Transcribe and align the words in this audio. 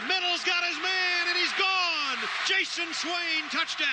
the 0.00 0.06
middle's 0.06 0.44
got 0.44 0.64
his 0.64 0.76
man, 0.78 1.28
and 1.28 1.38
he's 1.38 1.52
gone. 1.52 2.18
Jason 2.46 2.92
Swain, 2.92 3.48
touchdown. 3.50 3.86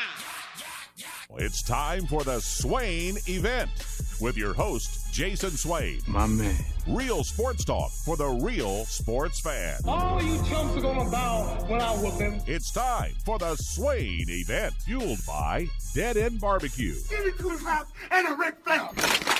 It's 1.37 1.61
time 1.61 2.05
for 2.05 2.23
the 2.23 2.39
Swain 2.39 3.17
event 3.27 3.69
with 4.21 4.37
your 4.37 4.53
host, 4.53 5.13
Jason 5.13 5.51
Swain. 5.51 6.01
My 6.07 6.25
man. 6.25 6.55
Real 6.87 7.23
sports 7.23 7.65
talk 7.65 7.91
for 7.91 8.15
the 8.15 8.27
real 8.27 8.85
sports 8.85 9.39
fan. 9.39 9.79
All 9.85 10.21
you 10.21 10.37
chumps 10.45 10.77
are 10.77 10.81
gonna 10.81 11.09
bow 11.09 11.65
when 11.67 11.81
I 11.81 11.91
whoop 11.91 12.19
him. 12.19 12.41
It's 12.47 12.71
time 12.71 13.13
for 13.25 13.37
the 13.37 13.55
Swain 13.55 14.25
event, 14.29 14.73
fueled 14.85 15.19
by 15.27 15.67
Dead 15.93 16.17
End 16.17 16.39
Barbecue. 16.39 16.95
Give 17.09 17.25
me 17.25 17.31
two 17.37 17.57
house 17.57 17.87
and 18.09 18.27
a 18.27 18.33
Ric 18.35 18.55
Flair. 18.63 19.36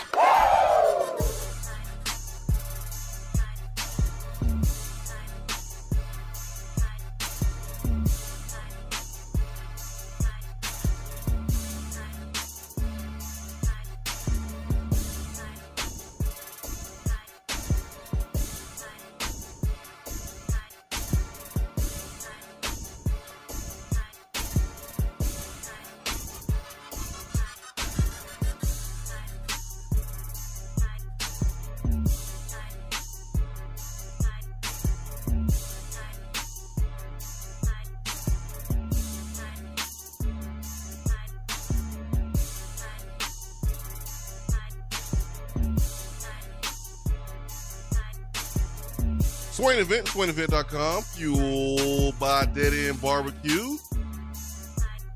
Swain 49.77 49.85
Event, 49.85 50.07
SwainEvent.com, 50.07 51.03
fueled 51.03 52.17
by 52.19 52.45
Dead 52.45 52.73
End 52.73 52.99
Barbecue. 52.99 53.77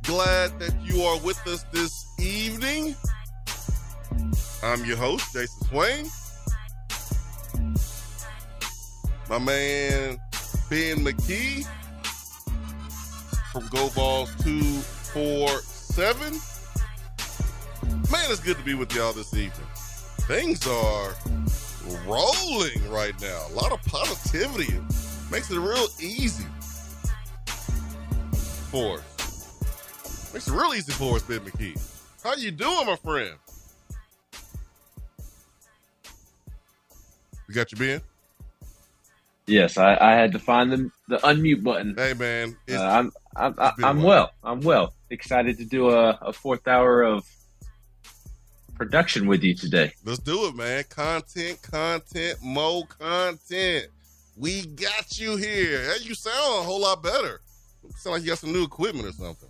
Glad 0.04 0.60
that 0.60 0.76
you 0.84 1.02
are 1.02 1.20
with 1.22 1.40
us 1.48 1.64
this 1.72 2.06
evening. 2.20 2.96
I'm 4.62 4.86
your 4.86 4.98
host, 4.98 5.34
Jason 5.34 5.68
Swain. 5.68 6.06
My 9.30 9.40
man, 9.40 10.20
Ben 10.70 10.98
McKee 10.98 11.66
from 13.52 13.68
Go 13.70 13.88
Vols 13.88 14.30
247. 14.44 16.34
Man, 18.12 18.32
it's 18.32 18.40
good 18.40 18.58
to 18.58 18.64
be 18.64 18.76
with 18.76 18.94
y'all 18.94 19.14
this 19.14 19.34
evening. 19.34 19.68
Things 20.28 20.68
are 20.68 21.16
rolling 22.06 22.90
right 22.92 23.20
now. 23.22 23.48
A 23.50 23.54
lot 23.54 23.72
of 23.72 23.82
positivity. 24.32 24.74
Makes 25.32 25.52
it 25.52 25.60
real 25.60 25.88
easy 26.00 26.46
for 28.70 28.98
us. 29.00 30.32
Makes 30.34 30.48
it 30.48 30.54
real 30.54 30.74
easy 30.74 30.92
for 30.92 31.16
us, 31.16 31.24
Ben 31.24 31.40
McKee. 31.40 31.80
How 32.24 32.36
you 32.36 32.52
doing, 32.52 32.86
my 32.86 32.96
friend? 32.98 33.36
You 37.48 37.56
got 37.56 37.72
your 37.72 37.80
Ben? 37.80 38.02
Yes, 39.48 39.78
I, 39.78 39.98
I 40.00 40.14
had 40.14 40.32
to 40.34 40.40
find 40.40 40.72
the 40.72 40.92
the 41.08 41.18
unmute 41.18 41.64
button. 41.64 41.96
Hey, 41.98 42.14
man. 42.14 42.56
Uh, 42.70 42.82
I'm 42.82 43.12
I'm, 43.36 43.56
it's 43.58 43.76
been 43.76 43.86
a 43.86 43.88
I'm 43.88 44.02
well. 44.04 44.32
I'm 44.44 44.62
well. 44.62 44.94
Excited 45.10 45.58
to 45.58 45.66
do 45.66 45.90
a, 45.90 46.12
a 46.22 46.32
fourth 46.32 46.68
hour 46.68 47.02
of 47.02 47.26
production 48.76 49.28
with 49.28 49.44
you 49.44 49.54
today. 49.54 49.92
Let's 50.06 50.20
do 50.20 50.46
it, 50.48 50.56
man. 50.56 50.86
Content, 50.90 51.62
content, 51.62 52.38
more 52.42 52.86
content. 52.86 53.88
We 54.38 54.66
got 54.66 55.20
you 55.20 55.36
here. 55.36 55.84
Hey, 55.84 56.04
you 56.04 56.16
sound 56.16 56.62
a 56.62 56.64
whole 56.64 56.82
lot 56.82 57.04
better. 57.04 57.42
You 57.84 57.90
sound 57.98 58.14
like 58.14 58.24
you 58.24 58.30
got 58.30 58.38
some 58.38 58.54
new 58.54 58.64
equipment 58.64 59.08
or 59.08 59.12
something. 59.12 59.50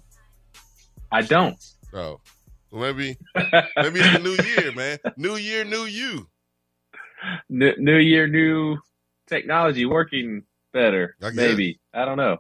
I 1.12 1.22
don't. 1.22 1.58
Oh, 1.94 2.20
well, 2.72 2.82
maybe 2.82 3.18
maybe 3.36 4.00
it's 4.00 4.14
the 4.14 4.20
new 4.24 4.38
year, 4.44 4.72
man. 4.74 4.98
New 5.18 5.36
year, 5.36 5.64
new 5.66 5.84
you. 5.84 6.28
New, 7.50 7.74
new 7.78 7.98
year, 7.98 8.28
new 8.28 8.78
technology 9.28 9.86
working 9.86 10.44
better. 10.74 11.16
I. 11.22 11.32
Maybe. 11.32 11.80
I 11.94 12.06
don't 12.06 12.18
know. 12.18 12.38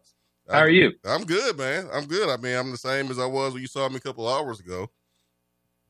How 0.50 0.59
are 0.59 0.69
you? 0.69 0.94
I'm 1.06 1.23
good, 1.23 1.58
man. 1.58 1.88
I'm 1.94 2.06
good. 2.06 2.28
I 2.29 2.38
mean, 2.38 2.56
I'm 2.56 2.72
the 2.72 2.78
same 2.78 3.09
as 3.09 3.19
I 3.19 3.25
was 3.25 3.53
when 3.53 3.62
you 3.62 3.68
saw 3.68 3.88
me 3.88 3.97
a 3.97 4.02
couple 4.02 4.28
hours 4.28 4.59
ago. 4.59 4.90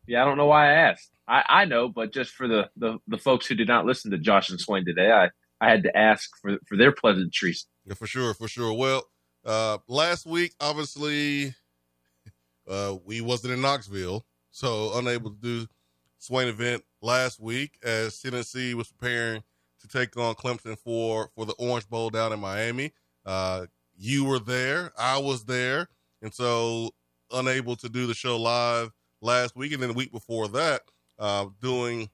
Yeah, 0.07 0.21
I 0.21 0.25
don't 0.25 0.37
know 0.37 0.47
why 0.47 0.69
I 0.69 0.73
asked. 0.73 1.09
I, 1.27 1.43
I 1.47 1.65
know, 1.65 1.87
but 1.87 2.11
just 2.11 2.31
for 2.31 2.47
the, 2.47 2.69
the, 2.75 2.99
the 3.07 3.17
folks 3.17 3.47
who 3.47 3.55
did 3.55 3.67
not 3.67 3.85
listen 3.85 4.11
to 4.11 4.17
Josh 4.17 4.49
and 4.49 4.59
Swain 4.59 4.85
today, 4.85 5.11
I, 5.11 5.29
I 5.61 5.69
had 5.69 5.83
to 5.83 5.95
ask 5.95 6.29
for, 6.41 6.57
for 6.67 6.75
their 6.75 6.91
pleasantries. 6.91 7.67
Yeah, 7.85 7.93
for 7.93 8.07
sure, 8.07 8.33
for 8.33 8.47
sure. 8.47 8.73
Well, 8.73 9.03
uh, 9.45 9.77
last 9.87 10.25
week, 10.25 10.55
obviously, 10.59 11.53
uh, 12.67 12.95
we 13.05 13.21
wasn't 13.21 13.53
in 13.53 13.61
Knoxville, 13.61 14.25
so 14.49 14.97
unable 14.97 15.29
to 15.29 15.37
do 15.37 15.67
Swain 16.17 16.47
event 16.47 16.83
last 17.01 17.39
week 17.39 17.77
as 17.83 18.19
Tennessee 18.19 18.73
was 18.73 18.91
preparing 18.91 19.43
to 19.81 19.87
take 19.87 20.17
on 20.17 20.35
Clemson 20.35 20.77
for 20.77 21.29
for 21.35 21.45
the 21.45 21.53
Orange 21.53 21.87
Bowl 21.87 22.09
down 22.09 22.33
in 22.33 22.39
Miami. 22.39 22.91
Uh, 23.25 23.67
you 23.97 24.25
were 24.25 24.39
there, 24.39 24.91
I 24.97 25.19
was 25.19 25.45
there, 25.45 25.89
and 26.21 26.33
so 26.33 26.91
unable 27.31 27.75
to 27.77 27.89
do 27.89 28.07
the 28.07 28.13
show 28.13 28.37
live 28.37 28.91
last 29.21 29.55
week, 29.55 29.73
and 29.73 29.81
then 29.81 29.89
the 29.89 29.95
week 29.95 30.11
before 30.11 30.47
that, 30.49 30.81
uh, 31.19 31.45
doing 31.61 32.09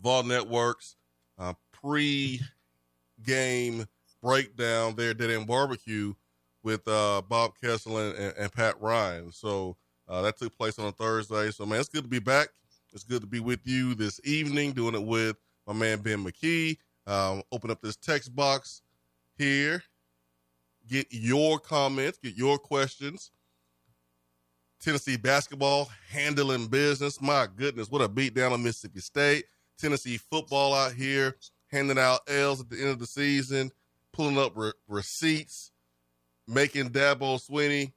Vol 0.00 0.22
Networks 0.24 0.96
uh, 1.38 1.54
pre-game 1.82 3.86
breakdown 4.22 4.94
there, 4.96 5.14
Dead 5.14 5.30
End 5.30 5.46
Barbecue 5.46 6.14
with 6.62 6.86
uh, 6.86 7.22
Bob 7.28 7.52
Kesling 7.62 8.10
and, 8.10 8.18
and, 8.18 8.36
and 8.36 8.52
Pat 8.52 8.80
Ryan. 8.80 9.32
So 9.32 9.76
uh, 10.08 10.22
that 10.22 10.38
took 10.38 10.56
place 10.56 10.78
on 10.78 10.86
a 10.86 10.92
Thursday. 10.92 11.50
So 11.50 11.66
man, 11.66 11.80
it's 11.80 11.88
good 11.88 12.04
to 12.04 12.10
be 12.10 12.20
back. 12.20 12.48
It's 12.92 13.04
good 13.04 13.22
to 13.22 13.26
be 13.26 13.40
with 13.40 13.60
you 13.64 13.94
this 13.94 14.20
evening, 14.24 14.72
doing 14.72 14.94
it 14.94 15.02
with 15.02 15.36
my 15.66 15.72
man 15.72 16.00
Ben 16.00 16.24
McKee. 16.24 16.76
Um, 17.06 17.42
open 17.50 17.70
up 17.70 17.80
this 17.80 17.96
text 17.96 18.34
box 18.34 18.82
here. 19.36 19.82
Get 20.88 21.06
your 21.10 21.58
comments, 21.58 22.18
get 22.18 22.36
your 22.36 22.58
questions. 22.58 23.30
Tennessee 24.80 25.16
basketball 25.16 25.88
handling 26.10 26.66
business. 26.66 27.22
My 27.22 27.46
goodness, 27.56 27.90
what 27.90 28.02
a 28.02 28.08
beat 28.08 28.34
down 28.34 28.52
on 28.52 28.62
Mississippi 28.62 29.00
State. 29.00 29.44
Tennessee 29.78 30.18
football 30.18 30.74
out 30.74 30.92
here 30.92 31.36
handing 31.72 31.98
out 31.98 32.20
L's 32.28 32.60
at 32.60 32.68
the 32.68 32.78
end 32.78 32.90
of 32.90 32.98
the 32.98 33.06
season, 33.06 33.72
pulling 34.12 34.38
up 34.38 34.52
re- 34.54 34.72
receipts, 34.88 35.72
making 36.46 36.90
Dabo 36.90 37.40
Swinney. 37.40 37.92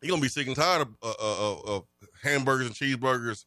He's 0.00 0.10
gonna 0.10 0.22
be 0.22 0.28
sick 0.28 0.46
and 0.46 0.56
tired 0.56 0.82
of, 0.82 0.88
uh, 1.02 1.14
uh, 1.18 1.60
of 1.76 1.84
hamburgers 2.22 2.66
and 2.66 2.74
cheeseburgers 2.74 3.44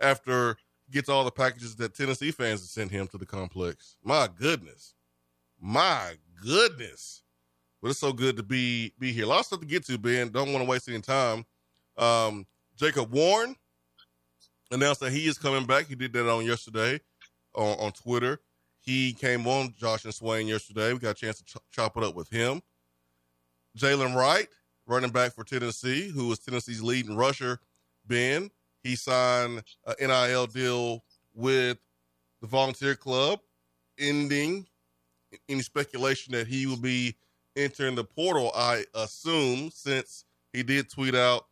after 0.00 0.56
he 0.86 0.92
gets 0.92 1.08
all 1.08 1.24
the 1.24 1.30
packages 1.30 1.76
that 1.76 1.94
Tennessee 1.94 2.30
fans 2.30 2.60
have 2.60 2.68
sent 2.68 2.90
him 2.90 3.06
to 3.08 3.18
the 3.18 3.26
complex. 3.26 3.96
My 4.02 4.28
goodness, 4.38 4.94
my 5.60 6.14
goodness. 6.42 7.22
But 7.82 7.90
it's 7.90 8.00
so 8.00 8.12
good 8.12 8.36
to 8.36 8.42
be 8.42 8.92
be 8.98 9.12
here. 9.12 9.24
A 9.24 9.28
lot 9.28 9.40
of 9.40 9.46
stuff 9.46 9.60
to 9.60 9.66
get 9.66 9.86
to, 9.86 9.98
Ben. 9.98 10.28
Don't 10.28 10.52
want 10.52 10.64
to 10.64 10.68
waste 10.68 10.88
any 10.88 11.00
time. 11.00 11.46
Um, 11.96 12.46
Jacob 12.76 13.12
Warren 13.12 13.56
announced 14.70 15.00
that 15.00 15.12
he 15.12 15.26
is 15.26 15.38
coming 15.38 15.66
back. 15.66 15.86
He 15.86 15.94
did 15.94 16.12
that 16.12 16.30
on 16.30 16.44
yesterday 16.44 17.00
on, 17.54 17.78
on 17.78 17.92
Twitter. 17.92 18.40
He 18.80 19.12
came 19.12 19.46
on 19.46 19.74
Josh 19.78 20.04
and 20.04 20.14
Swain 20.14 20.48
yesterday. 20.48 20.92
We 20.92 20.98
got 20.98 21.10
a 21.10 21.14
chance 21.14 21.38
to 21.38 21.44
ch- 21.44 21.62
chop 21.70 21.96
it 21.96 22.02
up 22.04 22.14
with 22.14 22.28
him. 22.28 22.62
Jalen 23.78 24.14
Wright, 24.14 24.48
running 24.86 25.10
back 25.10 25.34
for 25.34 25.44
Tennessee, 25.44 26.08
who 26.08 26.28
was 26.28 26.38
Tennessee's 26.38 26.82
leading 26.82 27.16
rusher, 27.16 27.60
Ben. 28.06 28.50
He 28.82 28.96
signed 28.96 29.62
an 29.86 29.94
NIL 30.00 30.46
deal 30.46 31.04
with 31.34 31.78
the 32.40 32.46
Volunteer 32.46 32.94
Club, 32.94 33.40
ending 33.98 34.66
any 35.48 35.62
speculation 35.62 36.32
that 36.32 36.46
he 36.46 36.66
will 36.66 36.78
be 36.78 37.14
entering 37.56 37.94
the 37.94 38.04
portal, 38.04 38.50
I 38.54 38.84
assume, 38.94 39.70
since 39.70 40.24
he 40.52 40.62
did 40.62 40.90
tweet 40.90 41.14
out 41.14 41.46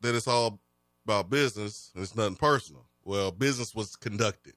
that 0.00 0.14
it's 0.14 0.28
all 0.28 0.60
about 1.04 1.30
business 1.30 1.90
and 1.94 2.02
it's 2.02 2.16
nothing 2.16 2.36
personal. 2.36 2.86
Well, 3.04 3.30
business 3.30 3.74
was 3.74 3.96
conducted. 3.96 4.54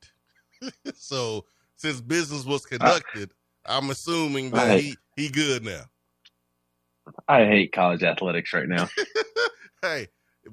so 0.95 1.45
since 1.75 2.01
business 2.01 2.45
was 2.45 2.65
conducted, 2.65 3.31
I'm 3.65 3.89
assuming 3.89 4.51
that 4.51 4.71
Right. 4.71 4.79
he 4.79 4.97
he 5.15 5.29
good 5.29 5.63
now. 5.63 5.83
I 7.27 7.45
hate 7.45 7.71
college 7.71 8.03
athletics 8.03 8.53
right 8.53 8.67
now. 8.67 8.87
hey, 9.81 10.07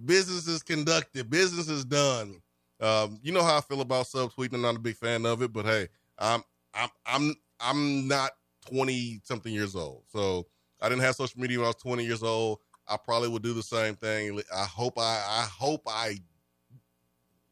business 0.05 0.47
is 0.47 0.63
conducted, 0.63 1.31
business 1.31 1.69
is 1.69 1.85
done. 1.85 2.41
Um, 2.81 3.19
you 3.23 3.33
know 3.33 3.43
how 3.43 3.59
I 3.59 3.61
feel 3.61 3.81
about 3.81 4.07
subtweeting. 4.07 4.55
I'm 4.55 4.63
not 4.63 4.77
a 4.77 4.81
big 4.81 4.97
fan 4.97 5.25
of 5.27 5.43
it, 5.43 5.53
but 5.53 5.65
hey, 5.65 5.89
I'm 6.19 6.43
I'm 6.75 6.89
I'm 7.07 7.35
I'm 7.61 8.09
not 8.09 8.33
20 8.67 9.21
something 9.25 9.53
years 9.53 9.77
old. 9.77 10.03
So 10.09 10.47
I 10.81 10.89
didn't 10.89 11.03
have 11.03 11.15
social 11.15 11.41
media 11.41 11.59
when 11.59 11.67
I 11.67 11.69
was 11.69 11.77
20 11.77 12.05
years 12.05 12.23
old. 12.23 12.59
I 12.87 12.97
probably 12.97 13.29
would 13.29 13.43
do 13.43 13.55
the 13.55 13.63
same 13.63 13.95
thing. 13.95 14.41
I 14.55 14.65
hope 14.65 14.99
I 14.99 15.23
I 15.27 15.47
hope 15.51 15.83
I 15.87 16.17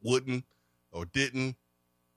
wouldn't 0.03 0.45
or 0.91 1.07
didn't 1.07 1.57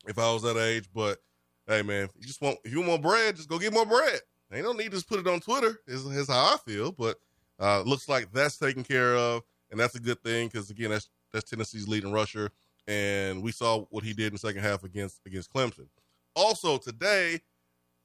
if 0.08 0.18
I 0.18 0.32
was 0.32 0.44
that 0.44 0.58
age. 0.58 0.90
But 0.94 1.20
hey, 1.68 1.82
man, 1.82 2.10
you 2.18 2.28
just 2.28 2.42
want 2.42 2.58
if 2.64 2.72
you 2.72 2.82
want 2.82 3.02
bread, 3.02 3.36
just 3.36 3.50
go 3.50 3.60
get 3.60 3.74
more 3.74 3.86
bread. 3.86 4.20
Ain't 4.54 4.64
no 4.64 4.74
need 4.74 4.86
to 4.86 4.92
just 4.92 5.10
put 5.10 5.20
it 5.20 5.28
on 5.28 5.40
Twitter. 5.40 5.80
Is 5.88 6.06
is 6.06 6.28
how 6.30 6.54
I 6.54 6.58
feel. 6.66 6.92
But 6.92 7.18
uh, 7.60 7.82
looks 7.82 8.08
like 8.08 8.32
that's 8.32 8.58
taken 8.58 8.84
care 8.84 9.16
of, 9.16 9.44
and 9.72 9.80
that's 9.80 9.96
a 9.96 10.00
good 10.00 10.22
thing 10.24 10.48
because 10.48 10.70
again, 10.70 10.92
that's 10.92 11.10
that's 11.34 11.50
Tennessee's 11.50 11.88
leading 11.88 12.12
rusher, 12.12 12.52
and 12.88 13.42
we 13.42 13.52
saw 13.52 13.86
what 13.90 14.04
he 14.04 14.14
did 14.14 14.28
in 14.28 14.34
the 14.34 14.40
second 14.40 14.62
half 14.62 14.84
against 14.84 15.22
against 15.26 15.52
Clemson. 15.52 15.88
Also 16.36 16.78
today, 16.78 17.40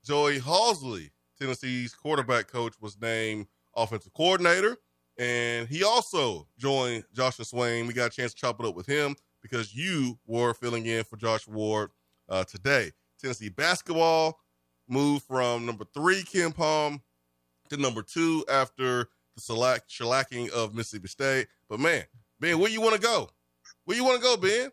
Joey 0.05 0.39
Halzle, 0.39 1.11
Tennessee's 1.39 1.95
quarterback 1.95 2.49
coach, 2.49 2.75
was 2.81 3.01
named 3.01 3.47
offensive 3.77 4.13
coordinator. 4.15 4.77
And 5.19 5.69
he 5.69 5.85
also 5.85 6.47
joined 6.57 7.05
Josh 7.13 7.37
and 7.37 7.47
Swain. 7.47 7.87
We 7.87 7.93
got 7.93 8.07
a 8.07 8.11
chance 8.11 8.33
to 8.33 8.41
chop 8.41 8.59
it 8.59 8.65
up 8.65 8.75
with 8.75 8.87
him 8.87 9.15
because 9.43 9.75
you 9.75 10.19
were 10.27 10.55
filling 10.55 10.87
in 10.87 11.05
for 11.05 11.17
Josh 11.17 11.47
Ward 11.47 11.91
uh, 12.29 12.45
today. 12.45 12.93
Tennessee 13.21 13.49
basketball 13.49 14.39
moved 14.89 15.25
from 15.25 15.67
number 15.67 15.85
three, 15.95 16.23
KenPom, 16.23 17.01
to 17.69 17.77
number 17.77 18.03
two 18.03 18.45
after 18.51 19.09
the 19.35 19.41
select 19.41 19.91
shellacking 19.91 20.51
of 20.51 20.75
Mississippi 20.75 21.09
State. 21.09 21.47
But 21.69 21.81
man, 21.81 22.05
Ben, 22.41 22.59
where 22.59 22.71
you 22.71 22.81
want 22.81 22.95
to 22.95 23.01
go? 23.01 23.31
Where 23.85 23.97
you 23.97 24.05
want 24.05 24.21
to 24.21 24.23
go, 24.23 24.37
Ben? 24.37 24.71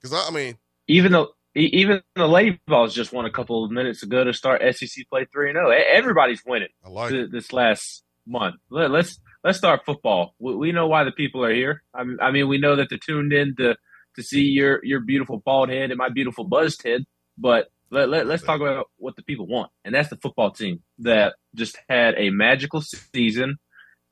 Because 0.00 0.12
I, 0.12 0.28
I 0.28 0.30
mean, 0.30 0.56
even 0.88 1.12
though 1.12 1.30
even 1.54 2.02
the 2.14 2.28
Lady 2.28 2.60
Vols 2.68 2.94
just 2.94 3.12
won 3.12 3.24
a 3.24 3.30
couple 3.30 3.64
of 3.64 3.70
minutes 3.70 4.02
ago 4.02 4.24
to 4.24 4.32
start 4.32 4.62
SEC 4.74 5.08
play 5.08 5.26
three 5.32 5.50
and 5.50 5.56
zero. 5.56 5.70
Everybody's 5.70 6.42
winning 6.46 6.68
I 6.84 6.88
like 6.88 7.10
th- 7.10 7.30
this 7.30 7.52
last 7.52 8.04
month. 8.26 8.56
Let, 8.70 8.94
us 8.94 9.18
let's 9.44 9.58
start 9.58 9.84
football. 9.84 10.34
We, 10.38 10.54
we, 10.54 10.72
know 10.72 10.86
why 10.86 11.04
the 11.04 11.12
people 11.12 11.44
are 11.44 11.54
here. 11.54 11.82
I 11.94 12.04
mean, 12.04 12.18
I 12.20 12.30
mean, 12.30 12.48
we 12.48 12.58
know 12.58 12.76
that 12.76 12.88
they're 12.88 12.98
tuned 12.98 13.32
in 13.32 13.56
to 13.56 13.76
to 14.16 14.22
see 14.22 14.42
your 14.42 14.84
your 14.84 15.00
beautiful 15.00 15.38
bald 15.38 15.68
head 15.68 15.90
and 15.90 15.98
my 15.98 16.08
beautiful 16.08 16.44
buzzed 16.44 16.82
head. 16.84 17.04
But 17.38 17.68
let, 17.90 18.08
let, 18.08 18.26
let's 18.26 18.42
talk 18.42 18.60
about 18.60 18.86
what 18.96 19.16
the 19.16 19.22
people 19.22 19.46
want, 19.46 19.70
and 19.84 19.94
that's 19.94 20.10
the 20.10 20.16
football 20.16 20.50
team 20.50 20.82
that 20.98 21.34
just 21.54 21.78
had 21.88 22.14
a 22.16 22.30
magical 22.30 22.80
season, 22.80 23.56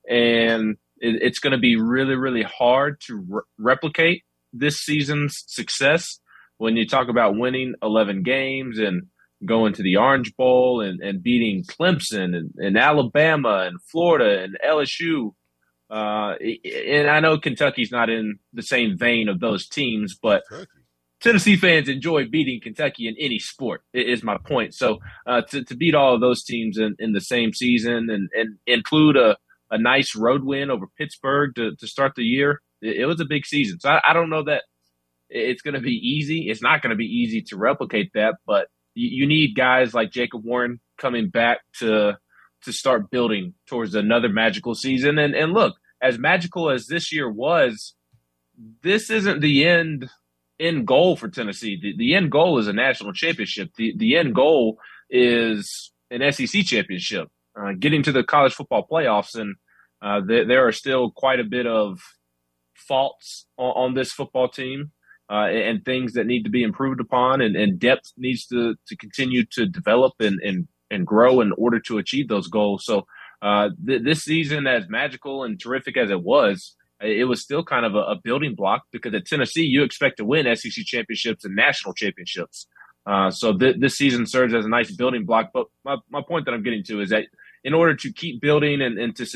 and 0.08 0.76
it, 0.98 1.22
it's 1.22 1.38
going 1.38 1.52
to 1.52 1.58
be 1.58 1.76
really 1.76 2.16
really 2.16 2.42
hard 2.42 3.00
to 3.06 3.24
re- 3.28 3.42
replicate 3.58 4.22
this 4.52 4.78
season's 4.78 5.44
success 5.46 6.20
when 6.56 6.76
you 6.76 6.86
talk 6.86 7.08
about 7.08 7.36
winning 7.36 7.74
11 7.82 8.22
games 8.22 8.78
and 8.78 9.06
going 9.44 9.72
to 9.74 9.82
the 9.82 9.96
Orange 9.96 10.34
Bowl 10.36 10.80
and, 10.80 11.00
and 11.00 11.22
beating 11.22 11.64
Clemson 11.64 12.36
and, 12.36 12.52
and 12.56 12.76
Alabama 12.76 13.64
and 13.66 13.80
Florida 13.82 14.42
and 14.42 14.58
LSU. 14.66 15.32
Uh, 15.90 16.34
and 16.64 17.08
I 17.08 17.20
know 17.20 17.38
Kentucky's 17.38 17.92
not 17.92 18.10
in 18.10 18.38
the 18.52 18.62
same 18.62 18.98
vein 18.98 19.28
of 19.28 19.40
those 19.40 19.68
teams, 19.68 20.18
but 20.20 20.42
Kentucky. 20.48 20.70
Tennessee 21.20 21.56
fans 21.56 21.88
enjoy 21.88 22.26
beating 22.28 22.60
Kentucky 22.60 23.08
in 23.08 23.16
any 23.18 23.38
sport, 23.38 23.82
is 23.92 24.22
my 24.22 24.38
point. 24.38 24.74
So 24.74 24.98
uh, 25.26 25.42
to, 25.42 25.64
to 25.64 25.74
beat 25.74 25.94
all 25.94 26.14
of 26.14 26.20
those 26.20 26.44
teams 26.44 26.78
in, 26.78 26.94
in 26.98 27.12
the 27.12 27.20
same 27.20 27.52
season 27.52 28.08
and, 28.08 28.28
and 28.34 28.58
include 28.66 29.16
a, 29.16 29.36
a 29.70 29.78
nice 29.78 30.14
road 30.14 30.44
win 30.44 30.70
over 30.70 30.86
Pittsburgh 30.96 31.54
to, 31.56 31.74
to 31.74 31.86
start 31.86 32.12
the 32.14 32.22
year, 32.22 32.60
it, 32.80 32.98
it 32.98 33.06
was 33.06 33.20
a 33.20 33.24
big 33.24 33.46
season. 33.46 33.80
So 33.80 33.90
I, 33.90 34.00
I 34.08 34.12
don't 34.12 34.30
know 34.30 34.44
that 34.44 34.62
it's 35.28 35.62
going 35.62 35.74
to 35.74 35.80
be 35.80 35.94
easy. 35.94 36.48
It's 36.48 36.62
not 36.62 36.82
going 36.82 36.90
to 36.90 36.96
be 36.96 37.06
easy 37.06 37.42
to 37.48 37.56
replicate 37.56 38.12
that, 38.14 38.36
but 38.46 38.68
you, 38.98 39.26
need 39.26 39.54
guys 39.54 39.94
like 39.94 40.10
Jacob 40.10 40.44
Warren 40.44 40.80
coming 40.98 41.28
back 41.28 41.60
to 41.78 42.18
to 42.62 42.72
start 42.72 43.10
building 43.10 43.54
towards 43.68 43.94
another 43.94 44.28
magical 44.28 44.74
season. 44.74 45.18
And 45.18 45.34
and 45.34 45.52
look, 45.52 45.76
as 46.02 46.18
magical 46.18 46.70
as 46.70 46.86
this 46.86 47.12
year 47.12 47.30
was, 47.30 47.94
this 48.82 49.10
isn't 49.10 49.40
the 49.40 49.66
end 49.66 50.10
end 50.58 50.86
goal 50.86 51.16
for 51.16 51.28
Tennessee. 51.28 51.78
The, 51.80 51.96
the 51.96 52.14
end 52.14 52.32
goal 52.32 52.58
is 52.58 52.66
a 52.66 52.72
national 52.72 53.12
championship. 53.12 53.70
The 53.76 53.94
the 53.96 54.16
end 54.16 54.34
goal 54.34 54.78
is 55.08 55.92
an 56.10 56.32
SEC 56.32 56.64
championship, 56.64 57.28
uh, 57.58 57.72
getting 57.78 58.02
to 58.02 58.12
the 58.12 58.24
college 58.24 58.54
football 58.54 58.86
playoffs, 58.90 59.38
and 59.38 59.56
uh, 60.02 60.20
there, 60.26 60.46
there 60.46 60.66
are 60.66 60.72
still 60.72 61.10
quite 61.10 61.40
a 61.40 61.44
bit 61.44 61.66
of 61.66 62.00
faults 62.74 63.46
on, 63.56 63.70
on 63.90 63.94
this 63.94 64.12
football 64.12 64.48
team 64.48 64.92
uh, 65.30 65.46
and 65.46 65.84
things 65.84 66.14
that 66.14 66.26
need 66.26 66.44
to 66.44 66.50
be 66.50 66.62
improved 66.62 67.00
upon, 67.00 67.40
and, 67.40 67.56
and 67.56 67.78
depth 67.78 68.12
needs 68.16 68.46
to 68.46 68.74
to 68.86 68.96
continue 68.96 69.44
to 69.52 69.66
develop 69.66 70.14
and 70.20 70.40
and 70.40 70.68
and 70.90 71.06
grow 71.06 71.40
in 71.40 71.52
order 71.58 71.78
to 71.80 71.98
achieve 71.98 72.28
those 72.28 72.48
goals. 72.48 72.84
So 72.84 73.06
uh, 73.42 73.70
th- 73.86 74.02
this 74.02 74.20
season, 74.20 74.66
as 74.66 74.88
magical 74.88 75.44
and 75.44 75.60
terrific 75.60 75.96
as 75.96 76.10
it 76.10 76.22
was, 76.22 76.74
it 77.00 77.28
was 77.28 77.42
still 77.42 77.62
kind 77.62 77.86
of 77.86 77.94
a, 77.94 77.98
a, 77.98 78.20
building 78.22 78.54
block 78.54 78.82
because 78.90 79.14
at 79.14 79.26
Tennessee, 79.26 79.62
you 79.62 79.84
expect 79.84 80.16
to 80.16 80.24
win 80.24 80.54
SEC 80.56 80.84
championships 80.84 81.44
and 81.44 81.54
national 81.54 81.94
championships. 81.94 82.66
Uh, 83.06 83.30
so 83.30 83.56
th- 83.56 83.76
this 83.78 83.94
season 83.94 84.26
serves 84.26 84.52
as 84.52 84.64
a 84.64 84.68
nice 84.68 84.90
building 84.90 85.24
block. 85.24 85.50
But 85.54 85.66
my, 85.84 85.96
my 86.10 86.22
point 86.26 86.46
that 86.46 86.54
I'm 86.54 86.64
getting 86.64 86.82
to 86.84 87.00
is 87.00 87.10
that 87.10 87.26
in 87.62 87.74
order 87.74 87.94
to 87.94 88.12
keep 88.12 88.40
building 88.40 88.82
and, 88.82 88.98
and 88.98 89.14
to 89.16 89.26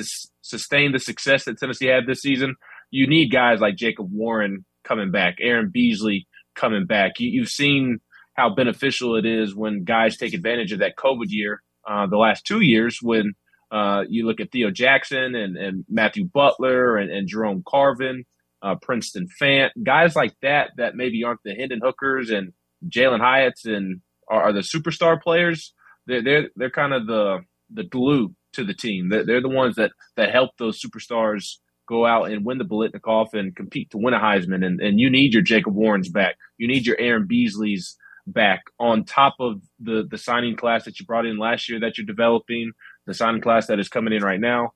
sustain 0.43 0.93
the 0.93 0.99
success 0.99 1.45
that 1.45 1.59
Tennessee 1.59 1.87
had 1.87 2.06
this 2.06 2.21
season, 2.21 2.56
you 2.91 3.06
need 3.06 3.31
guys 3.31 3.61
like 3.61 3.77
Jacob 3.77 4.12
Warren 4.12 4.65
coming 4.84 5.11
back, 5.11 5.37
Aaron 5.40 5.70
Beasley 5.73 6.26
coming 6.55 6.87
back. 6.87 7.12
You, 7.19 7.43
have 7.43 7.49
seen 7.49 8.00
how 8.34 8.55
beneficial 8.55 9.17
it 9.17 9.26
is 9.26 9.55
when 9.55 9.84
guys 9.84 10.17
take 10.17 10.34
advantage 10.34 10.73
of 10.73 10.81
that 10.81 10.96
COVID 10.96 11.29
year, 11.29 11.62
uh, 11.88 12.06
the 12.06 12.17
last 12.17 12.46
two 12.46 12.61
years, 12.61 12.99
when 13.02 13.34
uh, 13.70 14.05
you 14.08 14.26
look 14.26 14.40
at 14.40 14.52
Theo 14.52 14.70
Jackson 14.70 15.34
and, 15.34 15.56
and 15.56 15.84
Matthew 15.88 16.25
Butler 16.25 16.96
and, 16.96 17.11
and 17.11 17.29
Jerome 17.29 17.62
Carvin, 17.67 18.25
uh, 18.62 18.76
Princeton 18.81 19.26
Fant, 19.40 19.70
guys 19.82 20.14
like 20.14 20.34
that 20.43 20.70
that 20.76 20.94
maybe 20.94 21.25
aren't 21.25 21.40
the 21.44 21.55
Hendon 21.55 21.81
Hookers 21.82 22.31
and 22.31 22.52
Jalen 22.88 23.20
Hyatts 23.20 23.64
and 23.64 24.00
are, 24.28 24.44
are, 24.44 24.52
the 24.52 24.61
superstar 24.61 25.20
players. 25.20 25.75
They're 26.06 26.23
they're 26.23 26.49
they're 26.56 26.70
kind 26.70 26.93
of 26.93 27.06
the 27.06 27.40
the 27.73 27.85
glue 27.85 28.35
to 28.52 28.64
the 28.64 28.75
team. 28.75 29.08
They're, 29.08 29.25
they're 29.25 29.43
the 29.43 29.49
ones 29.49 29.76
that 29.76 29.93
that 30.17 30.31
help 30.31 30.50
those 30.58 30.81
superstars 30.81 31.56
go 31.93 32.06
out 32.06 32.31
and 32.31 32.44
win 32.44 32.56
the 32.56 32.65
Biletnikoff 32.65 33.35
and 33.35 33.55
compete 33.55 33.91
to 33.91 33.99
win 33.99 34.15
a 34.15 34.19
Heisman. 34.19 34.65
And, 34.65 34.81
and 34.81 34.99
you 34.99 35.11
need 35.11 35.35
your 35.35 35.43
Jacob 35.43 35.75
Warrens 35.75 36.09
back. 36.09 36.37
You 36.56 36.67
need 36.67 36.87
your 36.87 36.99
Aaron 36.99 37.27
Beasley's 37.27 37.97
back 38.26 38.62
on 38.78 39.05
top 39.05 39.35
of 39.38 39.61
the, 39.78 40.07
the 40.11 40.16
signing 40.16 40.57
class 40.57 40.85
that 40.87 40.99
you 40.99 41.05
brought 41.05 41.26
in 41.26 41.37
last 41.37 41.69
year 41.69 41.78
that 41.81 41.99
you're 41.99 42.07
developing, 42.07 42.73
the 43.07 43.12
signing 43.12 43.43
class 43.43 43.66
that 43.66 43.78
is 43.78 43.90
coming 43.90 44.14
in 44.14 44.23
right 44.23 44.40
now. 44.40 44.73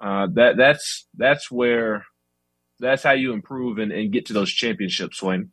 Uh, 0.00 0.28
that 0.34 0.56
that's 0.56 1.08
that's 1.16 1.50
where 1.50 2.04
that's 2.78 3.02
how 3.02 3.12
you 3.12 3.32
improve 3.32 3.78
and, 3.78 3.90
and 3.90 4.12
get 4.12 4.26
to 4.26 4.32
those 4.32 4.50
championships, 4.50 5.22
Wayne. 5.22 5.50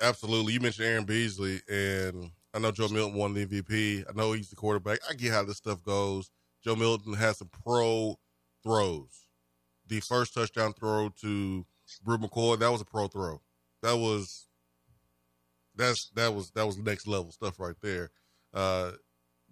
Absolutely. 0.00 0.54
You 0.54 0.60
mentioned 0.60 0.88
Aaron 0.88 1.04
Beasley, 1.04 1.60
and 1.68 2.32
I 2.52 2.58
know 2.58 2.72
Joe 2.72 2.88
Milton 2.88 3.16
won 3.16 3.34
the 3.34 3.46
MVP. 3.46 4.04
I 4.08 4.12
know 4.16 4.32
he's 4.32 4.48
the 4.48 4.56
quarterback. 4.56 4.98
I 5.08 5.14
get 5.14 5.32
how 5.32 5.44
this 5.44 5.58
stuff 5.58 5.84
goes. 5.84 6.30
Joe 6.64 6.74
Milton 6.74 7.14
has 7.14 7.38
some 7.38 7.50
pro 7.64 8.16
throws. 8.62 9.26
The 9.88 10.00
first 10.00 10.34
touchdown 10.34 10.72
throw 10.72 11.10
to 11.20 11.66
Bru 12.02 12.18
McCoy, 12.18 12.58
that 12.58 12.70
was 12.70 12.80
a 12.80 12.84
pro 12.84 13.08
throw. 13.08 13.40
That 13.82 13.96
was 13.96 14.46
that's 15.74 16.10
that 16.10 16.34
was 16.34 16.50
that 16.52 16.66
was 16.66 16.78
next 16.78 17.06
level 17.06 17.32
stuff 17.32 17.58
right 17.58 17.74
there. 17.82 18.10
Uh, 18.54 18.92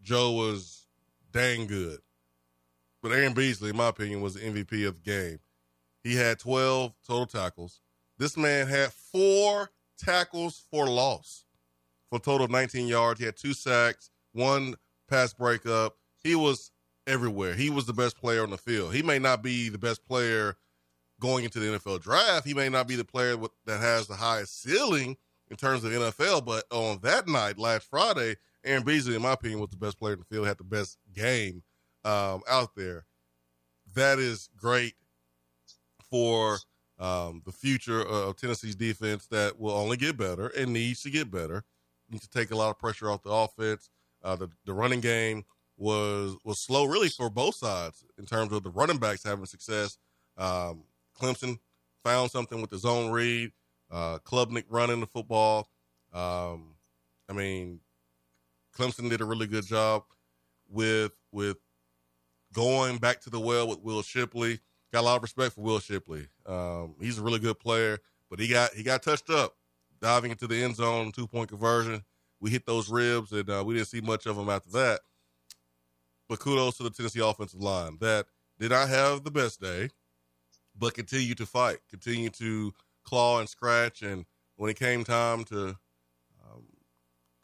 Joe 0.03 0.33
was 0.33 0.87
dang 1.33 1.67
good. 1.67 1.99
But 3.03 3.13
Aaron 3.13 3.33
Beasley, 3.33 3.71
in 3.71 3.77
my 3.77 3.89
opinion, 3.89 4.21
was 4.21 4.35
the 4.35 4.41
MVP 4.41 4.87
of 4.87 4.97
the 4.97 5.11
game. 5.11 5.39
He 6.03 6.17
had 6.17 6.39
12 6.39 6.93
total 7.07 7.27
tackles. 7.27 7.81
This 8.19 8.37
man 8.37 8.67
had 8.67 8.93
four 8.93 9.71
tackles 9.99 10.65
for 10.71 10.87
loss 10.87 11.45
for 12.11 12.17
a 12.17 12.21
total 12.21 12.45
of 12.45 12.51
19 12.51 12.87
yards. 12.87 13.21
He 13.21 13.27
had 13.27 13.37
two 13.37 13.55
sacks, 13.55 14.11
one 14.33 14.75
pass 15.09 15.33
breakup. 15.33 15.97
He 16.23 16.35
was 16.35 16.73
everywhere. 17.11 17.55
He 17.55 17.71
was 17.71 17.87
the 17.87 17.93
best 17.93 18.17
player 18.17 18.43
on 18.43 18.51
the 18.51 18.57
field. 18.57 18.95
He 18.95 19.03
may 19.03 19.19
not 19.19 19.43
be 19.43 19.69
the 19.69 19.79
best 19.79 20.05
player 20.07 20.57
going 21.21 21.45
into 21.45 21.59
the 21.59 21.79
NFL 21.79 22.01
draft. 22.01 22.47
He 22.47 22.55
may 22.55 22.69
not 22.69 22.89
be 22.89 22.97
the 22.97 23.05
player 23.05 23.37
with, 23.37 23.51
that 23.67 23.81
has 23.81 24.07
the 24.07 24.15
highest 24.15 24.63
ceiling 24.63 25.17
in 25.51 25.57
terms 25.57 25.85
of 25.85 25.93
NFL, 25.93 26.45
but 26.47 26.65
on 26.71 27.01
that 27.03 27.29
night, 27.29 27.59
last 27.59 27.89
Friday, 27.91 28.37
Aaron 28.65 28.85
Beasley, 28.85 29.17
in 29.17 29.23
my 29.23 29.33
opinion, 29.33 29.61
was 29.61 29.71
the 29.71 29.77
best 29.77 29.99
player 29.99 30.15
in 30.15 30.21
the 30.21 30.25
field, 30.25 30.47
had 30.47 30.59
the 30.59 30.65
best 30.65 30.99
game 31.13 31.63
um, 32.05 32.43
out 32.49 32.75
there. 32.77 33.05
That 33.95 34.19
is 34.19 34.49
great 34.57 34.95
for 36.09 36.59
um, 36.99 37.43
the 37.45 37.53
future 37.53 38.03
of 38.03 38.37
Tennessee's 38.37 38.77
defense 38.77 39.27
that 39.27 39.59
will 39.59 39.73
only 39.73 39.97
get 39.97 40.17
better 40.17 40.49
and 40.49 40.73
needs 40.73 41.03
to 41.03 41.11
get 41.11 41.31
better. 41.31 41.65
Needs 42.11 42.29
to 42.29 42.31
take 42.31 42.51
a 42.51 42.57
lot 42.57 42.71
of 42.71 42.79
pressure 42.79 43.11
off 43.11 43.23
the 43.23 43.31
offense. 43.31 43.91
Uh, 44.23 44.37
the, 44.37 44.51
the 44.67 44.75
running 44.75 45.01
game 45.01 45.45
was 45.81 46.37
was 46.45 46.59
slow 46.59 46.85
really 46.85 47.09
for 47.09 47.31
both 47.31 47.55
sides 47.55 48.05
in 48.19 48.27
terms 48.27 48.53
of 48.53 48.63
the 48.63 48.71
running 48.71 48.99
backs 48.99 49.25
having 49.25 49.47
success. 49.47 49.97
Um, 50.37 50.85
Clemson 51.19 51.59
found 52.05 52.31
something 52.31 52.61
with 52.61 52.71
his 52.71 52.85
own 52.85 53.11
read. 53.11 53.51
Uh, 53.91 54.19
Klubnik 54.19 54.65
running 54.69 55.01
the 55.01 55.07
football. 55.07 55.71
Um, 56.13 56.75
I 57.29 57.33
mean, 57.33 57.81
Clemson 58.77 59.09
did 59.09 59.23
a 59.23 59.25
really 59.25 59.47
good 59.47 59.67
job 59.67 60.05
with 60.69 61.13
with 61.33 61.57
going 62.53 62.99
back 62.99 63.21
to 63.23 63.31
the 63.31 63.41
well 63.41 63.67
with 63.67 63.81
Will 63.81 64.03
Shipley. 64.03 64.61
Got 64.93 65.01
a 65.01 65.03
lot 65.03 65.17
of 65.17 65.23
respect 65.23 65.55
for 65.55 65.63
Will 65.63 65.81
Shipley. 65.81 66.27
Um, 66.45 66.95
he's 67.01 67.19
a 67.19 67.23
really 67.23 67.39
good 67.39 67.59
player, 67.59 67.99
but 68.29 68.39
he 68.39 68.49
got 68.49 68.75
he 68.75 68.83
got 68.83 69.03
touched 69.03 69.31
up 69.31 69.57
diving 70.03 70.31
into 70.31 70.47
the 70.47 70.63
end 70.63 70.77
zone, 70.77 71.11
two 71.11 71.27
point 71.27 71.49
conversion. 71.49 72.05
We 72.39 72.51
hit 72.51 72.67
those 72.67 72.91
ribs, 72.91 73.33
and 73.33 73.49
uh, 73.49 73.63
we 73.65 73.75
didn't 73.75 73.89
see 73.89 74.01
much 74.03 74.27
of 74.27 74.37
him 74.37 74.51
after 74.51 74.71
that. 74.73 75.01
But 76.31 76.39
kudos 76.39 76.77
to 76.77 76.85
the 76.85 76.91
Tennessee 76.91 77.21
offensive 77.21 77.61
line 77.61 77.99
that 78.01 78.27
did 78.61 78.71
not 78.71 78.89
have 78.89 79.25
the 79.25 79.33
best 79.33 79.61
day, 79.61 79.91
but 80.79 80.95
continue 80.95 81.35
to 81.35 81.45
fight, 81.45 81.79
continue 81.91 82.31
to 82.31 82.73
claw 83.03 83.41
and 83.41 83.49
scratch. 83.49 84.03
And 84.03 84.25
when 84.55 84.71
it 84.71 84.79
came 84.79 85.03
time 85.03 85.43
to 85.47 85.71
um, 85.71 86.63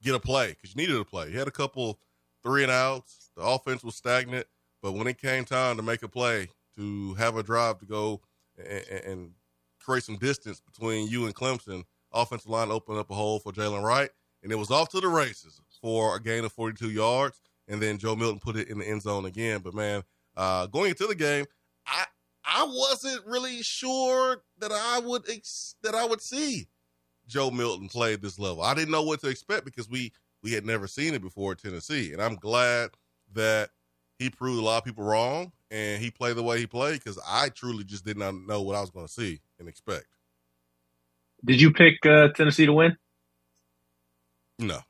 get 0.00 0.14
a 0.14 0.20
play, 0.20 0.50
because 0.50 0.72
you 0.72 0.80
needed 0.80 1.00
a 1.00 1.04
play, 1.04 1.30
you 1.30 1.36
had 1.36 1.48
a 1.48 1.50
couple 1.50 1.98
three 2.44 2.62
and 2.62 2.70
outs. 2.70 3.32
The 3.36 3.42
offense 3.42 3.82
was 3.82 3.96
stagnant, 3.96 4.46
but 4.80 4.92
when 4.92 5.08
it 5.08 5.18
came 5.18 5.44
time 5.44 5.76
to 5.78 5.82
make 5.82 6.04
a 6.04 6.08
play, 6.08 6.50
to 6.76 7.14
have 7.14 7.36
a 7.36 7.42
drive 7.42 7.78
to 7.78 7.86
go 7.86 8.20
and, 8.56 8.84
and 9.04 9.30
create 9.80 10.04
some 10.04 10.16
distance 10.16 10.60
between 10.60 11.08
you 11.08 11.26
and 11.26 11.34
Clemson, 11.34 11.82
offensive 12.12 12.50
line 12.50 12.70
opened 12.70 12.98
up 12.98 13.10
a 13.10 13.14
hole 13.14 13.40
for 13.40 13.50
Jalen 13.50 13.82
Wright, 13.82 14.10
and 14.44 14.52
it 14.52 14.56
was 14.56 14.70
off 14.70 14.90
to 14.90 15.00
the 15.00 15.08
races 15.08 15.60
for 15.80 16.14
a 16.14 16.22
gain 16.22 16.44
of 16.44 16.52
42 16.52 16.90
yards. 16.90 17.40
And 17.68 17.80
then 17.80 17.98
Joe 17.98 18.14
Milton 18.14 18.40
put 18.40 18.56
it 18.56 18.68
in 18.68 18.78
the 18.78 18.88
end 18.88 19.02
zone 19.02 19.24
again. 19.24 19.60
But 19.62 19.74
man, 19.74 20.02
uh, 20.36 20.66
going 20.66 20.90
into 20.90 21.06
the 21.06 21.14
game, 21.14 21.46
I 21.86 22.04
I 22.44 22.64
wasn't 22.64 23.26
really 23.26 23.62
sure 23.62 24.42
that 24.58 24.70
I 24.72 25.00
would 25.00 25.28
ex- 25.28 25.74
that 25.82 25.94
I 25.94 26.04
would 26.04 26.20
see 26.20 26.68
Joe 27.26 27.50
Milton 27.50 27.88
play 27.88 28.16
this 28.16 28.38
level. 28.38 28.62
I 28.62 28.74
didn't 28.74 28.92
know 28.92 29.02
what 29.02 29.20
to 29.22 29.28
expect 29.28 29.64
because 29.64 29.88
we 29.88 30.12
we 30.42 30.52
had 30.52 30.64
never 30.64 30.86
seen 30.86 31.14
it 31.14 31.22
before 31.22 31.52
at 31.52 31.58
Tennessee, 31.58 32.12
and 32.12 32.22
I'm 32.22 32.36
glad 32.36 32.90
that 33.34 33.70
he 34.18 34.30
proved 34.30 34.60
a 34.60 34.64
lot 34.64 34.78
of 34.78 34.84
people 34.84 35.04
wrong 35.04 35.52
and 35.70 36.02
he 36.02 36.10
played 36.10 36.36
the 36.36 36.42
way 36.42 36.58
he 36.58 36.66
played 36.66 37.00
because 37.02 37.18
I 37.26 37.48
truly 37.48 37.84
just 37.84 38.04
did 38.04 38.16
not 38.16 38.34
know 38.34 38.62
what 38.62 38.76
I 38.76 38.80
was 38.80 38.90
going 38.90 39.06
to 39.06 39.12
see 39.12 39.40
and 39.58 39.68
expect. 39.68 40.06
Did 41.44 41.60
you 41.60 41.72
pick 41.72 42.04
uh, 42.06 42.28
Tennessee 42.28 42.66
to 42.66 42.72
win? 42.72 42.96
No, 44.58 44.80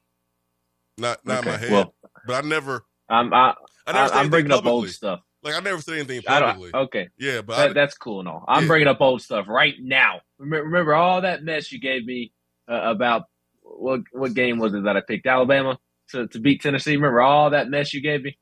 not 0.96 1.24
not 1.24 1.38
okay. 1.38 1.48
in 1.48 1.52
my 1.54 1.58
head. 1.58 1.72
Well, 1.72 1.94
but 2.26 2.44
I 2.44 2.46
never. 2.48 2.84
I'm 3.08 3.32
I, 3.32 3.54
I 3.86 3.92
never 3.92 4.14
I, 4.14 4.20
am 4.22 4.30
bringing 4.30 4.50
publicly. 4.50 4.68
up 4.70 4.74
old 4.74 4.88
stuff. 4.90 5.20
Like 5.42 5.54
I 5.54 5.60
never 5.60 5.80
said 5.80 5.94
anything 5.94 6.22
publicly. 6.22 6.70
okay, 6.74 7.08
Yeah, 7.18 7.42
but 7.42 7.56
that, 7.56 7.74
that's 7.74 7.96
cool 7.96 8.18
and 8.20 8.28
all. 8.28 8.44
I'm 8.48 8.62
Yeah. 8.64 8.68
bringing 8.68 8.88
up 8.88 9.00
old 9.00 9.22
stuff 9.22 9.46
right 9.48 9.74
now. 9.80 10.20
Remember, 10.38 10.64
remember 10.64 10.94
all 10.94 11.20
that 11.20 11.44
mess 11.44 11.70
you 11.70 11.78
gave 11.78 12.04
me 12.04 12.32
uh, 12.68 12.80
about 12.84 13.24
what 13.62 14.00
what 14.12 14.34
game 14.34 14.58
was 14.58 14.74
it 14.74 14.82
that 14.84 14.96
I 14.96 15.02
picked 15.02 15.26
Alabama 15.26 15.78
to, 16.10 16.26
to 16.28 16.40
beat 16.40 16.62
Tennessee? 16.62 16.96
Remember 16.96 17.20
all 17.20 17.50
that 17.50 17.68
mess 17.68 17.94
you 17.94 18.00
gave 18.02 18.22
me? 18.22 18.36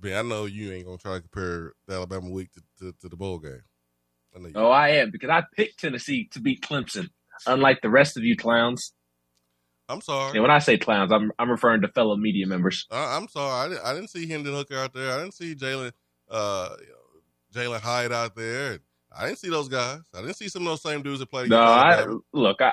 man, 0.00 0.16
I 0.24 0.28
know 0.28 0.44
you 0.46 0.72
ain't 0.72 0.86
gonna 0.86 0.98
try 0.98 1.14
to 1.14 1.20
compare 1.20 1.72
the 1.86 1.94
Alabama 1.94 2.30
week 2.30 2.50
to, 2.52 2.62
to, 2.78 2.92
to 3.00 3.08
the 3.08 3.16
bowl 3.16 3.38
game. 3.38 3.62
I 4.34 4.38
know 4.38 4.48
you. 4.48 4.54
Oh, 4.54 4.68
I 4.70 4.90
am 4.90 5.10
because 5.10 5.30
I 5.30 5.42
picked 5.56 5.80
Tennessee 5.80 6.28
to 6.32 6.40
beat 6.40 6.62
Clemson, 6.62 7.08
unlike 7.46 7.80
the 7.82 7.90
rest 7.90 8.16
of 8.16 8.24
you 8.24 8.36
clowns. 8.36 8.92
I'm 9.88 10.00
sorry. 10.00 10.32
And 10.32 10.42
when 10.42 10.50
I 10.50 10.58
say 10.58 10.78
clowns, 10.78 11.12
I'm 11.12 11.32
I'm 11.38 11.50
referring 11.50 11.82
to 11.82 11.88
fellow 11.88 12.16
media 12.16 12.46
members. 12.46 12.86
I, 12.90 13.16
I'm 13.16 13.28
sorry. 13.28 13.52
I 13.52 13.68
didn't, 13.68 13.86
I 13.86 13.94
didn't 13.94 14.10
see 14.10 14.26
Hendon 14.26 14.54
Hooker 14.54 14.76
out 14.76 14.92
there. 14.92 15.12
I 15.12 15.18
didn't 15.18 15.34
see 15.34 15.54
Jalen 15.54 15.92
uh, 16.30 16.70
you 16.80 16.86
know, 16.86 17.70
Jalen 17.70 17.80
Hyatt 17.80 18.12
out 18.12 18.34
there. 18.34 18.80
I 19.16 19.26
didn't 19.26 19.38
see 19.38 19.48
those 19.48 19.68
guys. 19.68 20.00
I 20.14 20.20
didn't 20.20 20.36
see 20.36 20.48
some 20.48 20.62
of 20.62 20.68
those 20.68 20.82
same 20.82 21.02
dudes 21.02 21.20
that 21.20 21.30
played. 21.30 21.48
No, 21.48 21.60
I 21.60 22.06
look, 22.32 22.60
I, 22.60 22.72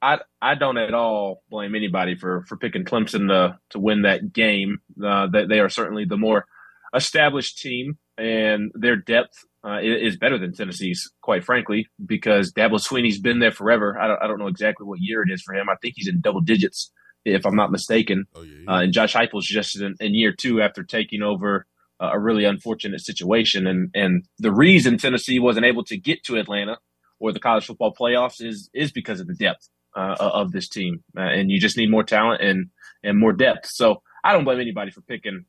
I, 0.00 0.18
I 0.40 0.54
don't 0.54 0.76
at 0.76 0.94
all 0.94 1.42
blame 1.50 1.74
anybody 1.74 2.14
for 2.14 2.44
for 2.46 2.56
picking 2.56 2.84
Clemson 2.84 3.28
to 3.28 3.58
to 3.70 3.78
win 3.78 4.02
that 4.02 4.32
game. 4.32 4.80
Uh, 5.02 5.28
that 5.28 5.48
they 5.48 5.60
are 5.60 5.68
certainly 5.68 6.04
the 6.04 6.16
more 6.16 6.46
established 6.94 7.58
team, 7.58 7.98
and 8.18 8.70
their 8.74 8.96
depth 8.96 9.44
uh, 9.64 9.78
is, 9.80 10.16
better 10.16 10.38
than 10.38 10.52
Tennessee's, 10.52 11.10
quite 11.20 11.44
frankly, 11.44 11.86
because 12.04 12.52
Dabo 12.52 12.80
Swinney's 12.80 13.20
been 13.20 13.38
there 13.38 13.52
forever. 13.52 13.98
I 13.98 14.08
don't, 14.08 14.22
I 14.22 14.26
don't 14.26 14.38
know 14.38 14.48
exactly 14.48 14.86
what 14.86 14.98
year 15.00 15.22
it 15.22 15.32
is 15.32 15.42
for 15.42 15.54
him. 15.54 15.68
I 15.68 15.76
think 15.80 15.94
he's 15.96 16.08
in 16.08 16.20
double 16.20 16.40
digits, 16.40 16.90
if 17.24 17.46
I'm 17.46 17.54
not 17.54 17.70
mistaken. 17.70 18.26
oh 18.34 18.42
yeah. 18.42 18.72
Uh, 18.72 18.80
and 18.80 18.92
Josh 18.92 19.14
Heupel's 19.14 19.46
just 19.46 19.80
in, 19.80 19.94
in 20.00 20.14
year 20.14 20.32
two 20.32 20.60
after 20.60 20.82
taking 20.82 21.22
over 21.22 21.66
uh, 22.00 22.10
a 22.12 22.18
really 22.18 22.44
unfortunate 22.44 23.00
situation. 23.00 23.66
And 23.66 23.90
and 23.94 24.24
the 24.38 24.52
reason 24.52 24.98
Tennessee 24.98 25.38
wasn't 25.38 25.66
able 25.66 25.84
to 25.84 25.96
get 25.96 26.24
to 26.24 26.36
Atlanta 26.36 26.78
or 27.20 27.32
the 27.32 27.40
college 27.40 27.66
football 27.66 27.94
playoffs 27.94 28.44
is 28.44 28.68
is 28.74 28.90
because 28.90 29.20
of 29.20 29.28
the 29.28 29.34
depth 29.34 29.68
uh, 29.96 30.16
of 30.18 30.50
this 30.50 30.68
team. 30.68 31.04
Uh, 31.16 31.20
and 31.20 31.50
you 31.50 31.60
just 31.60 31.76
need 31.76 31.90
more 31.90 32.04
talent 32.04 32.42
and 32.42 32.70
and 33.04 33.18
more 33.18 33.32
depth. 33.32 33.68
So 33.70 34.02
I 34.24 34.32
don't 34.32 34.44
blame 34.44 34.60
anybody 34.60 34.90
for 34.90 35.02
picking 35.02 35.44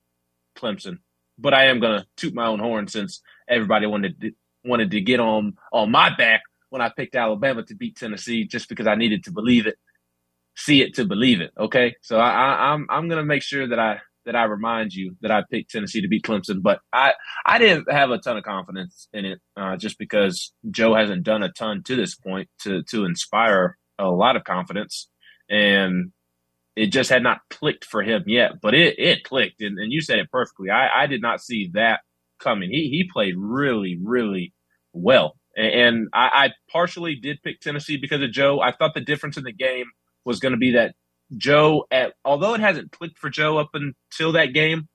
Clemson, 0.55 1.00
but 1.39 1.53
I 1.53 1.65
am 1.65 1.79
going 1.79 2.00
to 2.00 2.08
toot 2.15 2.34
my 2.34 2.46
own 2.46 2.60
horn 2.60 2.88
since 2.88 3.22
everybody 3.48 3.86
wanted 3.86 4.20
to, 4.22 4.32
wanted 4.64 4.92
to 4.92 5.02
get 5.02 5.20
on 5.20 5.54
on 5.72 5.92
my 5.92 6.16
back 6.16 6.42
when 6.70 6.82
I 6.82 6.90
picked 6.90 7.16
Alabama 7.16 7.64
to 7.64 7.76
beat 7.76 7.98
Tennessee 7.98 8.46
just 8.46 8.70
because 8.70 8.88
I 8.88 8.96
needed 8.96 9.26
to 9.26 9.32
believe 9.32 9.68
it 9.68 9.78
see 10.56 10.82
it 10.82 10.96
to 10.96 11.06
believe 11.06 11.42
it. 11.42 11.52
Okay, 11.58 11.96
so 12.02 12.18
I, 12.18 12.30
I, 12.30 12.74
I'm 12.74 12.88
I'm 12.90 13.10
gonna 13.10 13.26
make 13.26 13.44
sure 13.44 13.68
that 13.68 13.80
I 13.80 14.00
that 14.26 14.36
I 14.36 14.44
remind 14.44 14.94
you 14.94 15.18
that 15.22 15.32
I 15.32 15.44
picked 15.50 15.72
Tennessee 15.72 16.02
to 16.02 16.08
beat 16.08 16.24
Clemson, 16.24 16.62
but 16.62 16.80
I 16.92 17.14
I 17.46 17.58
didn't 17.58 17.92
have 17.92 18.12
a 18.12 18.18
ton 18.18 18.38
of 18.38 18.44
confidence 18.44 19.08
in 19.14 19.26
it 19.26 19.40
uh, 19.58 19.78
just 19.78 19.98
because 19.98 20.54
Joe 20.70 20.96
hasn't 20.96 21.24
done 21.24 21.44
a 21.44 21.52
ton 21.52 21.84
to 21.84 21.96
this 21.96 22.16
point 22.16 22.50
to 22.62 22.84
to 22.84 23.06
inspire 23.06 23.78
a 24.00 24.10
lot 24.10 24.36
of 24.36 24.44
confidence, 24.44 25.10
and 25.50 26.12
it 26.76 26.88
just 26.88 27.10
had 27.10 27.24
not 27.24 27.42
clicked 27.50 27.86
for 27.86 28.02
him 28.02 28.24
yet. 28.28 28.62
But 28.62 28.74
it 28.76 29.00
it 29.00 29.24
clicked, 29.24 29.62
and, 29.62 29.78
and 29.80 29.92
you 29.92 30.02
said 30.02 30.20
it 30.20 30.32
perfectly. 30.32 30.70
I 30.70 31.04
I 31.04 31.08
did 31.08 31.22
not 31.22 31.42
see 31.42 31.72
that 31.74 32.02
coming. 32.44 32.70
He 32.70 32.90
he 32.90 33.10
played 33.12 33.36
really 33.38 33.98
really 34.02 34.54
well. 34.92 35.36
And 35.56 36.08
I, 36.14 36.30
I 36.34 36.52
partially 36.72 37.16
did 37.16 37.44
pick 37.44 37.60
Tennessee 37.60 37.98
because 37.98 38.22
of 38.22 38.32
Joe. 38.32 38.60
I 38.60 38.72
thought 38.72 38.96
the 38.96 39.02
difference 39.02 39.38
in 39.38 39.44
the 39.44 39.52
game 39.52 39.86
was 40.26 40.40
going 40.40 40.54
to 40.54 40.58
be 40.58 40.72
that 40.72 40.96
Joe, 41.38 41.86
at 41.92 42.14
although 42.26 42.56
it 42.56 42.60
hasn't 42.62 42.92
clicked 42.92 43.20
for 43.20 43.30
Joe 43.30 43.58
up 43.58 43.70
until 43.74 44.32
that 44.34 44.54
game, 44.54 44.88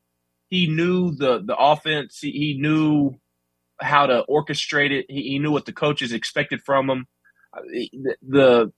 he 0.49 0.67
knew 0.67 1.15
the 1.15 1.43
the 1.45 1.57
offense. 1.57 2.19
He, 2.21 2.33
he 2.33 2.59
knew 2.61 3.19
how 3.81 4.07
to 4.07 4.25
orchestrate 4.29 4.91
it. 4.91 5.07
He, 5.09 5.23
he 5.23 5.39
knew 5.39 5.53
what 5.53 5.67
the 5.67 5.73
coaches 5.73 6.13
expected 6.13 6.61
from 6.67 6.91
him. 6.91 7.07
Uh, 7.57 7.63
The, 7.93 8.17
the 8.29 8.73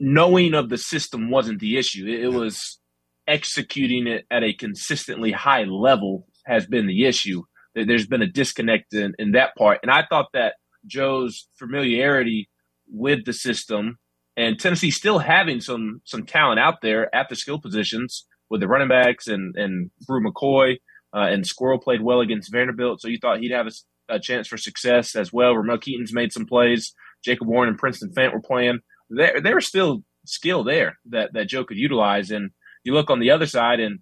knowing 0.00 0.54
of 0.54 0.68
the 0.68 0.78
system 0.78 1.30
wasn't 1.30 1.60
the 1.60 1.76
issue. 1.76 2.06
It, 2.06 2.24
it 2.24 2.32
was 2.32 2.78
executing 3.26 4.06
it 4.06 4.26
at 4.30 4.42
a 4.44 4.52
consistently 4.52 5.32
high 5.32 5.64
level 5.64 6.26
has 6.44 6.66
been 6.66 6.86
the 6.86 7.06
issue. 7.06 7.42
There- 7.74 7.84
There's 7.86 8.06
been 8.06 8.22
a 8.22 8.26
disconnect 8.26 8.94
in, 8.94 9.14
in 9.18 9.32
that 9.32 9.54
part, 9.56 9.80
and 9.82 9.90
I 9.90 10.04
thought 10.08 10.28
that 10.32 10.54
Joe's 10.86 11.48
familiarity 11.58 12.48
with 12.90 13.24
the 13.24 13.32
system 13.32 13.98
and 14.36 14.58
Tennessee 14.58 14.90
still 14.90 15.18
having 15.20 15.60
some 15.60 16.00
some 16.04 16.26
talent 16.26 16.60
out 16.60 16.80
there 16.82 17.14
at 17.14 17.28
the 17.28 17.36
skill 17.36 17.58
positions 17.60 18.26
with 18.50 18.60
the 18.60 18.68
running 18.68 18.88
backs 18.88 19.26
and 19.28 19.56
and 19.56 19.90
Bru 20.06 20.20
McCoy 20.22 20.78
uh, 21.14 21.20
and 21.30 21.46
Squirrel 21.46 21.78
played 21.78 22.02
well 22.02 22.20
against 22.20 22.52
Vanderbilt, 22.52 23.00
so 23.00 23.08
you 23.08 23.18
thought 23.18 23.38
he'd 23.40 23.52
have 23.52 23.68
a 24.08 24.18
chance 24.18 24.48
for 24.48 24.56
success 24.58 25.14
as 25.16 25.32
well. 25.32 25.54
Ramel 25.54 25.78
Keyton's 25.78 26.12
made 26.12 26.32
some 26.32 26.44
plays. 26.44 26.92
Jacob 27.24 27.46
Warren 27.48 27.70
and 27.70 27.78
Princeton 27.78 28.12
Fant 28.14 28.32
were 28.34 28.40
playing. 28.40 28.80
There 29.08 29.40
there 29.40 29.54
was 29.54 29.66
still 29.66 30.02
skill 30.26 30.64
there 30.64 30.98
that 31.10 31.32
that 31.32 31.48
Joe 31.48 31.64
could 31.64 31.78
utilize. 31.78 32.30
And 32.30 32.50
you 32.82 32.92
look 32.92 33.08
on 33.10 33.20
the 33.20 33.30
other 33.30 33.46
side, 33.46 33.80
and 33.80 34.00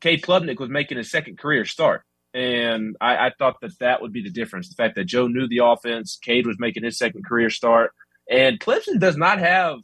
Cade 0.00 0.22
Klubnik 0.22 0.58
was 0.60 0.68
making 0.68 0.98
his 0.98 1.10
second 1.10 1.38
career 1.38 1.64
start. 1.64 2.02
And 2.34 2.96
I, 3.00 3.26
I 3.26 3.32
thought 3.38 3.60
that 3.62 3.78
that 3.78 4.02
would 4.02 4.12
be 4.12 4.22
the 4.22 4.30
difference. 4.30 4.68
The 4.68 4.74
fact 4.74 4.96
that 4.96 5.04
Joe 5.04 5.28
knew 5.28 5.46
the 5.48 5.64
offense, 5.64 6.18
Cade 6.20 6.46
was 6.46 6.56
making 6.58 6.82
his 6.82 6.98
second 6.98 7.24
career 7.24 7.48
start, 7.48 7.92
and 8.28 8.58
Clemson 8.58 8.98
does 8.98 9.16
not 9.16 9.38
have 9.38 9.78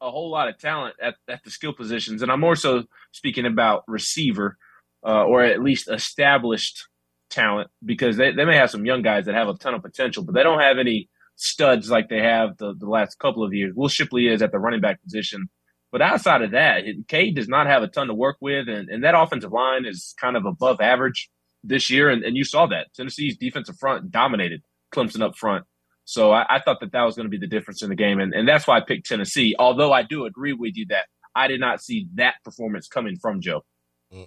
a 0.00 0.10
whole 0.10 0.30
lot 0.30 0.48
of 0.48 0.58
talent 0.58 0.96
at, 1.02 1.14
at 1.28 1.44
the 1.44 1.50
skill 1.50 1.74
positions. 1.74 2.22
And 2.22 2.32
I'm 2.32 2.40
more 2.40 2.56
so 2.56 2.84
speaking 3.12 3.44
about 3.44 3.84
receiver 3.86 4.56
uh, 5.04 5.24
or 5.24 5.42
at 5.42 5.62
least 5.62 5.90
established 5.90 6.88
talent 7.28 7.70
because 7.84 8.16
they, 8.16 8.32
they 8.32 8.44
may 8.44 8.56
have 8.56 8.70
some 8.70 8.86
young 8.86 9.02
guys 9.02 9.26
that 9.26 9.34
have 9.34 9.48
a 9.48 9.54
ton 9.54 9.74
of 9.74 9.82
potential, 9.82 10.24
but 10.24 10.34
they 10.34 10.42
don't 10.42 10.60
have 10.60 10.78
any 10.78 11.08
studs 11.36 11.90
like 11.90 12.08
they 12.08 12.22
have 12.22 12.56
the, 12.58 12.74
the 12.78 12.88
last 12.88 13.18
couple 13.18 13.44
of 13.44 13.52
years. 13.52 13.74
Will 13.74 13.88
Shipley 13.88 14.28
is 14.28 14.42
at 14.42 14.52
the 14.52 14.58
running 14.58 14.80
back 14.80 15.02
position. 15.02 15.48
But 15.92 16.02
outside 16.02 16.42
of 16.42 16.52
that, 16.52 16.84
Cade 17.08 17.34
does 17.34 17.48
not 17.48 17.66
have 17.66 17.82
a 17.82 17.88
ton 17.88 18.06
to 18.06 18.14
work 18.14 18.36
with, 18.40 18.68
and, 18.68 18.88
and 18.88 19.02
that 19.02 19.18
offensive 19.18 19.50
line 19.50 19.84
is 19.84 20.14
kind 20.20 20.36
of 20.36 20.46
above 20.46 20.80
average 20.80 21.28
this 21.62 21.90
year. 21.90 22.08
And, 22.08 22.24
and 22.24 22.36
you 22.36 22.44
saw 22.44 22.66
that. 22.66 22.88
Tennessee's 22.94 23.36
defensive 23.36 23.78
front 23.78 24.10
dominated 24.10 24.62
Clemson 24.94 25.22
up 25.22 25.36
front. 25.36 25.64
So 26.04 26.32
I, 26.32 26.44
I 26.56 26.60
thought 26.60 26.80
that 26.80 26.92
that 26.92 27.02
was 27.02 27.14
going 27.14 27.26
to 27.26 27.30
be 27.30 27.38
the 27.38 27.46
difference 27.46 27.82
in 27.82 27.88
the 27.88 27.94
game, 27.94 28.18
and, 28.18 28.34
and 28.34 28.48
that's 28.48 28.66
why 28.66 28.78
I 28.78 28.80
picked 28.80 29.06
Tennessee. 29.06 29.54
Although 29.56 29.92
I 29.92 30.02
do 30.02 30.24
agree 30.24 30.52
with 30.52 30.76
you 30.76 30.86
that 30.86 31.06
I 31.36 31.46
did 31.46 31.60
not 31.60 31.80
see 31.80 32.08
that 32.14 32.34
performance 32.44 32.88
coming 32.88 33.16
from 33.16 33.40
Joe. 33.40 33.64
Mm-mm. 34.12 34.26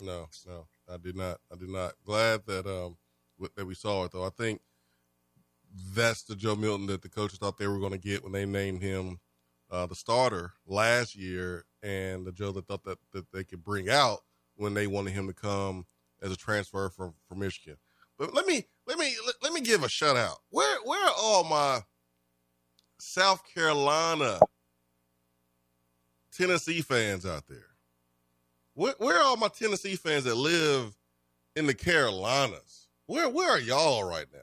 No, 0.00 0.28
no, 0.46 0.68
I 0.90 0.96
did 0.96 1.16
not. 1.16 1.38
I 1.52 1.56
did 1.56 1.68
not. 1.68 1.92
Glad 2.04 2.46
that 2.46 2.66
um 2.66 2.96
that 3.56 3.66
we 3.66 3.74
saw 3.74 4.04
it 4.04 4.12
though. 4.12 4.24
I 4.24 4.30
think 4.30 4.62
that's 5.94 6.22
the 6.22 6.34
Joe 6.34 6.56
Milton 6.56 6.86
that 6.86 7.02
the 7.02 7.10
coaches 7.10 7.38
thought 7.38 7.58
they 7.58 7.66
were 7.66 7.78
going 7.78 7.92
to 7.92 7.98
get 7.98 8.22
when 8.22 8.32
they 8.32 8.46
named 8.46 8.80
him 8.80 9.20
uh, 9.70 9.84
the 9.84 9.94
starter 9.94 10.54
last 10.66 11.14
year, 11.14 11.66
and 11.82 12.26
the 12.26 12.32
Joe 12.32 12.52
that 12.52 12.66
thought 12.66 12.84
that, 12.84 12.98
that 13.12 13.30
they 13.32 13.44
could 13.44 13.62
bring 13.62 13.90
out 13.90 14.20
when 14.56 14.72
they 14.72 14.86
wanted 14.86 15.12
him 15.12 15.26
to 15.26 15.34
come 15.34 15.84
as 16.22 16.32
a 16.32 16.36
transfer 16.36 16.88
from 16.88 17.14
from 17.28 17.40
Michigan. 17.40 17.76
But 18.18 18.34
let 18.34 18.46
me 18.46 18.64
let 18.86 18.98
me 18.98 19.14
let, 19.26 19.34
let 19.42 19.52
me 19.52 19.60
give 19.60 19.84
a 19.84 19.88
shout 19.88 20.16
out. 20.16 20.38
Where 20.50 20.78
where 20.84 21.04
are 21.04 21.14
all 21.16 21.44
my 21.44 21.80
South 22.98 23.42
Carolina 23.54 24.40
Tennessee 26.32 26.80
fans 26.80 27.24
out 27.24 27.46
there? 27.46 27.66
Where, 28.74 28.94
where 28.98 29.18
are 29.18 29.24
all 29.24 29.36
my 29.36 29.48
Tennessee 29.48 29.96
fans 29.96 30.24
that 30.24 30.36
live 30.36 30.96
in 31.56 31.66
the 31.66 31.74
Carolinas? 31.74 32.88
Where 33.06 33.28
where 33.28 33.50
are 33.50 33.60
y'all 33.60 34.04
right 34.04 34.26
now? 34.32 34.40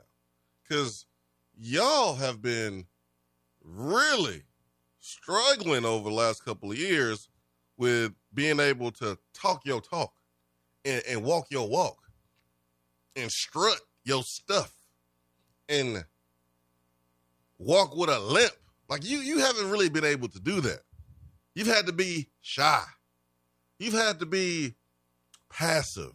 Because 0.63 1.05
y'all 1.57 2.15
have 2.15 2.41
been 2.41 2.85
really 3.63 4.43
struggling 4.99 5.85
over 5.85 6.09
the 6.09 6.15
last 6.15 6.43
couple 6.43 6.71
of 6.71 6.77
years 6.77 7.29
with 7.77 8.13
being 8.33 8.59
able 8.59 8.91
to 8.91 9.17
talk 9.33 9.65
your 9.65 9.81
talk 9.81 10.13
and, 10.85 11.01
and 11.09 11.23
walk 11.23 11.47
your 11.49 11.67
walk 11.67 11.97
and 13.15 13.31
strut 13.31 13.79
your 14.03 14.23
stuff 14.23 14.71
and 15.67 16.05
walk 17.57 17.95
with 17.95 18.09
a 18.09 18.19
limp. 18.19 18.53
Like 18.87 19.03
you, 19.03 19.17
you 19.17 19.39
haven't 19.39 19.69
really 19.69 19.89
been 19.89 20.05
able 20.05 20.27
to 20.29 20.39
do 20.39 20.61
that. 20.61 20.81
You've 21.55 21.67
had 21.67 21.87
to 21.87 21.93
be 21.93 22.29
shy. 22.41 22.83
You've 23.79 23.93
had 23.93 24.19
to 24.19 24.25
be 24.25 24.75
passive. 25.49 26.13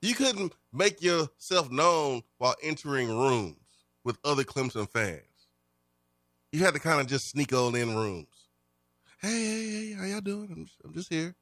You 0.00 0.14
couldn't 0.14 0.52
make 0.72 1.02
yourself 1.02 1.70
known 1.70 2.22
while 2.38 2.54
entering 2.62 3.08
rooms 3.08 3.56
with 4.04 4.18
other 4.24 4.44
Clemson 4.44 4.88
fans. 4.88 5.22
You 6.52 6.64
had 6.64 6.74
to 6.74 6.80
kind 6.80 7.00
of 7.00 7.06
just 7.06 7.30
sneak 7.30 7.52
on 7.52 7.74
in 7.74 7.94
rooms. 7.94 8.26
Hey, 9.20 9.28
hey, 9.28 9.70
hey, 9.70 9.92
how 9.92 10.04
y'all 10.04 10.20
doing? 10.20 10.48
I'm, 10.50 10.66
I'm 10.84 10.92
just 10.92 11.08
here. 11.08 11.34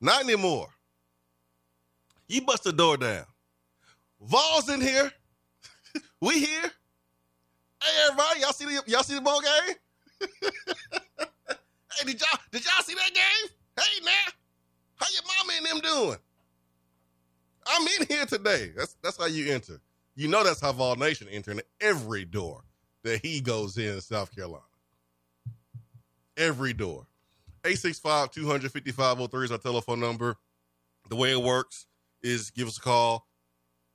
Not 0.00 0.24
anymore. 0.24 0.68
You 2.28 2.42
bust 2.42 2.64
the 2.64 2.72
door 2.72 2.96
down. 2.96 3.24
Vols 4.20 4.68
in 4.68 4.80
here. 4.80 5.12
we 6.20 6.40
here. 6.40 6.70
Hey 7.82 7.90
everybody, 8.06 8.40
y'all 8.40 8.52
see 8.52 8.64
the 8.64 8.82
y'all 8.86 9.02
see 9.02 9.14
the 9.14 9.20
ball 9.20 9.40
game? 9.40 9.76
hey, 11.18 12.04
did 12.04 12.20
y'all 12.20 12.40
did 12.50 12.64
y'all 12.64 12.82
see 12.82 12.94
that 12.94 13.14
game? 13.14 13.50
Hey 13.78 14.04
now, 14.04 14.32
how 14.96 15.06
your 15.12 15.22
mama 15.38 15.52
and 15.56 15.66
them 15.66 15.92
doing? 15.92 16.18
I'm 17.66 17.86
in 18.00 18.06
here 18.08 18.26
today. 18.26 18.72
That's 18.76 18.96
that's 19.02 19.18
how 19.18 19.26
you 19.26 19.52
enter. 19.52 19.80
You 20.14 20.28
know 20.28 20.42
that's 20.42 20.60
how 20.60 20.72
Vol 20.72 20.96
Nation 20.96 21.28
entering 21.30 21.60
every 21.80 22.24
door 22.24 22.62
that 23.04 23.24
he 23.24 23.40
goes 23.40 23.76
in 23.76 24.00
South 24.00 24.34
Carolina. 24.34 24.64
Every 26.36 26.72
door. 26.72 27.06
865 27.64 28.30
255 28.30 29.20
is 29.44 29.52
our 29.52 29.58
telephone 29.58 30.00
number. 30.00 30.36
The 31.08 31.16
way 31.16 31.32
it 31.32 31.42
works 31.42 31.85
is 32.22 32.50
give 32.50 32.68
us 32.68 32.78
a 32.78 32.80
call. 32.80 33.26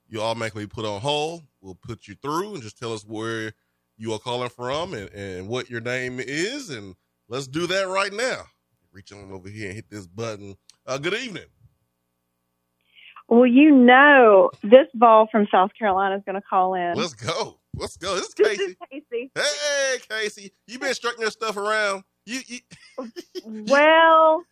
You 0.08 0.20
automatically 0.20 0.66
put 0.66 0.84
on 0.84 1.00
hold. 1.00 1.42
We'll 1.60 1.74
put 1.76 2.06
you 2.08 2.14
through 2.20 2.54
and 2.54 2.62
just 2.62 2.78
tell 2.78 2.92
us 2.92 3.02
where 3.04 3.52
you 3.96 4.12
are 4.12 4.18
calling 4.18 4.50
from 4.50 4.94
and, 4.94 5.08
and 5.10 5.48
what 5.48 5.70
your 5.70 5.80
name 5.80 6.18
is. 6.20 6.70
And 6.70 6.94
let's 7.28 7.46
do 7.46 7.66
that 7.68 7.88
right 7.88 8.12
now. 8.12 8.42
Reach 8.92 9.12
on 9.12 9.30
over 9.32 9.48
here 9.48 9.66
and 9.68 9.74
hit 9.76 9.88
this 9.88 10.06
button. 10.06 10.56
Uh, 10.86 10.98
good 10.98 11.14
evening. 11.14 11.44
Well, 13.28 13.46
you 13.46 13.70
know, 13.70 14.50
this 14.62 14.88
ball 14.92 15.28
from 15.32 15.46
South 15.50 15.70
Carolina 15.78 16.16
is 16.16 16.22
going 16.26 16.34
to 16.34 16.42
call 16.42 16.74
in. 16.74 16.94
Let's 16.94 17.14
go. 17.14 17.58
Let's 17.74 17.96
go. 17.96 18.14
This 18.16 18.26
is 18.28 18.34
This 18.34 18.48
Casey. 18.48 18.62
is 18.64 18.76
Casey. 18.90 19.30
Hey, 19.34 19.96
Casey. 20.10 20.52
You 20.66 20.78
been 20.78 20.90
structuring 20.90 21.20
your 21.20 21.30
stuff 21.30 21.56
around. 21.56 22.02
You, 22.26 22.40
you 22.46 22.58
Well, 23.44 24.42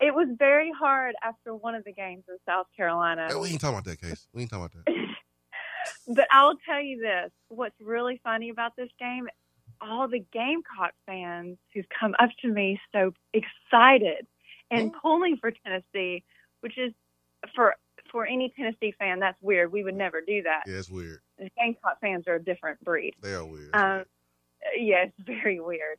it 0.00 0.14
was 0.14 0.28
very 0.38 0.70
hard 0.70 1.14
after 1.22 1.54
one 1.54 1.74
of 1.74 1.84
the 1.84 1.92
games 1.92 2.24
in 2.28 2.36
South 2.46 2.66
Carolina. 2.76 3.28
We 3.40 3.48
ain't 3.50 3.60
talking 3.60 3.76
about 3.78 3.84
that, 3.84 4.00
Casey. 4.00 4.26
We 4.32 4.42
ain't 4.42 4.50
talking 4.50 4.66
about 4.66 4.84
that. 4.86 4.94
But 6.06 6.26
I'll 6.30 6.56
tell 6.66 6.80
you 6.80 7.00
this 7.00 7.30
what's 7.48 7.78
really 7.80 8.20
funny 8.24 8.50
about 8.50 8.76
this 8.76 8.88
game, 8.98 9.28
all 9.80 10.08
the 10.08 10.24
Gamecock 10.32 10.92
fans 11.06 11.56
who've 11.72 11.86
come 11.88 12.14
up 12.18 12.30
to 12.42 12.48
me 12.48 12.80
so 12.92 13.12
excited 13.32 14.26
and 14.70 14.92
pulling 14.92 15.36
for 15.36 15.50
Tennessee, 15.50 16.24
which 16.60 16.76
is 16.78 16.92
for 17.54 17.74
for 18.10 18.26
any 18.26 18.52
Tennessee 18.56 18.94
fan, 18.98 19.20
that's 19.20 19.40
weird. 19.42 19.70
We 19.70 19.84
would 19.84 19.94
never 19.94 20.20
do 20.20 20.42
that. 20.42 20.62
Yeah, 20.66 20.78
it's 20.78 20.90
weird. 20.90 21.20
The 21.38 21.50
Gamecock 21.58 22.00
fans 22.00 22.24
are 22.26 22.36
a 22.36 22.42
different 22.42 22.82
breed. 22.82 23.14
They 23.22 23.34
are 23.34 23.44
weird. 23.44 23.70
Um, 23.74 24.04
yeah, 24.78 25.04
it's 25.04 25.14
very 25.26 25.60
weird. 25.60 25.98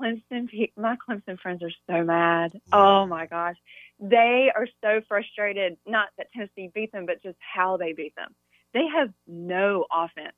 Clemson, 0.00 0.48
my 0.76 0.96
Clemson 0.96 1.38
friends 1.38 1.62
are 1.62 1.72
so 1.86 2.04
mad. 2.04 2.60
Oh 2.72 3.06
my 3.06 3.26
gosh, 3.26 3.56
they 4.00 4.50
are 4.54 4.68
so 4.82 5.00
frustrated. 5.08 5.76
Not 5.86 6.08
that 6.18 6.32
Tennessee 6.32 6.70
beat 6.72 6.92
them, 6.92 7.06
but 7.06 7.22
just 7.22 7.38
how 7.40 7.76
they 7.76 7.92
beat 7.92 8.14
them. 8.16 8.34
They 8.74 8.86
have 8.94 9.12
no 9.26 9.86
offense, 9.92 10.36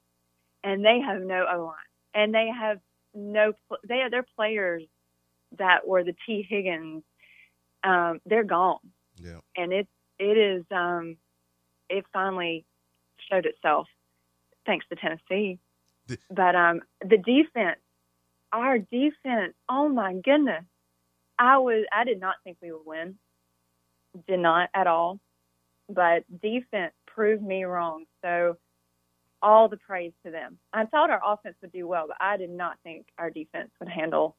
and 0.65 0.85
they 0.85 1.01
have 1.01 1.21
no 1.23 1.47
O 1.53 1.65
line, 1.67 1.75
and 2.15 2.35
they 2.35 2.49
have 2.49 2.81
no. 3.15 3.53
They 3.87 4.03
are 4.03 4.11
their 4.11 4.27
players 4.37 4.85
that 5.59 5.87
were 5.87 6.05
the 6.05 6.15
T 6.27 6.47
Higgins. 6.49 7.03
Um, 7.83 8.21
they're 8.27 8.45
gone 8.45 8.79
yeah. 9.23 9.41
and 9.57 9.73
it 9.73 9.89
it 10.19 10.37
is 10.37 10.65
um 10.71 11.17
it 11.89 12.05
finally 12.13 12.65
showed 13.31 13.47
itself 13.47 13.89
thanks 14.67 14.87
to 14.89 14.97
Tennessee. 14.97 15.59
The- 16.07 16.19
but 16.31 16.55
um 16.55 16.81
the 17.01 17.19
defense, 17.19 17.81
our 18.53 18.79
defense, 18.79 19.55
oh 19.69 19.89
my 19.89 20.15
goodness. 20.15 20.65
I 21.39 21.59
was 21.59 21.85
I 21.93 22.05
did 22.05 22.21
not 22.21 22.37
think 22.45 22.59
we 22.61 22.73
would 22.73 22.85
win. 22.85 23.17
Did 24.29 24.41
not 24.41 24.69
at 24.75 24.87
all. 24.87 25.21
But 25.89 26.25
defense 26.41 26.93
proved 27.07 27.43
me 27.43 27.65
wrong. 27.65 28.05
So 28.23 28.57
all 29.43 29.69
the 29.69 29.79
praise 29.79 30.13
to 30.25 30.31
them. 30.31 30.59
I 30.73 30.85
thought 30.85 31.11
our 31.11 31.21
offense 31.25 31.57
would 31.63 31.73
do 31.73 31.89
well, 31.89 32.07
but 32.09 32.19
I 32.21 32.37
did 32.37 32.51
not 32.51 32.77
think 32.83 33.07
our 33.19 33.31
defense 33.31 33.71
would 33.81 33.89
handle 33.89 34.37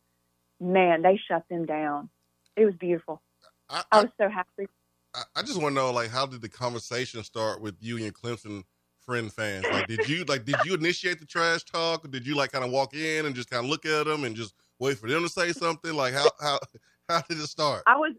man, 0.62 1.02
they 1.02 1.20
shut 1.28 1.44
them 1.50 1.66
down. 1.66 2.10
It 2.56 2.66
was 2.66 2.76
beautiful. 2.80 3.22
I, 3.70 3.84
I 3.92 4.00
I, 4.00 4.02
was 4.04 4.12
so 4.18 4.30
happy. 4.30 4.68
I, 5.14 5.24
I 5.36 5.42
just 5.42 5.62
want 5.62 5.76
to 5.76 5.82
know, 5.82 5.92
like, 5.92 6.12
how 6.12 6.26
did 6.26 6.42
the 6.42 6.50
conversation 6.50 7.24
start 7.24 7.62
with 7.62 7.76
you 7.82 7.98
and 7.98 8.14
Clemson 8.14 8.64
friend 9.12 9.32
fans? 9.34 9.70
Like, 9.70 9.88
did 9.88 10.08
you 10.08 10.24
like 10.24 10.46
did 10.46 10.64
you 10.64 10.74
initiate 10.74 11.20
the 11.20 11.26
trash 11.26 11.64
talk, 11.66 12.06
or 12.06 12.08
did 12.08 12.26
you 12.26 12.34
like 12.36 12.54
kind 12.54 12.64
of 12.64 12.72
walk 12.72 12.94
in 12.94 13.26
and 13.26 13.36
just 13.36 13.50
kind 13.50 13.66
of 13.66 13.70
look 13.70 13.86
at 13.86 14.06
them 14.06 14.24
and 14.24 14.36
just 14.36 14.54
wait 14.80 14.98
for 14.98 15.10
them 15.10 15.22
to 15.24 15.30
say 15.30 15.52
something? 15.52 15.94
Like, 15.94 16.14
how 16.14 16.30
how 16.40 16.60
how 17.10 17.22
did 17.28 17.38
it 17.38 17.48
start? 17.48 17.84
I 17.86 17.98
was 17.98 18.14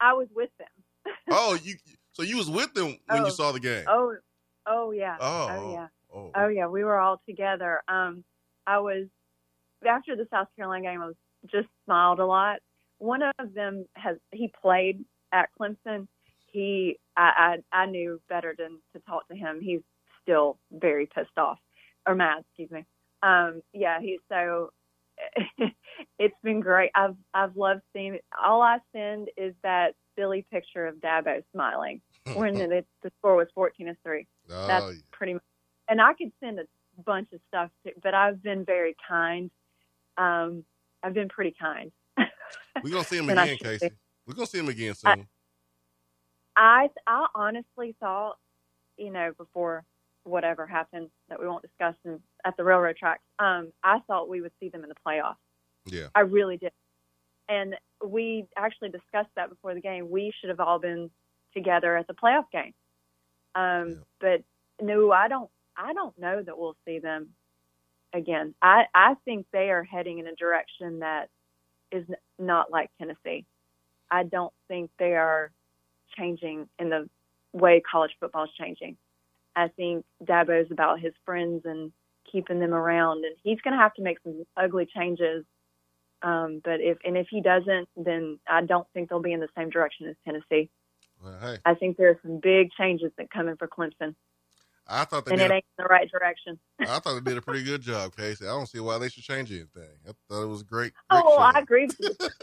I 0.00 0.12
was 0.12 0.28
with 0.34 0.50
them. 0.58 0.68
Oh, 1.30 1.58
you 1.62 1.74
so 2.12 2.22
you 2.22 2.36
was 2.36 2.50
with 2.50 2.74
them 2.74 2.96
when 3.06 3.22
Oh. 3.22 3.24
you 3.24 3.30
saw 3.30 3.52
the 3.52 3.60
game? 3.60 3.84
Oh, 3.88 4.14
oh 4.66 4.90
yeah. 4.90 5.16
Oh, 5.18 5.48
oh 5.50 5.72
yeah. 5.72 5.86
oh, 6.14 6.30
Oh 6.34 6.48
yeah. 6.48 6.66
We 6.66 6.84
were 6.84 6.98
all 6.98 7.22
together. 7.26 7.80
Um, 7.88 8.24
I 8.66 8.80
was 8.80 9.06
after 9.86 10.14
the 10.14 10.26
South 10.30 10.48
Carolina 10.56 10.82
game. 10.84 11.00
I 11.02 11.06
was 11.06 11.16
just 11.50 11.68
smiled 11.86 12.18
a 12.18 12.26
lot. 12.26 12.58
One 12.98 13.22
of 13.22 13.54
them 13.54 13.86
has 13.94 14.16
he 14.32 14.52
played 14.60 15.04
at 15.32 15.48
Clemson. 15.58 16.08
He 16.52 16.98
I 17.16 17.58
I, 17.72 17.82
I 17.82 17.86
knew 17.86 18.20
better 18.28 18.54
than 18.58 18.78
to 18.94 19.00
talk 19.08 19.26
to 19.28 19.34
him. 19.34 19.60
He's 19.62 19.80
still 20.28 20.58
very 20.70 21.06
pissed 21.06 21.36
off 21.38 21.58
or 22.06 22.14
mad. 22.14 22.44
Excuse 22.50 22.70
me. 22.70 22.84
Um, 23.22 23.62
yeah. 23.72 24.00
He's 24.00 24.20
so. 24.30 24.70
it's 26.18 26.34
been 26.44 26.60
great. 26.60 26.90
I've 26.94 27.16
I've 27.34 27.56
loved 27.56 27.80
seeing. 27.92 28.14
It. 28.14 28.24
All 28.42 28.62
I 28.62 28.78
send 28.94 29.28
is 29.36 29.54
that 29.62 29.94
silly 30.16 30.46
picture 30.52 30.86
of 30.86 30.96
Dabo 30.96 31.42
smiling 31.52 32.00
when 32.34 32.54
the, 32.54 32.84
the 33.02 33.10
score 33.18 33.36
was 33.36 33.48
fourteen 33.54 33.86
to 33.86 33.96
three. 34.04 34.26
Oh, 34.50 34.66
That's 34.66 34.84
yeah. 34.86 35.00
pretty 35.10 35.34
much. 35.34 35.42
And 35.88 36.00
I 36.00 36.12
could 36.12 36.30
send 36.42 36.60
a 36.60 36.64
bunch 37.04 37.28
of 37.32 37.40
stuff, 37.48 37.70
too, 37.84 37.92
but 38.02 38.12
I've 38.14 38.42
been 38.42 38.64
very 38.64 38.94
kind. 39.08 39.50
Um, 40.18 40.64
I've 41.02 41.14
been 41.14 41.28
pretty 41.28 41.54
kind. 41.58 41.90
We're 42.16 42.90
gonna 42.90 43.04
see 43.04 43.16
him 43.18 43.30
again, 43.30 43.56
Casey. 43.56 43.90
We're 44.26 44.34
gonna 44.34 44.46
see 44.46 44.58
him 44.58 44.68
again 44.68 44.94
I- 45.04 45.14
soon. 45.14 45.28
I 46.56 46.88
I 47.06 47.26
honestly 47.34 47.96
thought, 47.98 48.36
you 48.96 49.10
know, 49.10 49.32
before 49.36 49.84
whatever 50.28 50.66
happened 50.66 51.10
that 51.28 51.40
we 51.40 51.46
won't 51.46 51.62
discuss 51.62 51.94
in, 52.04 52.20
at 52.44 52.56
the 52.56 52.64
railroad 52.64 52.96
tracks, 52.96 53.22
um, 53.38 53.72
I 53.82 53.98
thought 54.06 54.28
we 54.28 54.40
would 54.40 54.52
see 54.60 54.68
them 54.68 54.82
in 54.82 54.88
the 54.88 54.94
playoffs. 55.06 55.36
yeah. 55.86 56.08
I 56.14 56.20
really 56.20 56.56
did. 56.56 56.72
And 57.48 57.76
we 58.04 58.46
actually 58.56 58.90
discussed 58.90 59.30
that 59.36 59.48
before 59.48 59.74
the 59.74 59.80
game. 59.80 60.10
We 60.10 60.32
should 60.38 60.50
have 60.50 60.60
all 60.60 60.78
been 60.78 61.10
together 61.54 61.96
at 61.96 62.06
the 62.06 62.14
playoff 62.14 62.50
game. 62.52 62.74
Um, 63.54 63.88
Yeah. 63.88 63.94
But 64.20 64.42
no, 64.84 65.10
I 65.10 65.28
don't. 65.28 65.50
I 65.76 65.92
don't 65.92 66.18
know 66.18 66.42
that 66.42 66.58
we'll 66.58 66.76
see 66.84 66.98
them 66.98 67.28
again. 68.12 68.54
I 68.60 68.84
I 68.94 69.14
think 69.24 69.46
they 69.52 69.70
are 69.70 69.84
heading 69.84 70.18
in 70.18 70.26
a 70.26 70.34
direction 70.34 71.00
that 71.00 71.30
is 71.90 72.04
not 72.38 72.70
like 72.70 72.90
Tennessee. 72.98 73.46
I 74.10 74.24
don't 74.24 74.52
think 74.68 74.90
they 74.98 75.14
are 75.14 75.50
changing 76.16 76.68
in 76.78 76.88
the 76.90 77.08
way 77.52 77.80
college 77.90 78.12
football 78.20 78.44
is 78.44 78.50
changing. 78.58 78.96
I 79.58 79.68
think 79.68 80.04
Dabo's 80.24 80.70
about 80.70 81.00
his 81.00 81.12
friends 81.24 81.62
and 81.64 81.92
keeping 82.30 82.60
them 82.60 82.74
around, 82.74 83.24
and 83.24 83.34
he's 83.42 83.60
going 83.60 83.74
to 83.74 83.82
have 83.82 83.94
to 83.94 84.02
make 84.02 84.18
some 84.22 84.44
ugly 84.56 84.86
changes. 84.94 85.44
Um, 86.22 86.60
but 86.64 86.80
if 86.80 86.98
and 87.04 87.16
if 87.16 87.26
he 87.30 87.40
doesn't, 87.40 87.88
then 87.96 88.38
I 88.48 88.64
don't 88.64 88.86
think 88.92 89.08
they'll 89.08 89.22
be 89.22 89.32
in 89.32 89.40
the 89.40 89.48
same 89.56 89.70
direction 89.70 90.08
as 90.08 90.16
Tennessee. 90.24 90.68
Well, 91.22 91.38
hey, 91.40 91.58
I 91.64 91.74
think 91.74 91.96
there 91.96 92.10
are 92.10 92.18
some 92.22 92.40
big 92.40 92.70
changes 92.78 93.12
that 93.18 93.30
come 93.30 93.48
in 93.48 93.56
for 93.56 93.68
Clemson, 93.68 94.14
I 94.88 95.04
thought 95.04 95.26
they 95.26 95.32
and 95.32 95.40
did. 95.40 95.50
it 95.50 95.54
ain't 95.54 95.64
in 95.78 95.84
the 95.84 95.88
right 95.88 96.10
direction. 96.10 96.58
I 96.80 96.98
thought 96.98 97.22
they 97.22 97.30
did 97.30 97.38
a 97.38 97.42
pretty 97.42 97.62
good 97.62 97.82
job, 97.82 98.16
Casey. 98.16 98.46
I 98.46 98.50
don't 98.50 98.66
see 98.66 98.80
why 98.80 98.98
they 98.98 99.08
should 99.08 99.24
change 99.24 99.50
anything. 99.50 99.90
I 100.08 100.12
thought 100.28 100.42
it 100.42 100.48
was 100.48 100.62
great. 100.62 100.92
great 101.10 101.22
Oh. 101.26 101.38
I 101.38 101.58
agree. 101.58 101.88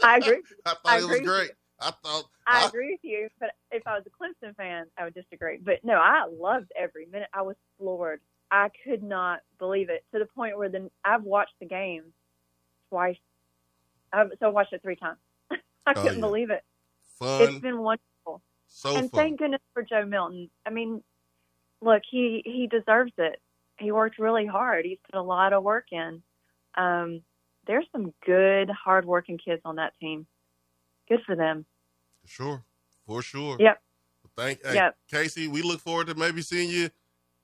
I 0.02 0.18
agree. 0.18 0.42
I 0.66 0.70
thought 0.70 0.78
I 0.84 0.98
it 0.98 1.08
was 1.08 1.20
great. 1.20 1.50
I 1.80 1.90
thought 2.02 2.24
I 2.46 2.64
I- 2.64 2.68
agree 2.68 2.92
with 2.92 3.00
you, 3.04 3.28
but 3.38 3.50
if 3.70 3.86
I 3.86 3.98
was 3.98 4.04
a 4.06 4.10
Clemson 4.10 4.54
fan, 4.56 4.86
I 4.96 5.04
would 5.04 5.14
disagree. 5.14 5.58
But 5.62 5.84
no, 5.84 5.94
I 5.94 6.24
loved 6.30 6.72
every 6.78 7.06
minute. 7.06 7.28
I 7.34 7.42
was 7.42 7.56
floored. 7.78 8.20
I 8.50 8.70
could 8.84 9.02
not 9.02 9.40
believe 9.58 9.90
it 9.90 10.04
to 10.12 10.18
the 10.18 10.26
point 10.26 10.56
where 10.56 10.68
then 10.68 10.90
I've 11.04 11.24
watched 11.24 11.54
the 11.60 11.66
game 11.66 12.04
twice. 12.90 13.16
I've, 14.12 14.30
so 14.38 14.46
I 14.46 14.48
watched 14.50 14.72
it 14.72 14.82
three 14.82 14.96
times. 14.96 15.18
I 15.50 15.56
Oh, 15.88 15.92
couldn't 15.94 16.14
yeah. 16.14 16.20
believe 16.20 16.50
it. 16.50 16.64
fun, 17.18 17.42
It's 17.42 17.58
been 17.58 17.78
wonderful, 17.78 18.42
so 18.68 18.96
and 18.96 19.10
fun. 19.10 19.20
thank 19.20 19.38
goodness 19.40 19.60
for 19.74 19.82
Joe 19.82 20.04
Milton. 20.04 20.48
I 20.64 20.70
mean, 20.70 21.02
look, 21.82 22.02
he 22.08 22.42
he 22.44 22.66
deserves 22.68 23.12
it. 23.18 23.40
He 23.78 23.90
worked 23.92 24.18
really 24.18 24.46
hard. 24.46 24.84
He's 24.86 24.98
put 25.10 25.18
a 25.18 25.22
lot 25.22 25.52
of 25.52 25.62
work 25.62 25.86
in. 25.92 26.22
Um, 26.76 27.22
there's 27.66 27.86
some 27.92 28.14
good, 28.24 28.70
hardworking 28.70 29.38
kids 29.38 29.60
on 29.64 29.76
that 29.76 29.92
team. 30.00 30.26
Good 31.08 31.20
for 31.26 31.36
them. 31.36 31.64
For 32.22 32.28
sure, 32.28 32.64
for 33.06 33.22
sure. 33.22 33.56
Yep. 33.60 33.80
Thank 34.36 34.64
hey, 34.66 34.74
Yep. 34.74 34.96
Casey. 35.10 35.48
We 35.48 35.62
look 35.62 35.80
forward 35.80 36.08
to 36.08 36.14
maybe 36.14 36.42
seeing 36.42 36.68
you 36.68 36.90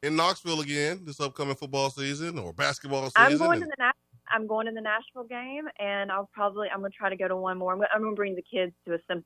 in 0.03 0.17
Knoxville 0.17 0.61
again 0.61 1.05
this 1.05 1.21
upcoming 1.21 1.55
football 1.55 1.91
season 1.91 2.39
or 2.39 2.53
basketball 2.53 3.09
season. 3.11 3.33
I'm 3.33 3.39
going 3.39 3.61
to 3.61 3.67
the 3.67 3.77
Nash- 3.79 3.95
I'm 4.29 4.47
going 4.47 4.67
to 4.67 4.73
the 4.73 4.81
Nashville 4.81 5.25
game, 5.25 5.65
and 5.79 6.11
I'll 6.11 6.29
probably 6.33 6.69
I'm 6.69 6.81
going 6.81 6.93
to 6.93 6.97
try 6.97 7.09
to 7.09 7.17
go 7.17 7.29
to 7.29 7.37
one 7.37 7.59
more. 7.59 7.73
I'm 7.73 7.79
going, 7.79 7.89
I'm 7.95 8.03
going 8.03 8.13
to 8.13 8.17
bring 8.17 8.35
the 8.35 8.43
kids 8.43 8.73
to 8.87 8.95
a 8.95 8.99
sim, 9.09 9.25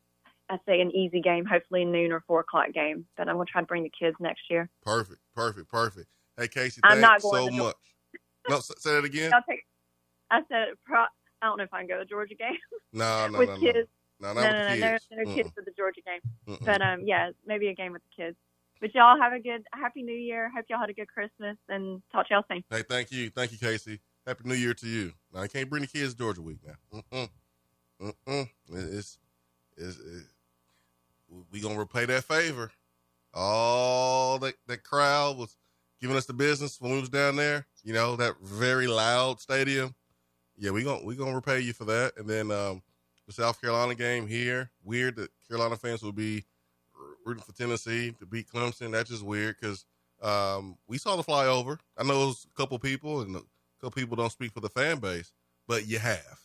I 0.49 0.59
say 0.66 0.81
an 0.81 0.90
easy 0.94 1.20
game, 1.20 1.44
hopefully 1.44 1.83
a 1.83 1.87
noon 1.87 2.12
or 2.12 2.22
four 2.27 2.40
o'clock 2.40 2.72
game. 2.72 3.07
But 3.16 3.29
I'm 3.29 3.37
going 3.37 3.46
to 3.46 3.53
try 3.53 3.62
to 3.62 3.66
bring 3.66 3.83
the 3.83 3.92
kids 3.99 4.16
next 4.20 4.42
year. 4.51 4.68
perfect, 4.83 5.20
perfect, 5.35 5.68
perfect. 5.68 6.09
Hey, 6.37 6.49
Casey, 6.49 6.81
I'm 6.85 7.01
thanks 7.01 7.25
not 7.25 7.33
going 7.33 7.51
so 7.51 7.64
much. 7.64 7.77
No, 8.49 8.61
say 8.61 8.94
that 8.94 9.05
again. 9.05 9.33
I'll 9.35 9.42
take. 9.49 9.64
I 10.31 10.40
said 10.49 10.68
pro, 10.85 11.01
I 11.01 11.46
don't 11.46 11.59
know 11.59 11.64
if 11.64 11.72
I 11.72 11.79
can 11.81 11.88
go 11.88 11.99
to 11.99 12.05
Georgia 12.05 12.35
game 12.35 12.57
No, 12.92 13.29
no, 13.31 13.38
with 13.38 13.49
no, 13.49 13.59
kids. 13.59 13.88
No, 14.20 14.33
no, 14.33 14.42
No, 14.42 14.50
no, 14.50 14.52
no, 14.52 14.70
with 14.70 15.29
no, 15.29 15.35
kids. 15.35 15.50
for 15.55 15.62
the 15.64 15.72
Georgia 15.76 16.00
game. 16.05 16.59
But 16.64 16.83
um, 16.83 17.02
yeah, 17.05 17.31
maybe 17.46 17.68
a 17.68 17.74
game 17.74 17.92
with 17.92 18.02
the 18.02 18.22
kids. 18.24 18.37
But 18.81 18.94
y'all 18.94 19.18
have 19.20 19.33
a 19.33 19.40
good, 19.40 19.62
happy 19.72 20.02
New 20.02 20.14
Year. 20.14 20.50
Hope 20.55 20.66
y'all 20.68 20.79
had 20.79 20.90
a 20.90 20.94
good 20.94 21.09
Christmas, 21.09 21.57
and 21.68 22.02
talk 22.12 22.29
to 22.29 22.35
y'all 22.35 22.44
soon. 22.50 22.62
Hey, 22.70 22.83
thank 22.83 23.11
you, 23.11 23.31
thank 23.31 23.52
you, 23.52 23.59
Casey. 23.59 24.00
Happy 24.26 24.42
New 24.44 24.55
Year 24.55 24.74
to 24.74 24.87
you. 24.87 25.12
Now 25.33 25.40
I 25.40 25.48
can't 25.48 25.70
bring 25.70 25.83
the 25.83 25.88
kids 25.88 26.14
Georgia 26.14 26.42
week 26.42 26.59
now. 26.66 27.00
Mm-mm. 27.12 27.29
Mm-mm. 28.02 28.48
It's, 28.72 29.18
it's, 29.76 29.98
it, 29.98 30.24
we 31.50 31.61
gonna 31.61 31.79
repay 31.79 32.05
that 32.07 32.24
favor. 32.24 32.70
All 33.33 34.38
that 34.40 34.55
that 34.66 34.83
crowd 34.83 35.37
was 35.38 35.57
giving 36.00 36.16
us 36.16 36.26
the 36.26 36.33
business 36.33 36.81
when 36.81 36.92
we 36.92 37.00
was 37.00 37.09
down 37.09 37.37
there. 37.37 37.66
You 37.85 37.92
know 37.92 38.16
that 38.16 38.35
very 38.42 38.87
loud 38.87 39.40
stadium. 39.40 39.94
Yeah, 40.59 40.70
we 40.70 40.85
gonna 40.85 41.05
we 41.05 41.16
gonna 41.16 41.35
repay 41.35 41.61
you 41.61 41.72
for 41.72 41.85
that. 41.85 42.12
And 42.16 42.29
then 42.29 42.50
um, 42.50 42.83
the 43.26 43.32
South 43.32 43.60
Carolina 43.60 43.94
game 43.94 44.26
here. 44.26 44.70
Weird 44.84 45.16
that 45.16 45.30
Carolina 45.48 45.76
fans 45.76 46.02
will 46.02 46.12
be 46.12 46.44
rooting 47.24 47.42
for 47.42 47.52
Tennessee 47.52 48.14
to 48.18 48.26
beat 48.26 48.48
Clemson. 48.48 48.92
That's 48.92 49.10
just 49.10 49.24
weird 49.24 49.56
because 49.60 49.84
um, 50.22 50.76
we 50.86 50.98
saw 50.98 51.16
the 51.16 51.22
flyover. 51.22 51.78
I 51.96 52.04
know 52.04 52.22
it 52.22 52.26
was 52.26 52.46
a 52.52 52.56
couple 52.56 52.78
people, 52.78 53.20
and 53.20 53.36
a 53.36 53.40
couple 53.80 54.00
people 54.00 54.16
don't 54.16 54.32
speak 54.32 54.52
for 54.52 54.60
the 54.60 54.68
fan 54.68 54.98
base, 54.98 55.32
but 55.66 55.86
you 55.86 55.98
have. 55.98 56.40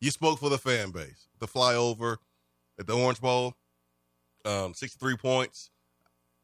You 0.00 0.10
spoke 0.10 0.38
for 0.38 0.48
the 0.48 0.58
fan 0.58 0.90
base. 0.90 1.28
The 1.38 1.46
flyover 1.46 2.16
at 2.78 2.86
the 2.86 2.94
Orange 2.94 3.20
Bowl, 3.20 3.54
um, 4.44 4.74
63 4.74 5.16
points. 5.16 5.70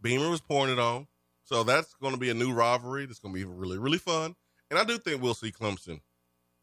Beamer 0.01 0.31
was 0.31 0.41
pointed 0.41 0.79
on. 0.79 1.07
So 1.45 1.63
that's 1.63 1.95
going 1.95 2.13
to 2.13 2.19
be 2.19 2.29
a 2.29 2.35
new 2.35 2.53
rivalry. 2.53 3.07
That's 3.07 3.21
going 3.21 3.33
to 3.33 3.39
be 3.39 3.45
really, 3.45 3.79
really 3.79 3.99
fun. 3.99 4.35
And 4.69 4.79
I 4.79 4.85
do 4.85 4.99
think 4.99 5.23
we'll 5.23 5.35
see 5.35 5.53
Clemson 5.53 6.01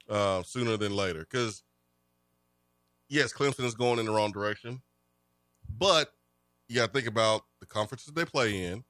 uh, 0.09 0.43
sooner 0.43 0.75
than 0.77 0.93
later 0.93 1.19
because, 1.19 1.63
yes, 3.13 3.31
Clemson 3.31 3.63
is 3.63 3.75
going 3.75 3.99
in 3.99 4.05
the 4.05 4.11
wrong 4.11 4.31
direction. 4.31 4.81
But 5.77 6.11
you 6.67 6.75
got 6.75 6.87
to 6.87 6.91
think 6.91 7.07
about 7.07 7.43
the 7.59 7.65
conferences 7.65 8.13
they 8.13 8.25
play 8.25 8.65
in. 8.65 8.83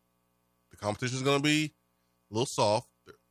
The 0.72 0.78
competition 0.78 1.18
is 1.18 1.24
going 1.24 1.40
to 1.40 1.44
be 1.44 1.74
a 2.32 2.34
little 2.34 2.46
soft. 2.46 2.88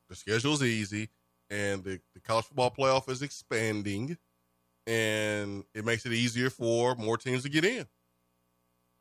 The, 0.08 0.14
schedule 0.14 0.52
is 0.52 0.62
easy, 0.62 1.08
and 1.48 1.82
the, 1.82 1.98
the 2.12 2.20
college 2.20 2.44
football 2.44 2.70
playoff 2.70 3.08
is 3.08 3.22
expanding, 3.22 4.18
and 4.86 5.64
it 5.74 5.86
makes 5.86 6.04
it 6.04 6.12
easier 6.12 6.50
for 6.50 6.94
more 6.96 7.16
teams 7.16 7.44
to 7.44 7.48
get 7.48 7.64
in. 7.64 7.86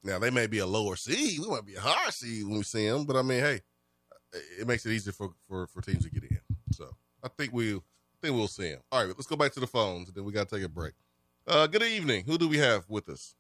Now 0.01 0.19
they 0.19 0.30
may 0.30 0.47
be 0.47 0.60
a 0.60 0.65
lower 0.65 0.95
seed, 0.95 1.41
we 1.41 1.49
might 1.49 1.65
be 1.65 1.75
a 1.75 1.82
higher 1.82 2.12
seed 2.12 2.45
when 2.45 2.60
we 2.60 2.63
see 2.63 2.88
them, 2.88 3.04
but 3.04 3.17
I 3.17 3.23
mean, 3.23 3.41
hey, 3.41 3.60
it 4.58 4.65
makes 4.65 4.86
it 4.86 4.93
easier 4.93 5.12
for 5.12 5.32
for, 5.49 5.67
for 5.67 5.82
teams 5.82 6.06
to 6.06 6.10
get 6.10 6.23
in. 6.23 6.39
So 6.71 6.95
I 7.21 7.27
think 7.27 7.51
we, 7.51 7.75
I 7.75 7.80
think 8.21 8.34
we'll 8.34 8.47
see 8.47 8.69
them. 8.69 8.80
All 8.89 9.06
right, 9.06 9.10
let's 9.10 9.27
go 9.27 9.36
back 9.36 9.51
to 9.51 9.60
the 9.60 9.67
phones, 9.67 10.08
and 10.08 10.15
then 10.15 10.23
we 10.23 10.32
got 10.32 10.47
to 10.47 10.56
take 10.56 10.65
a 10.65 10.69
break. 10.69 10.93
Uh, 11.47 11.67
good 11.67 11.84
evening. 11.84 12.23
Who 12.25 12.38
do 12.38 12.47
we 12.47 12.58
have 12.58 12.86
with 12.88 13.10
us? 13.10 13.36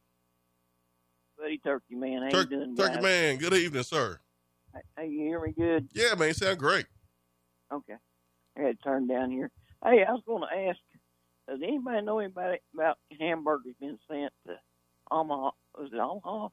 Buddy 1.37 1.57
Turkey 1.59 1.95
Man, 1.95 2.23
how 2.23 2.29
Tur- 2.29 2.45
doing, 2.45 2.75
Turkey 2.75 2.95
guys? 2.95 3.03
man. 3.03 3.37
Good 3.37 3.53
evening, 3.53 3.83
sir. 3.83 4.19
Hey, 4.97 5.07
you 5.07 5.19
hear 5.23 5.39
me 5.41 5.53
good? 5.57 5.87
Yeah, 5.93 6.15
man, 6.15 6.29
you 6.29 6.33
sound 6.33 6.59
great. 6.59 6.85
Okay. 7.73 7.95
I 8.57 8.61
had 8.61 8.77
to 8.77 8.83
turn 8.83 9.07
down 9.07 9.31
here. 9.31 9.49
Hey, 9.83 10.03
I 10.07 10.11
was 10.11 10.21
going 10.25 10.43
to 10.43 10.67
ask, 10.69 10.77
does 11.47 11.59
anybody 11.63 12.01
know 12.03 12.19
anybody 12.19 12.59
about 12.73 12.97
hamburgers 13.19 13.73
being 13.79 13.97
sent 14.09 14.31
to 14.47 14.55
Omaha? 15.09 15.51
Was 15.77 15.89
it 15.91 15.97
Omaha? 15.99 16.49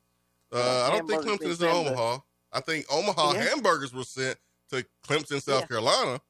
Uh, 0.53 0.89
I 0.91 0.97
don't 0.97 1.07
think 1.07 1.23
Clemson 1.23 1.43
is 1.49 1.61
in 1.63 1.69
sent 1.69 1.87
to- 1.87 1.91
Omaha. 1.93 2.19
I 2.53 2.61
think 2.61 2.87
Omaha 2.91 3.33
Yeah. 3.35 3.43
hamburgers 3.51 3.93
were 3.93 4.05
sent 4.05 4.39
to 4.71 4.85
Clemson, 5.07 5.43
South 5.43 5.63
Yeah. 5.63 5.67
Carolina. 5.67 6.21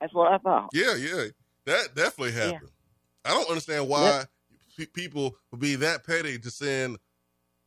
That's 0.00 0.14
what 0.14 0.32
I 0.32 0.38
thought. 0.38 0.70
Yeah, 0.72 0.94
yeah, 0.94 1.26
that 1.66 1.94
definitely 1.94 2.32
Yeah. 2.32 2.58
Happened. 3.26 3.40
I 3.40 3.42
don't 3.42 3.50
understand 3.50 3.88
why 3.88 4.24
pe- 4.76 4.86
people 4.86 5.36
would 5.50 5.60
be 5.60 5.74
that 5.76 6.04
petty 6.06 6.38
to 6.38 6.50
send 6.50 6.98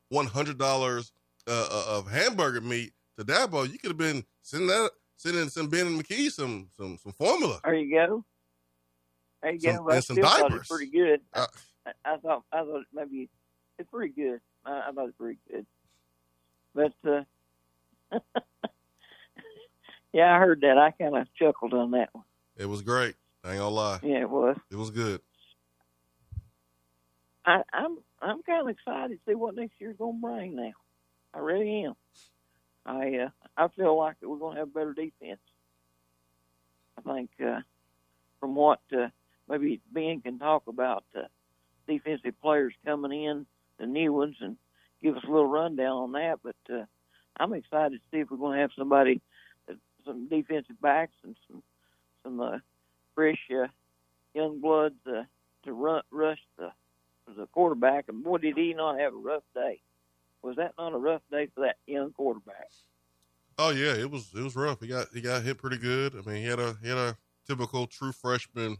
one 0.10 0.26
hundred 0.28 0.58
dollars 0.58 1.12
uh, 1.48 1.68
uh, 1.72 1.98
of 1.98 2.10
hamburger 2.10 2.62
meat 2.62 2.94
to 3.18 3.26
Dabo. 3.26 3.70
You 3.72 3.78
could 3.80 3.92
have 3.92 3.98
been 3.98 4.24
sending 4.42 4.68
that, 4.68 4.92
sending 5.18 5.50
some 5.50 5.68
Ben 5.70 5.88
and 5.88 6.02
McKee 6.04 6.32
some 6.32 6.68
some 6.76 6.98
some 6.98 7.14
formula. 7.14 7.60
There 7.64 7.76
you 7.76 7.94
go. 7.96 8.26
There 9.42 9.52
you 9.54 9.60
Some- 9.60 9.76
go. 9.78 9.84
But 9.86 9.92
I 9.92 9.96
and 9.96 10.04
some 10.06 10.16
still 10.16 10.26
thought 10.28 10.40
it 10.40 10.50
diapers. 10.50 10.68
pretty 10.68 10.92
good. 10.92 11.22
Uh, 11.34 11.46
I, 11.86 11.92
I 12.14 12.18
thought 12.18 12.44
I 12.52 12.58
thought 12.64 12.84
maybe 12.94 13.30
it's 13.78 13.90
pretty 13.90 14.14
good. 14.14 14.42
I, 14.66 14.90
I 14.90 14.92
thought 14.92 15.04
it 15.10 15.14
was 15.14 15.14
pretty 15.18 15.40
good. 15.50 15.66
But 16.76 16.94
uh, 17.10 18.20
yeah, 20.14 20.36
I 20.36 20.40
heard 20.40 20.62
that. 20.62 20.78
I 20.78 20.92
kind 20.92 21.16
of 21.16 21.28
chuckled 21.36 21.74
on 21.74 21.92
that 21.92 22.10
one. 22.14 22.24
It 22.58 22.66
was 22.66 22.82
great. 22.82 23.16
I 23.44 23.52
ain't 23.52 23.60
gonna 23.60 23.70
lie, 23.74 24.00
Yeah, 24.04 24.22
it 24.22 24.30
was. 24.30 24.58
it 24.70 24.76
was 24.76 24.90
good. 24.92 25.22
I, 27.50 27.64
I'm 27.74 27.98
I'm 28.22 28.44
kind 28.44 28.62
of 28.62 28.70
excited 28.70 29.18
to 29.26 29.32
see 29.32 29.36
what 29.36 29.56
next 29.56 29.74
year's 29.80 29.98
gonna 29.98 30.20
bring. 30.20 30.56
Now, 30.56 30.74
I 31.34 31.40
really 31.40 31.86
am. 31.86 31.96
I 32.86 33.26
uh, 33.26 33.30
I 33.58 33.68
feel 33.70 33.98
like 33.98 34.20
that 34.20 34.30
we're 34.30 34.38
gonna 34.38 34.60
have 34.60 34.74
better 34.74 34.94
defense. 34.94 35.42
I 36.98 37.02
think 37.14 37.32
uh, 37.44 37.62
from 38.40 38.56
what 38.56 38.82
uh, 38.94 39.08
maybe 39.50 39.82
Ben 39.92 40.22
can 40.22 40.38
talk 40.38 40.68
about 40.68 41.06
uh, 41.18 41.24
defensive 41.88 42.40
players 42.42 42.74
coming 42.86 43.24
in, 43.24 43.48
the 43.80 43.88
new 43.88 44.14
ones, 44.14 44.36
and 44.42 44.58
give 45.02 45.18
us 45.18 45.24
a 45.28 45.32
little 45.32 45.50
rundown 45.50 45.98
on 45.98 46.12
that. 46.12 46.40
But 46.44 46.56
uh, 46.72 46.86
I'm 47.40 47.54
excited 47.54 47.94
to 48.00 48.02
see 48.12 48.22
if 48.22 48.30
we're 48.30 48.38
gonna 48.38 48.62
have 48.62 48.72
somebody, 48.78 49.22
uh, 49.68 49.74
some 50.06 50.30
defensive 50.30 50.80
backs 50.80 51.16
and 51.24 51.36
some 51.48 51.64
some 52.24 52.42
uh, 52.42 52.60
fresh 53.16 53.40
uh, 53.52 53.68
young 54.36 54.62
bloods 54.62 55.00
uh, 55.08 55.24
to 55.66 55.74
run, 55.74 56.04
rush 56.12 56.40
the 56.60 56.72
the 57.36 57.48
quarterback, 57.48 58.06
and 58.08 58.24
boy, 58.24 58.38
did 58.38 58.58
he 58.58 58.74
not 58.74 59.00
have 59.00 59.14
a 59.14 59.18
rough 59.18 59.44
day. 59.54 59.82
Was 60.42 60.56
that 60.56 60.74
not 60.78 60.94
a 60.94 60.98
rough 60.98 61.22
day 61.32 61.48
for 61.54 61.62
that 61.62 61.78
young 61.86 62.12
quarterback? 62.12 62.70
Oh 63.58 63.72
yeah, 63.72 63.94
it 63.94 64.10
was 64.10 64.32
it 64.36 64.42
was 64.42 64.56
rough. 64.56 64.80
He 64.80 64.88
got 64.88 65.08
he 65.14 65.20
got 65.22 65.44
hit 65.44 65.58
pretty 65.58 65.78
good. 65.78 66.16
I 66.16 66.22
mean, 66.30 66.42
he 66.42 66.46
had 66.46 66.60
a 66.60 66.78
he 66.82 66.88
had 66.88 66.98
a 66.98 67.18
typical 67.46 67.88
true 67.88 68.14
freshman 68.14 68.78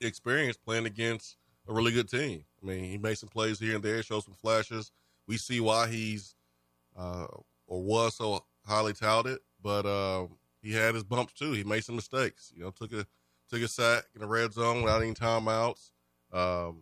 experience 0.00 0.56
playing 0.56 0.86
against 0.86 1.36
a 1.68 1.74
really 1.74 1.92
good 1.92 2.08
team. 2.08 2.44
I 2.62 2.66
mean, 2.66 2.84
he 2.84 2.98
made 2.98 3.18
some 3.18 3.28
plays 3.28 3.58
here 3.58 3.74
and 3.74 3.84
there, 3.84 4.02
showed 4.02 4.24
some 4.24 4.34
flashes. 4.34 4.92
We 5.26 5.36
see 5.36 5.60
why 5.60 5.88
he's 5.88 6.34
uh, 6.96 7.26
or 7.66 7.82
was 7.82 8.16
so 8.16 8.44
highly 8.66 8.92
touted, 8.92 9.38
but 9.62 9.86
uh, 9.86 10.26
he 10.62 10.72
had 10.72 10.94
his 10.94 11.04
bumps 11.04 11.34
too. 11.34 11.52
He 11.52 11.64
made 11.64 11.84
some 11.84 11.96
mistakes. 11.96 12.52
You 12.56 12.64
know, 12.64 12.70
took 12.70 12.92
a 12.92 13.06
took 13.50 13.60
a 13.60 13.68
sack 13.68 14.04
in 14.14 14.20
the 14.20 14.26
red 14.26 14.52
zone 14.54 14.82
without 14.82 15.02
any 15.02 15.12
timeouts. 15.12 15.90
Um, 16.32 16.80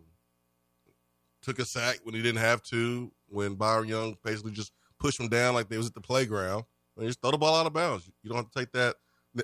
took 1.41 1.59
a 1.59 1.65
sack 1.65 1.99
when 2.03 2.15
he 2.15 2.21
didn't 2.21 2.41
have 2.41 2.61
to. 2.63 3.11
When 3.27 3.55
Byron 3.55 3.87
Young 3.87 4.17
basically 4.23 4.51
just 4.51 4.71
pushed 4.99 5.19
him 5.19 5.29
down 5.29 5.53
like 5.53 5.69
they 5.69 5.77
was 5.77 5.87
at 5.87 5.93
the 5.93 6.01
playground. 6.01 6.65
Mean, 6.97 7.07
just 7.07 7.21
throw 7.21 7.31
the 7.31 7.37
ball 7.37 7.55
out 7.55 7.65
of 7.65 7.73
bounds. 7.73 8.09
You 8.21 8.29
don't 8.29 8.37
have 8.37 8.51
to 8.51 8.59
take 8.59 8.71
that 8.73 8.95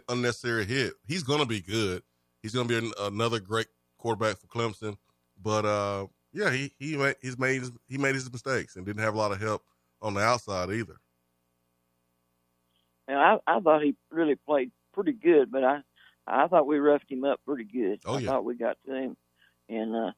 unnecessary 0.10 0.66
hit. 0.66 0.94
He's 1.06 1.24
going 1.24 1.40
to 1.40 1.46
be 1.46 1.62
good. 1.62 2.04
He's 2.42 2.54
going 2.54 2.68
to 2.68 2.82
be 2.82 2.88
an, 2.88 2.94
another 3.00 3.40
great 3.40 3.68
quarterback 3.98 4.38
for 4.38 4.48
Clemson. 4.48 4.98
But 5.42 5.66
uh, 5.66 6.08
yeah, 6.34 6.52
he 6.52 6.74
he 6.78 6.98
made, 6.98 7.16
he's 7.22 7.38
made 7.38 7.62
his, 7.62 7.72
he 7.88 7.98
made 7.98 8.16
his 8.16 8.32
mistakes 8.32 8.76
and 8.76 8.86
didn't 8.86 9.02
have 9.02 9.16
a 9.16 9.18
lot 9.18 9.32
of 9.32 9.42
help 9.42 9.64
on 10.02 10.14
the 10.14 10.22
outside 10.22 10.70
either. 10.70 10.98
And 13.08 13.18
I, 13.18 13.38
I 13.48 13.60
thought 13.60 13.84
he 13.84 13.96
really 14.12 14.36
played 14.36 14.72
pretty 14.94 15.14
good, 15.14 15.52
but 15.52 15.64
I 15.64 15.80
I 16.28 16.48
thought 16.48 16.68
we 16.68 16.78
roughed 16.78 17.10
him 17.10 17.24
up 17.24 17.40
pretty 17.46 17.64
good. 17.64 18.02
Oh, 18.06 18.18
yeah. 18.18 18.30
I 18.30 18.34
thought 18.34 18.46
we 18.46 18.56
got 18.56 18.78
to 18.86 18.94
him 18.94 19.18
and 19.70 19.96
uh 19.96 20.12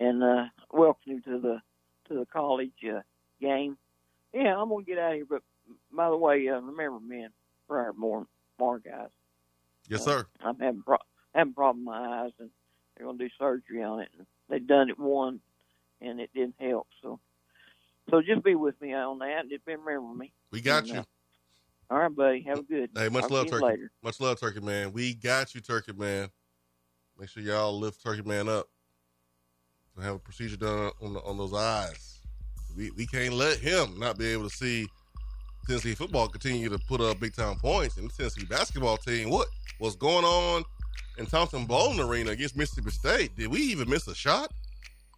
and 0.00 0.22
uh 0.22 0.44
welcomed 0.72 1.16
him 1.16 1.22
to 1.22 1.38
the 1.40 1.60
to 2.08 2.18
the 2.20 2.26
college 2.26 2.72
uh, 2.86 3.00
game. 3.40 3.76
Yeah, 4.32 4.56
I'm 4.56 4.68
gonna 4.68 4.84
get 4.84 4.98
out 4.98 5.12
of 5.12 5.16
here. 5.16 5.26
But 5.28 5.42
by 5.92 6.10
the 6.10 6.16
way, 6.16 6.48
uh, 6.48 6.60
remember, 6.60 7.00
man, 7.00 7.30
prior 7.68 7.92
more 7.92 8.26
more 8.58 8.78
guys. 8.78 9.08
Yes, 9.88 10.00
Uh, 10.02 10.04
sir. 10.04 10.26
I'm 10.40 10.58
having 10.58 10.82
pro- 10.82 10.98
having 11.34 11.54
problem 11.54 11.84
with 11.84 11.94
my 11.94 12.24
eyes, 12.24 12.32
and 12.38 12.50
they're 12.96 13.06
gonna 13.06 13.18
do 13.18 13.28
surgery 13.38 13.82
on 13.82 14.00
it. 14.00 14.08
And 14.16 14.26
they've 14.48 14.66
done 14.66 14.90
it 14.90 14.98
one, 14.98 15.40
and 16.00 16.20
it 16.20 16.30
didn't 16.34 16.56
help. 16.58 16.88
So, 17.02 17.20
so 18.10 18.20
just 18.22 18.42
be 18.44 18.54
with 18.54 18.80
me 18.80 18.92
on 18.94 19.18
that. 19.20 19.48
Just 19.48 19.66
remember 19.66 20.14
me. 20.14 20.32
We 20.50 20.60
got 20.60 20.84
And, 20.84 20.88
you. 20.92 20.98
uh, 21.00 21.04
all 21.90 21.98
right, 21.98 22.14
buddy. 22.14 22.42
Have 22.42 22.60
a 22.60 22.62
good. 22.62 22.90
Hey, 22.94 23.08
much 23.08 23.24
I'll 23.24 23.30
love, 23.38 23.50
Turkey. 23.50 23.64
later. 23.64 23.90
Much 24.02 24.20
love, 24.20 24.40
Turkey 24.40 24.60
Man. 24.60 24.92
We 24.92 25.14
got 25.14 25.54
you, 25.54 25.60
Turkey 25.60 25.92
Man. 25.92 26.30
Make 27.18 27.28
sure 27.28 27.42
y'all 27.42 27.78
lift 27.78 28.02
Turkey 28.02 28.22
Man 28.22 28.48
up. 28.48 28.68
To 29.96 30.02
have 30.02 30.16
a 30.16 30.18
procedure 30.18 30.56
done 30.56 30.90
on 31.00 31.12
the, 31.14 31.20
on 31.20 31.38
those 31.38 31.54
eyes. 31.54 32.18
We 32.76 32.90
we 32.92 33.06
can't 33.06 33.34
let 33.34 33.58
him 33.58 33.98
not 33.98 34.18
be 34.18 34.26
able 34.26 34.48
to 34.48 34.54
see 34.54 34.88
Tennessee 35.68 35.94
football 35.94 36.26
continue 36.26 36.68
to 36.68 36.78
put 36.88 37.00
up 37.00 37.20
big 37.20 37.34
time 37.34 37.56
points. 37.56 37.96
And 37.96 38.10
the 38.10 38.12
Tennessee 38.12 38.44
basketball 38.44 38.96
team, 38.96 39.30
what 39.30 39.46
was 39.78 39.94
going 39.94 40.24
on 40.24 40.64
in 41.18 41.26
Thompson 41.26 41.64
Boling 41.64 42.00
Arena 42.00 42.32
against 42.32 42.56
Mississippi 42.56 42.90
State? 42.90 43.36
Did 43.36 43.48
we 43.48 43.60
even 43.60 43.88
miss 43.88 44.08
a 44.08 44.14
shot? 44.16 44.50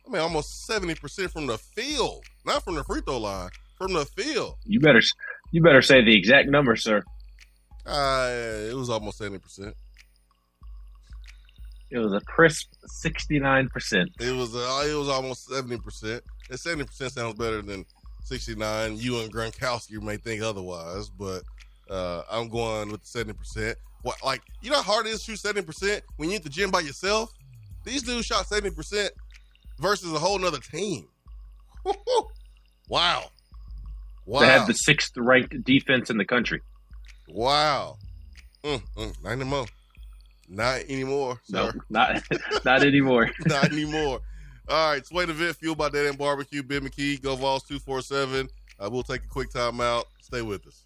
I 0.07 0.11
mean, 0.11 0.21
almost 0.21 0.67
seventy 0.67 0.95
percent 0.95 1.33
from 1.33 1.47
the 1.47 1.57
field, 1.57 2.25
not 2.45 2.63
from 2.63 2.75
the 2.75 2.85
free 2.85 3.01
throw 3.01 3.19
line, 3.19 3.49
from 3.79 3.95
the 3.95 4.05
field. 4.05 4.57
You 4.67 4.81
better 4.81 5.01
you 5.53 5.63
better 5.63 5.81
say 5.81 6.05
the 6.05 6.15
exact 6.15 6.51
number, 6.51 6.77
sir. 6.77 7.03
Uh, 7.87 8.29
it 8.71 8.75
was 8.75 8.91
almost 8.91 9.17
seventy 9.17 9.39
percent. 9.39 9.75
It 11.91 11.99
was 11.99 12.13
a 12.13 12.21
crisp 12.21 12.73
sixty 12.87 13.39
nine 13.39 13.69
percent. 13.69 14.11
It 14.21 14.35
was 14.35 14.55
uh, 14.57 14.85
it 14.89 14.95
was 14.95 15.09
almost 15.09 15.47
seventy 15.49 15.79
percent. 15.79 16.23
And 16.51 16.59
seventy 16.59 16.85
percent 16.85 17.13
sounds 17.13 17.35
better 17.35 17.63
than 17.63 17.85
sixty 18.25 18.55
nine. 18.55 18.97
You 18.97 19.21
and 19.21 19.33
Gronkowski 19.33 20.01
may 20.03 20.17
think 20.17 20.43
otherwise, 20.43 21.09
but 21.09 21.43
uh, 21.91 22.23
I'm 22.31 22.49
going 22.49 22.91
with 22.91 23.05
seventy 23.05 23.39
percent. 23.39 23.79
What 24.03 24.17
like 24.25 24.43
you 24.63 24.71
know 24.71 24.77
how 24.77 24.95
hard 24.95 25.07
it 25.07 25.11
is 25.11 25.21
to 25.25 25.33
shoot 25.33 25.39
seventy 25.41 25.65
percent 25.67 26.03
when 26.17 26.31
you're 26.31 26.37
at 26.39 26.43
the 26.45 26.51
gym 26.51 26.71
by 26.71 26.81
yourself? 26.81 27.31
These 27.85 28.03
dudes 28.03 28.27
shot 28.27 28.47
seventy 28.47 28.75
percent 28.75 29.13
versus 29.79 30.13
a 30.13 30.19
whole 30.19 30.39
nother 30.39 30.59
team. 30.59 31.07
wow, 32.89 33.31
wow, 34.27 34.41
They 34.41 34.47
had 34.47 34.67
the 34.67 34.75
sixth 34.75 35.13
ranked 35.17 35.63
defense 35.65 36.11
in 36.11 36.17
the 36.19 36.25
country. 36.25 36.61
wow. 37.29 37.97
Mm, 38.65 38.83
mm, 38.97 39.23
not 39.23 39.31
anymore. 39.31 39.67
Not 40.49 40.83
anymore. 40.89 41.41
No, 41.49 41.71
sir. 41.71 41.81
not 41.91 42.23
not 42.65 42.83
anymore. 42.83 43.31
Not 43.47 43.73
anymore. 43.73 44.21
All 44.69 44.91
right, 44.91 45.07
Swain 45.07 45.31
event 45.31 45.57
fueled 45.57 45.79
by 45.79 45.89
Dead 45.91 46.07
End 46.07 46.19
Barbecue. 46.19 46.63
Ben 46.63 46.81
McKee, 46.83 47.23
Go 47.23 47.37
Vols 47.37 47.63
247. 47.65 48.49
Uh, 48.81 48.89
we'll 48.91 49.03
take 49.05 49.25
a 49.25 49.29
quick 49.29 49.51
time 49.53 49.81
out. 49.81 50.07
Stay 50.21 50.43
with 50.43 50.67
us. 50.67 50.86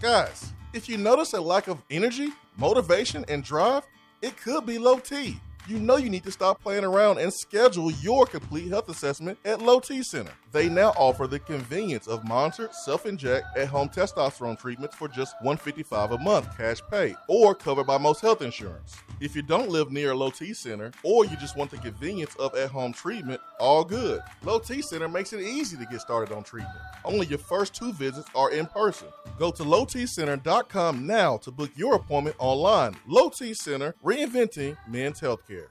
Guys, 0.00 0.52
if 0.72 0.88
you 0.88 0.96
notice 0.96 1.32
a 1.32 1.40
lack 1.40 1.66
of 1.66 1.82
energy, 1.90 2.28
motivation, 2.56 3.24
and 3.28 3.42
drive, 3.42 3.84
it 4.22 4.36
could 4.36 4.64
be 4.64 4.78
low 4.78 5.00
T. 5.00 5.40
You 5.66 5.78
know 5.80 5.96
you 5.96 6.08
need 6.08 6.22
to 6.22 6.30
stop 6.30 6.62
playing 6.62 6.84
around 6.84 7.18
and 7.18 7.32
schedule 7.34 7.90
your 7.90 8.24
complete 8.24 8.68
health 8.68 8.88
assessment 8.88 9.38
at 9.44 9.60
Low 9.60 9.80
T 9.80 10.04
Center. 10.04 10.32
They 10.50 10.68
now 10.68 10.90
offer 10.96 11.26
the 11.26 11.38
convenience 11.38 12.06
of 12.06 12.26
monitored 12.26 12.74
self-inject 12.74 13.56
at-home 13.56 13.90
testosterone 13.90 14.58
treatments 14.58 14.96
for 14.96 15.06
just 15.06 15.34
155 15.42 16.12
a 16.12 16.18
month, 16.18 16.56
cash 16.56 16.80
pay, 16.90 17.14
or 17.28 17.54
covered 17.54 17.86
by 17.86 17.98
most 17.98 18.22
health 18.22 18.40
insurance. 18.40 18.96
If 19.20 19.36
you 19.36 19.42
don't 19.42 19.68
live 19.68 19.90
near 19.90 20.12
a 20.12 20.14
Low 20.14 20.30
T 20.30 20.54
Center, 20.54 20.90
or 21.02 21.26
you 21.26 21.36
just 21.36 21.56
want 21.56 21.70
the 21.70 21.76
convenience 21.76 22.34
of 22.36 22.54
at-home 22.56 22.94
treatment, 22.94 23.40
all 23.60 23.84
good. 23.84 24.22
Low 24.42 24.58
T 24.58 24.80
Center 24.80 25.08
makes 25.08 25.34
it 25.34 25.40
easy 25.40 25.76
to 25.76 25.84
get 25.84 26.00
started 26.00 26.34
on 26.34 26.44
treatment. 26.44 26.78
Only 27.04 27.26
your 27.26 27.38
first 27.38 27.74
two 27.74 27.92
visits 27.92 28.28
are 28.34 28.50
in 28.50 28.66
person. 28.66 29.08
Go 29.38 29.50
to 29.50 29.62
lowtcenter.com 29.62 31.06
now 31.06 31.36
to 31.38 31.50
book 31.50 31.70
your 31.74 31.96
appointment 31.96 32.36
online. 32.38 32.96
Low 33.06 33.28
T 33.28 33.52
Center, 33.52 33.94
reinventing 34.02 34.78
men's 34.88 35.20
healthcare. 35.20 35.68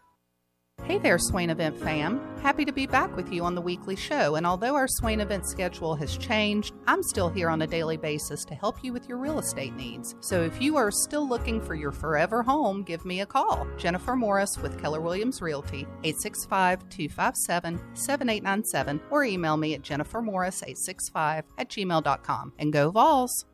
Hey 0.87 0.99
there, 0.99 1.19
Swain 1.19 1.49
Event 1.49 1.77
fam. 1.77 2.21
Happy 2.41 2.63
to 2.63 2.71
be 2.71 2.87
back 2.87 3.13
with 3.17 3.29
you 3.29 3.43
on 3.43 3.55
the 3.55 3.61
weekly 3.61 3.97
show. 3.97 4.35
And 4.35 4.47
although 4.47 4.75
our 4.75 4.87
Swain 4.87 5.19
Event 5.19 5.45
schedule 5.45 5.95
has 5.95 6.17
changed, 6.17 6.73
I'm 6.87 7.03
still 7.03 7.27
here 7.27 7.49
on 7.49 7.61
a 7.61 7.67
daily 7.67 7.97
basis 7.97 8.45
to 8.45 8.55
help 8.55 8.81
you 8.81 8.93
with 8.93 9.09
your 9.09 9.17
real 9.17 9.37
estate 9.37 9.75
needs. 9.75 10.15
So 10.21 10.43
if 10.43 10.61
you 10.61 10.77
are 10.77 10.89
still 10.89 11.27
looking 11.27 11.59
for 11.59 11.75
your 11.75 11.91
forever 11.91 12.41
home, 12.41 12.83
give 12.83 13.03
me 13.03 13.19
a 13.19 13.25
call. 13.25 13.67
Jennifer 13.77 14.15
Morris 14.15 14.57
with 14.59 14.79
Keller 14.79 15.01
Williams 15.01 15.41
Realty, 15.41 15.81
865 16.05 16.87
257 16.87 17.79
7897, 17.93 19.01
or 19.09 19.25
email 19.25 19.57
me 19.57 19.73
at 19.73 19.81
jennifermorris865 19.81 21.43
at 21.57 21.69
gmail.com. 21.69 22.53
And 22.57 22.71
go 22.71 22.91
Vols! 22.91 23.45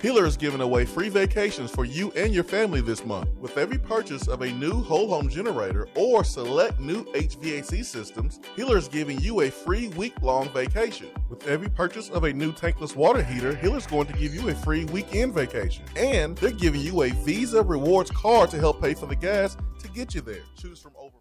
Hiller 0.00 0.26
is 0.26 0.36
giving 0.36 0.60
away 0.60 0.84
free 0.84 1.08
vacations 1.08 1.70
for 1.70 1.84
you 1.84 2.12
and 2.12 2.32
your 2.34 2.44
family 2.44 2.80
this 2.80 3.04
month. 3.04 3.28
With 3.40 3.56
every 3.56 3.78
purchase 3.78 4.28
of 4.28 4.42
a 4.42 4.52
new 4.52 4.82
whole 4.82 5.08
home 5.08 5.28
generator 5.28 5.88
or 5.94 6.22
select 6.22 6.78
new 6.78 7.04
HVAC 7.06 7.84
systems, 7.84 8.38
Hiller 8.56 8.76
is 8.76 8.88
giving 8.88 9.18
you 9.20 9.40
a 9.40 9.50
free 9.50 9.88
week 9.88 10.14
long 10.20 10.48
vacation. 10.50 11.08
With 11.30 11.46
every 11.48 11.68
purchase 11.68 12.10
of 12.10 12.24
a 12.24 12.32
new 12.32 12.52
tankless 12.52 12.94
water 12.94 13.22
heater, 13.22 13.54
Hiller's 13.54 13.86
going 13.86 14.06
to 14.06 14.12
give 14.12 14.34
you 14.34 14.48
a 14.48 14.54
free 14.54 14.84
weekend 14.84 15.34
vacation. 15.34 15.84
And 15.96 16.36
they're 16.38 16.50
giving 16.50 16.82
you 16.82 17.02
a 17.02 17.10
Visa 17.10 17.62
Rewards 17.62 18.10
card 18.10 18.50
to 18.50 18.58
help 18.58 18.80
pay 18.80 18.94
for 18.94 19.06
the 19.06 19.16
gas 19.16 19.56
to 19.80 19.88
get 19.88 20.14
you 20.14 20.20
there. 20.20 20.42
Choose 20.56 20.78
from 20.78 20.92
over. 20.96 21.16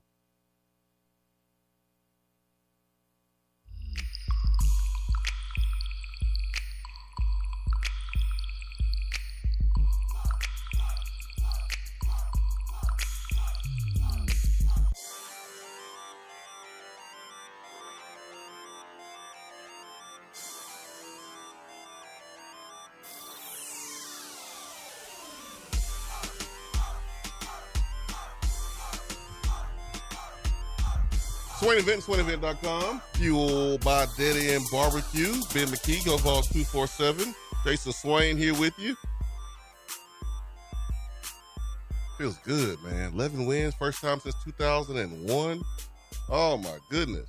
Swain 31.66 31.80
Event, 31.80 32.04
SwainEvent.com. 32.04 33.02
Fueled 33.14 33.84
by 33.84 34.06
Dead 34.20 34.38
End 34.38 34.64
Barbecue. 34.72 35.32
Ben 35.52 35.66
McKee, 35.66 36.06
Go 36.06 36.16
Vols 36.18 36.48
247. 36.50 37.34
Jason 37.64 37.92
Swain 37.92 38.38
here 38.38 38.54
with 38.54 38.78
you. 38.78 38.96
Feels 42.20 42.38
good, 42.44 42.78
man. 42.84 43.14
11 43.14 43.48
wins, 43.48 43.74
first 43.74 44.00
time 44.00 44.20
since 44.20 44.36
2001. 44.44 45.60
Oh 46.30 46.58
my 46.58 46.78
goodness. 46.92 47.28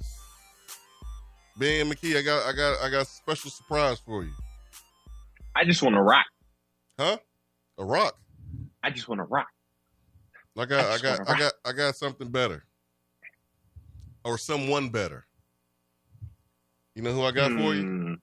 Ben 1.56 1.90
McKee, 1.90 2.18
I 2.18 2.22
got 2.22 2.46
I 2.46 2.52
got 2.52 2.84
I 2.84 2.90
got 2.90 3.02
a 3.02 3.06
special 3.06 3.50
surprise 3.50 4.00
for 4.00 4.22
you. 4.22 4.32
I 5.54 5.64
just 5.64 5.82
want 5.82 5.94
to 5.94 6.02
rock. 6.02 6.26
Huh? 6.98 7.16
A 7.78 7.84
rock. 7.86 8.18
I 8.84 8.90
just 8.90 9.08
want 9.08 9.20
to 9.20 9.24
rock. 9.24 9.48
I 10.58 10.66
got, 10.66 10.84
I 10.84 10.94
I 10.94 10.98
got, 10.98 11.20
I 11.30 11.38
got, 11.38 11.52
I 11.64 11.72
got 11.72 11.96
something 11.96 12.28
better, 12.28 12.65
or 14.26 14.36
someone 14.38 14.88
better. 14.88 15.24
You 16.94 17.02
know 17.02 17.12
who 17.12 17.22
I 17.22 17.30
got 17.30 17.52
for 17.52 17.74
you? 17.74 17.82
Hmm. 17.82 18.14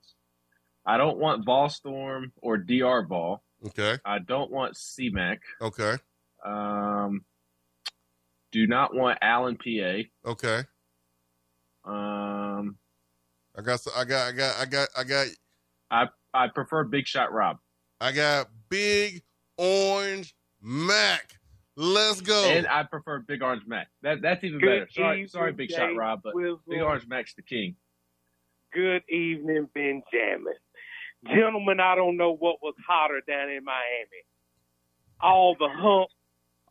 I 0.86 0.98
don't 0.98 1.16
want 1.18 1.46
Ballstorm 1.46 2.26
or 2.42 2.58
DR 2.58 3.02
Ball. 3.08 3.42
Okay, 3.66 3.96
I 4.04 4.18
don't 4.18 4.50
want 4.50 4.74
CMAC. 4.74 5.38
okay, 5.62 5.94
Um, 6.44 7.24
do 8.52 8.66
not 8.66 8.94
want 8.94 9.18
Allen 9.22 9.56
PA. 9.56 10.30
okay. 10.30 10.64
Um, 11.86 12.76
I 13.56 13.62
got, 13.62 13.80
I 13.96 14.04
got, 14.04 14.28
I 14.28 14.32
got, 14.32 14.56
I 14.60 14.64
got, 14.66 14.88
I 14.98 15.04
got, 15.04 15.26
I 15.90 16.06
I 16.34 16.48
prefer 16.48 16.84
Big 16.84 17.06
Shot 17.06 17.32
Rob. 17.32 17.58
I 18.00 18.12
got 18.12 18.48
Big 18.68 19.22
Orange 19.56 20.34
Mac. 20.60 21.38
Let's 21.76 22.20
go. 22.20 22.44
And 22.44 22.66
I 22.68 22.84
prefer 22.84 23.20
Big 23.20 23.42
Orange 23.42 23.64
Mac. 23.66 23.88
That 24.02 24.22
that's 24.22 24.44
even 24.44 24.60
Good 24.60 24.66
better. 24.66 24.88
Sorry, 24.90 25.28
sorry, 25.28 25.52
Big 25.52 25.70
Jay 25.70 25.76
Shot 25.76 25.96
Rob, 25.96 26.20
but 26.22 26.34
Wizzle. 26.34 26.60
Big 26.68 26.80
Orange 26.80 27.06
Mac's 27.08 27.34
the 27.34 27.42
king. 27.42 27.74
Good 28.72 29.02
evening, 29.08 29.68
Benjamin. 29.74 30.54
Gentlemen, 31.26 31.80
I 31.80 31.94
don't 31.94 32.16
know 32.16 32.32
what 32.34 32.62
was 32.62 32.74
hotter 32.86 33.22
down 33.26 33.48
in 33.50 33.64
Miami. 33.64 34.24
All 35.20 35.56
the 35.58 35.68
hump 35.68 36.10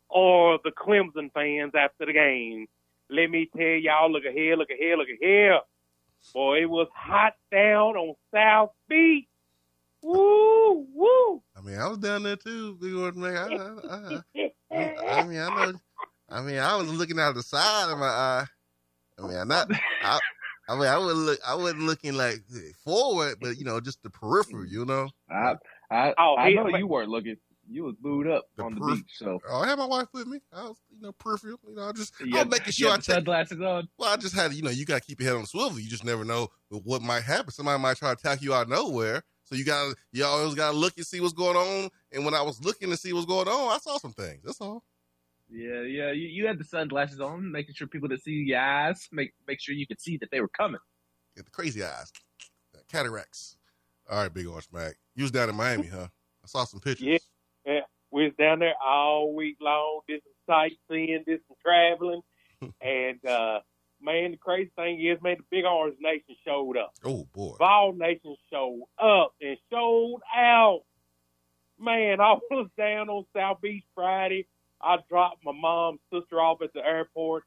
or 0.08 0.58
the 0.62 0.70
Clemson 0.70 1.32
fans 1.32 1.72
after 1.74 2.06
the 2.06 2.12
game. 2.12 2.66
Let 3.10 3.30
me 3.30 3.50
tell 3.54 3.66
y'all, 3.66 4.10
look 4.10 4.24
at 4.24 4.32
here, 4.32 4.56
look 4.56 4.70
at 4.70 4.78
here, 4.78 4.96
look 4.96 5.08
at 5.08 5.18
here. 5.20 5.60
Boy, 6.32 6.62
it 6.62 6.70
was 6.70 6.88
hot 6.94 7.34
down 7.50 7.96
on 7.96 8.14
South 8.32 8.70
Beach. 8.88 9.26
Woo, 10.02 10.86
woo. 10.94 11.42
I 11.56 11.60
mean, 11.62 11.78
I 11.78 11.88
was 11.88 11.98
down 11.98 12.22
there 12.22 12.36
too, 12.36 12.76
Big 12.80 12.94
Orange 12.94 13.16
Mac. 13.16 13.34
I, 13.34 13.54
I, 13.54 14.20
I, 14.36 14.50
I 14.74 15.24
mean, 15.24 15.38
I 15.38 15.48
know. 15.66 15.72
I 16.28 16.40
mean, 16.42 16.58
I 16.58 16.76
was 16.76 16.88
looking 16.92 17.18
out 17.20 17.34
the 17.34 17.42
side 17.42 17.90
of 17.92 17.98
my 17.98 18.06
eye. 18.06 18.44
I 19.18 19.22
mean, 19.28 19.36
I'm 19.36 19.48
not. 19.48 19.68
I, 20.02 20.18
I 20.68 20.74
mean, 20.76 20.86
I 20.88 20.98
would 20.98 21.16
look. 21.16 21.38
I 21.46 21.54
wasn't 21.54 21.82
looking 21.82 22.14
like 22.14 22.40
forward, 22.84 23.36
but 23.40 23.56
you 23.58 23.64
know, 23.64 23.80
just 23.80 24.02
the 24.02 24.10
periphery. 24.10 24.68
You 24.70 24.84
know. 24.84 25.08
I 25.30 25.54
I, 25.90 26.14
Oh, 26.18 26.36
I 26.36 26.48
he- 26.50 26.54
know 26.56 26.68
you 26.68 26.86
weren't 26.86 27.10
looking. 27.10 27.36
You 27.66 27.84
was 27.84 27.94
booed 27.98 28.26
up 28.26 28.44
The 28.58 28.64
on 28.64 28.74
the 28.74 28.80
periph- 28.82 28.96
beach, 28.96 29.12
so 29.16 29.40
Oh, 29.48 29.60
I 29.62 29.68
had 29.68 29.78
my 29.78 29.86
wife 29.86 30.08
with 30.12 30.26
me. 30.26 30.38
I 30.52 30.64
was, 30.64 30.76
you 30.90 31.00
know, 31.00 31.12
peripheral. 31.12 31.58
You 31.66 31.76
know, 31.76 31.88
I 31.88 31.92
just, 31.92 32.12
you 32.20 32.34
I 32.34 32.38
had, 32.40 32.50
making 32.50 32.66
you 32.66 32.72
sure 32.72 32.88
I 32.90 32.92
had 32.92 33.00
the 33.00 33.04
sunglasses 33.14 33.60
on. 33.62 33.88
Well, 33.96 34.12
I 34.12 34.16
just 34.18 34.34
had, 34.34 34.52
you 34.52 34.60
know, 34.60 34.68
you 34.68 34.84
got 34.84 35.00
to 35.00 35.06
keep 35.06 35.18
your 35.18 35.30
head 35.30 35.36
on 35.36 35.40
the 35.42 35.46
swivel. 35.46 35.80
You 35.80 35.88
just 35.88 36.04
never 36.04 36.26
know 36.26 36.48
what 36.68 37.00
might 37.00 37.22
happen. 37.22 37.52
Somebody 37.52 37.80
might 37.80 37.96
try 37.96 38.12
to 38.14 38.20
attack 38.20 38.42
you 38.42 38.52
out 38.52 38.64
of 38.64 38.68
nowhere. 38.68 39.22
So 39.44 39.54
you 39.54 39.64
got 39.64 39.90
to, 39.90 39.96
you 40.12 40.24
always 40.24 40.54
got 40.54 40.72
to 40.72 40.76
look 40.76 40.94
and 40.96 41.06
see 41.06 41.20
what's 41.20 41.34
going 41.34 41.56
on. 41.56 41.90
And 42.12 42.24
when 42.24 42.34
I 42.34 42.42
was 42.42 42.64
looking 42.64 42.90
to 42.90 42.96
see 42.96 43.12
what's 43.12 43.26
going 43.26 43.48
on, 43.48 43.72
I 43.74 43.78
saw 43.78 43.98
some 43.98 44.12
things. 44.12 44.42
That's 44.44 44.60
all. 44.60 44.82
Yeah, 45.50 45.82
yeah. 45.82 46.12
You, 46.12 46.28
you 46.28 46.46
had 46.46 46.58
the 46.58 46.64
sunglasses 46.64 47.20
on, 47.20 47.52
making 47.52 47.74
sure 47.74 47.86
people 47.86 48.08
that 48.08 48.22
see 48.22 48.32
your 48.32 48.58
eyes, 48.58 49.08
make 49.12 49.32
make 49.46 49.60
sure 49.60 49.74
you 49.74 49.86
could 49.86 50.00
see 50.00 50.16
that 50.18 50.30
they 50.30 50.40
were 50.40 50.48
coming. 50.48 50.80
Get 51.36 51.44
the 51.44 51.50
crazy 51.50 51.82
eyes, 51.82 52.10
cataracts. 52.90 53.56
All 54.10 54.22
right, 54.22 54.32
big 54.32 54.46
orange 54.46 54.68
Mac. 54.72 54.94
You 55.14 55.24
was 55.24 55.30
down 55.30 55.50
in 55.50 55.56
Miami, 55.56 55.86
huh? 55.86 56.08
I 56.42 56.46
saw 56.46 56.64
some 56.64 56.80
pictures. 56.80 57.06
Yeah. 57.06 57.18
Yeah, 57.66 57.80
we 58.10 58.24
was 58.24 58.32
down 58.38 58.58
there 58.58 58.74
all 58.84 59.34
week 59.34 59.56
long, 59.60 60.00
did 60.06 60.20
some 60.22 60.32
sightseeing, 60.46 61.24
did 61.26 61.40
some 61.48 61.56
traveling, 61.62 62.20
and 62.80 63.24
uh 63.24 63.60
man, 64.04 64.32
the 64.32 64.36
crazy 64.36 64.70
thing 64.76 65.00
is, 65.00 65.20
man, 65.22 65.36
the 65.38 65.44
Big 65.50 65.64
Orange 65.64 65.96
Nation 66.00 66.36
showed 66.44 66.76
up. 66.76 66.94
Oh 67.04 67.26
boy. 67.32 67.56
Vol 67.58 67.94
Nation 67.94 68.36
showed 68.50 68.84
up 68.98 69.34
and 69.40 69.56
showed 69.70 70.20
out. 70.34 70.82
Man, 71.78 72.20
I 72.20 72.34
was 72.50 72.68
down 72.76 73.08
on 73.08 73.24
South 73.34 73.60
Beach 73.60 73.84
Friday. 73.94 74.46
I 74.80 74.98
dropped 75.08 75.44
my 75.44 75.52
mom's 75.52 76.00
sister 76.12 76.40
off 76.40 76.62
at 76.62 76.72
the 76.74 76.84
airport, 76.84 77.44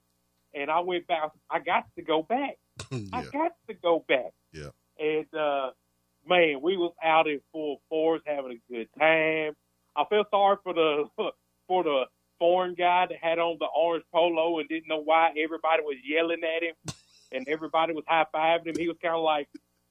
and 0.54 0.72
I 0.72 0.80
went 0.80 1.08
back. 1.08 1.32
I 1.50 1.60
got 1.60 1.86
to 1.96 2.02
go 2.02 2.24
back. 2.24 2.58
I 3.14 3.24
got 3.24 3.54
to 3.68 3.74
go 3.76 4.04
back. 4.08 4.34
Yeah. 4.52 4.70
And 5.00 5.34
uh 5.34 5.72
man, 6.28 6.62
we 6.62 6.78
was 6.78 6.94
out 7.04 7.28
in 7.28 7.40
full 7.52 7.82
force 7.90 8.22
having 8.26 8.60
a 8.60 8.74
good 8.74 8.90
time. 9.00 9.56
I 9.96 10.04
feel 10.10 10.26
sorry 10.30 10.58
for 10.64 10.74
the 10.74 11.06
for 11.68 11.84
the 11.84 12.06
foreign 12.40 12.76
guy 12.76 13.08
that 13.08 13.18
had 13.22 13.40
on 13.40 13.58
the 13.60 13.66
orange 13.66 14.06
polo 14.14 14.60
and 14.60 14.70
didn't 14.70 14.88
know 14.88 15.02
why 15.02 15.32
everybody 15.38 15.82
was 15.84 15.98
yelling 16.04 16.42
at 16.44 16.64
him 16.64 16.76
and 17.32 17.48
everybody 17.48 17.94
was 17.94 18.04
high 18.08 18.26
fiving 18.34 18.68
him. 18.68 18.76
He 18.78 18.88
was 18.88 18.98
kind 19.02 19.16
of 19.16 19.22
like, 19.24 19.48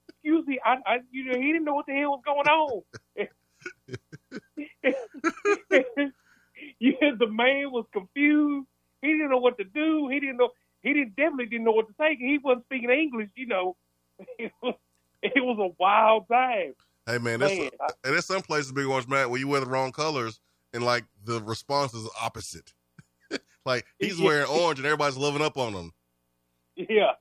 "Excuse 0.09 0.45
me, 0.47 0.59
I, 0.63 0.77
I, 0.85 0.97
you 1.11 1.25
know, 1.25 1.39
he 1.39 1.47
didn't 1.47 1.65
know 1.65 1.75
what 1.75 1.85
the 1.85 1.93
hell 1.93 2.11
was 2.11 2.21
going 2.25 2.47
on." 2.47 2.83
yeah, 6.79 7.11
the 7.19 7.27
man 7.27 7.71
was 7.71 7.85
confused. 7.93 8.67
He 9.01 9.09
didn't 9.09 9.29
know 9.29 9.37
what 9.37 9.57
to 9.57 9.63
do. 9.63 10.09
He 10.09 10.19
didn't 10.19 10.37
know. 10.37 10.49
He 10.81 10.93
didn't 10.93 11.15
definitely 11.15 11.47
didn't 11.47 11.65
know 11.65 11.71
what 11.71 11.87
to 11.87 11.93
say. 11.99 12.15
He 12.15 12.39
wasn't 12.41 12.65
speaking 12.65 12.89
English. 12.89 13.29
You 13.35 13.47
know, 13.47 13.75
it 14.39 14.51
was 14.61 14.75
it 15.21 15.43
was 15.43 15.57
a 15.59 15.75
wild 15.79 16.27
time. 16.27 16.73
Hey 17.05 17.19
man, 17.19 17.39
there's, 17.39 17.57
Man, 17.57 17.69
I- 17.79 17.85
and 18.03 18.13
there's 18.13 18.25
some 18.25 18.41
places, 18.41 18.71
big 18.71 18.85
orange 18.85 19.07
Mac, 19.07 19.29
where 19.29 19.39
you 19.39 19.47
wear 19.47 19.61
the 19.61 19.65
wrong 19.65 19.91
colors 19.91 20.39
and 20.73 20.83
like 20.83 21.05
the 21.23 21.41
response 21.41 21.93
is 21.93 22.09
opposite. 22.21 22.73
like 23.65 23.85
he's 23.99 24.19
Yeah. 24.19 24.25
wearing 24.25 24.47
orange 24.49 24.79
and 24.79 24.85
everybody's 24.85 25.17
loving 25.17 25.41
up 25.41 25.57
on 25.57 25.73
him. 25.73 25.91
Yeah, 26.75 27.13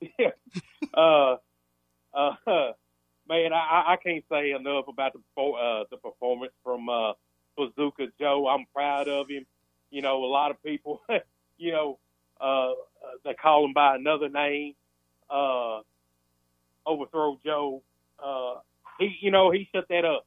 yeah. 0.18 0.30
Uh, 0.94 1.36
uh, 2.14 2.32
man, 3.28 3.52
I, 3.52 3.56
I- 3.56 3.92
I 3.92 3.96
can't 4.02 4.24
say 4.30 4.52
enough 4.52 4.88
about 4.88 5.12
the 5.14 5.42
uh, 5.42 5.84
the 5.90 5.96
performance 5.98 6.52
from 6.64 6.88
uh, 6.88 7.12
Bazooka 7.56 8.06
Joe. 8.18 8.48
I'm 8.48 8.64
proud 8.74 9.08
of 9.08 9.28
him. 9.28 9.46
You 9.90 10.02
know, 10.02 10.24
a 10.24 10.26
lot 10.26 10.50
of 10.50 10.62
people, 10.62 11.02
you 11.58 11.72
know, 11.72 11.98
uh, 12.40 12.70
uh, 12.70 12.74
they 13.24 13.34
call 13.34 13.64
him 13.66 13.72
by 13.74 13.96
another 13.96 14.28
name. 14.28 14.74
Uh, 15.30 15.80
Overthrow 16.86 17.38
Joe. 17.44 17.82
Uh, 18.22 18.60
he, 18.98 19.16
you 19.20 19.30
know, 19.30 19.50
he 19.50 19.68
shut 19.74 19.86
that 19.88 20.04
up, 20.04 20.26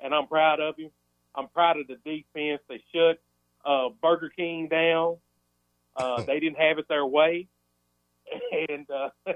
and 0.00 0.14
I'm 0.14 0.26
proud 0.26 0.60
of 0.60 0.76
him. 0.76 0.90
I'm 1.34 1.48
proud 1.48 1.78
of 1.78 1.86
the 1.86 1.96
defense. 1.96 2.60
They 2.68 2.82
shut 2.94 3.20
uh, 3.64 3.88
Burger 4.00 4.30
King 4.34 4.68
down. 4.68 5.16
Uh, 5.96 6.22
they 6.26 6.40
didn't 6.40 6.58
have 6.58 6.78
it 6.78 6.88
their 6.88 7.06
way 7.06 7.48
and 8.68 8.86
uh, 8.90 9.08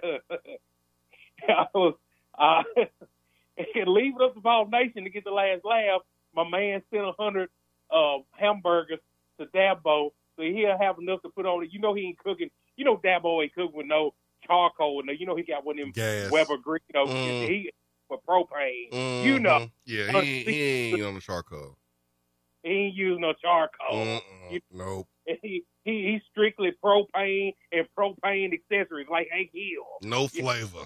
I 1.48 1.66
was 1.74 1.94
uh, 2.38 2.62
it 3.56 4.22
up 4.22 4.34
to 4.34 4.40
Vol 4.40 4.68
Nation 4.68 5.04
to 5.04 5.10
get 5.10 5.24
the 5.24 5.30
last 5.30 5.64
laugh. 5.64 6.02
My 6.34 6.48
man 6.48 6.82
sent 6.90 7.02
a 7.02 7.12
hundred 7.18 7.48
uh, 7.90 8.18
hamburgers 8.32 8.98
to 9.38 9.46
Dabo, 9.46 10.10
so 10.36 10.42
he'll 10.42 10.78
have 10.78 10.98
enough 10.98 11.22
to 11.22 11.28
put 11.28 11.46
on 11.46 11.64
it. 11.64 11.70
You 11.72 11.80
know 11.80 11.94
he 11.94 12.02
ain't 12.06 12.18
cooking. 12.18 12.50
You 12.76 12.84
know 12.84 12.98
Dabo 12.98 13.42
ain't 13.42 13.54
cooking 13.54 13.76
with 13.76 13.86
no 13.86 14.14
charcoal, 14.46 15.00
and 15.00 15.18
you 15.18 15.26
know 15.26 15.36
he 15.36 15.42
got 15.42 15.64
one 15.64 15.78
of 15.78 15.84
them 15.84 15.92
Gas. 15.92 16.30
Weber 16.30 16.58
Green. 16.58 16.80
You 16.92 17.00
know, 17.00 17.06
Mm. 17.12 17.48
he 17.48 17.72
for 18.08 18.20
propane. 18.28 19.24
You 19.24 19.38
know. 19.38 19.66
Yeah, 19.84 20.22
he 20.22 20.42
he 20.44 20.62
ain't 20.92 21.02
on 21.02 21.14
the 21.14 21.20
charcoal. 21.20 21.76
He 22.66 22.72
ain't 22.72 22.94
using 22.94 23.20
no 23.20 23.32
charcoal. 23.34 24.20
You- 24.50 24.60
Nope. 24.72 25.06
He, 25.42 25.64
he 25.84 26.12
he's 26.12 26.22
strictly 26.30 26.72
propane 26.84 27.52
and 27.72 27.86
propane 27.98 28.52
accessories 28.52 29.08
like 29.10 29.26
Hank 29.32 29.50
Hill. 29.52 29.84
No 30.02 30.28
flavor. 30.28 30.84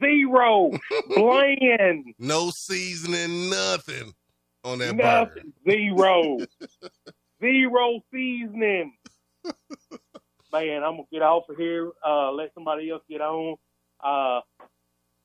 Zero 0.00 0.70
bland. 1.08 2.14
No 2.20 2.50
seasoning, 2.50 3.50
nothing 3.50 4.14
on 4.62 4.78
that 4.78 4.96
burger. 4.96 5.32
Nothing. 5.34 5.52
Zero. 5.68 6.38
Zero 7.42 8.00
seasoning. 8.12 8.92
Man, 10.52 10.82
I'm 10.84 10.92
gonna 10.92 11.02
get 11.12 11.22
off 11.22 11.48
of 11.48 11.56
here. 11.56 11.90
Uh, 12.06 12.30
let 12.32 12.54
somebody 12.54 12.88
else 12.90 13.02
get 13.10 13.20
on. 13.20 13.56
Uh, 14.02 14.40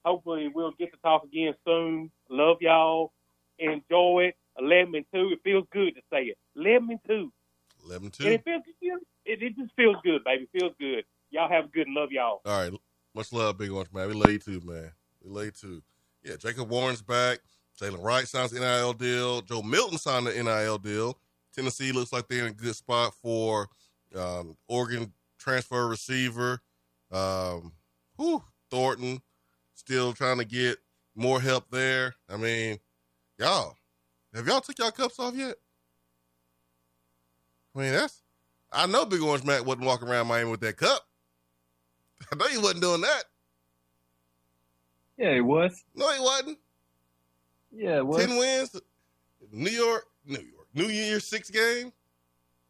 hopefully 0.04 0.52
we'll 0.54 0.74
get 0.80 0.91
to 0.91 0.98
talk 1.04 1.24
again 1.24 1.54
soon. 1.66 2.12
Love 2.30 2.57
y'all. 2.62 3.14
Enjoy 3.60 4.30
it. 4.30 4.36
Eleven 4.58 4.95
and 4.95 5.06
two. 5.14 5.30
It 5.34 5.39
feels 5.43 5.66
good 5.72 5.95
to 5.95 6.01
say 6.12 6.24
it. 6.26 6.38
Eleven 6.56 6.91
and 6.91 6.99
two. 7.08 7.32
11 7.86 8.06
And 8.06 8.14
2. 8.14 8.28
it 8.28 8.43
feels 8.45 8.62
it, 9.26 9.43
it 9.43 9.56
just 9.58 9.74
feels 9.76 9.97
good, 10.04 10.24
baby. 10.24 10.47
It 10.54 10.60
feels 10.60 10.74
good. 10.80 11.04
Y'all 11.32 11.49
have 11.49 11.66
a 11.66 11.68
good 11.68 11.88
and 11.88 11.95
love 11.95 12.12
y'all. 12.12 12.41
All 12.45 12.70
right. 12.70 12.80
Much 13.14 13.32
love, 13.34 13.58
Big 13.58 13.70
Orange, 13.72 13.91
man. 13.91 14.08
We 14.08 14.14
love 14.14 14.32
you 14.32 14.39
too, 14.39 14.62
man. 14.64 14.91
We 15.24 15.30
love 15.30 15.45
you 15.45 15.51
too. 15.51 15.84
Yeah, 16.24 16.36
Jacob 16.38 16.70
Warren's 16.70 17.01
back. 17.01 17.39
Jaylen 17.80 18.01
Wright 18.04 18.28
signs 18.28 18.51
the 18.51 18.60
NIL 18.60 18.93
deal. 18.93 19.41
Joe 19.41 19.62
Milton 19.62 19.97
signed 19.97 20.28
the 20.28 20.32
NIL 20.43 20.78
deal. 20.78 21.18
Tennessee 21.54 21.91
looks 21.91 22.14
like 22.14 22.28
they're 22.28 22.45
in 22.45 22.51
a 22.51 22.54
good 22.54 22.76
spot 22.76 23.14
for 23.22 23.68
um, 24.16 24.56
Oregon 24.68 25.12
transfer 25.38 25.88
receiver. 25.88 26.62
Um, 27.12 27.74
whew, 28.16 28.43
Thornton 28.70 29.22
still 29.74 30.14
trying 30.14 30.38
to 30.38 30.45
get 30.45 30.78
more 31.16 31.41
help 31.41 31.70
there. 31.70 32.16
I 32.30 32.38
mean, 32.38 32.80
y'all, 33.38 33.76
have 34.34 34.47
y'all 34.47 34.61
took 34.61 34.77
y'all 34.79 34.91
cups 34.91 35.19
off 35.19 35.36
yet? 35.36 35.55
I 37.75 37.79
mean, 37.79 37.91
that's 37.91 38.21
I 38.71 38.88
know 38.88 39.05
Big 39.05 39.21
Orange 39.21 39.43
Mac 39.43 39.65
wasn't 39.65 39.86
walking 39.86 40.07
around 40.07 40.27
Miami 40.27 40.51
with 40.51 40.61
that 40.61 40.77
cup. 40.77 41.01
I 42.31 42.36
know 42.36 42.47
he 42.47 42.57
wasn't 42.57 42.81
doing 42.81 43.01
that. 43.01 43.23
Yeah, 45.17 45.34
he 45.34 45.41
was. 45.41 45.84
No, 45.95 46.11
he 46.11 46.19
wasn't. 46.19 46.57
Yeah, 47.71 47.97
it 47.97 48.05
was. 48.05 48.25
Ten 48.25 48.38
wins. 48.38 48.75
New 49.51 49.71
York, 49.71 50.05
New 50.25 50.39
York, 50.39 50.67
New 50.73 50.88
Year's 50.88 51.25
Six 51.25 51.49
game. 51.49 51.91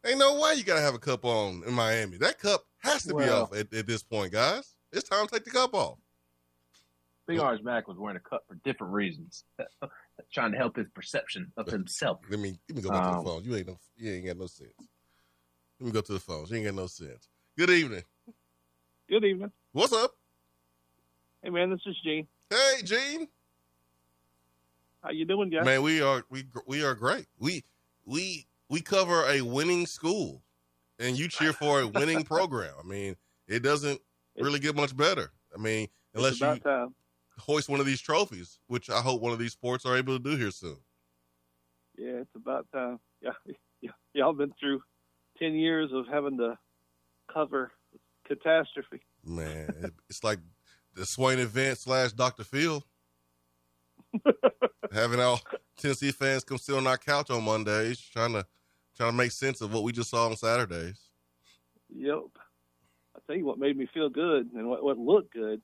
Ain't 0.06 0.20
no 0.20 0.40
way 0.40 0.56
you 0.56 0.64
gotta 0.64 0.82
have 0.82 0.96
a 0.96 1.00
cup 1.00 1.24
on 1.24 1.64
in 1.66 1.74
Miami. 1.74 2.18
That 2.18 2.40
cup 2.40 2.66
has 2.80 3.04
to 3.04 3.16
be 3.16 3.24
off 3.30 3.54
at, 3.56 3.74
at 3.74 3.88
this 3.88 4.04
point, 4.04 4.34
guys. 4.34 4.76
It's 4.92 5.08
time 5.08 5.26
to 5.28 5.34
take 5.34 5.46
the 5.46 5.52
cup 5.52 5.74
off. 5.74 5.98
Big 7.26 7.40
Orange 7.40 7.64
Mac 7.64 7.88
was 7.88 7.98
wearing 7.98 8.18
a 8.18 8.20
cup 8.20 8.44
for 8.48 8.56
different 8.66 8.94
reasons, 8.94 9.46
trying 10.32 10.52
to 10.52 10.58
help 10.58 10.76
his 10.76 10.88
perception 10.94 11.52
of 11.58 11.68
himself. 11.68 12.20
Let 12.30 12.40
me 12.40 12.58
let 12.70 12.76
me 12.78 12.82
go 12.82 12.90
back 12.90 13.04
to 13.04 13.10
Um, 13.10 13.24
the 13.24 13.30
phone. 13.30 13.44
You 13.44 13.56
ain't 13.56 13.68
no 13.68 13.78
you 13.98 14.12
ain't 14.12 14.26
got 14.26 14.38
no 14.38 14.48
sense. 14.48 14.74
Let 15.80 15.86
me 15.88 15.92
go 15.92 16.02
to 16.02 16.14
the 16.14 16.20
phone. 16.20 16.46
You 16.48 16.58
ain't 16.58 16.66
got 16.66 16.76
no 16.76 16.88
sense. 16.88 17.28
Good 17.58 17.70
evening. 17.70 18.04
Good 19.10 19.24
evening. 19.26 19.52
What's 19.72 19.94
up? 19.94 20.16
Hey 21.42 21.50
man, 21.50 21.70
this 21.72 21.82
is 21.86 21.96
Gene. 22.04 22.28
Hey, 22.50 22.82
Gene. 22.84 23.28
How 25.04 25.12
you 25.12 25.26
doing, 25.26 25.50
guys? 25.50 25.66
Man, 25.66 25.82
we 25.82 26.02
are 26.02 26.24
we 26.30 26.46
we 26.66 26.84
are 26.84 26.96
great. 26.96 27.28
We 27.38 27.64
we 28.06 28.46
we 28.70 28.82
cover 28.82 29.26
a 29.28 29.42
winning 29.42 29.86
school, 29.86 30.42
and 31.00 31.18
you 31.18 31.28
cheer 31.28 31.52
for 31.52 31.82
a 31.82 31.88
winning 31.88 32.24
program. 32.24 32.74
I 32.80 32.88
mean, 32.88 33.16
it 33.48 33.60
doesn't 33.62 34.00
really 34.38 34.60
get 34.60 34.76
much 34.76 34.96
better. 34.96 35.32
I 35.54 35.60
mean, 35.60 35.90
unless 36.14 36.34
it's 36.34 36.42
about 36.42 36.56
you 36.58 36.62
time. 36.62 36.96
Hoist 37.40 37.70
one 37.70 37.80
of 37.80 37.86
these 37.86 38.02
trophies, 38.02 38.60
which 38.68 38.90
I 38.90 39.00
hope 39.00 39.22
one 39.22 39.34
of 39.34 39.40
these 39.40 39.54
sports 39.54 39.86
are 39.86 39.98
able 39.98 40.18
to 40.18 40.24
do 40.24 40.36
here 40.36 40.52
soon. 40.52 40.78
Yeah, 41.98 42.22
it's 42.22 42.36
about 42.36 42.68
time. 42.74 43.00
Yeah, 43.24 43.54
yeah, 43.80 43.92
y'all 44.14 44.34
been 44.34 44.54
through 44.60 44.82
ten 45.40 45.54
years 45.56 45.92
of 45.94 46.08
having 46.12 46.38
to 46.40 46.58
cover 47.34 47.72
catastrophe. 48.28 49.02
Man, 49.26 49.94
it's 50.10 50.26
like 50.26 50.40
the 50.94 51.06
Swain 51.06 51.40
event 51.40 51.78
slash 51.78 52.12
Dr. 52.12 52.44
Phil. 52.44 52.84
Having 54.92 55.22
all 55.22 55.42
Tennessee 55.78 56.12
fans 56.12 56.44
come 56.44 56.58
sit 56.58 56.76
on 56.76 56.86
our 56.86 56.98
couch 56.98 57.32
on 57.32 57.44
Mondays, 57.44 58.00
trying 58.00 58.34
to 58.34 58.46
trying 58.96 59.12
to 59.12 59.18
make 59.18 59.32
sense 59.32 59.62
of 59.62 59.74
what 59.74 59.84
we 59.84 59.92
just 59.92 60.10
saw 60.10 60.28
on 60.28 60.36
Saturdays. 60.36 61.00
Yep. 61.96 62.24
I 63.16 63.20
tell 63.26 63.36
you 63.36 63.46
what 63.46 63.58
made 63.58 63.78
me 63.78 63.88
feel 63.94 64.10
good 64.10 64.52
and 64.54 64.68
what, 64.68 64.84
what 64.84 64.98
looked 64.98 65.34
good. 65.34 65.62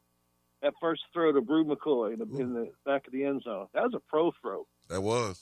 That 0.61 0.73
first 0.81 1.01
throw 1.13 1.31
to 1.31 1.41
Bru 1.41 1.63
McCoy 1.63 2.13
in 2.13 2.19
the, 2.19 2.37
in 2.37 2.53
the 2.53 2.71
back 2.85 3.07
of 3.07 3.13
the 3.13 3.23
end 3.23 3.43
zone. 3.43 3.67
That 3.73 3.83
was 3.83 3.93
a 3.95 3.99
pro 4.09 4.33
throw. 4.41 4.67
That 4.89 5.01
was. 5.01 5.39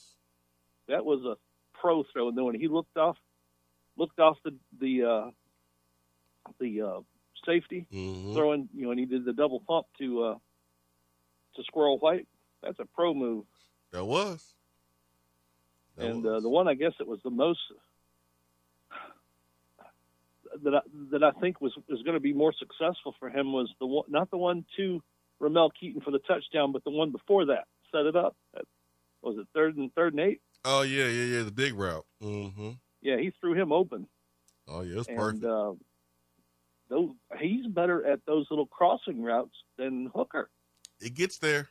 That 0.86 1.04
was 1.04 1.24
a 1.24 1.36
pro 1.78 2.04
throw. 2.12 2.28
And 2.28 2.36
then 2.38 2.44
when 2.44 2.54
he 2.54 2.68
looked 2.68 2.96
off, 2.96 3.16
looked 3.96 4.20
off 4.20 4.36
the 4.44 4.54
the 4.80 5.04
uh, 5.04 5.30
the 6.60 6.82
uh, 6.82 7.00
safety, 7.44 7.86
Mhm. 7.92 8.34
throwing 8.34 8.68
you 8.74 8.84
know, 8.84 8.90
and 8.92 9.00
he 9.00 9.06
did 9.06 9.24
the 9.24 9.32
double 9.32 9.60
pump 9.60 9.86
to 9.98 10.22
uh, 10.22 10.34
to 11.56 11.62
Squirrel 11.64 11.98
White. 11.98 12.28
That's 12.62 12.78
a 12.78 12.84
pro 12.84 13.12
move. 13.12 13.44
That 13.92 14.04
was. 14.04 14.54
That 15.96 16.06
and 16.06 16.24
uh, 16.26 16.38
the 16.40 16.48
one 16.48 16.68
I 16.68 16.74
guess 16.74 16.92
it 17.00 17.08
was 17.08 17.18
the 17.24 17.30
most 17.30 17.58
that 20.64 20.74
I, 20.74 20.80
that 21.12 21.22
I 21.22 21.30
think 21.40 21.60
was 21.60 21.72
was 21.88 22.02
going 22.02 22.14
to 22.14 22.20
be 22.20 22.32
more 22.32 22.52
successful 22.58 23.14
for 23.18 23.28
him 23.30 23.52
was 23.52 23.68
the 23.80 23.86
one, 23.86 24.04
not 24.08 24.30
the 24.30 24.36
one 24.38 24.64
to 24.76 25.02
Ramel 25.40 25.70
Keyton 25.78 26.00
for 26.00 26.10
the 26.10 26.18
touchdown, 26.20 26.72
but 26.72 26.84
the 26.84 26.90
one 26.90 27.10
before 27.12 27.46
that. 27.46 27.64
Set 27.92 28.06
it 28.06 28.16
up. 28.16 28.36
Was 29.22 29.36
it 29.38 29.46
third 29.54 29.76
and 29.76 29.92
third 29.94 30.12
and 30.14 30.20
eight? 30.20 30.40
Oh 30.64 30.82
yeah, 30.82 31.06
yeah, 31.06 31.38
yeah. 31.38 31.42
The 31.44 31.50
big 31.52 31.74
route. 31.74 32.04
Mm-hmm. 32.22 32.70
Yeah, 33.00 33.16
he 33.18 33.32
threw 33.40 33.54
him 33.54 33.72
open. 33.72 34.06
Oh 34.66 34.82
yeah, 34.82 34.98
it's 34.98 35.08
and 35.08 35.16
perfect. 35.16 35.44
uh, 35.44 35.72
those 36.90 37.10
he's 37.40 37.66
better 37.66 38.04
at 38.06 38.20
those 38.26 38.46
little 38.50 38.66
crossing 38.66 39.22
routes 39.22 39.54
than 39.76 40.10
Hooker 40.14 40.50
It 41.00 41.14
gets 41.14 41.38
there. 41.38 41.68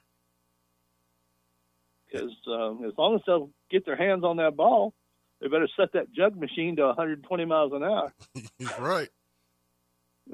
because 2.12 2.32
um, 2.48 2.84
as 2.86 2.94
long 2.98 3.16
as 3.16 3.22
they'll 3.26 3.50
get 3.70 3.86
their 3.86 3.96
hands 3.96 4.24
on 4.24 4.38
that 4.38 4.56
ball, 4.56 4.94
they 5.42 5.48
better 5.48 5.68
set 5.78 5.92
that 5.94 6.12
jug 6.12 6.36
machine 6.36 6.76
to 6.78 6.86
120 6.88 7.46
miles 7.46 7.72
an 7.74 7.84
hour. 7.84 8.14
He's 8.58 8.72
right. 8.80 9.10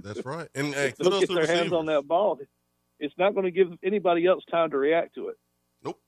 That's 0.02 0.26
right. 0.26 0.48
And 0.56 0.74
hey, 0.74 0.94
they'll 0.98 1.20
get 1.20 1.30
their 1.30 1.46
the 1.46 1.54
hands 1.54 1.72
on 1.74 1.86
that 1.88 2.08
ball, 2.08 2.40
it's 3.00 3.14
not 3.18 3.34
going 3.34 3.46
to 3.46 3.52
give 3.52 3.68
anybody 3.84 4.26
else 4.26 4.44
time 4.50 4.72
to 4.72 4.78
react 4.78 5.16
to 5.16 5.28
it. 5.28 5.38
Nope. 5.84 6.00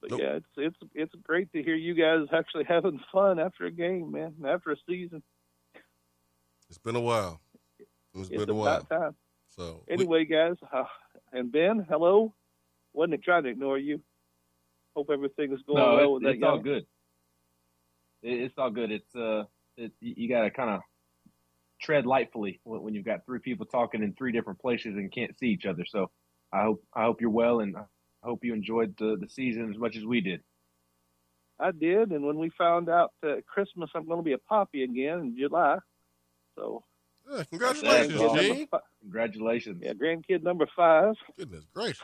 But 0.00 0.10
Nope. 0.10 0.20
yeah, 0.22 0.32
it's 0.36 0.46
it's 0.56 0.76
it's 0.94 1.14
great 1.22 1.50
to 1.52 1.62
hear 1.62 1.74
you 1.74 1.94
guys 1.94 2.26
actually 2.32 2.64
having 2.64 3.00
fun 3.10 3.38
after 3.38 3.64
a 3.64 3.70
game, 3.70 4.12
man, 4.12 4.34
after 4.46 4.72
a 4.72 4.76
season. 4.88 5.22
It's 6.68 6.78
been 6.78 6.96
a 6.96 7.00
while. 7.00 7.40
It's 8.14 8.28
It's 8.28 8.30
been 8.30 8.50
a 8.50 8.54
while. 8.54 8.82
time. 8.82 9.14
So 9.48 9.82
we- 9.88 9.94
Anyway, 9.94 10.24
guys, 10.26 10.56
uh, 10.72 10.84
and 11.32 11.50
Ben, 11.50 11.86
hello. 11.88 12.34
Wasn't 12.92 13.14
it 13.14 13.22
trying 13.24 13.44
to 13.44 13.48
ignore 13.48 13.78
you. 13.78 14.00
Hope 14.94 15.10
everything 15.12 15.52
is 15.52 15.60
going 15.66 15.78
no, 15.78 15.94
well 15.96 16.04
it's, 16.04 16.12
with 16.14 16.22
that 16.24 16.28
it's 16.34 16.42
all 16.42 16.54
young- 16.54 16.62
good. 16.62 16.86
It, 18.22 18.40
it's 18.42 18.54
all 18.58 18.70
good. 18.70 18.90
It's 18.92 19.14
uh, 19.16 19.44
it, 19.76 19.92
you, 20.00 20.14
you 20.16 20.28
got 20.28 20.42
to 20.42 20.50
kind 20.50 20.70
of 20.70 20.80
tread 21.80 22.04
lightfully 22.06 22.60
when, 22.64 22.82
when 22.82 22.94
you've 22.94 23.04
got 23.04 23.26
three 23.26 23.40
people 23.40 23.66
talking 23.66 24.02
in 24.02 24.14
three 24.14 24.32
different 24.32 24.60
places 24.60 24.94
and 24.96 25.12
can't 25.12 25.36
see 25.38 25.46
each 25.48 25.66
other. 25.66 25.84
So 25.86 26.10
I 26.52 26.62
hope 26.62 26.82
I 26.94 27.04
hope 27.04 27.20
you're 27.20 27.30
well 27.30 27.60
and 27.60 27.76
I 27.76 27.82
hope 28.22 28.44
you 28.44 28.54
enjoyed 28.54 28.94
the, 28.98 29.16
the 29.20 29.28
season 29.28 29.70
as 29.70 29.78
much 29.78 29.96
as 29.96 30.04
we 30.04 30.20
did. 30.20 30.40
I 31.60 31.70
did, 31.70 32.10
and 32.10 32.24
when 32.24 32.38
we 32.38 32.50
found 32.50 32.88
out 32.88 33.12
at 33.22 33.46
Christmas 33.46 33.90
I'm 33.94 34.06
going 34.06 34.18
to 34.18 34.24
be 34.24 34.32
a 34.32 34.38
poppy 34.38 34.82
again 34.82 35.20
in 35.20 35.36
July, 35.38 35.78
so 36.56 36.82
Yeah, 37.30 37.44
congratulations, 37.44 38.12
grandkid 38.20 38.38
Gene. 38.40 38.48
number 38.48 38.66
fi- 38.70 38.78
Congratulations. 39.02 39.82
Yeah, 39.84 39.92
grandkid 39.92 40.42
number 40.42 40.66
five. 40.74 41.14
Goodness 41.38 41.64
gracious. 41.72 42.00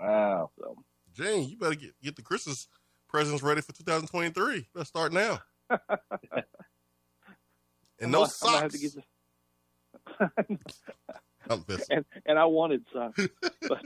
Wow. 0.00 0.50
So 0.58 0.76
Gene, 1.14 1.48
you 1.48 1.56
better 1.56 1.74
get, 1.74 1.90
get 2.02 2.16
the 2.16 2.22
Christmas 2.22 2.68
presents 3.08 3.42
ready 3.42 3.60
for 3.60 3.72
2023. 3.72 4.68
Let's 4.74 4.88
start 4.88 5.12
now. 5.12 5.40
and 5.70 5.78
no 8.10 8.24
I'm 8.24 8.28
gonna- 8.28 8.32
I'm 8.42 8.52
gonna 8.52 8.60
have 8.60 8.72
socks. 8.72 8.74
to 8.74 8.78
get 8.78 8.94
the- 8.94 10.58
I'm 11.50 11.64
and 11.90 12.04
and 12.26 12.38
I 12.38 12.44
wanted 12.46 12.84
some, 12.92 13.12
but 13.68 13.82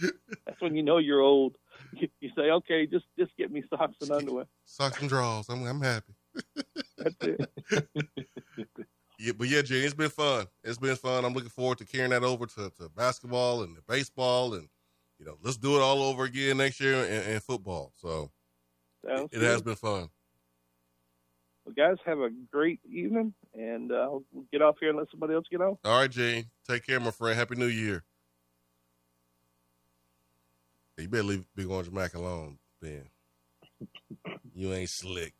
that's 0.46 0.60
when 0.60 0.76
you 0.76 0.82
know 0.82 0.98
you're 0.98 1.20
old. 1.20 1.56
You, 1.92 2.08
you 2.20 2.30
say, 2.36 2.50
okay, 2.50 2.86
just 2.86 3.06
just 3.18 3.34
get 3.36 3.50
me 3.50 3.62
socks 3.70 3.96
and 4.02 4.10
underwear. 4.10 4.46
Socks 4.64 5.00
and 5.00 5.08
drawers. 5.08 5.48
I'm, 5.48 5.66
I'm 5.66 5.80
happy. 5.80 6.12
That's 6.98 7.16
it. 7.22 7.50
Yeah, 9.18 9.32
but 9.36 9.48
yeah, 9.48 9.62
Gene, 9.62 9.84
it's 9.84 9.94
been 9.94 10.10
fun. 10.10 10.46
It's 10.64 10.78
been 10.78 10.96
fun. 10.96 11.24
I'm 11.24 11.32
looking 11.32 11.48
forward 11.50 11.78
to 11.78 11.84
carrying 11.86 12.10
that 12.10 12.24
over 12.24 12.44
to, 12.46 12.70
to 12.80 12.88
basketball 12.94 13.62
and 13.62 13.76
baseball, 13.86 14.54
and 14.54 14.68
you 15.22 15.28
know, 15.28 15.38
let's 15.40 15.56
do 15.56 15.76
it 15.76 15.80
all 15.80 16.02
over 16.02 16.24
again 16.24 16.56
next 16.56 16.80
year 16.80 17.04
in, 17.04 17.34
in 17.34 17.40
football. 17.40 17.92
So 17.94 18.32
Sounds 19.06 19.28
it 19.30 19.40
has 19.40 19.62
been 19.62 19.76
fun. 19.76 20.08
Well, 21.64 21.74
guys, 21.76 21.96
have 22.04 22.18
a 22.18 22.30
great 22.50 22.80
evening, 22.84 23.32
and 23.54 23.92
uh, 23.92 24.08
we'll 24.32 24.46
get 24.50 24.62
off 24.62 24.78
here 24.80 24.88
and 24.88 24.98
let 24.98 25.08
somebody 25.12 25.34
else 25.34 25.44
get 25.48 25.60
on. 25.60 25.78
All 25.84 26.00
right, 26.00 26.10
Gene. 26.10 26.46
Take 26.68 26.84
care, 26.84 26.98
my 26.98 27.12
friend. 27.12 27.38
Happy 27.38 27.54
New 27.54 27.66
Year. 27.66 28.02
You 30.98 31.08
better 31.08 31.22
leave 31.22 31.44
Big 31.54 31.70
Orange 31.70 31.92
Mac 31.92 32.14
alone, 32.14 32.58
Ben. 32.80 33.04
You 34.54 34.72
ain't 34.72 34.90
slick. 34.90 35.34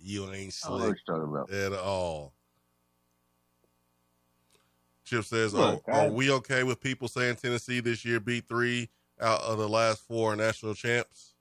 You 0.00 0.24
ain't 0.32 0.56
I 0.64 0.68
don't 0.68 0.78
know 0.80 0.86
what 0.88 0.96
slick 0.96 0.98
you're 1.06 1.16
talking 1.16 1.32
about. 1.32 1.50
at 1.52 1.72
all. 1.72 2.32
Chip 5.08 5.24
says, 5.24 5.54
Look, 5.54 5.82
are, 5.88 5.92
are 5.94 6.10
we 6.10 6.30
okay 6.30 6.62
with 6.62 6.80
people 6.80 7.08
saying 7.08 7.36
Tennessee 7.36 7.80
this 7.80 8.04
year 8.04 8.20
beat 8.20 8.48
three 8.48 8.88
out 9.20 9.40
of 9.42 9.58
the 9.58 9.68
last 9.68 10.06
four 10.06 10.36
national 10.36 10.74
champs? 10.74 11.34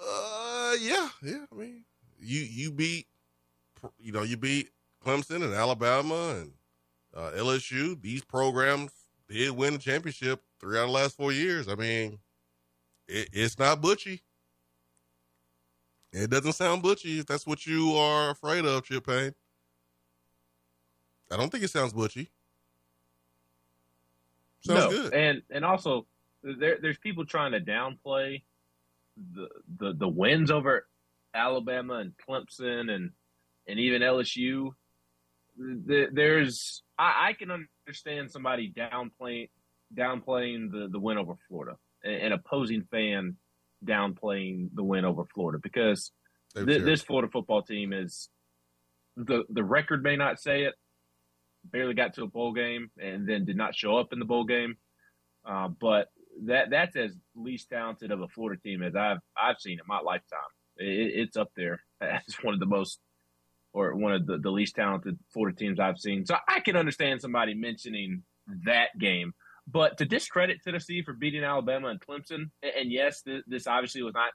Uh, 0.00 0.74
yeah, 0.80 1.08
yeah. 1.22 1.44
I 1.52 1.54
mean, 1.54 1.84
you 2.18 2.40
you 2.40 2.70
beat, 2.70 3.06
you 3.98 4.12
know, 4.12 4.22
you 4.22 4.36
beat 4.36 4.70
Clemson 5.04 5.44
and 5.44 5.54
Alabama 5.54 6.36
and 6.40 6.52
uh, 7.14 7.30
LSU. 7.36 8.00
These 8.00 8.24
programs 8.24 8.92
did 9.28 9.50
win 9.52 9.74
the 9.74 9.78
championship 9.78 10.42
three 10.60 10.78
out 10.78 10.82
of 10.82 10.88
the 10.88 10.94
last 10.94 11.16
four 11.16 11.32
years. 11.32 11.68
I 11.68 11.74
mean, 11.74 12.18
it, 13.08 13.28
it's 13.32 13.58
not 13.58 13.80
butchy. 13.82 14.22
It 16.12 16.30
doesn't 16.30 16.54
sound 16.54 16.82
butchy 16.82 17.20
if 17.20 17.26
that's 17.26 17.46
what 17.46 17.66
you 17.66 17.94
are 17.94 18.30
afraid 18.30 18.64
of, 18.64 18.84
Chip 18.84 19.06
Payne. 19.06 19.34
I 21.30 21.36
don't 21.36 21.50
think 21.50 21.64
it 21.64 21.70
sounds 21.70 21.92
butchy. 21.92 22.30
Sounds 24.62 24.84
no, 24.84 24.90
good. 24.90 25.14
and 25.14 25.42
and 25.50 25.64
also 25.64 26.06
there 26.42 26.78
there's 26.80 26.98
people 26.98 27.24
trying 27.24 27.52
to 27.52 27.60
downplay 27.60 28.42
the 29.34 29.48
the 29.78 29.94
the 29.94 30.08
wins 30.08 30.50
over 30.50 30.86
Alabama 31.34 31.94
and 31.94 32.12
Clemson 32.28 32.90
and 32.90 33.10
and 33.66 33.78
even 33.78 34.02
LSU. 34.02 34.70
There's 35.56 36.82
I, 36.98 37.28
I 37.28 37.32
can 37.32 37.50
understand 37.50 38.30
somebody 38.30 38.72
downplaying 38.76 39.48
downplaying 39.94 40.70
the 40.70 40.88
the 40.90 40.98
win 40.98 41.18
over 41.18 41.34
Florida, 41.48 41.76
an 42.04 42.32
opposing 42.32 42.84
fan 42.90 43.36
downplaying 43.84 44.68
the 44.74 44.84
win 44.84 45.04
over 45.04 45.24
Florida 45.34 45.58
because 45.62 46.12
terrible. 46.54 46.84
this 46.84 47.02
Florida 47.02 47.30
football 47.30 47.62
team 47.62 47.92
is 47.92 48.28
the 49.16 49.44
the 49.48 49.64
record 49.64 50.02
may 50.02 50.16
not 50.16 50.40
say 50.40 50.64
it. 50.64 50.74
Barely 51.64 51.94
got 51.94 52.14
to 52.14 52.22
a 52.22 52.26
bowl 52.26 52.52
game 52.52 52.90
and 52.98 53.28
then 53.28 53.44
did 53.44 53.56
not 53.56 53.74
show 53.74 53.96
up 53.96 54.12
in 54.12 54.18
the 54.18 54.24
bowl 54.24 54.44
game. 54.44 54.76
Uh, 55.44 55.68
but 55.68 56.08
that 56.44 56.70
that's 56.70 56.96
as 56.96 57.16
least 57.34 57.68
talented 57.70 58.10
of 58.10 58.20
a 58.20 58.28
Florida 58.28 58.60
team 58.60 58.82
as 58.82 58.94
I've 58.96 59.18
I've 59.40 59.58
seen 59.58 59.78
in 59.78 59.86
my 59.86 60.00
lifetime. 60.00 60.40
It, 60.76 61.12
it's 61.20 61.36
up 61.36 61.50
there 61.56 61.80
as 62.00 62.34
one 62.42 62.54
of 62.54 62.60
the 62.60 62.66
most 62.66 62.98
or 63.72 63.94
one 63.94 64.12
of 64.12 64.26
the, 64.26 64.38
the 64.38 64.50
least 64.50 64.74
talented 64.74 65.18
Florida 65.32 65.56
teams 65.56 65.78
I've 65.78 65.98
seen. 65.98 66.26
So 66.26 66.36
I 66.48 66.60
can 66.60 66.76
understand 66.76 67.20
somebody 67.20 67.54
mentioning 67.54 68.24
that 68.64 68.88
game. 68.98 69.32
But 69.66 69.98
to 69.98 70.04
discredit 70.04 70.62
Tennessee 70.64 71.02
for 71.02 71.12
beating 71.12 71.44
Alabama 71.44 71.88
and 71.88 72.00
Clemson, 72.00 72.50
and 72.62 72.90
yes, 72.90 73.22
this, 73.22 73.42
this 73.46 73.66
obviously 73.68 74.02
was 74.02 74.14
not 74.14 74.32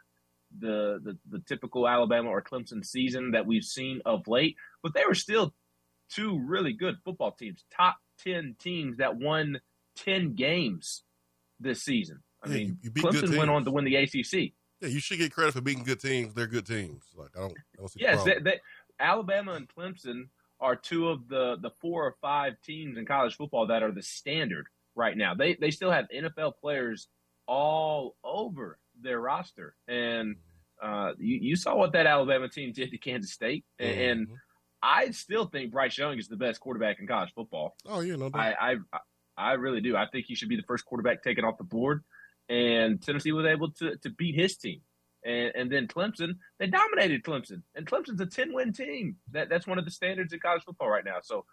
the, 0.57 0.99
the, 1.03 1.17
the 1.29 1.43
typical 1.45 1.87
Alabama 1.87 2.29
or 2.29 2.41
Clemson 2.41 2.85
season 2.85 3.31
that 3.31 3.45
we've 3.45 3.63
seen 3.63 4.01
of 4.05 4.27
late, 4.27 4.55
but 4.81 4.93
they 4.93 5.03
were 5.05 5.15
still 5.15 5.53
two 6.09 6.39
really 6.39 6.73
good 6.73 6.97
football 7.03 7.31
teams, 7.31 7.65
top 7.75 7.97
ten 8.23 8.55
teams 8.59 8.97
that 8.97 9.17
won 9.17 9.59
ten 9.95 10.35
games 10.35 11.03
this 11.59 11.83
season. 11.83 12.21
I 12.43 12.47
Yeah, 12.47 12.55
mean, 12.55 12.77
you 12.81 12.91
beat 12.91 13.03
Clemson 13.03 13.37
went 13.37 13.49
on 13.49 13.65
to 13.65 13.71
win 13.71 13.85
the 13.85 13.95
ACC. 13.95 14.53
Yeah, 14.81 14.89
you 14.89 14.99
should 14.99 15.17
get 15.17 15.31
credit 15.31 15.53
for 15.53 15.61
beating 15.61 15.83
good 15.83 15.99
teams. 15.99 16.33
They're 16.33 16.47
good 16.47 16.65
teams. 16.65 17.03
Like 17.15 17.29
I 17.35 17.41
don't, 17.41 17.53
I 17.53 17.79
don't 17.79 17.89
see 17.89 17.99
the 17.99 18.05
Yes, 18.05 18.23
problem. 18.23 18.43
they, 18.43 18.51
they, 18.51 18.59
Alabama 18.99 19.53
and 19.53 19.67
Clemson 19.67 20.29
are 20.59 20.75
two 20.75 21.09
of 21.09 21.27
the 21.27 21.57
the 21.61 21.71
four 21.81 22.05
or 22.05 22.15
five 22.21 22.53
teams 22.63 22.97
in 22.97 23.05
college 23.05 23.35
football 23.35 23.67
that 23.67 23.83
are 23.83 23.91
the 23.91 24.01
standard 24.01 24.67
right 24.95 25.17
now. 25.17 25.33
They 25.33 25.55
they 25.55 25.71
still 25.71 25.91
have 25.91 26.05
NFL 26.13 26.53
players 26.61 27.07
all 27.47 28.15
over 28.23 28.79
their 29.01 29.19
roster, 29.19 29.75
and 29.87 30.35
uh, 30.81 31.13
you, 31.17 31.37
you 31.41 31.55
saw 31.55 31.75
what 31.75 31.93
that 31.93 32.05
Alabama 32.05 32.49
team 32.49 32.71
did 32.73 32.91
to 32.91 32.97
Kansas 32.97 33.31
State, 33.31 33.65
and, 33.79 33.99
and 33.99 34.27
I 34.85 35.09
still 35.11 35.47
think 35.47 35.71
Bryce 35.71 35.97
Young 35.97 36.19
is 36.19 36.27
the 36.27 36.35
best 36.35 36.59
quarterback 36.59 36.99
in 36.99 37.07
college 37.07 37.33
football. 37.33 37.75
Oh 37.87 38.01
yeah, 38.01 38.15
no 38.15 38.29
doubt. 38.29 38.39
I, 38.39 38.75
I 38.93 38.99
I 39.37 39.53
really 39.53 39.81
do. 39.81 39.95
I 39.95 40.05
think 40.11 40.27
he 40.27 40.35
should 40.35 40.47
be 40.47 40.55
the 40.55 40.63
first 40.67 40.85
quarterback 40.85 41.23
taken 41.23 41.43
off 41.43 41.57
the 41.57 41.63
board. 41.63 42.03
And 42.49 43.01
Tennessee 43.01 43.31
was 43.31 43.47
able 43.47 43.71
to 43.71 43.97
to 43.97 44.09
beat 44.11 44.35
his 44.35 44.57
team. 44.57 44.81
And 45.25 45.51
and 45.55 45.71
then 45.71 45.87
Clemson, 45.87 46.35
they 46.59 46.67
dominated 46.67 47.23
Clemson. 47.23 47.63
And 47.73 47.87
Clemson's 47.87 48.21
a 48.21 48.27
10 48.27 48.53
win 48.53 48.73
team. 48.73 49.17
That 49.31 49.49
that's 49.49 49.65
one 49.65 49.79
of 49.79 49.85
the 49.85 49.91
standards 49.91 50.33
in 50.33 50.39
college 50.39 50.63
football 50.63 50.89
right 50.89 51.03
now. 51.03 51.17
So 51.23 51.45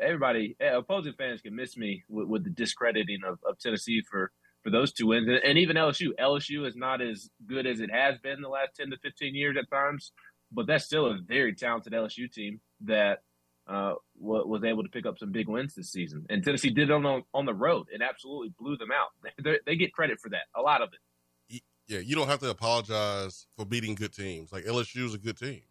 everybody 0.00 0.54
eh, 0.60 0.76
opposing 0.76 1.14
fans 1.14 1.40
can 1.40 1.56
miss 1.56 1.76
me 1.76 2.04
with, 2.08 2.28
with 2.28 2.44
the 2.44 2.50
discrediting 2.50 3.20
of, 3.26 3.38
of 3.44 3.58
Tennessee 3.58 4.02
for 4.08 4.30
for 4.62 4.70
those 4.70 4.92
two 4.92 5.08
wins. 5.08 5.28
And, 5.28 5.38
and 5.38 5.58
even 5.58 5.76
LSU. 5.76 6.10
LSU 6.20 6.66
is 6.66 6.76
not 6.76 7.00
as 7.00 7.28
good 7.46 7.66
as 7.66 7.80
it 7.80 7.90
has 7.90 8.18
been 8.18 8.40
the 8.42 8.48
last 8.48 8.76
10 8.76 8.90
to 8.90 8.96
15 8.98 9.34
years 9.34 9.56
at 9.56 9.70
times, 9.70 10.12
but 10.52 10.66
that's 10.66 10.84
still 10.84 11.06
a 11.06 11.18
very 11.26 11.54
talented 11.54 11.92
LSU 11.92 12.30
team 12.30 12.60
that 12.82 13.22
uh, 13.68 13.94
wa- 14.18 14.44
was 14.44 14.62
able 14.64 14.82
to 14.82 14.88
pick 14.88 15.06
up 15.06 15.18
some 15.18 15.32
big 15.32 15.48
wins 15.48 15.74
this 15.74 15.90
season. 15.90 16.24
And 16.30 16.44
Tennessee 16.44 16.70
did 16.70 16.90
it 16.90 16.92
on 16.92 17.24
on 17.34 17.46
the 17.46 17.54
road 17.54 17.88
and 17.92 18.02
absolutely 18.02 18.52
blew 18.58 18.76
them 18.76 18.90
out. 18.92 19.08
They, 19.42 19.58
they 19.66 19.76
get 19.76 19.92
credit 19.92 20.18
for 20.20 20.30
that, 20.30 20.44
a 20.54 20.60
lot 20.62 20.82
of 20.82 20.90
it. 20.92 21.62
yeah, 21.88 21.98
you 21.98 22.14
don't 22.16 22.28
have 22.28 22.40
to 22.40 22.50
apologize 22.50 23.46
for 23.56 23.64
beating 23.64 23.94
good 23.94 24.12
teams. 24.12 24.52
Like 24.52 24.64
LSU 24.64 25.04
is 25.04 25.14
a 25.14 25.18
good 25.18 25.36
team. 25.36 25.62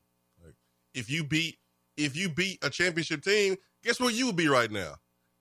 Like 0.43 0.55
if 0.93 1.09
you 1.09 1.23
beat 1.23 1.57
if 1.97 2.15
you 2.15 2.29
beat 2.29 2.63
a 2.63 2.69
championship 2.69 3.23
team, 3.23 3.55
guess 3.83 3.99
where 3.99 4.11
you 4.11 4.25
would 4.27 4.35
be 4.35 4.47
right 4.47 4.71
now? 4.71 4.95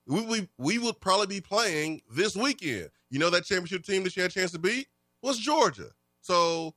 We 0.07 0.21
we, 0.21 0.49
we 0.57 0.77
would 0.77 0.99
probably 1.01 1.27
be 1.27 1.41
playing 1.41 2.01
this 2.11 2.35
weekend. 2.35 2.89
You 3.09 3.19
know 3.19 3.29
that 3.29 3.45
championship 3.45 3.83
team 3.85 4.03
that 4.03 4.15
you 4.15 4.21
had 4.21 4.31
a 4.31 4.33
chance 4.33 4.51
to 4.51 4.59
beat 4.59 4.87
was 5.21 5.37
Georgia. 5.39 5.89
So 6.21 6.73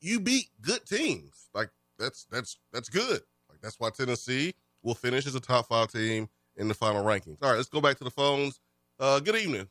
you 0.00 0.20
beat 0.20 0.48
good 0.60 0.84
teams. 0.86 1.48
Like 1.54 1.70
that's 1.98 2.26
that's 2.30 2.58
that's 2.72 2.88
good. 2.88 3.20
Like 3.48 3.60
that's 3.62 3.78
why 3.78 3.90
Tennessee 3.90 4.54
will 4.82 4.94
finish 4.94 5.26
as 5.26 5.34
a 5.34 5.40
top 5.40 5.68
five 5.68 5.88
team 5.88 6.28
in 6.56 6.68
the 6.68 6.74
final 6.74 7.04
rankings. 7.04 7.38
All 7.42 7.50
right, 7.50 7.56
let's 7.56 7.68
go 7.68 7.80
back 7.80 7.98
to 7.98 8.04
the 8.04 8.10
phones. 8.10 8.60
Uh, 8.98 9.20
good 9.20 9.36
evening. 9.36 9.68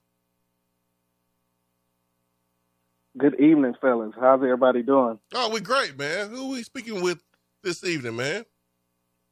Good 3.17 3.39
evening, 3.39 3.73
fellas. 3.79 4.13
How's 4.19 4.41
everybody 4.43 4.83
doing? 4.83 5.19
Oh, 5.33 5.49
we 5.49 5.61
great, 5.61 5.97
man. 5.97 6.29
Who 6.29 6.49
we 6.49 6.63
speaking 6.63 7.01
with 7.01 7.23
this 7.63 7.83
evening, 7.83 8.17
man? 8.17 8.43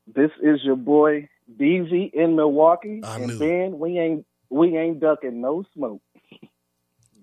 This 0.07 0.31
is 0.41 0.61
your 0.63 0.77
boy 0.77 1.27
DZ 1.59 2.13
in 2.13 2.35
Milwaukee, 2.35 3.01
I 3.03 3.17
and 3.17 3.27
knew 3.27 3.35
it. 3.35 3.39
Ben, 3.39 3.79
we 3.79 3.99
ain't 3.99 4.25
we 4.49 4.77
ain't 4.77 4.99
ducking 4.99 5.41
no 5.41 5.63
smoke. 5.73 6.01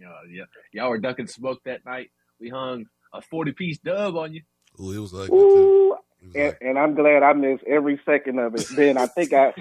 Uh, 0.03 0.27
yeah, 0.29 0.45
y'all 0.73 0.89
were 0.89 0.99
ducking 0.99 1.27
smoke 1.27 1.61
that 1.67 1.85
night. 1.85 2.11
We 2.41 2.49
hung 2.49 2.87
a 3.13 3.21
40 3.21 3.53
piece 3.53 3.79
dub 3.79 4.17
on 4.17 4.35
you. 4.35 4.43
Ooh, 4.81 4.93
it 4.93 4.99
was 4.99 5.15
ugly 5.15 5.39
Ooh, 5.39 5.97
and, 6.35 6.57
and 6.61 6.79
I'm 6.79 6.95
glad 6.95 7.23
I 7.23 7.33
missed 7.33 7.65
every 7.65 8.01
second 8.05 8.39
of 8.39 8.55
it. 8.55 8.67
Ben, 8.77 8.97
I 8.99 9.07
think 9.07 9.33
I, 9.33 9.53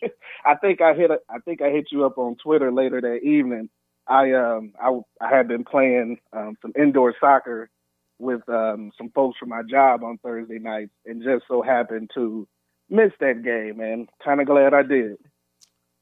I 0.46 0.54
think 0.56 0.80
I 0.80 0.94
hit, 0.94 1.10
a, 1.10 1.18
I 1.28 1.38
think 1.40 1.62
I 1.62 1.70
hit 1.70 1.88
you 1.90 2.04
up 2.06 2.18
on 2.18 2.36
Twitter 2.36 2.72
later 2.72 3.00
that 3.00 3.20
evening. 3.22 3.68
I 4.06 4.32
um 4.32 4.72
I 4.80 4.98
I 5.20 5.30
had 5.36 5.48
been 5.48 5.64
playing 5.64 6.18
um, 6.32 6.56
some 6.60 6.72
indoor 6.76 7.14
soccer 7.20 7.70
with 8.18 8.46
um 8.48 8.90
some 8.98 9.10
folks 9.14 9.38
from 9.38 9.50
my 9.50 9.62
job 9.62 10.02
on 10.02 10.18
Thursday 10.18 10.58
nights, 10.58 10.90
and 11.06 11.22
just 11.22 11.44
so 11.48 11.62
happened 11.62 12.10
to 12.14 12.48
miss 12.90 13.12
that 13.20 13.42
game. 13.44 13.80
And 13.80 14.08
kind 14.24 14.40
of 14.40 14.46
glad 14.48 14.74
I 14.74 14.82
did. 14.82 15.16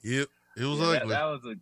Yep, 0.03 0.29
it 0.57 0.65
was 0.65 0.81
Yeah, 0.81 0.87
that, 0.87 1.03
ugly. 1.03 1.09
that 1.11 1.25
was 1.25 1.41
a 1.45 1.55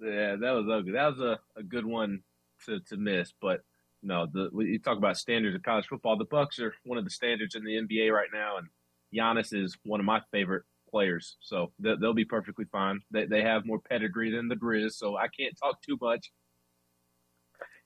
yeah, 0.00 0.36
that 0.36 0.52
was 0.52 0.66
ugly. 0.70 0.92
That 0.92 1.16
was 1.16 1.20
a, 1.20 1.40
a 1.60 1.62
good 1.62 1.86
one 1.86 2.22
to, 2.66 2.80
to 2.80 2.96
miss. 2.96 3.32
But 3.40 3.62
no, 4.06 4.26
the 4.32 4.50
you 4.64 4.78
talk 4.78 4.98
about 4.98 5.18
standards 5.18 5.56
of 5.56 5.62
college 5.62 5.86
football. 5.86 6.16
The 6.16 6.24
Bucks 6.24 6.60
are 6.60 6.72
one 6.84 6.96
of 6.96 7.04
the 7.04 7.10
standards 7.10 7.56
in 7.56 7.64
the 7.64 7.74
NBA 7.74 8.12
right 8.12 8.28
now, 8.32 8.56
and 8.58 8.68
Giannis 9.12 9.52
is 9.52 9.76
one 9.84 10.00
of 10.00 10.06
my 10.06 10.20
favorite 10.30 10.62
players. 10.88 11.36
So 11.40 11.72
they, 11.80 11.94
they'll 12.00 12.14
be 12.14 12.24
perfectly 12.24 12.66
fine. 12.70 13.00
They 13.10 13.26
they 13.26 13.42
have 13.42 13.66
more 13.66 13.80
pedigree 13.80 14.30
than 14.30 14.48
the 14.48 14.54
Grizz, 14.54 14.92
so 14.92 15.16
I 15.16 15.26
can't 15.28 15.58
talk 15.58 15.82
too 15.82 15.98
much. 16.00 16.30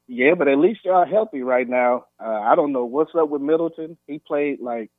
Yeah, 0.06 0.34
but 0.34 0.48
at 0.48 0.58
least 0.58 0.80
y'all 0.84 1.06
healthy 1.06 1.42
right 1.42 1.68
now. 1.68 2.04
Uh, 2.22 2.40
I 2.40 2.54
don't 2.54 2.72
know 2.72 2.84
what's 2.84 3.14
up 3.14 3.30
with 3.30 3.40
Middleton. 3.40 3.96
He 4.06 4.18
played 4.18 4.60
like 4.60 4.90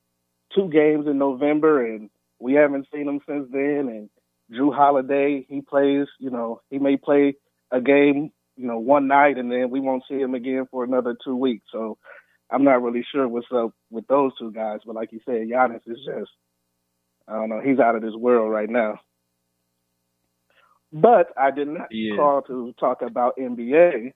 two 0.55 0.69
games 0.69 1.05
in 1.05 1.19
November, 1.19 1.85
and 1.85 2.09
we 2.39 2.53
haven't 2.53 2.87
seen 2.91 3.07
him 3.07 3.19
since 3.27 3.47
then. 3.51 3.89
And 3.89 4.09
Jrue 4.51 4.73
Holiday, 4.75 5.45
he 5.47 5.61
plays. 5.61 6.07
You 6.19 6.31
know, 6.31 6.61
he 6.71 6.79
may 6.79 6.97
play 6.97 7.35
a 7.71 7.79
game, 7.79 8.31
you 8.55 8.67
know, 8.67 8.79
one 8.79 9.07
night, 9.07 9.37
and 9.37 9.51
then 9.51 9.69
we 9.69 9.79
won't 9.79 10.03
see 10.09 10.19
him 10.19 10.35
again 10.35 10.67
for 10.69 10.83
another 10.83 11.15
two 11.23 11.35
weeks. 11.35 11.65
So 11.71 11.97
I'm 12.49 12.63
not 12.63 12.81
really 12.81 13.05
sure 13.11 13.27
what's 13.27 13.47
up 13.55 13.73
with 13.89 14.07
those 14.07 14.31
two 14.37 14.51
guys. 14.51 14.79
But 14.85 14.95
like 14.95 15.11
you 15.11 15.19
said, 15.25 15.47
Giannis 15.47 15.81
is 15.87 15.99
just, 16.05 16.31
I 17.27 17.33
don't 17.33 17.49
know, 17.49 17.61
he's 17.63 17.79
out 17.79 17.95
of 17.95 18.01
this 18.01 18.15
world 18.15 18.51
right 18.51 18.69
now. 18.69 18.99
But 20.91 21.27
I 21.37 21.51
did 21.51 21.69
not 21.69 21.87
is. 21.91 22.17
call 22.17 22.41
to 22.43 22.73
talk 22.79 23.01
about 23.01 23.37
NBA. 23.37 24.11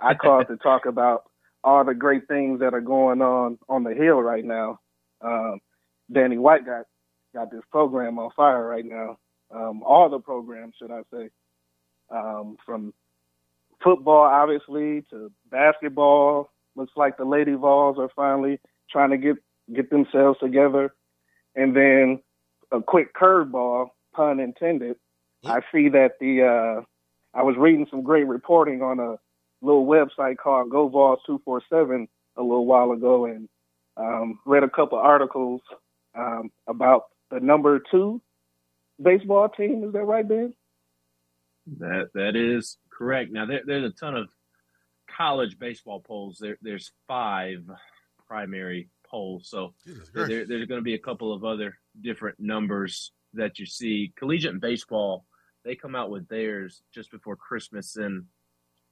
I 0.00 0.14
called 0.14 0.48
to 0.48 0.56
talk 0.56 0.84
about 0.86 1.24
all 1.62 1.84
the 1.84 1.94
great 1.94 2.26
things 2.26 2.60
that 2.60 2.74
are 2.74 2.80
going 2.80 3.22
on 3.22 3.58
on 3.68 3.84
the 3.84 3.94
hill 3.94 4.20
right 4.20 4.44
now. 4.44 4.80
Um, 5.20 5.60
Danny 6.12 6.38
White 6.38 6.66
got 6.66 6.86
got 7.34 7.50
this 7.50 7.62
program 7.70 8.18
on 8.18 8.30
fire 8.36 8.66
right 8.66 8.84
now. 8.84 9.18
Um, 9.54 9.82
all 9.84 10.08
the 10.10 10.18
programs, 10.18 10.74
should 10.78 10.90
I 10.90 11.02
say, 11.12 11.30
um, 12.10 12.56
from 12.66 12.92
football 13.82 14.24
obviously 14.24 15.02
to 15.10 15.30
basketball. 15.50 16.50
Looks 16.74 16.92
like 16.96 17.16
the 17.16 17.24
Lady 17.24 17.54
Vols 17.54 17.98
are 17.98 18.10
finally 18.14 18.58
trying 18.90 19.10
to 19.10 19.18
get 19.18 19.36
get 19.74 19.90
themselves 19.90 20.38
together. 20.38 20.94
And 21.54 21.76
then 21.76 22.22
a 22.70 22.80
quick 22.82 23.14
curveball, 23.14 23.88
pun 24.14 24.40
intended. 24.40 24.96
I 25.44 25.60
see 25.72 25.88
that 25.90 26.12
the 26.20 26.42
uh, 26.42 26.82
I 27.38 27.42
was 27.42 27.56
reading 27.58 27.86
some 27.90 28.02
great 28.02 28.26
reporting 28.26 28.82
on 28.82 29.00
a 29.00 29.16
little 29.60 29.86
website 29.86 30.38
called 30.38 30.70
Go 30.70 30.88
GoVols 30.88 31.18
two 31.26 31.40
four 31.44 31.62
seven 31.68 32.08
a 32.36 32.42
little 32.42 32.66
while 32.66 32.92
ago, 32.92 33.26
and 33.26 33.48
um, 33.96 34.38
read 34.46 34.62
a 34.62 34.70
couple 34.70 34.98
articles 34.98 35.60
um, 36.16 36.50
about 36.66 37.04
the 37.30 37.40
number 37.40 37.80
two 37.90 38.20
baseball 39.02 39.48
team. 39.48 39.84
Is 39.84 39.92
that 39.92 40.04
right, 40.04 40.26
Ben? 40.26 40.54
That 41.78 42.10
that 42.14 42.36
is 42.36 42.78
correct. 42.96 43.32
Now 43.32 43.46
there, 43.46 43.62
there's 43.64 43.84
a 43.84 43.94
ton 43.94 44.16
of 44.16 44.28
college 45.16 45.58
baseball 45.58 46.00
polls. 46.00 46.38
There 46.40 46.58
there's 46.62 46.92
five 47.08 47.64
primary 48.28 48.88
polls, 49.08 49.48
so 49.48 49.74
there, 50.14 50.46
there's 50.46 50.66
going 50.66 50.80
to 50.80 50.82
be 50.82 50.94
a 50.94 50.98
couple 50.98 51.32
of 51.32 51.44
other 51.44 51.78
different 52.00 52.38
numbers 52.40 53.12
that 53.34 53.58
you 53.58 53.66
see. 53.66 54.12
Collegiate 54.16 54.60
baseball, 54.60 55.26
they 55.64 55.74
come 55.74 55.94
out 55.94 56.10
with 56.10 56.28
theirs 56.28 56.82
just 56.94 57.10
before 57.10 57.36
Christmas, 57.36 57.96
and 57.96 58.24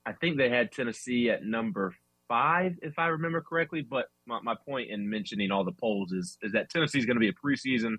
I 0.07 0.13
think 0.13 0.37
they 0.37 0.51
had 0.51 0.73
Tennessee 0.73 1.31
at 1.31 1.45
number 1.45 1.95
five, 2.29 2.77
if 2.83 2.99
I 2.99 3.07
remember 3.09 3.41
correctly. 3.41 3.83
But 3.83 4.07
my, 4.27 4.41
my 4.43 4.55
point 4.55 4.91
in 4.91 5.09
mentioning 5.09 5.51
all 5.51 5.65
the 5.65 5.73
polls 5.73 6.13
is 6.13 6.39
is 6.43 6.53
that 6.53 6.71
Tennessee 6.71 6.99
is 6.99 7.07
going 7.07 7.17
to 7.17 7.21
be 7.21 7.29
a 7.29 7.33
preseason 7.33 7.97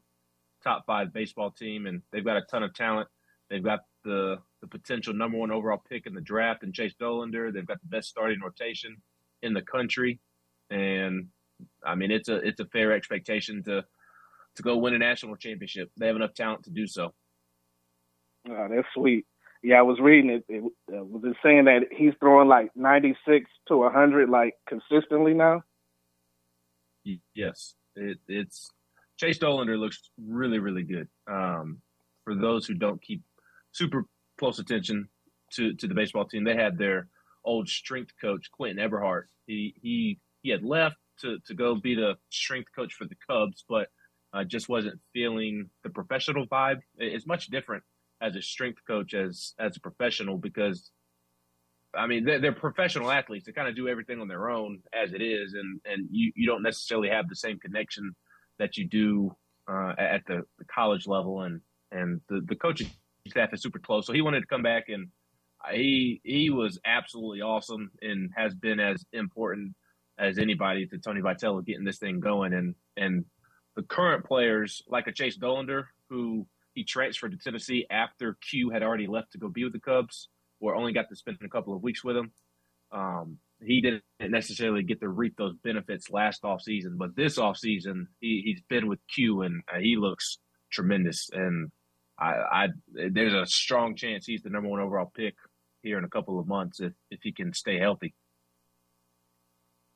top 0.64 0.86
five 0.86 1.12
baseball 1.14 1.52
team, 1.52 1.86
and 1.86 2.02
they've 2.12 2.26
got 2.26 2.38
a 2.38 2.42
ton 2.50 2.64
of 2.64 2.74
talent. 2.74 3.08
They've 3.50 3.64
got 3.64 3.82
the 4.04 4.38
the 4.62 4.68
potential 4.68 5.14
number 5.14 5.38
one 5.38 5.52
overall 5.52 5.82
pick 5.90 6.06
in 6.06 6.14
the 6.14 6.22
draft 6.22 6.64
and 6.64 6.74
Chase 6.74 6.94
Dollander. 7.00 7.52
They've 7.52 7.66
got 7.66 7.82
the 7.82 7.88
best 7.88 8.10
starting 8.10 8.40
rotation 8.42 8.98
in 9.42 9.54
the 9.54 9.62
country, 9.62 10.20
and 10.70 11.28
I 11.86 11.96
mean 11.96 12.12
it's 12.12 12.30
a 12.30 12.36
it's 12.36 12.60
a 12.60 12.66
fair 12.66 12.92
expectation 12.94 13.64
to 13.64 13.84
to 14.56 14.64
go 14.64 14.78
win 14.78 14.94
a 14.94 14.98
national 14.98 15.36
championship. 15.36 15.92
They 15.98 16.08
have 16.08 16.16
enough 16.16 16.34
talent 16.34 16.64
to 16.64 16.72
do 16.72 16.88
so. 16.88 17.14
Oh, 18.50 18.68
that's 18.70 18.88
sweet. 18.94 19.26
yeah, 19.64 19.80
I 19.80 19.84
was 19.84 20.00
reading 20.00 20.32
it. 20.32 20.46
It 20.50 20.64
uh, 20.64 21.04
was 21.04 21.24
it 21.24 21.38
saying 21.44 21.66
that 21.66 21.84
he's 21.92 22.14
throwing 22.20 22.48
like 22.48 22.72
96 22.76 23.50
to 23.68 23.78
100 23.78 24.30
like 24.30 24.56
consistently 24.68 25.34
now. 25.34 25.64
Yes, 27.34 27.76
it, 27.96 28.20
it's 28.28 28.72
Chase 29.18 29.40
Dollander 29.40 29.78
looks 29.80 30.10
really, 30.24 30.60
really 30.60 30.84
good. 30.84 31.08
Um, 31.28 31.82
for 32.24 32.36
those 32.36 32.66
who 32.66 32.74
don't 32.74 33.02
keep 33.02 33.22
super 33.72 34.06
close 34.38 34.60
attention 34.60 35.10
to, 35.54 35.74
to 35.76 35.88
the 35.88 35.94
baseball 35.94 36.26
team, 36.26 36.44
they 36.44 36.56
had 36.56 36.78
their 36.78 37.08
old 37.44 37.68
strength 37.68 38.12
coach 38.22 38.50
Quentin 38.52 38.80
Eberhardt. 38.80 39.28
He 39.48 39.74
he 39.82 40.20
he 40.42 40.50
had 40.50 40.64
left 40.64 40.96
to, 41.22 41.38
to 41.48 41.54
go 41.54 41.76
be 41.76 41.96
the 41.96 42.16
strength 42.30 42.70
coach 42.76 42.94
for 42.94 43.06
the 43.06 43.16
Cubs, 43.30 43.64
but 43.68 43.88
uh, 44.34 44.44
just 44.44 44.70
wasn't 44.70 45.00
feeling 45.14 45.70
the 45.84 45.90
professional 45.90 46.48
vibe. 46.48 46.80
It's 46.98 47.28
much 47.28 47.48
different 47.48 47.84
as 48.22 48.36
a 48.36 48.42
strength 48.42 48.80
coach 48.88 49.14
as 49.14 49.54
as 49.60 49.78
a 49.78 49.80
professional 49.80 50.38
because 50.38 50.92
I 51.96 52.08
mean 52.08 52.24
they're, 52.24 52.40
they're 52.40 52.54
professional 52.54 53.12
athletes. 53.12 53.46
They 53.46 53.52
kind 53.52 53.68
of 53.68 53.76
do 53.76 53.88
everything 53.88 54.22
on 54.22 54.28
their 54.28 54.50
own 54.50 54.80
as 54.94 55.14
it 55.14 55.22
is, 55.22 55.54
and 55.54 55.82
and 55.86 56.08
you 56.12 56.32
you 56.36 56.48
don't 56.48 56.64
necessarily 56.64 57.10
have 57.10 57.28
the 57.28 57.36
same 57.36 57.60
connection 57.60 58.16
that 58.60 58.78
you 58.78 58.88
do 58.88 59.36
uh, 59.68 59.94
at 59.98 60.24
the, 60.28 60.44
the, 60.60 60.66
college 60.66 61.08
level, 61.08 61.42
and 61.42 61.62
and 61.92 62.22
the 62.30 62.42
the 62.48 62.56
coaching 62.56 62.90
staff 63.32 63.54
is 63.54 63.62
super 63.62 63.80
close. 63.80 64.06
So 64.06 64.14
he 64.14 64.22
wanted 64.22 64.42
to 64.42 64.48
come 64.48 64.64
back, 64.64 64.90
and 64.90 65.08
he 65.72 66.22
he 66.24 66.50
was 66.50 66.80
absolutely 66.86 67.42
awesome, 67.42 67.92
and 68.02 68.30
has 68.36 68.54
been 68.54 68.80
as 68.80 69.04
important 69.14 69.74
as 70.20 70.38
anybody 70.38 70.86
to 70.86 70.98
Tony 71.00 71.22
Vitello 71.22 71.66
getting 71.66 71.84
this 71.84 71.98
thing 71.98 72.20
going, 72.20 72.54
and 72.54 72.76
and 72.98 73.26
the 73.76 73.84
current 73.84 74.26
players 74.26 74.84
like 74.88 75.08
a 75.08 75.12
Chase 75.12 75.38
Dollander 75.38 75.86
who 76.10 76.46
he 76.74 76.84
transferred 76.84 77.32
to 77.32 77.38
Tennessee 77.38 77.86
after 77.90 78.38
Q 78.50 78.70
had 78.70 78.84
already 78.84 79.08
left 79.08 79.32
to 79.32 79.38
go 79.38 79.50
be 79.50 79.64
with 79.64 79.74
the 79.74 79.80
Cubs, 79.80 80.30
or 80.60 80.76
only 80.76 80.94
got 80.94 81.10
to 81.10 81.16
spend 81.16 81.38
a 81.44 81.50
couple 81.50 81.76
of 81.76 81.82
weeks 81.82 82.04
with 82.04 82.18
him. 82.18 82.32
Um, 82.92 83.38
he 83.62 83.82
didn't 83.82 84.04
necessarily 84.20 84.84
get 84.84 85.00
to 85.02 85.10
reap 85.10 85.36
those 85.38 85.56
benefits 85.64 86.10
last 86.10 86.44
off 86.44 86.62
season, 86.62 86.98
but 86.98 87.16
this 87.16 87.38
off 87.38 87.58
season 87.58 88.08
he, 88.20 88.42
he's 88.44 88.62
been 88.70 88.88
with 88.88 89.00
Q 89.14 89.42
and 89.44 89.62
uh, 89.74 89.80
he 89.80 89.96
looks 89.98 90.40
tremendous. 90.72 91.30
And 91.32 91.72
I, 92.22 92.34
I, 92.52 92.68
there's 92.94 93.34
a 93.34 93.48
strong 93.48 93.96
chance 93.96 94.26
he's 94.26 94.44
the 94.44 94.52
number 94.52 94.70
one 94.70 94.80
overall 94.80 95.12
pick 95.14 95.34
here 95.82 95.98
in 95.98 96.04
a 96.04 96.10
couple 96.10 96.40
of 96.40 96.48
months 96.48 96.80
if 96.80 96.94
if 97.10 97.20
he 97.24 97.32
can 97.32 97.54
stay 97.54 97.80
healthy. 97.80 98.14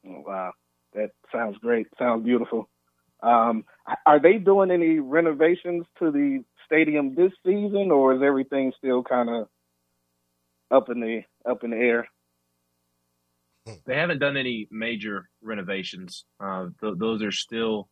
Oh, 0.08 0.24
wow, 0.26 0.54
that 0.94 1.12
sounds 1.32 1.58
great. 1.60 1.88
Sounds 2.00 2.24
beautiful. 2.24 2.70
Um, 3.22 3.66
are 4.06 4.20
they 4.20 4.38
doing 4.38 4.72
any 4.72 5.00
renovations 5.00 5.86
to 6.00 6.12
the 6.12 6.44
stadium 6.66 7.16
this 7.16 7.32
season, 7.46 7.92
or 7.92 8.16
is 8.16 8.22
everything 8.24 8.74
still 8.78 9.04
kind 9.04 9.30
of 9.30 9.48
up 10.72 10.90
in 10.90 11.00
the 11.00 11.22
up 11.50 11.64
in 11.64 11.70
the 11.70 11.78
air? 11.78 12.08
They 13.86 13.96
haven't 13.96 14.20
done 14.20 14.38
any 14.38 14.68
major 14.72 15.30
renovations. 15.42 16.26
Uh, 16.40 16.68
th- 16.82 16.96
those 16.98 17.24
are 17.24 17.32
still 17.32 17.90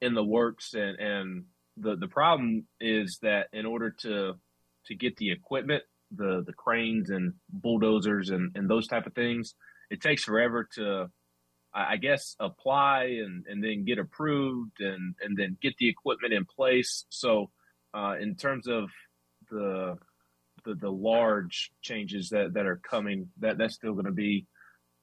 in 0.00 0.14
the 0.14 0.22
works, 0.24 0.74
and, 0.74 0.98
and 0.98 1.44
the 1.80 1.96
the 1.96 2.08
problem 2.08 2.66
is 2.80 3.18
that 3.22 3.48
in 3.52 3.66
order 3.66 3.90
to 4.02 4.34
to 4.86 4.94
get 4.94 5.16
the 5.16 5.30
equipment, 5.30 5.82
the 6.10 6.42
the 6.46 6.52
cranes 6.52 7.10
and 7.10 7.34
bulldozers 7.50 8.30
and, 8.30 8.52
and 8.54 8.68
those 8.68 8.86
type 8.86 9.06
of 9.06 9.14
things, 9.14 9.54
it 9.90 10.00
takes 10.00 10.24
forever 10.24 10.68
to 10.74 11.10
I 11.74 11.96
guess 11.96 12.34
apply 12.40 13.18
and, 13.24 13.44
and 13.46 13.62
then 13.62 13.84
get 13.84 13.98
approved 13.98 14.80
and, 14.80 15.14
and 15.20 15.36
then 15.36 15.56
get 15.60 15.76
the 15.78 15.88
equipment 15.88 16.32
in 16.32 16.44
place. 16.44 17.04
So 17.10 17.50
uh, 17.94 18.16
in 18.18 18.36
terms 18.36 18.66
of 18.66 18.90
the, 19.50 19.96
the, 20.64 20.74
the 20.74 20.90
large 20.90 21.70
changes 21.82 22.30
that, 22.30 22.54
that 22.54 22.66
are 22.66 22.80
coming, 22.82 23.28
that 23.40 23.58
that's 23.58 23.74
still 23.74 23.92
going 23.92 24.06
to 24.06 24.12
be 24.12 24.46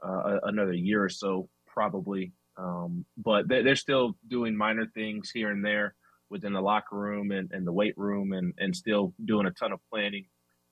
uh, 0.05 0.39
another 0.43 0.73
year 0.73 1.03
or 1.03 1.09
so 1.09 1.49
probably. 1.67 2.33
Um, 2.57 3.05
but 3.15 3.47
they're, 3.47 3.63
they're 3.63 3.75
still 3.75 4.17
doing 4.27 4.57
minor 4.57 4.87
things 4.87 5.29
here 5.31 5.51
and 5.51 5.63
there 5.63 5.93
within 6.29 6.53
the 6.53 6.61
locker 6.61 6.95
room 6.95 7.31
and, 7.31 7.51
and 7.51 7.65
the 7.65 7.71
weight 7.71 7.97
room 7.97 8.33
and, 8.33 8.53
and 8.57 8.75
still 8.75 9.13
doing 9.23 9.45
a 9.45 9.51
ton 9.51 9.71
of 9.71 9.79
planning 9.91 10.25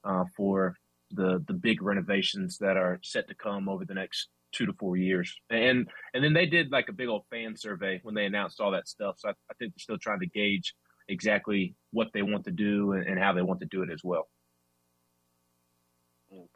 uh, 0.03 0.23
for 0.35 0.75
the 1.11 1.43
the 1.47 1.53
big 1.53 1.81
renovations 1.81 2.57
that 2.57 2.75
are 2.75 2.99
set 3.03 3.27
to 3.27 3.35
come 3.35 3.69
over 3.69 3.85
the 3.85 3.93
next 3.93 4.29
two 4.51 4.65
to 4.65 4.73
four 4.73 4.97
years. 4.97 5.35
And 5.49 5.87
and 6.13 6.23
then 6.23 6.33
they 6.33 6.45
did 6.45 6.71
like 6.71 6.89
a 6.89 6.93
big 6.93 7.07
old 7.07 7.23
fan 7.29 7.55
survey 7.55 7.99
when 8.03 8.15
they 8.15 8.25
announced 8.25 8.59
all 8.59 8.71
that 8.71 8.87
stuff. 8.87 9.15
So 9.19 9.29
I, 9.29 9.31
I 9.31 9.53
think 9.59 9.73
they're 9.73 9.81
still 9.81 9.97
trying 9.97 10.19
to 10.21 10.27
gauge 10.27 10.73
exactly 11.07 11.75
what 11.91 12.07
they 12.13 12.21
want 12.21 12.45
to 12.45 12.51
do 12.51 12.93
and, 12.93 13.05
and 13.05 13.19
how 13.19 13.33
they 13.33 13.41
want 13.41 13.59
to 13.59 13.67
do 13.67 13.83
it 13.83 13.89
as 13.91 14.01
well. 14.03 14.27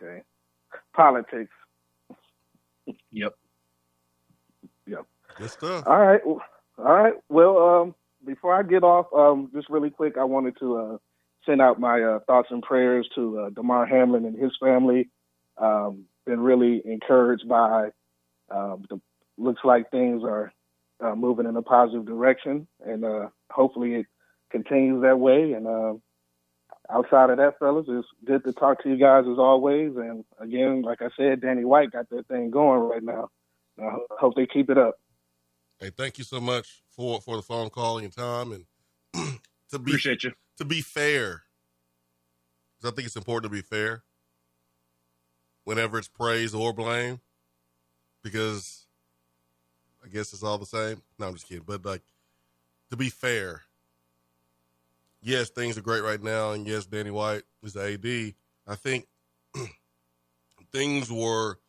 Okay. 0.02 0.24
Politics. 0.96 1.52
Yep. 3.12 3.34
Yep. 4.88 5.06
Good 5.38 5.52
stuff. 5.52 5.84
All 5.86 6.00
right. 6.00 6.22
All 6.26 6.38
right. 6.78 7.14
Well, 7.30 7.58
um, 7.58 7.96
before 8.28 8.54
I 8.54 8.62
get 8.62 8.84
off, 8.84 9.08
um, 9.16 9.50
just 9.54 9.70
really 9.70 9.90
quick, 9.90 10.18
I 10.18 10.26
wanted 10.26 10.58
to 10.60 10.78
uh, 10.78 10.98
send 11.46 11.62
out 11.62 11.80
my 11.80 12.02
uh, 12.02 12.20
thoughts 12.28 12.50
and 12.52 12.62
prayers 12.62 13.10
to 13.16 13.40
uh, 13.40 13.50
Damar 13.50 13.88
Hamlin 13.88 14.26
and 14.26 14.38
his 14.38 14.52
family. 14.62 15.10
Um, 15.58 16.04
been 16.26 16.42
really 16.42 16.82
encouraged 16.86 17.48
by. 17.48 17.90
Um, 18.54 18.86
the, 18.90 19.02
looks 19.38 19.62
like 19.64 19.90
things 19.92 20.24
are 20.24 20.52
uh, 21.04 21.16
moving 21.16 21.46
in 21.46 21.56
a 21.56 21.62
positive 21.62 22.06
direction, 22.06 22.68
and 22.86 23.06
uh, 23.06 23.28
hopefully 23.52 23.96
it 23.96 24.06
continues 24.52 25.02
that 25.04 25.20
way. 25.20 25.54
And 25.54 25.68
uh, 25.68 25.94
outside 26.90 27.30
of 27.30 27.38
that, 27.38 27.60
fellas, 27.60 27.86
it's 27.88 28.08
good 28.26 28.44
to 28.44 28.54
talk 28.54 28.84
to 28.84 28.90
you 28.90 28.98
guys 28.98 29.26
as 29.32 29.38
always. 29.38 29.96
And 29.96 30.24
again, 30.40 30.82
like 30.82 31.02
I 31.02 31.10
said, 31.18 31.42
Danny 31.42 31.66
White 31.66 31.92
got 31.92 32.10
that 32.10 32.28
thing 32.28 32.52
going 32.52 32.82
right 32.82 33.04
now. 33.04 33.30
I 33.80 33.96
hope 34.20 34.36
they 34.36 34.48
keep 34.48 34.70
it 34.70 34.78
up. 34.78 34.96
Hey, 35.80 35.92
thank 35.96 36.18
you 36.18 36.24
so 36.24 36.42
much 36.42 36.82
for 36.90 37.22
for 37.22 37.36
the 37.36 37.44
phone 37.44 37.70
call 37.70 38.00
and 38.00 38.12
time, 38.12 38.52
and 38.52 38.66
to 39.70 39.80
be 39.80 39.92
appreciate 39.92 40.24
you. 40.24 40.32
To 40.58 40.66
be 40.66 40.82
fair, 40.82 41.44
because 42.76 42.92
I 42.92 42.96
think 42.96 43.06
it's 43.06 43.16
important 43.16 43.52
to 43.52 43.56
be 43.56 43.62
fair 43.62 44.04
whenever 45.66 46.00
it's 46.00 46.08
praise 46.08 46.56
or 46.56 46.74
blame 46.74 47.20
because 48.24 48.88
I 50.04 50.08
guess 50.08 50.34
it's 50.34 50.44
all 50.44 50.58
the 50.58 50.66
same. 50.66 51.04
No, 51.20 51.28
I'm 51.28 51.34
just 51.34 51.48
kidding. 51.48 51.64
But 51.66 51.86
like 51.86 52.02
to 52.90 52.98
be 52.98 53.10
fair, 53.10 53.62
yes, 55.22 55.50
things 55.50 55.78
are 55.78 55.82
great 55.82 56.02
right 56.02 56.22
now, 56.24 56.54
and 56.54 56.66
yes, 56.66 56.88
Danny 56.88 57.12
White 57.12 57.44
is 57.62 57.74
the 57.74 57.94
AD. 57.94 58.34
I 58.66 58.76
think 58.76 59.06
things 60.72 61.12
were 61.12 61.60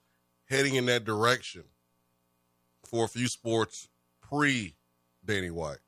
heading 0.48 0.76
in 0.76 0.86
that 0.86 1.04
direction 1.04 1.64
for 2.86 3.04
a 3.04 3.08
few 3.08 3.28
sports 3.28 3.88
pre 4.28 4.74
Danny 5.24 5.50
White, 5.50 5.78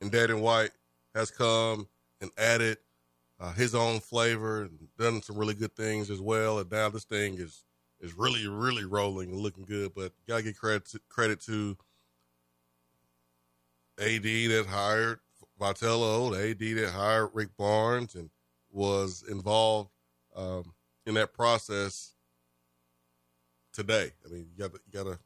and 0.00 0.10
Danny 0.10 0.34
White 0.34 0.70
has 1.14 1.30
come 1.30 1.88
and 2.20 2.30
added 2.38 2.78
uh, 3.40 3.52
his 3.52 3.74
own 3.74 4.00
flavor 4.00 4.62
and 4.62 4.88
done 4.98 5.22
some 5.22 5.36
really 5.36 5.54
good 5.54 5.74
things 5.74 6.10
as 6.10 6.20
well. 6.20 6.58
And 6.58 6.70
now 6.70 6.88
this 6.88 7.04
thing 7.04 7.34
is 7.34 7.64
is 8.00 8.14
really 8.14 8.46
really 8.46 8.84
rolling 8.84 9.30
and 9.30 9.40
looking 9.40 9.64
good. 9.64 9.92
But 9.94 10.12
gotta 10.26 10.42
give 10.42 10.58
credit 10.58 10.86
to, 10.86 11.00
credit 11.08 11.40
to 11.42 11.76
AD 13.98 14.22
that 14.22 14.66
hired 14.68 15.20
Vitello, 15.60 16.32
the 16.32 16.50
AD 16.50 16.76
that 16.78 16.92
hired 16.92 17.30
Rick 17.32 17.56
Barnes 17.56 18.14
and 18.14 18.30
was 18.70 19.24
involved 19.28 19.90
um, 20.34 20.74
in 21.06 21.14
that 21.14 21.32
process 21.32 22.12
today. 23.72 24.10
I 24.24 24.32
mean, 24.32 24.46
you 24.50 24.58
got 24.58 24.72
you 24.72 24.92
got 24.92 25.04
to 25.04 25.18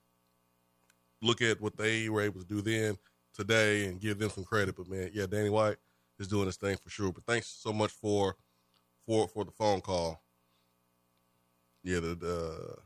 look 1.22 1.42
at 1.42 1.60
what 1.60 1.76
they 1.76 2.08
were 2.08 2.22
able 2.22 2.40
to 2.40 2.46
do 2.46 2.60
then 2.60 2.96
today 3.34 3.86
and 3.86 4.00
give 4.00 4.18
them 4.18 4.30
some 4.30 4.44
credit. 4.44 4.76
But 4.76 4.88
man, 4.88 5.10
yeah, 5.12 5.26
Danny 5.26 5.50
White 5.50 5.76
is 6.18 6.28
doing 6.28 6.46
his 6.46 6.56
thing 6.56 6.76
for 6.76 6.90
sure. 6.90 7.12
But 7.12 7.24
thanks 7.24 7.46
so 7.46 7.72
much 7.72 7.92
for 7.92 8.36
for 9.06 9.28
for 9.28 9.44
the 9.44 9.50
phone 9.52 9.80
call. 9.80 10.22
Yeah, 11.82 12.00
the, 12.00 12.14
the 12.14 12.76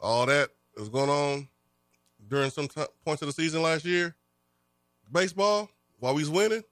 all 0.00 0.26
that 0.26 0.50
was 0.76 0.88
going 0.88 1.10
on 1.10 1.48
during 2.28 2.50
some 2.50 2.68
t- 2.68 2.82
points 3.04 3.22
of 3.22 3.26
the 3.26 3.32
season 3.32 3.62
last 3.62 3.84
year. 3.84 4.14
Baseball 5.10 5.68
while 5.98 6.14
we 6.14 6.22
was 6.22 6.30
winning. 6.30 6.62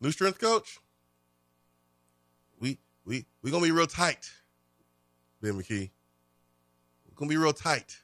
New 0.00 0.12
strength 0.12 0.38
coach. 0.38 0.78
We 2.60 2.78
we 3.04 3.24
we 3.42 3.50
gonna 3.50 3.64
be 3.64 3.72
real 3.72 3.86
tight, 3.86 4.30
Ben 5.40 5.54
McKee. 5.54 5.90
Gonna 7.18 7.28
be 7.28 7.36
real 7.36 7.52
tight 7.52 7.98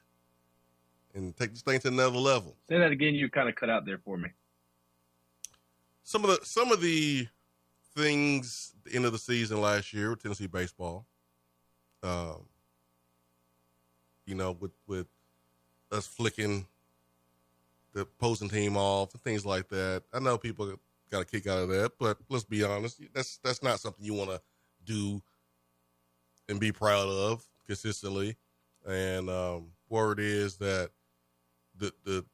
and 1.15 1.35
take 1.37 1.53
this 1.53 1.63
thing 1.63 1.81
to 1.81 1.89
another 1.89 2.19
level. 2.19 2.55
Say 2.69 2.79
that 2.79 2.91
again. 2.91 3.15
You 3.15 3.31
kind 3.31 3.49
of 3.49 3.55
cut 3.55 3.71
out 3.71 3.87
there 3.87 3.99
for 4.05 4.19
me 4.19 4.29
some 6.05 6.25
of 6.25 6.31
the 6.31 6.45
some 6.45 6.71
of 6.71 6.81
the 6.81 7.27
things 7.97 8.75
the 8.85 8.95
end 8.95 9.07
of 9.07 9.13
the 9.13 9.19
season 9.19 9.61
last 9.61 9.93
year 9.93 10.11
with 10.11 10.23
Tennessee 10.23 10.47
baseball. 10.47 11.07
Um, 12.03 12.45
you 14.27 14.35
know, 14.35 14.53
with 14.61 14.73
with 14.87 15.07
us 15.91 16.07
flicking 16.07 16.67
the 17.95 18.03
opposing 18.03 18.51
team 18.51 18.77
off 18.77 19.15
and 19.15 19.23
things 19.23 19.47
like 19.47 19.69
that. 19.69 20.03
I 20.13 20.19
know 20.19 20.37
people 20.37 20.75
got 21.11 21.23
a 21.23 21.25
kick 21.25 21.47
out 21.47 21.63
of 21.63 21.69
that. 21.71 21.93
But 21.99 22.19
let's 22.29 22.45
be 22.45 22.63
honest, 22.63 23.01
that's 23.13 23.39
that's 23.39 23.63
not 23.63 23.81
something 23.81 24.05
you 24.05 24.15
want 24.15 24.31
to 24.31 24.41
do 24.85 25.23
and 26.49 26.61
be 26.61 26.71
proud 26.71 27.09
of 27.09 27.43
consistently. 27.67 28.37
And 28.87 29.31
um, 29.31 29.69
word 29.89 30.21
is 30.21 30.57
that 30.57 30.91
the 31.77 31.93
the 32.05 32.25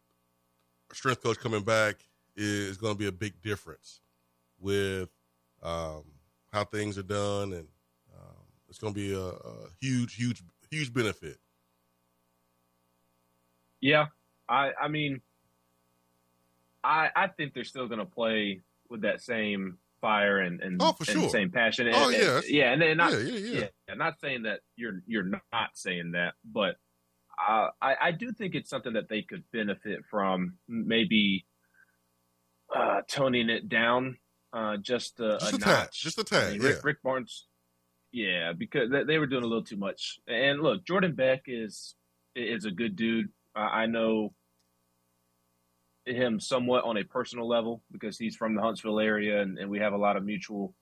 strength 0.93 1.23
coach 1.23 1.39
coming 1.39 1.63
back 1.63 1.97
is 2.37 2.77
going 2.77 2.95
to 2.95 2.99
be 2.99 3.07
a 3.07 3.13
big 3.13 3.41
difference 3.43 4.01
with 4.59 5.09
um, 5.63 6.05
how 6.53 6.65
things 6.65 6.99
are 6.99 7.03
done, 7.03 7.53
and 7.53 7.69
um, 8.15 8.45
it's 8.69 8.79
going 8.79 8.95
to 8.95 9.01
be 9.01 9.13
a, 9.13 9.21
a 9.21 9.69
huge, 9.81 10.15
huge, 10.15 10.43
huge 10.71 10.93
benefit. 10.93 11.39
Yeah, 13.81 14.07
I 14.49 14.73
I 14.81 14.89
mean, 14.89 15.21
I 16.83 17.11
I 17.15 17.27
think 17.29 17.55
they're 17.55 17.65
still 17.65 17.87
going 17.87 18.01
to 18.01 18.07
play 18.07 18.63
with 18.89 19.03
that 19.03 19.21
same 19.21 19.79
fire 20.01 20.39
and 20.39 20.61
and, 20.61 20.81
oh, 20.81 20.95
and 20.99 21.09
sure. 21.09 21.29
same 21.29 21.51
passion. 21.51 21.87
And, 21.89 21.97
Oh, 21.97 22.09
and- 22.09 22.17
yeah. 22.23 22.41
yeah, 22.47 22.73
and, 22.73 22.83
and 22.83 22.99
not 22.99 23.13
Yeah, 23.13 23.19
yeah, 23.19 23.59
yeah. 23.61 23.67
I'm 23.91 23.99
not 23.99 24.21
saying 24.21 24.43
that 24.45 24.61
you're 24.77 25.03
you're 25.07 25.25
not 25.53 25.71
saying 25.75 26.13
that, 26.13 26.35
but 26.45 26.77
uh, 27.49 27.69
I 27.81 27.95
I 28.01 28.11
do 28.13 28.33
think 28.33 28.55
it's 28.55 28.69
something 28.71 28.93
that 28.95 29.09
they 29.09 29.23
could 29.23 29.45
benefit 29.53 30.01
from. 30.11 30.55
Maybe 30.69 31.47
uh, 32.75 33.01
toning 33.09 33.49
it 33.51 33.69
down 33.69 34.19
uh, 34.53 34.77
just 34.77 35.21
a, 35.21 35.39
Just 35.41 35.53
a 35.53 35.57
a 35.57 35.59
tad, 35.59 35.67
notch. 35.69 36.01
just 36.03 36.19
a 36.19 36.23
I 36.23 36.25
tad, 36.25 36.53
mean, 36.53 36.63
Rick, 36.63 36.75
yeah. 36.77 36.81
Rick 36.85 37.03
Barnes. 37.03 37.47
Yeah, 38.13 38.53
because 38.57 38.91
they, 38.91 39.05
they 39.05 39.19
were 39.19 39.27
doing 39.27 39.45
a 39.45 39.47
little 39.47 39.65
too 39.65 39.77
much. 39.77 40.19
And 40.27 40.61
look, 40.61 40.85
Jordan 40.85 41.15
Beck 41.15 41.43
is 41.47 41.95
is 42.35 42.65
a 42.65 42.71
good 42.71 42.97
dude. 42.97 43.29
I 43.55 43.87
know 43.87 44.33
him 46.07 46.41
somewhat 46.41 46.85
on 46.85 46.97
a 46.97 47.05
personal 47.05 47.49
level 47.49 47.83
because 47.93 48.19
he's 48.19 48.37
from 48.37 48.55
the 48.55 48.63
Huntsville 48.63 49.01
area, 49.01 49.43
and, 49.43 49.59
and 49.59 49.71
we 49.71 49.79
have 49.79 49.93
a 49.93 49.99
lot 49.99 50.17
of 50.17 50.25
mutual 50.25 50.75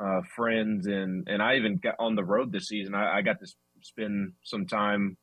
uh, 0.00 0.20
friends. 0.34 0.86
And 0.86 1.28
and 1.28 1.42
I 1.42 1.56
even 1.56 1.76
got 1.76 1.96
on 1.98 2.14
the 2.14 2.24
road 2.24 2.52
this 2.52 2.68
season. 2.68 2.94
I, 2.94 3.18
I 3.18 3.22
got 3.22 3.38
to 3.40 3.46
spend 3.82 4.32
some 4.42 4.66
time 4.66 5.16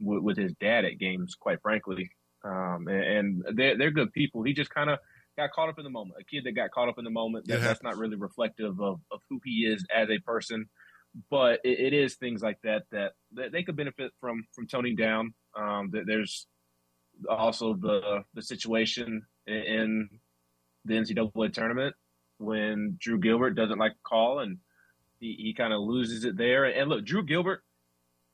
with, 0.00 0.22
with 0.22 0.36
his 0.36 0.52
dad 0.60 0.84
at 0.84 0.98
games, 0.98 1.34
quite 1.38 1.60
frankly. 1.62 2.10
Um, 2.44 2.86
and, 2.88 3.44
and 3.46 3.58
they're 3.58 3.76
they're 3.76 3.90
good 3.90 4.12
people. 4.12 4.42
He 4.42 4.52
just 4.52 4.70
kind 4.70 4.90
of 4.90 4.98
got 5.36 5.52
caught 5.52 5.68
up 5.68 5.78
in 5.78 5.84
the 5.84 5.90
moment. 5.90 6.20
A 6.20 6.24
kid 6.24 6.44
that 6.44 6.52
got 6.52 6.70
caught 6.70 6.88
up 6.88 6.98
in 6.98 7.04
the 7.04 7.10
moment. 7.10 7.46
That, 7.46 7.58
It 7.58 7.62
that's 7.62 7.82
not 7.82 7.98
really 7.98 8.16
reflective 8.16 8.80
of, 8.80 9.00
of 9.10 9.20
who 9.28 9.40
he 9.44 9.66
is 9.66 9.84
as 9.94 10.08
a 10.10 10.18
person. 10.20 10.66
But 11.28 11.60
it, 11.64 11.80
it 11.80 11.92
is 11.92 12.14
things 12.14 12.40
like 12.40 12.58
that, 12.62 12.84
that 12.92 13.12
that 13.32 13.50
they 13.52 13.62
could 13.62 13.76
benefit 13.76 14.12
from 14.20 14.44
from 14.54 14.68
toning 14.68 14.96
down. 14.96 15.34
Um, 15.58 15.90
that 15.92 16.04
there's 16.06 16.46
also 17.28 17.74
the 17.74 18.24
the 18.34 18.42
situation 18.42 19.22
in, 19.46 20.08
the 20.86 20.94
NCAA 20.94 21.52
tournament 21.52 21.94
when 22.38 22.96
Drew 22.98 23.18
Gilbert 23.18 23.50
doesn't 23.50 23.78
like 23.78 23.92
a 23.92 24.08
call 24.08 24.38
and 24.38 24.56
he, 25.18 25.36
he 25.38 25.54
kind 25.54 25.74
of 25.74 25.80
loses 25.82 26.24
it 26.24 26.38
there. 26.38 26.64
And 26.64 26.88
look, 26.88 27.04
Drew 27.04 27.22
Gilbert, 27.22 27.62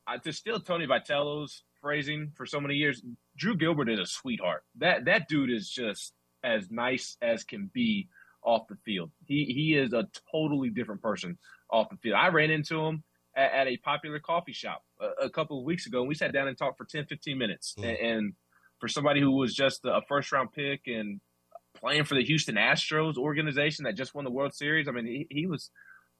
I, 0.07 0.17
to 0.17 0.31
steal 0.31 0.61
Tony 0.61 0.87
Vitello's 0.87 1.63
phrasing 1.81 2.31
for 2.35 2.45
so 2.45 2.61
many 2.61 2.75
years, 2.75 3.03
Drew 3.35 3.57
Gilbert 3.57 3.89
is 3.89 3.99
a 3.99 4.05
sweetheart. 4.05 4.63
That 4.77 5.05
that 5.05 5.27
dude 5.27 5.51
is 5.51 5.69
just 5.69 6.13
as 6.43 6.71
nice 6.71 7.17
as 7.21 7.43
can 7.43 7.69
be 7.73 8.07
off 8.43 8.67
the 8.69 8.77
field. 8.85 9.11
He 9.25 9.43
he 9.45 9.75
is 9.75 9.93
a 9.93 10.07
totally 10.31 10.69
different 10.69 11.01
person 11.01 11.37
off 11.69 11.89
the 11.89 11.97
field. 11.97 12.15
I 12.15 12.29
ran 12.29 12.49
into 12.49 12.79
him 12.79 13.03
at, 13.35 13.51
at 13.51 13.67
a 13.67 13.77
popular 13.77 14.19
coffee 14.19 14.53
shop 14.53 14.83
a, 14.99 15.25
a 15.25 15.29
couple 15.29 15.59
of 15.59 15.65
weeks 15.65 15.85
ago, 15.85 15.99
and 15.99 16.07
we 16.07 16.15
sat 16.15 16.33
down 16.33 16.47
and 16.47 16.57
talked 16.57 16.77
for 16.77 16.85
10, 16.85 17.05
15 17.05 17.37
minutes. 17.37 17.75
Mm. 17.77 17.83
And, 17.83 17.97
and 17.97 18.33
for 18.79 18.87
somebody 18.87 19.21
who 19.21 19.31
was 19.31 19.53
just 19.53 19.81
a 19.85 20.01
first 20.07 20.31
round 20.31 20.51
pick 20.53 20.81
and 20.87 21.19
playing 21.75 22.05
for 22.05 22.15
the 22.15 22.23
Houston 22.23 22.55
Astros 22.55 23.17
organization 23.17 23.85
that 23.85 23.95
just 23.95 24.15
won 24.15 24.25
the 24.25 24.31
World 24.31 24.53
Series, 24.53 24.87
I 24.87 24.91
mean, 24.91 25.05
he, 25.05 25.27
he 25.29 25.47
was 25.47 25.69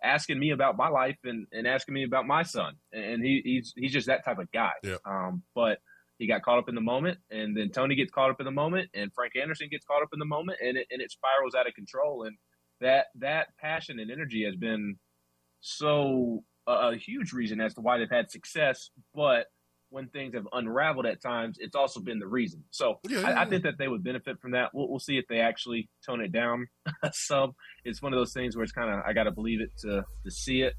asking 0.04 0.40
me 0.40 0.52
about 0.52 0.78
my 0.78 0.90
life 0.90 1.18
and, 1.24 1.48
and 1.52 1.68
asking 1.68 1.94
me 1.94 2.04
about 2.04 2.28
my 2.28 2.44
son. 2.44 2.76
And 2.92 3.24
he, 3.24 3.42
he's 3.44 3.74
he's 3.76 3.94
just 3.94 4.08
that 4.08 4.24
type 4.26 4.40
of 4.40 4.52
guy. 4.52 4.72
Yeah. 4.84 4.98
Um, 5.06 5.44
but 5.56 5.80
he 6.18 6.28
got 6.28 6.42
caught 6.42 6.58
up 6.58 6.70
in 6.70 6.76
the 6.76 6.82
moment, 6.82 7.20
and 7.30 7.56
then 7.56 7.70
Tony 7.70 7.96
gets 7.96 8.12
caught 8.12 8.32
up 8.32 8.40
in 8.40 8.46
the 8.46 8.52
moment, 8.52 8.90
and 8.96 9.12
Frank 9.14 9.34
Anderson 9.40 9.70
gets 9.70 9.86
caught 9.86 10.02
up 10.02 10.10
in 10.14 10.20
the 10.20 10.26
moment, 10.26 10.58
and 10.62 10.78
it, 10.78 10.88
and 10.90 11.02
it 11.02 11.12
spirals 11.12 11.54
out 11.54 11.68
of 11.68 11.76
control. 11.76 12.24
And 12.24 12.36
that 12.82 13.08
that 13.20 13.50
passion 13.60 14.00
and 14.00 14.12
energy 14.12 14.44
has 14.46 14.56
been 14.56 14.98
so 15.62 16.44
a, 16.68 16.90
a 16.90 16.98
huge 16.98 17.34
reason 17.34 17.62
as 17.62 17.74
to 17.76 17.82
why 17.82 17.98
they've 17.98 18.10
had 18.10 18.32
success. 18.32 18.90
But 19.14 19.48
when 19.90 20.08
things 20.10 20.34
have 20.34 20.48
unraveled 20.52 21.06
at 21.06 21.22
times, 21.22 21.58
it's 21.60 21.76
also 21.76 22.00
been 22.00 22.20
the 22.20 22.28
reason. 22.28 22.64
So 22.72 23.00
Yeah, 23.08 23.20
I, 23.20 23.30
yeah, 23.30 23.42
I 23.42 23.46
think 23.46 23.64
that 23.64 23.78
they 23.78 23.88
would 23.88 24.04
benefit 24.04 24.40
from 24.42 24.52
that. 24.52 24.72
We'll, 24.74 24.90
we'll 24.90 25.00
see 25.00 25.18
if 25.18 25.26
they 25.28 25.40
actually 25.40 25.90
tone 26.06 26.22
it 26.22 26.32
down 26.32 26.68
some. 27.14 27.54
It's 27.86 28.02
one 28.02 28.14
of 28.14 28.20
those 28.20 28.34
things 28.34 28.56
where 28.56 28.64
it's 28.64 28.74
kind 28.74 28.94
of 28.94 29.02
I 29.06 29.14
got 29.14 29.24
to 29.24 29.32
believe 29.32 29.62
it 29.62 29.72
to 29.82 30.04
to 30.24 30.32
see 30.32 30.62
it. 30.62 30.74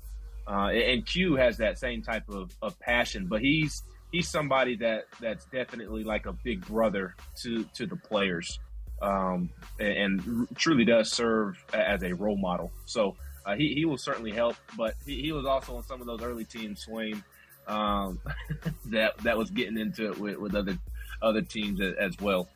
Uh, 0.46 0.68
and 0.68 1.04
Q 1.04 1.36
has 1.36 1.59
that 1.59 1.78
same 1.78 2.02
type 2.02 2.24
of, 2.30 2.50
of 2.62 2.78
passion, 2.80 3.26
but 3.28 3.42
he's 3.42 3.82
he's 4.12 4.28
somebody 4.28 4.76
that 4.76 5.04
that's 5.20 5.44
definitely 5.46 6.04
like 6.04 6.26
a 6.26 6.32
big 6.44 6.66
brother 6.66 7.14
to 7.42 7.64
to 7.74 7.86
the 7.86 7.96
players, 7.96 8.59
um, 9.02 9.50
and, 9.78 10.22
and 10.22 10.48
truly 10.56 10.84
does 10.84 11.12
serve 11.12 11.54
as 11.74 12.02
a 12.02 12.14
role 12.14 12.38
model. 12.38 12.72
So 12.86 13.16
uh, 13.44 13.56
he 13.56 13.74
he 13.74 13.84
will 13.84 13.98
certainly 13.98 14.32
help. 14.32 14.56
But 14.76 14.94
he, 15.04 15.20
he 15.20 15.32
was 15.32 15.44
also 15.44 15.76
on 15.76 15.82
some 15.82 16.00
of 16.00 16.06
those 16.06 16.22
early 16.22 16.44
teams, 16.44 16.80
Swain, 16.80 17.22
um, 17.69 18.21
that 18.87 19.16
that 19.19 19.37
was 19.37 19.51
getting 19.51 19.79
into 19.79 20.11
it 20.11 20.19
with, 20.19 20.39
with 20.39 20.55
other 20.55 20.79
other 21.23 21.43
teams 21.43 21.81
as 21.81 22.19
well. 22.21 22.49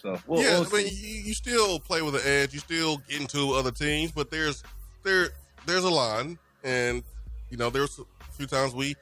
So 0.00 0.18
we'll, 0.26 0.42
yeah, 0.42 0.60
we'll 0.60 0.68
I 0.68 0.84
mean, 0.84 0.92
you, 0.92 1.22
you 1.24 1.34
still 1.34 1.78
play 1.78 2.00
with 2.02 2.14
the 2.14 2.28
edge. 2.28 2.54
You 2.54 2.60
still 2.60 2.98
get 3.08 3.20
into 3.20 3.52
other 3.52 3.70
teams, 3.70 4.12
but 4.12 4.30
there's 4.30 4.62
there 5.02 5.28
there's 5.66 5.84
a 5.84 5.90
line, 5.90 6.38
and 6.64 7.02
you 7.50 7.56
know 7.56 7.70
there's 7.70 7.98
a 7.98 8.32
few 8.32 8.46
times 8.46 8.74
we 8.74 8.96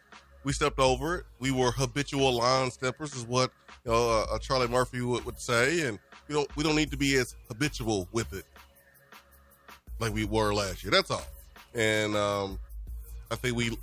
we 0.45 0.53
stepped 0.53 0.79
over 0.79 1.19
it. 1.19 1.25
We 1.39 1.53
were 1.53 1.71
habitual 1.71 2.33
line 2.33 2.71
steppers, 2.71 3.15
is 3.15 3.27
what 3.27 3.53
you 3.85 3.93
know 3.93 4.11
uh, 4.11 4.35
uh, 4.35 4.39
Charlie 4.39 4.69
Murphy 4.69 5.01
would, 5.03 5.25
would 5.25 5.41
say, 5.41 5.87
and 5.87 5.99
we 6.27 6.35
don't 6.35 6.57
we 6.57 6.65
don't 6.65 6.77
need 6.77 6.91
to 6.91 6.97
be 6.97 7.17
as 7.17 7.37
habitual 7.49 8.09
with 8.13 8.33
it 8.33 8.45
like 10.01 10.13
we 10.13 10.25
were 10.25 10.55
last 10.55 10.83
year. 10.83 10.91
That's 10.91 11.11
all. 11.11 11.27
And 11.75 12.17
um, 12.17 12.59
I 13.31 13.37
think 13.37 13.57
we 13.57 13.77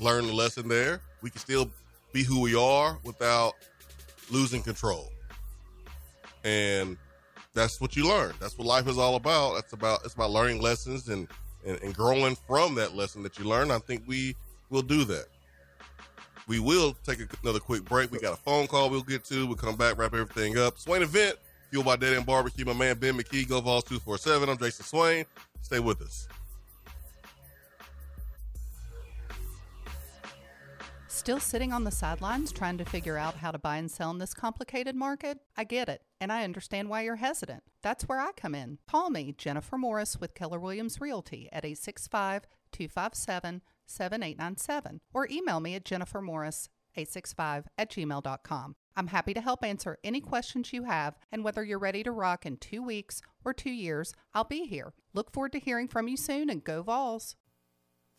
learned 0.00 0.28
the 0.28 0.32
lesson 0.32 0.68
there. 0.68 1.00
We 1.22 1.30
can 1.30 1.40
still 1.40 1.70
be 2.12 2.22
who 2.22 2.40
we 2.40 2.54
are 2.54 2.98
without 3.04 3.54
losing 4.30 4.62
control 4.62 5.12
and 6.46 6.96
that's 7.54 7.80
what 7.80 7.96
you 7.96 8.08
learn. 8.08 8.32
That's 8.40 8.56
what 8.56 8.66
life 8.66 8.86
is 8.86 8.98
all 8.98 9.16
about. 9.16 9.54
That's 9.54 9.72
about 9.72 10.04
it's 10.04 10.14
about 10.14 10.30
learning 10.30 10.62
lessons 10.62 11.08
and, 11.08 11.28
and 11.66 11.82
and 11.82 11.94
growing 11.94 12.36
from 12.46 12.74
that 12.76 12.94
lesson 12.94 13.22
that 13.24 13.38
you 13.38 13.44
learn. 13.44 13.70
I 13.70 13.78
think 13.80 14.04
we 14.06 14.36
will 14.70 14.82
do 14.82 15.04
that. 15.04 15.26
We 16.46 16.60
will 16.60 16.96
take 17.04 17.18
another 17.42 17.58
quick 17.58 17.84
break. 17.84 18.12
We 18.12 18.20
got 18.20 18.34
a 18.34 18.42
phone 18.42 18.68
call 18.68 18.88
we'll 18.88 19.02
get 19.02 19.24
to. 19.24 19.46
We'll 19.46 19.56
come 19.56 19.76
back, 19.76 19.98
wrap 19.98 20.14
everything 20.14 20.56
up. 20.56 20.78
Swain 20.78 21.02
event 21.02 21.36
fueled 21.70 21.86
by 21.86 21.96
Dead 21.96 22.14
End 22.14 22.24
Barbecue. 22.24 22.64
My 22.64 22.72
man 22.72 22.96
Ben 22.98 23.18
McKee, 23.18 23.48
Go 23.48 23.60
Vols 23.60 23.84
two 23.84 23.98
four 23.98 24.16
seven. 24.16 24.48
I'm 24.48 24.56
Jason 24.56 24.84
Swain. 24.84 25.24
Stay 25.62 25.80
with 25.80 26.00
us. 26.02 26.28
Still 31.16 31.40
sitting 31.40 31.72
on 31.72 31.82
the 31.82 31.90
sidelines 31.90 32.52
trying 32.52 32.76
to 32.76 32.84
figure 32.84 33.16
out 33.16 33.36
how 33.36 33.50
to 33.50 33.58
buy 33.58 33.78
and 33.78 33.90
sell 33.90 34.10
in 34.10 34.18
this 34.18 34.34
complicated 34.34 34.94
market? 34.94 35.38
I 35.56 35.64
get 35.64 35.88
it, 35.88 36.02
and 36.20 36.30
I 36.30 36.44
understand 36.44 36.90
why 36.90 37.00
you're 37.00 37.16
hesitant. 37.16 37.62
That's 37.82 38.04
where 38.04 38.20
I 38.20 38.32
come 38.36 38.54
in. 38.54 38.78
Call 38.86 39.08
me, 39.08 39.34
Jennifer 39.36 39.78
Morris 39.78 40.18
with 40.20 40.34
Keller 40.34 40.60
Williams 40.60 41.00
Realty 41.00 41.48
at 41.52 41.64
865 41.64 42.42
257 42.70 43.62
7897 43.86 45.00
or 45.14 45.26
email 45.30 45.58
me 45.58 45.74
at 45.74 45.86
jennifermorris865 45.86 47.64
at 47.78 47.90
gmail.com. 47.90 48.76
I'm 48.94 49.06
happy 49.06 49.32
to 49.32 49.40
help 49.40 49.64
answer 49.64 49.98
any 50.04 50.20
questions 50.20 50.74
you 50.74 50.84
have, 50.84 51.16
and 51.32 51.42
whether 51.42 51.64
you're 51.64 51.78
ready 51.78 52.02
to 52.02 52.12
rock 52.12 52.44
in 52.44 52.58
two 52.58 52.82
weeks 52.82 53.22
or 53.42 53.54
two 53.54 53.70
years, 53.70 54.12
I'll 54.34 54.44
be 54.44 54.66
here. 54.66 54.92
Look 55.14 55.32
forward 55.32 55.52
to 55.52 55.60
hearing 55.60 55.88
from 55.88 56.08
you 56.08 56.18
soon 56.18 56.50
and 56.50 56.62
go 56.62 56.82
Vols! 56.82 57.36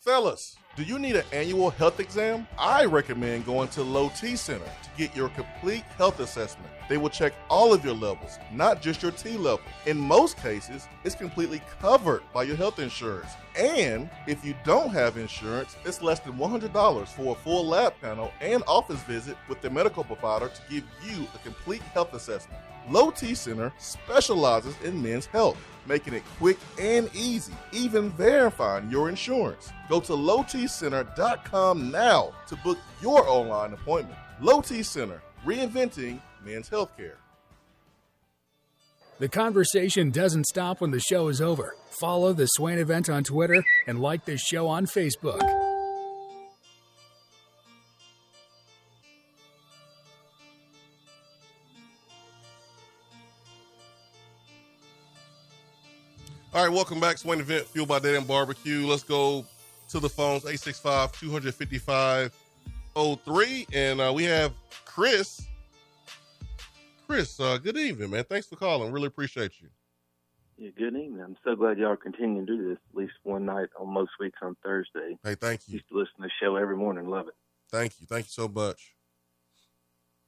Fellas, 0.00 0.54
do 0.76 0.84
you 0.84 0.96
need 0.96 1.16
an 1.16 1.24
annual 1.32 1.70
health 1.70 1.98
exam? 1.98 2.46
I 2.56 2.84
recommend 2.84 3.44
going 3.44 3.66
to 3.70 3.82
Low 3.82 4.10
T 4.10 4.36
Center 4.36 4.64
to 4.64 4.90
get 4.96 5.14
your 5.16 5.28
complete 5.30 5.82
health 5.96 6.20
assessment. 6.20 6.70
They 6.88 6.98
will 6.98 7.10
check 7.10 7.32
all 7.50 7.74
of 7.74 7.84
your 7.84 7.94
levels, 7.94 8.38
not 8.52 8.80
just 8.80 9.02
your 9.02 9.10
T 9.10 9.36
level. 9.36 9.60
In 9.86 9.98
most 9.98 10.36
cases, 10.36 10.86
it's 11.02 11.16
completely 11.16 11.60
covered 11.80 12.22
by 12.32 12.44
your 12.44 12.54
health 12.54 12.78
insurance. 12.78 13.32
And 13.58 14.08
if 14.28 14.44
you 14.44 14.54
don't 14.64 14.90
have 14.90 15.16
insurance, 15.16 15.76
it's 15.84 16.00
less 16.00 16.20
than 16.20 16.34
$100 16.34 17.08
for 17.08 17.32
a 17.32 17.40
full 17.40 17.66
lab 17.66 17.92
panel 18.00 18.30
and 18.40 18.62
office 18.68 19.02
visit 19.02 19.36
with 19.48 19.60
the 19.62 19.68
medical 19.68 20.04
provider 20.04 20.46
to 20.46 20.60
give 20.70 20.84
you 21.04 21.26
a 21.34 21.38
complete 21.38 21.82
health 21.82 22.14
assessment. 22.14 22.60
Low 22.90 23.10
T 23.10 23.34
Center 23.34 23.72
specializes 23.78 24.74
in 24.82 25.02
men's 25.02 25.26
health, 25.26 25.58
making 25.86 26.14
it 26.14 26.22
quick 26.38 26.58
and 26.80 27.10
easy, 27.14 27.52
even 27.72 28.10
verifying 28.10 28.90
your 28.90 29.08
insurance. 29.08 29.70
Go 29.88 30.00
to 30.00 30.12
lowtcenter.com 30.12 31.90
now 31.90 32.32
to 32.46 32.56
book 32.56 32.78
your 33.02 33.28
online 33.28 33.72
appointment. 33.72 34.18
Low 34.40 34.60
T 34.60 34.82
Center, 34.82 35.22
reinventing 35.44 36.20
men's 36.44 36.70
healthcare. 36.70 37.16
The 39.18 39.28
conversation 39.28 40.10
doesn't 40.10 40.46
stop 40.46 40.80
when 40.80 40.92
the 40.92 41.00
show 41.00 41.26
is 41.26 41.40
over. 41.40 41.74
Follow 42.00 42.32
the 42.32 42.46
Swain 42.46 42.78
event 42.78 43.10
on 43.10 43.24
Twitter 43.24 43.64
and 43.88 44.00
like 44.00 44.24
this 44.24 44.40
show 44.40 44.68
on 44.68 44.86
Facebook. 44.86 45.67
All 56.54 56.64
right, 56.64 56.72
welcome 56.72 56.98
back. 56.98 57.18
Swain 57.18 57.40
Event, 57.40 57.66
fueled 57.66 57.88
by 57.88 57.98
Dead 57.98 58.14
End 58.14 58.26
Barbecue. 58.26 58.86
Let's 58.86 59.02
go 59.02 59.44
to 59.90 60.00
the 60.00 60.08
phones, 60.08 60.44
865 60.44 61.12
255 61.12 62.32
03. 62.94 63.66
And 63.74 64.00
uh, 64.00 64.10
we 64.14 64.24
have 64.24 64.54
Chris. 64.86 65.46
Chris, 67.06 67.38
uh, 67.38 67.58
good 67.58 67.76
evening, 67.76 68.10
man. 68.10 68.24
Thanks 68.24 68.46
for 68.46 68.56
calling. 68.56 68.90
Really 68.92 69.08
appreciate 69.08 69.60
you. 69.60 69.68
Yeah, 70.56 70.70
good 70.74 70.96
evening. 70.96 71.20
I'm 71.22 71.36
so 71.44 71.54
glad 71.54 71.76
y'all 71.76 71.92
are 71.92 71.96
continuing 71.98 72.46
to 72.46 72.56
do 72.56 72.68
this 72.70 72.78
at 72.92 72.96
least 72.96 73.12
one 73.24 73.44
night 73.44 73.68
on 73.78 73.92
most 73.92 74.12
weeks 74.18 74.38
on 74.40 74.56
Thursday. 74.64 75.18
Hey, 75.22 75.34
thank 75.34 75.68
you. 75.68 75.74
Used 75.74 75.88
to 75.90 75.98
listen 75.98 76.14
to 76.16 76.22
the 76.22 76.30
show 76.40 76.56
every 76.56 76.78
morning. 76.78 77.10
Love 77.10 77.28
it. 77.28 77.34
Thank 77.70 78.00
you. 78.00 78.06
Thank 78.06 78.24
you 78.24 78.30
so 78.30 78.48
much. 78.48 78.94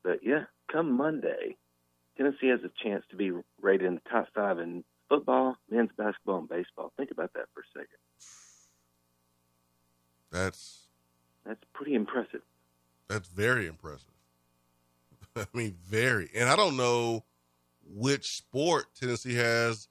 But 0.05 0.19
yeah, 0.23 0.45
come 0.71 0.99
Monday, 0.99 1.57
Tennessee 2.19 2.49
has 2.49 2.61
a 2.63 2.71
chance 2.85 3.05
to 3.11 3.17
be 3.17 3.33
rated 3.63 3.87
in 3.87 3.95
the 3.95 4.03
top 4.11 4.29
five 4.35 4.59
in 4.59 4.85
football, 5.11 5.57
men's 5.69 5.91
basketball, 5.99 6.39
and 6.39 6.49
baseball. 6.49 6.93
Think 6.97 7.11
about 7.11 7.35
that 7.35 7.47
for 7.53 7.61
a 7.61 7.79
second. 7.79 7.99
That's 10.33 10.87
That's 11.45 11.63
pretty 11.75 11.95
impressive. 11.95 12.43
that's 13.09 13.29
very 13.29 13.67
impressive. 13.67 14.07
I 15.37 15.45
mean, 15.53 15.77
very. 15.85 16.31
And 16.35 16.49
I 16.49 16.57
don't 16.57 16.77
know 16.77 17.25
which 17.85 18.37
sport 18.37 18.87
Tennessee 18.95 19.35
has 19.35 19.89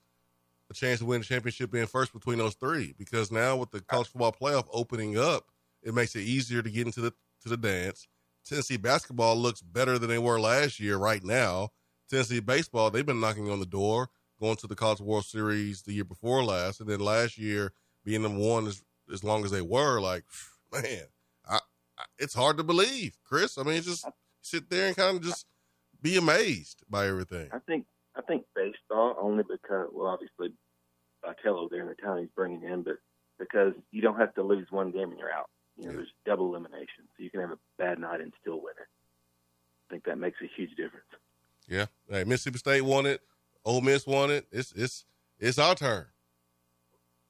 a 0.72 0.74
chance 0.74 1.00
to 1.00 1.06
win 1.06 1.20
the 1.22 1.26
championship 1.26 1.74
in 1.76 1.86
first 1.88 2.14
between 2.14 2.38
those 2.38 2.54
three 2.56 2.94
because 2.98 3.32
now 3.32 3.58
with 3.58 3.72
the 3.72 3.82
college 3.82 4.08
football 4.08 4.32
playoff 4.32 4.68
opening 4.72 5.18
up, 5.18 5.50
it 5.84 5.94
makes 5.94 6.16
it 6.16 6.22
easier 6.22 6.62
to 6.62 6.70
get 6.70 6.86
into 6.88 7.02
the 7.02 7.12
to 7.44 7.50
the 7.50 7.58
dance. 7.58 8.08
Tennessee 8.46 8.78
basketball 8.78 9.36
looks 9.38 9.62
better 9.62 10.00
than 10.00 10.10
they 10.10 10.18
were 10.18 10.40
last 10.40 10.80
year 10.80 10.98
right 10.98 11.24
now. 11.24 11.70
Tennessee 12.10 12.40
baseball, 12.40 12.90
they've 12.90 13.06
been 13.06 13.20
knocking 13.20 13.50
on 13.52 13.60
the 13.60 13.66
door, 13.66 14.10
going 14.40 14.56
to 14.58 14.68
the 14.68 14.76
College 14.76 15.02
World 15.02 15.26
Series 15.26 15.82
the 15.82 15.94
year 15.94 16.04
before 16.04 16.44
last, 16.44 16.80
and 16.80 16.90
then 16.90 17.00
last 17.00 17.38
year 17.38 17.72
being 18.04 18.22
number 18.22 18.40
one 18.40 18.68
as, 18.68 18.84
as 19.12 19.24
long 19.24 19.44
as 19.44 19.52
they 19.52 19.62
were. 19.62 20.00
Like, 20.00 20.24
man, 20.74 21.04
I, 21.48 21.60
I, 21.98 22.04
it's 22.18 22.34
hard 22.34 22.58
to 22.58 22.64
believe, 22.64 23.18
Chris. 23.24 23.58
I 23.58 23.64
mean, 23.64 23.82
just 23.82 24.08
sit 24.42 24.70
there 24.70 24.88
and 24.88 24.96
kind 24.96 25.18
of 25.18 25.24
just 25.24 25.46
be 26.02 26.18
amazed 26.18 26.84
by 26.90 27.08
everything. 27.08 27.50
I 27.54 27.60
think 27.60 27.86
I 28.16 28.22
think 28.22 28.44
baseball 28.56 29.16
only 29.20 29.44
because 29.44 29.90
well, 29.94 30.08
obviously, 30.08 30.54
Vitello 31.26 31.70
there 31.70 31.82
in 31.82 31.88
the 31.88 31.96
town 31.96 32.20
he's 32.20 32.30
bringing 32.36 32.64
in, 32.64 32.84
but 32.84 32.98
because 33.38 33.74
you 33.92 34.02
don't 34.02 34.18
have 34.18 34.34
to 34.36 34.44
lose 34.44 34.68
one 34.70 34.92
game 34.92 35.10
and 35.10 35.20
you're 35.20 35.32
out. 35.32 35.50
You 35.78 35.88
know, 35.88 35.94
there's 35.94 36.12
double 36.26 36.48
elimination, 36.48 37.08
so 37.16 37.24
you 37.24 37.30
can 37.30 37.40
have 37.40 37.52
a 37.52 37.60
bad 37.78 38.00
night 38.00 38.20
and 38.20 38.34
still 38.42 38.58
win 38.58 38.74
it. 38.78 38.88
I 39.90 39.94
think 39.94 40.04
that 40.06 40.18
makes 40.18 40.38
a 40.44 40.50
huge 40.58 40.72
difference. 40.72 41.06
Yeah, 41.70 41.86
hey, 42.10 42.26
Mississippi 42.26 42.58
State 42.58 42.82
won 42.82 43.06
it. 43.06 43.22
Ole 43.66 43.82
Miss 43.82 44.08
won 44.08 44.32
it. 44.32 44.48
It's 44.52 44.72
it's 44.74 45.06
it's 45.40 45.60
our 45.60 45.76
turn. 45.76 46.06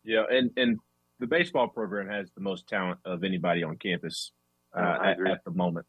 Yeah, 0.03 0.23
and 0.29 0.51
and 0.57 0.79
the 1.19 1.27
baseball 1.27 1.67
program 1.67 2.07
has 2.07 2.29
the 2.35 2.41
most 2.41 2.67
talent 2.67 2.99
of 3.05 3.23
anybody 3.23 3.63
on 3.63 3.77
campus 3.77 4.31
uh, 4.75 4.97
at, 5.03 5.17
at 5.27 5.43
the 5.43 5.51
moment. 5.51 5.85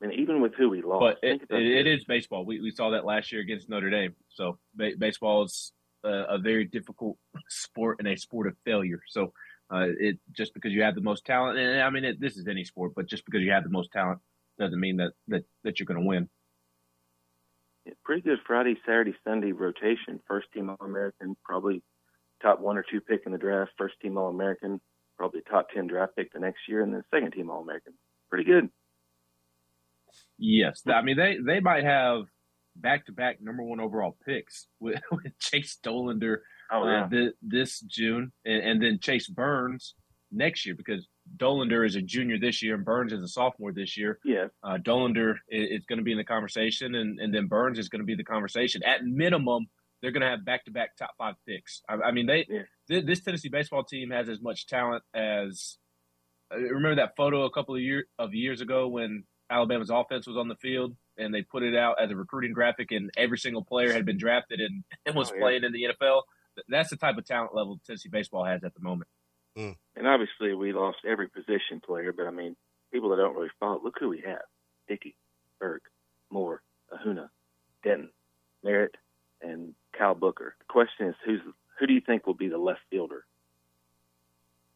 And 0.00 0.12
even 0.14 0.40
with 0.40 0.54
who 0.56 0.68
we 0.68 0.82
lost, 0.82 1.00
But 1.22 1.28
it, 1.28 1.42
it, 1.48 1.48
it 1.50 1.84
this. 1.84 2.00
is 2.00 2.04
baseball. 2.04 2.44
We, 2.44 2.60
we 2.60 2.72
saw 2.72 2.90
that 2.90 3.04
last 3.04 3.30
year 3.30 3.40
against 3.40 3.68
Notre 3.68 3.88
Dame. 3.88 4.16
So 4.30 4.58
ba- 4.74 4.96
baseball 4.98 5.44
is 5.44 5.72
a, 6.02 6.08
a 6.30 6.38
very 6.38 6.64
difficult 6.64 7.18
sport 7.48 7.98
and 8.00 8.08
a 8.08 8.16
sport 8.16 8.48
of 8.48 8.56
failure. 8.64 9.00
So 9.06 9.32
uh, 9.72 9.86
it 9.98 10.18
just 10.32 10.54
because 10.54 10.72
you 10.72 10.82
have 10.82 10.96
the 10.96 11.00
most 11.00 11.24
talent, 11.24 11.56
and 11.58 11.80
I 11.80 11.88
mean 11.90 12.04
it, 12.04 12.20
this 12.20 12.36
is 12.36 12.48
any 12.48 12.64
sport, 12.64 12.92
but 12.96 13.06
just 13.06 13.24
because 13.24 13.42
you 13.42 13.52
have 13.52 13.62
the 13.62 13.70
most 13.70 13.92
talent 13.92 14.18
doesn't 14.58 14.78
mean 14.80 14.96
that 14.96 15.12
that, 15.28 15.44
that 15.62 15.78
you're 15.78 15.86
going 15.86 16.00
to 16.00 16.06
win. 16.06 16.28
Pretty 18.04 18.22
good 18.22 18.38
Friday, 18.46 18.76
Saturday, 18.86 19.14
Sunday 19.24 19.52
rotation. 19.52 20.20
First 20.28 20.46
team 20.52 20.70
All 20.70 20.76
American, 20.86 21.36
probably 21.44 21.82
top 22.42 22.60
one 22.60 22.76
or 22.76 22.84
two 22.88 23.00
pick 23.00 23.22
in 23.26 23.32
the 23.32 23.38
draft. 23.38 23.72
First 23.78 23.94
team 24.00 24.16
All 24.18 24.28
American, 24.28 24.80
probably 25.16 25.40
top 25.48 25.68
ten 25.74 25.86
draft 25.86 26.16
pick 26.16 26.32
the 26.32 26.40
next 26.40 26.60
year, 26.68 26.82
and 26.82 26.92
then 26.94 27.02
second 27.12 27.32
team 27.32 27.50
All 27.50 27.62
American. 27.62 27.94
Pretty 28.30 28.44
good. 28.44 28.68
Yes, 30.38 30.82
I 30.86 31.02
mean 31.02 31.16
they 31.16 31.38
they 31.44 31.60
might 31.60 31.84
have 31.84 32.22
back 32.76 33.06
to 33.06 33.12
back 33.12 33.40
number 33.40 33.62
one 33.62 33.80
overall 33.80 34.16
picks 34.26 34.66
with, 34.80 35.00
with 35.10 35.38
Chase 35.38 35.78
Dollander 35.84 36.38
Oh, 36.74 36.86
yeah. 36.88 37.04
uh, 37.04 37.08
thi- 37.10 37.32
this 37.42 37.80
June, 37.80 38.32
and, 38.46 38.62
and 38.62 38.82
then 38.82 38.98
Chase 38.98 39.28
Burns 39.28 39.94
next 40.30 40.64
year 40.64 40.74
because 40.74 41.06
Dollander 41.36 41.86
is 41.86 41.96
a 41.96 42.02
junior 42.02 42.38
this 42.38 42.62
year 42.62 42.74
and 42.74 42.84
Burns 42.84 43.12
is 43.12 43.22
a 43.22 43.28
sophomore 43.28 43.72
this 43.72 43.96
year. 43.96 44.18
Yeah. 44.24 44.46
Uh, 44.62 44.76
Dollander 44.78 45.36
is, 45.48 45.80
is 45.80 45.86
going 45.86 45.98
to 45.98 46.02
be 46.04 46.12
in 46.12 46.18
the 46.18 46.24
conversation, 46.24 46.94
and, 46.94 47.18
and 47.20 47.32
then 47.34 47.46
Burns 47.46 47.78
is 47.78 47.88
going 47.88 48.00
to 48.00 48.06
be 48.06 48.14
the 48.14 48.24
conversation. 48.24 48.82
At 48.82 49.04
minimum, 49.04 49.66
they're 50.00 50.10
going 50.10 50.22
to 50.22 50.28
have 50.28 50.44
back 50.44 50.64
to 50.64 50.70
back 50.72 50.96
top 50.96 51.12
five 51.16 51.34
picks. 51.46 51.82
I, 51.88 51.94
I 51.94 52.10
mean, 52.12 52.26
they 52.26 52.44
th- 52.88 53.06
this 53.06 53.20
Tennessee 53.22 53.48
baseball 53.48 53.84
team 53.84 54.10
has 54.10 54.28
as 54.28 54.40
much 54.42 54.66
talent 54.66 55.02
as. 55.14 55.78
I 56.52 56.56
remember 56.56 56.96
that 56.96 57.16
photo 57.16 57.44
a 57.44 57.50
couple 57.50 57.74
of 57.76 57.80
year 57.80 58.04
of 58.18 58.34
years 58.34 58.60
ago 58.60 58.86
when 58.88 59.24
Alabama's 59.48 59.88
offense 59.90 60.26
was 60.26 60.36
on 60.36 60.48
the 60.48 60.56
field 60.56 60.94
and 61.16 61.32
they 61.32 61.40
put 61.42 61.62
it 61.62 61.74
out 61.74 61.96
as 62.02 62.10
a 62.10 62.16
recruiting 62.16 62.52
graphic, 62.52 62.90
and 62.90 63.10
every 63.16 63.38
single 63.38 63.64
player 63.64 63.92
had 63.92 64.04
been 64.04 64.18
drafted 64.18 64.60
and, 64.60 64.82
and 65.06 65.14
was 65.14 65.30
Oh, 65.30 65.34
yeah. 65.34 65.40
playing 65.40 65.64
in 65.64 65.72
the 65.72 65.84
NFL. 65.84 66.22
That's 66.68 66.90
the 66.90 66.96
type 66.96 67.16
of 67.16 67.24
talent 67.24 67.54
level 67.54 67.80
Tennessee 67.86 68.08
baseball 68.10 68.44
has 68.44 68.64
at 68.64 68.74
the 68.74 68.80
moment. 68.80 69.08
Mm. 69.56 69.76
And 69.96 70.06
obviously, 70.06 70.54
we 70.54 70.72
lost 70.72 70.98
every 71.06 71.28
position 71.28 71.80
player, 71.84 72.12
but 72.12 72.26
I 72.26 72.30
mean, 72.30 72.56
people 72.92 73.10
that 73.10 73.16
don't 73.16 73.34
really 73.36 73.50
follow, 73.60 73.80
look 73.82 73.96
who 74.00 74.08
we 74.08 74.22
have: 74.26 74.42
Dickey, 74.88 75.14
Burke, 75.60 75.84
Moore, 76.30 76.62
Ahuna, 76.92 77.28
Denton, 77.84 78.10
Merritt, 78.64 78.96
and 79.42 79.74
Kyle 79.96 80.14
Booker. 80.14 80.54
The 80.58 80.64
question 80.72 81.08
is, 81.08 81.14
who's 81.24 81.40
who 81.78 81.86
do 81.86 81.92
you 81.92 82.00
think 82.00 82.26
will 82.26 82.34
be 82.34 82.48
the 82.48 82.58
left 82.58 82.80
fielder? 82.90 83.26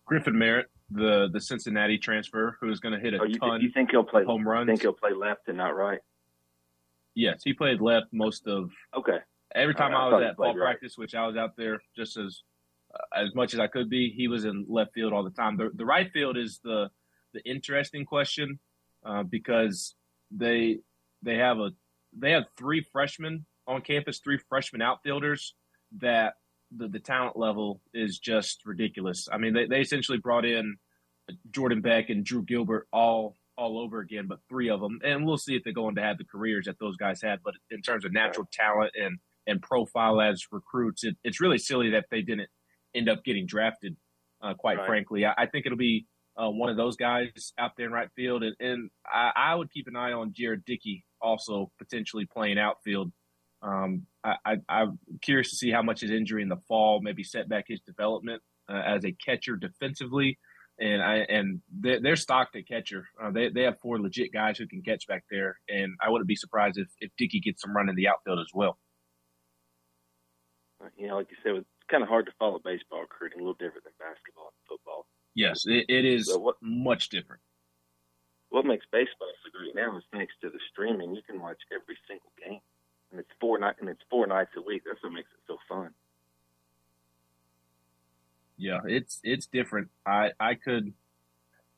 Griffin 0.05 0.39
Merritt, 0.39 0.67
the 0.91 1.29
the 1.33 1.41
Cincinnati 1.41 1.99
transfer, 1.99 2.57
who's 2.61 2.81
going 2.81 2.95
to 2.95 3.01
hit 3.01 3.15
a 3.15 3.21
Oh, 3.21 3.25
you, 3.25 3.39
ton. 3.39 3.61
you 3.61 3.71
think 3.73 3.91
he'll 3.91 4.05
play 4.05 4.25
home 4.25 4.47
runs? 4.47 4.69
Think 4.69 4.83
he'll 4.83 4.93
play 4.93 5.13
left 5.13 5.49
and 5.49 5.57
not 5.57 5.75
right? 5.75 6.01
Yes, 7.15 7.41
he 7.43 7.55
played 7.55 7.81
left 7.81 8.07
most 8.13 8.47
of. 8.47 8.71
Okay. 8.97 9.19
Every 9.55 9.75
time 9.75 9.95
I 9.95 10.01
I, 10.01 10.09
was 10.09 10.23
he 10.23 10.29
at 10.29 10.37
fall 10.37 10.53
played 10.53 10.61
right. 10.61 10.67
practice, 10.73 10.99
which 10.99 11.15
I 11.15 11.27
was 11.27 11.37
out 11.37 11.57
there 11.57 11.81
just 11.97 12.19
as 12.19 12.43
as 13.15 13.35
much 13.35 13.55
as 13.55 13.61
I 13.61 13.67
could 13.67 13.89
be, 13.89 14.11
he 14.11 14.29
was 14.29 14.45
in 14.45 14.67
left 14.69 14.95
field 14.95 15.13
all 15.13 15.25
the 15.25 15.31
time. 15.31 15.57
The, 15.57 15.71
the 15.75 15.87
right 15.87 16.11
field 16.13 16.37
is 16.37 16.61
the 16.63 16.91
the 17.33 17.43
interesting 17.45 18.05
question 18.07 18.59
uh, 19.05 19.23
because 19.23 19.95
they 20.31 20.81
they 21.23 21.37
have 21.37 21.59
a 21.59 21.71
they 22.17 22.33
have 22.33 22.45
three 22.57 22.83
freshmen 22.93 23.47
on 23.67 23.83
campus, 23.83 24.21
three 24.21 24.39
freshman 24.49 24.81
outfielders 24.81 25.55
that 25.99 26.35
the, 26.77 26.89
the 26.89 26.99
talent 26.99 27.37
level 27.37 27.81
is 27.93 28.19
just 28.19 28.63
ridiculous. 28.65 29.29
I 29.31 29.39
mean, 29.39 29.55
they, 29.55 29.67
they 29.67 29.81
essentially 29.81 30.19
brought 30.19 30.45
in 30.45 30.77
Jordan 31.51 31.81
Beck 31.81 32.11
and 32.11 32.25
Drew 32.25 32.43
Gilbert 32.43 32.89
all 32.93 33.37
all 33.59 33.79
over 33.79 34.01
again, 34.01 34.27
but 34.29 34.39
three 34.51 34.69
of 34.69 34.81
them, 34.81 34.99
and 35.03 35.25
we'll 35.25 35.39
see 35.39 35.57
if 35.57 35.65
they're 35.65 35.73
going 35.73 35.95
to 35.95 36.03
have 36.03 36.19
the 36.19 36.25
careers 36.25 36.67
that 36.67 36.79
those 36.79 36.97
guys 36.97 37.23
had. 37.23 37.41
But 37.43 37.55
in 37.71 37.81
terms 37.81 38.05
of 38.05 38.13
natural 38.13 38.47
talent 38.53 38.93
and 39.01 39.19
and 39.47 39.63
profile 39.63 40.21
as 40.21 40.47
recruits, 40.51 41.05
it, 41.05 41.17
it's 41.25 41.41
really 41.41 41.59
silly 41.59 41.91
that 41.91 42.07
they 42.11 42.21
didn't 42.21 42.49
end 42.95 43.09
up 43.09 43.25
getting 43.25 43.47
drafted. 43.47 43.97
Uh, 44.43 44.55
quite 44.55 44.77
Right. 44.77 44.87
frankly, 44.87 45.25
I, 45.25 45.33
I 45.37 45.47
think 45.47 45.65
it'll 45.65 45.79
be 45.79 46.07
uh, 46.37 46.51
one 46.51 46.69
of 46.69 46.77
those 46.77 46.97
guys 46.97 47.53
out 47.59 47.73
there 47.77 47.87
in 47.87 47.93
right 47.93 48.11
field, 48.15 48.43
and, 48.43 48.55
and 48.61 48.91
I, 49.07 49.33
I 49.35 49.55
would 49.55 49.71
keep 49.71 49.87
an 49.89 49.97
eye 49.97 50.13
on 50.13 50.35
Jared 50.35 50.65
Dickey 50.67 51.05
also 51.21 51.73
potentially 51.79 52.27
playing 52.27 52.59
outfield. 52.59 53.13
Um, 53.63 54.07
I, 54.23 54.37
I, 54.45 54.57
I'm 54.69 54.99
curious 55.23 55.51
to 55.51 55.57
see 55.57 55.71
how 55.71 55.83
much 55.83 56.03
his 56.03 56.11
injury 56.11 56.43
in 56.43 56.51
the 56.51 56.61
fall 56.69 57.01
maybe 57.01 57.25
set 57.25 57.49
back 57.49 57.65
his 57.67 57.81
development 57.81 58.43
uh, 58.69 58.83
as 58.87 59.05
a 59.05 59.13
catcher 59.13 59.57
defensively. 59.57 60.39
And 60.79 61.03
I 61.03 61.17
and 61.21 61.63
they're, 61.73 62.03
they're 62.03 62.17
stocked 62.17 62.55
at 62.55 62.69
catcher. 62.69 63.09
Uh, 63.21 63.31
they 63.31 63.49
they 63.49 63.63
have 63.63 63.81
four 63.81 63.99
legit 63.99 64.31
guys 64.31 64.59
who 64.59 64.67
can 64.67 64.83
catch 64.83 65.07
back 65.07 65.25
there, 65.31 65.59
and 65.71 65.95
I 66.05 66.11
wouldn't 66.11 66.29
be 66.29 66.37
surprised 66.37 66.77
if 66.77 66.89
if 67.01 67.11
Dickey 67.17 67.41
gets 67.41 67.63
some 67.63 67.75
run 67.75 67.89
in 67.89 67.97
the 67.97 68.09
outfield 68.09 68.41
as 68.41 68.51
well. 68.53 68.77
You 70.99 71.09
know, 71.09 71.17
like 71.17 71.31
you 71.31 71.37
said, 71.43 71.57
it's 71.57 71.69
kind 71.89 72.03
of 72.03 72.09
hard 72.09 72.27
to 72.27 72.33
follow 72.39 72.59
baseball 72.59 73.01
recruiting. 73.03 73.39
A 73.41 73.43
little 73.43 73.55
different 73.55 73.85
than 73.85 73.93
basketball 73.99 74.53
and 74.53 74.69
football. 74.69 75.07
Yes, 75.35 75.65
it, 75.67 75.87
it 75.89 76.05
is 76.05 76.27
So 76.27 76.39
what- 76.39 76.57
much 76.63 77.09
different. 77.09 77.43
What 78.49 78.65
makes 78.65 78.87
baseball 78.93 79.29
so 79.45 79.51
great 79.51 79.75
now 79.75 79.97
is 79.99 80.05
thanks 80.13 80.33
to 80.41 80.49
the 80.49 80.61
streaming. 80.71 81.15
You 81.15 81.23
can 81.23 81.41
watch 81.41 81.59
every 81.75 81.99
single 82.09 82.31
game, 82.43 82.61
and 83.11 83.21
it's 83.21 83.29
four 83.41 83.59
night 83.59 83.75
and 83.81 83.89
it's 83.89 84.03
four 84.09 84.27
nights 84.27 84.53
a 84.57 84.63
week. 84.63 84.83
That's 84.87 85.03
what 85.03 85.13
makes 85.13 85.31
it 85.33 85.41
so 85.47 85.59
fun. 85.69 85.91
Yeah, 88.57 88.81
it's 88.87 89.21
it's 89.23 89.47
different. 89.47 89.89
I 90.07 90.31
I 90.41 90.55
could 90.55 90.95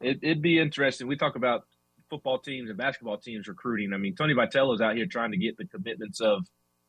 it, 0.01 0.19
it'd 0.23 0.43
be 0.43 0.59
interesting. 0.61 1.09
We 1.09 1.17
talk 1.17 1.35
about 1.37 1.67
football 2.11 2.39
teams 2.39 2.69
and 2.69 2.79
basketball 2.79 3.19
teams 3.19 3.49
recruiting. 3.49 3.93
I 3.93 3.97
mean, 3.97 4.15
Tony 4.15 4.35
Vitello's 4.35 4.81
out 4.81 4.95
here 4.97 5.07
trying 5.07 5.33
to 5.33 5.37
get 5.37 5.57
the 5.57 5.67
commitments 5.67 6.21
of 6.21 6.47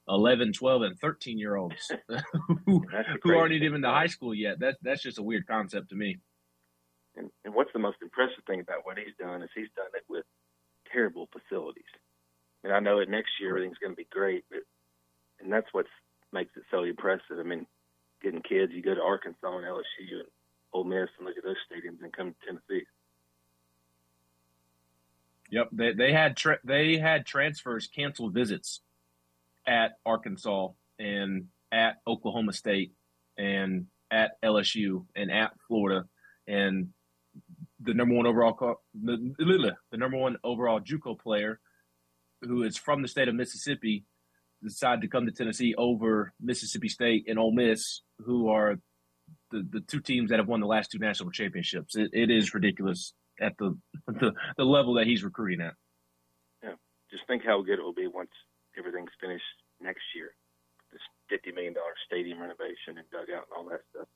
11, 0.10 0.54
12, 0.54 0.82
and 0.82 1.00
13 1.00 1.38
year 1.38 1.56
olds 1.56 1.92
who, 2.66 2.84
who 3.24 3.38
aren't 3.38 3.54
even 3.54 3.82
to 3.82 3.90
high 3.90 4.08
school 4.08 4.34
yet. 4.34 4.60
That, 4.60 4.78
that's 4.82 5.04
just 5.04 5.20
a 5.20 5.24
weird 5.24 5.48
concept 5.48 5.90
to 5.90 5.96
me. 5.96 6.18
And, 7.16 7.30
and 7.46 7.54
what's 7.54 7.74
the 7.74 7.80
most 7.80 7.98
impressive 8.02 8.44
thing 8.48 8.62
about 8.62 8.86
what 8.86 8.98
he's 8.98 9.16
done 9.20 9.42
is 9.44 9.50
he's 9.56 9.70
done 9.76 9.92
it 9.94 10.04
with 10.08 10.26
terrible 10.92 11.30
facilities. 11.32 11.84
And 12.64 12.74
I 12.74 12.80
know 12.80 13.00
that 13.00 13.10
next 13.10 13.32
year 13.40 13.52
everything's 13.52 13.78
going 13.78 13.94
to 13.94 13.98
be 13.98 14.08
great, 14.12 14.46
but 14.50 14.60
and 15.40 15.52
that's 15.52 15.68
what 15.72 15.86
makes 16.34 16.52
it 16.58 16.64
so 16.70 16.84
impressive. 16.84 17.40
I 17.40 17.44
mean, 17.44 17.66
getting 18.22 18.42
kids, 18.42 18.74
you 18.74 18.82
go 18.82 18.96
to 18.96 19.02
Arkansas 19.02 19.58
and 19.58 19.66
LSU 19.66 20.20
and 20.20 20.28
Ole 20.74 20.84
Miss 20.84 21.10
and 21.18 21.28
look 21.28 21.38
at 21.38 21.44
those 21.44 21.56
stadiums 21.72 22.04
and 22.04 22.12
come 22.12 22.32
to 22.32 22.46
Tennessee. 22.46 22.86
Yep, 25.52 25.70
they 25.72 25.94
they 25.94 26.14
had 26.14 26.38
tra- 26.38 26.60
they 26.64 26.98
had 26.98 27.26
transfers 27.26 27.88
cancel 27.88 28.30
visits 28.30 28.82
at 29.70 29.94
Arkansas 30.06 30.70
and 30.98 31.46
at 31.72 31.98
Oklahoma 32.08 32.54
State 32.54 32.92
and 33.38 33.86
at 34.12 34.32
LSU 34.44 35.06
and 35.16 35.32
at 35.32 35.52
Florida 35.68 36.06
and 36.48 36.90
the 37.80 37.94
number 37.94 38.16
one 38.16 38.26
overall 38.26 38.82
the, 39.00 39.36
the 39.92 39.98
number 39.98 40.18
one 40.18 40.38
overall 40.44 40.80
JUCO 40.80 41.20
player 41.20 41.60
who 42.42 42.64
is 42.64 42.76
from 42.76 43.04
the 43.04 43.08
state 43.08 43.28
of 43.28 43.36
Mississippi 43.36 44.04
decided 44.64 45.02
to 45.02 45.08
come 45.08 45.28
to 45.28 45.32
Tennessee 45.32 45.76
over 45.78 46.34
Mississippi 46.42 46.90
State 46.90 47.26
and 47.28 47.38
Ole 47.38 47.52
Miss, 47.52 48.02
who 48.26 48.50
are 48.50 48.80
the, 49.52 49.66
the 49.70 49.82
two 49.82 50.02
teams 50.02 50.32
that 50.32 50.40
have 50.40 50.48
won 50.48 50.60
the 50.60 50.66
last 50.66 50.92
two 50.92 51.00
national 51.00 51.32
championships. 51.32 51.96
It, 51.96 52.10
it 52.14 52.32
is 52.32 52.54
ridiculous 52.54 53.14
at 53.40 53.54
the, 53.58 53.78
the 54.08 54.34
the 54.58 54.66
level 54.66 54.96
that 54.96 55.08
he's 55.08 55.24
recruiting 55.24 55.62
at. 55.62 55.74
Yeah, 56.64 56.74
just 57.12 57.28
think 57.28 57.46
how 57.46 57.62
good 57.62 57.80
it 57.80 57.84
will 57.84 57.94
be 57.94 58.08
once 58.08 58.32
everything's 58.78 59.12
finished 59.20 59.44
next 59.82 60.02
year. 60.16 60.32
This 60.92 61.02
fifty 61.30 61.52
million 61.52 61.74
dollar 61.74 61.94
stadium 62.06 62.40
renovation 62.42 62.98
and 62.98 63.10
dugout 63.12 63.48
and 63.50 63.54
all 63.56 63.70
that 63.70 63.82
stuff. 63.92 64.08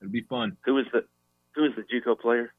It'll 0.00 0.12
be 0.12 0.22
fun. 0.22 0.56
Who 0.64 0.78
is 0.78 0.86
the 0.92 1.04
who 1.54 1.64
is 1.64 1.72
the 1.76 1.82
JUCO 1.82 2.18
player? 2.20 2.52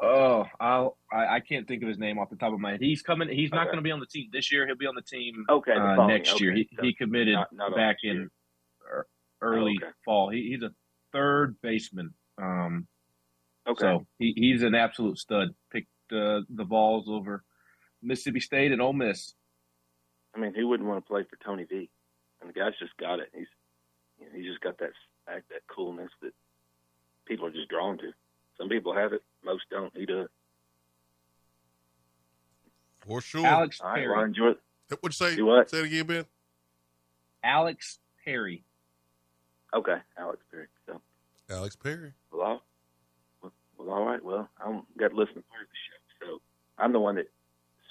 Oh, 0.00 0.46
I'll, 0.58 0.96
I 1.12 1.36
I 1.36 1.40
can't 1.40 1.68
think 1.68 1.82
of 1.82 1.88
his 1.88 1.98
name 1.98 2.18
off 2.18 2.30
the 2.30 2.36
top 2.36 2.52
of 2.52 2.58
my 2.60 2.72
head. 2.72 2.80
He's 2.80 3.02
coming. 3.02 3.28
He's 3.28 3.52
not 3.52 3.66
going 3.66 3.76
to 3.76 3.82
be 3.82 3.92
on 3.92 4.00
the 4.00 4.06
team 4.06 4.28
this 4.32 4.50
year. 4.50 4.66
He'll 4.66 4.76
be 4.76 4.86
on 4.86 4.94
the 4.96 5.02
team 5.02 5.44
okay, 5.48 5.72
uh, 5.72 6.06
next 6.06 6.34
okay. 6.34 6.44
year. 6.44 6.54
He 6.54 6.68
So 6.76 6.82
he 6.82 6.92
committed 6.94 7.34
not- 7.34 7.52
not 7.52 7.76
back 7.76 7.98
in 8.02 8.28
er- 8.90 9.06
early 9.40 9.78
Oh, 9.80 9.86
okay. 9.86 9.92
fall. 10.04 10.30
He, 10.30 10.50
he's 10.50 10.62
a 10.62 10.72
third 11.12 11.56
baseman. 11.62 12.14
Um, 12.38 12.86
Okay. 13.64 13.80
So 13.80 14.06
he, 14.18 14.32
he's 14.36 14.62
an 14.64 14.74
absolute 14.74 15.18
stud. 15.18 15.50
Picked 15.70 15.86
uh, 16.10 16.40
the 16.50 16.64
Vols 16.64 17.08
over 17.08 17.44
Mississippi 18.02 18.40
State 18.40 18.72
and 18.72 18.82
Ole 18.82 18.92
Miss. 18.92 19.34
I 20.34 20.38
mean, 20.38 20.54
who 20.54 20.68
wouldn't 20.68 20.88
want 20.88 21.04
to 21.04 21.08
play 21.08 21.24
for 21.24 21.36
Tony 21.44 21.64
V? 21.64 21.88
And 22.40 22.48
the 22.48 22.54
guy's 22.54 22.72
just 22.78 22.96
got 22.96 23.20
it. 23.20 23.30
He's 23.34 23.46
you 24.18 24.26
know, 24.26 24.32
he's 24.34 24.46
just 24.46 24.60
got 24.60 24.78
that 24.78 24.90
act, 25.28 25.48
that 25.50 25.62
coolness 25.68 26.10
that 26.22 26.32
people 27.26 27.46
are 27.46 27.50
just 27.52 27.68
drawn 27.68 27.98
to. 27.98 28.12
Some 28.58 28.68
people 28.68 28.94
have 28.94 29.12
it, 29.12 29.22
most 29.44 29.62
don't. 29.70 29.92
He 29.96 30.06
does. 30.06 30.28
For 33.06 33.20
sure. 33.20 33.46
Alex 33.46 33.80
All 33.80 33.88
right, 33.88 33.96
Perry. 33.96 34.08
well, 34.08 34.20
I 34.20 34.24
enjoy 34.24 34.48
it. 34.50 34.58
What'd 35.00 35.20
you 35.20 35.26
say? 35.28 35.36
Do 35.36 35.46
what? 35.46 35.70
Say 35.70 35.78
it 35.78 35.84
again, 35.86 36.06
Ben. 36.06 36.24
Alex 37.42 37.98
Perry. 38.24 38.64
Okay, 39.74 39.96
Alex 40.18 40.42
Perry. 40.50 40.66
So, 40.86 41.00
Alex 41.50 41.76
Perry. 41.76 42.12
well, 42.30 42.42
all, 42.42 42.62
well, 43.42 43.52
well, 43.78 43.90
all 43.90 44.04
right. 44.04 44.22
Well, 44.22 44.48
I'm 44.64 44.82
got 44.98 45.08
to 45.08 45.16
listen 45.16 45.34
to 45.36 45.42
part 45.42 45.62
of 45.62 45.68
the 45.68 46.26
show. 46.26 46.26
So, 46.26 46.40
I'm 46.78 46.92
the 46.92 47.00
one 47.00 47.16
that 47.16 47.28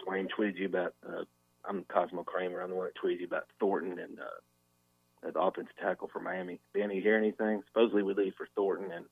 Swain 0.04 0.28
tweeted 0.28 0.58
you 0.58 0.66
about. 0.66 0.94
Uh, 1.08 1.24
I'm 1.64 1.84
Cosmo 1.84 2.24
Kramer. 2.24 2.62
I'm 2.62 2.70
the 2.70 2.76
one 2.76 2.88
that 2.88 2.98
tweeted 2.98 3.20
you 3.20 3.28
about 3.28 3.46
Thornton 3.60 4.00
and 4.00 4.20
uh, 4.20 5.32
the 5.32 5.40
offensive 5.40 5.76
tackle 5.80 6.10
for 6.12 6.20
Miami. 6.20 6.60
You 6.74 7.02
hear 7.02 7.18
anything? 7.18 7.62
Supposedly 7.68 8.04
we 8.04 8.14
leave 8.14 8.34
for 8.36 8.48
Thornton, 8.56 8.92
and 8.92 9.06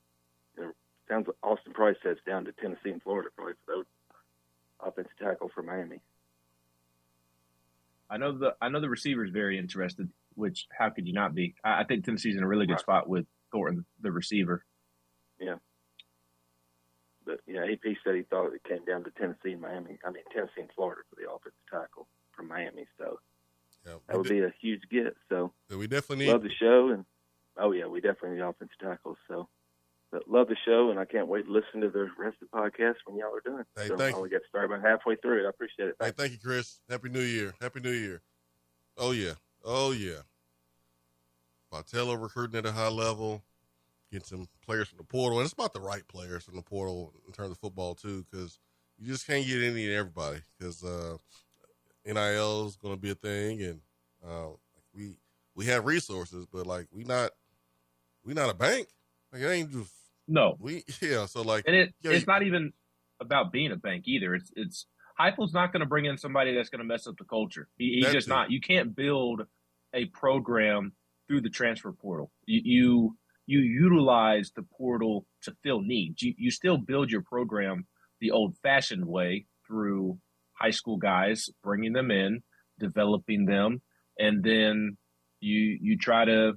you 0.56 0.64
know, 0.64 0.72
sounds 1.08 1.26
like 1.26 1.36
Austin 1.42 1.72
Price 1.72 1.96
says 2.02 2.16
down 2.26 2.44
to 2.44 2.52
Tennessee 2.52 2.90
and 2.90 3.02
Florida 3.02 3.28
probably 3.34 3.54
for 3.64 3.76
those 3.76 3.84
offensive 4.82 5.12
tackle 5.18 5.50
for 5.54 5.62
Miami. 5.62 6.00
I 8.08 8.16
know 8.16 8.36
the 8.36 8.56
I 8.60 8.68
know 8.68 8.80
the 8.80 8.88
receiver 8.88 9.24
is 9.24 9.30
very 9.30 9.58
interested. 9.58 10.08
Which 10.34 10.66
how 10.76 10.90
could 10.90 11.06
you 11.06 11.12
not 11.12 11.34
be? 11.34 11.54
I, 11.64 11.82
I 11.82 11.84
think 11.84 12.04
Tennessee's 12.04 12.36
in 12.36 12.42
a 12.42 12.48
really 12.48 12.66
good 12.66 12.80
spot 12.80 13.08
with 13.08 13.26
Thornton, 13.52 13.84
the 14.00 14.10
receiver. 14.10 14.64
Yeah. 15.40 15.56
But 17.24 17.40
yeah, 17.46 17.64
AP 17.64 17.96
said 18.04 18.14
he 18.14 18.22
thought 18.22 18.52
it 18.52 18.64
came 18.64 18.84
down 18.84 19.04
to 19.04 19.10
Tennessee 19.10 19.52
and 19.52 19.60
Miami. 19.60 19.98
I 20.04 20.10
mean 20.10 20.22
Tennessee 20.32 20.60
and 20.62 20.70
Florida 20.74 21.02
for 21.10 21.16
the 21.20 21.30
offensive 21.30 21.58
tackle 21.70 22.06
from 22.32 22.48
Miami. 22.48 22.86
So 22.98 23.20
Yeah, 23.86 23.94
that 24.08 24.16
would 24.18 24.28
be 24.28 24.40
a 24.40 24.52
huge 24.60 24.82
get. 24.90 25.16
So 25.28 25.52
Yeah, 25.70 25.76
we 25.76 25.86
definitely 25.86 26.26
need. 26.26 26.32
love 26.32 26.42
the 26.42 26.50
show 26.58 26.90
and 26.90 27.04
oh 27.56 27.72
yeah, 27.72 27.86
we 27.86 28.00
definitely 28.00 28.38
need 28.38 28.42
offensive 28.42 28.78
tackles. 28.80 29.18
So 29.28 29.48
but 30.10 30.28
love 30.28 30.48
the 30.48 30.56
show 30.64 30.90
and 30.90 30.98
I 30.98 31.04
can't 31.04 31.28
wait 31.28 31.46
to 31.46 31.52
listen 31.52 31.82
to 31.82 31.88
the 31.90 32.08
rest 32.18 32.36
of 32.42 32.48
the 32.50 32.56
podcast 32.56 32.96
when 33.06 33.16
y'all 33.16 33.34
are 33.34 33.40
done. 33.40 33.64
Hey, 33.76 33.88
so 33.88 33.96
thank 33.96 34.14
I 34.14 34.18
only 34.18 34.30
got 34.30 34.40
started 34.48 34.72
about 34.72 34.84
halfway 34.86 35.16
through 35.16 35.44
it. 35.44 35.46
I 35.46 35.50
appreciate 35.50 35.88
it. 35.90 35.96
Hey, 36.00 36.10
thank 36.10 36.32
you, 36.32 36.38
Chris. 36.42 36.80
Happy 36.88 37.08
New 37.10 37.20
Year. 37.20 37.54
Happy 37.60 37.80
New 37.80 37.92
Year. 37.92 38.22
Oh 38.96 39.12
yeah. 39.12 39.34
Oh 39.64 39.92
yeah. 39.92 40.22
Vitello 41.72 42.20
recruiting 42.20 42.58
at 42.58 42.66
a 42.66 42.72
high 42.72 42.88
level, 42.88 43.42
get 44.12 44.26
some 44.26 44.48
players 44.64 44.88
from 44.88 44.98
the 44.98 45.04
portal, 45.04 45.38
and 45.38 45.44
it's 45.44 45.52
about 45.52 45.72
the 45.72 45.80
right 45.80 46.06
players 46.08 46.44
from 46.44 46.56
the 46.56 46.62
portal 46.62 47.12
in 47.26 47.32
terms 47.32 47.50
of 47.50 47.58
football 47.58 47.94
too, 47.94 48.24
because 48.30 48.58
you 48.98 49.06
just 49.06 49.26
can't 49.26 49.46
get 49.46 49.62
any 49.62 49.86
and 49.86 49.94
everybody. 49.94 50.40
Because 50.58 50.82
uh, 50.84 51.16
NIL 52.04 52.66
is 52.66 52.76
going 52.76 52.94
to 52.94 53.00
be 53.00 53.10
a 53.10 53.14
thing, 53.14 53.62
and 53.62 53.80
uh, 54.26 54.48
we 54.94 55.16
we 55.54 55.66
have 55.66 55.84
resources, 55.84 56.46
but 56.52 56.66
like 56.66 56.86
we 56.92 57.04
not 57.04 57.30
we 58.24 58.34
not 58.34 58.50
a 58.50 58.54
bank. 58.54 58.88
Like 59.32 59.42
it 59.42 59.48
ain't 59.48 59.72
just 59.72 59.92
No, 60.28 60.56
we 60.58 60.84
yeah. 61.00 61.26
So 61.26 61.42
like 61.42 61.64
and 61.66 61.76
it 61.76 61.94
yeah, 62.02 62.12
it's 62.12 62.26
not 62.26 62.42
even 62.42 62.72
about 63.20 63.52
being 63.52 63.72
a 63.72 63.76
bank 63.76 64.04
either. 64.06 64.34
It's 64.34 64.50
it's 64.56 64.86
Heupel's 65.18 65.52
not 65.52 65.72
going 65.72 65.80
to 65.80 65.86
bring 65.86 66.06
in 66.06 66.16
somebody 66.16 66.54
that's 66.54 66.70
going 66.70 66.78
to 66.78 66.84
mess 66.84 67.06
up 67.06 67.16
the 67.18 67.24
culture. 67.24 67.68
He, 67.76 68.00
he's 68.00 68.12
just 68.12 68.26
too. 68.26 68.34
not. 68.34 68.50
You 68.50 68.60
can't 68.60 68.96
build 68.96 69.42
a 69.92 70.06
program 70.06 70.92
through 71.28 71.42
the 71.42 71.50
transfer 71.50 71.92
portal. 71.92 72.30
You 72.46 72.60
you, 72.64 73.16
you 73.50 73.58
utilize 73.60 74.52
the 74.54 74.62
portal 74.78 75.26
to 75.42 75.52
fill 75.64 75.80
needs. 75.82 76.22
You 76.22 76.34
you 76.38 76.50
still 76.50 76.78
build 76.78 77.10
your 77.10 77.22
program 77.22 77.86
the 78.20 78.30
old-fashioned 78.30 79.04
way 79.04 79.46
through 79.66 80.18
high 80.52 80.70
school 80.70 80.98
guys, 80.98 81.48
bringing 81.64 81.92
them 81.92 82.10
in, 82.10 82.42
developing 82.78 83.46
them, 83.46 83.82
and 84.18 84.44
then 84.44 84.96
you 85.40 85.78
you 85.80 85.98
try 85.98 86.24
to 86.24 86.52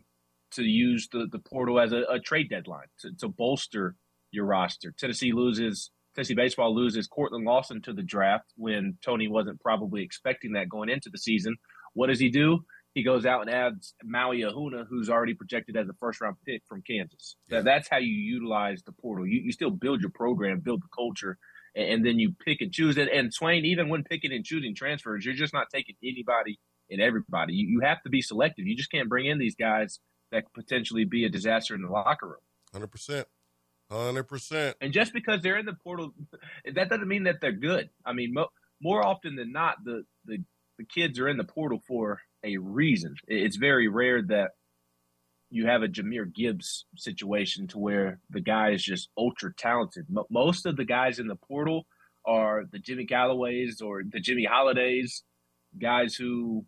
to 0.51 0.63
use 0.63 1.07
the, 1.11 1.27
the 1.31 1.39
portal 1.39 1.79
as 1.79 1.93
a, 1.93 2.03
a 2.11 2.19
trade 2.19 2.49
deadline 2.49 2.85
to, 2.99 3.11
to 3.19 3.27
bolster 3.27 3.95
your 4.31 4.45
roster. 4.45 4.93
Tennessee 4.95 5.31
loses 5.33 5.89
Tennessee 6.13 6.35
baseball 6.35 6.75
loses 6.75 7.07
Cortland 7.07 7.45
Lawson 7.45 7.81
to 7.81 7.93
the 7.93 8.03
draft 8.03 8.45
when 8.55 8.99
Tony 9.03 9.27
wasn't 9.27 9.59
probably 9.61 10.03
expecting 10.03 10.53
that 10.53 10.69
going 10.69 10.89
into 10.89 11.09
the 11.09 11.17
season. 11.17 11.55
What 11.95 12.07
does 12.07 12.19
he 12.19 12.29
do? 12.29 12.65
He 12.93 13.03
goes 13.03 13.25
out 13.25 13.41
and 13.41 13.49
adds 13.49 13.95
Maui 14.03 14.41
Ahuna, 14.41 14.85
who's 14.87 15.09
already 15.09 15.33
projected 15.33 15.75
as 15.75 15.89
a 15.89 15.93
first 15.99 16.21
round 16.21 16.35
pick 16.45 16.61
from 16.67 16.83
Kansas. 16.83 17.35
That, 17.49 17.63
that's 17.63 17.87
how 17.87 17.97
you 17.97 18.13
utilize 18.13 18.83
the 18.83 18.91
portal. 18.91 19.25
You, 19.25 19.41
you 19.41 19.51
still 19.51 19.71
build 19.71 20.01
your 20.01 20.11
program, 20.11 20.59
build 20.59 20.83
the 20.83 20.89
culture, 20.95 21.37
and, 21.75 21.89
and 21.89 22.05
then 22.05 22.19
you 22.19 22.33
pick 22.45 22.61
and 22.61 22.71
choose 22.71 22.97
it. 22.97 23.09
And 23.11 23.33
Swain, 23.33 23.65
even 23.65 23.89
when 23.89 24.03
picking 24.03 24.31
and 24.31 24.45
choosing 24.45 24.75
transfers, 24.75 25.25
you're 25.25 25.33
just 25.33 25.53
not 25.53 25.67
taking 25.73 25.95
anybody 26.03 26.59
and 26.89 27.01
everybody. 27.01 27.53
You, 27.53 27.67
you 27.67 27.79
have 27.79 28.01
to 28.03 28.09
be 28.09 28.21
selective. 28.21 28.67
You 28.67 28.75
just 28.75 28.91
can't 28.91 29.09
bring 29.09 29.25
in 29.25 29.39
these 29.39 29.55
guys 29.55 29.99
that 30.31 30.45
could 30.45 30.53
potentially 30.53 31.05
be 31.05 31.25
a 31.25 31.29
disaster 31.29 31.73
in 31.73 31.81
the 31.81 31.89
locker 31.89 32.27
room. 32.27 32.41
hundred 32.71 32.91
percent, 32.91 33.27
hundred 33.89 34.23
percent. 34.23 34.77
And 34.81 34.93
just 34.93 35.13
because 35.13 35.41
they're 35.41 35.57
in 35.57 35.65
the 35.65 35.77
portal, 35.83 36.13
that 36.75 36.89
doesn't 36.89 37.07
mean 37.07 37.23
that 37.23 37.41
they're 37.41 37.51
good. 37.51 37.89
I 38.05 38.13
mean, 38.13 38.33
mo- 38.33 38.49
more 38.81 39.03
often 39.03 39.35
than 39.35 39.51
not, 39.51 39.83
the, 39.83 40.03
the 40.25 40.43
the 40.77 40.85
kids 40.85 41.19
are 41.19 41.29
in 41.29 41.37
the 41.37 41.43
portal 41.43 41.81
for 41.87 42.19
a 42.43 42.57
reason. 42.57 43.15
It's 43.27 43.55
very 43.55 43.87
rare 43.87 44.21
that 44.23 44.51
you 45.49 45.67
have 45.67 45.83
a 45.83 45.87
Jahmyr 45.87 46.33
Gibbs 46.33 46.85
situation 46.95 47.67
to 47.67 47.77
where 47.79 48.19
the 48.29 48.41
guy 48.41 48.71
is 48.71 48.83
just 48.83 49.09
ultra 49.17 49.53
talented. 49.53 50.05
Most 50.29 50.65
of 50.65 50.75
the 50.77 50.85
guys 50.85 51.19
in 51.19 51.27
the 51.27 51.35
portal 51.35 51.85
are 52.25 52.63
the 52.71 52.79
Jimmy 52.79 53.05
Calloways 53.05 53.81
or 53.81 54.01
the 54.03 54.19
Jimmy 54.19 54.45
Holidays, 54.45 55.23
guys 55.79 56.15
who 56.15 56.65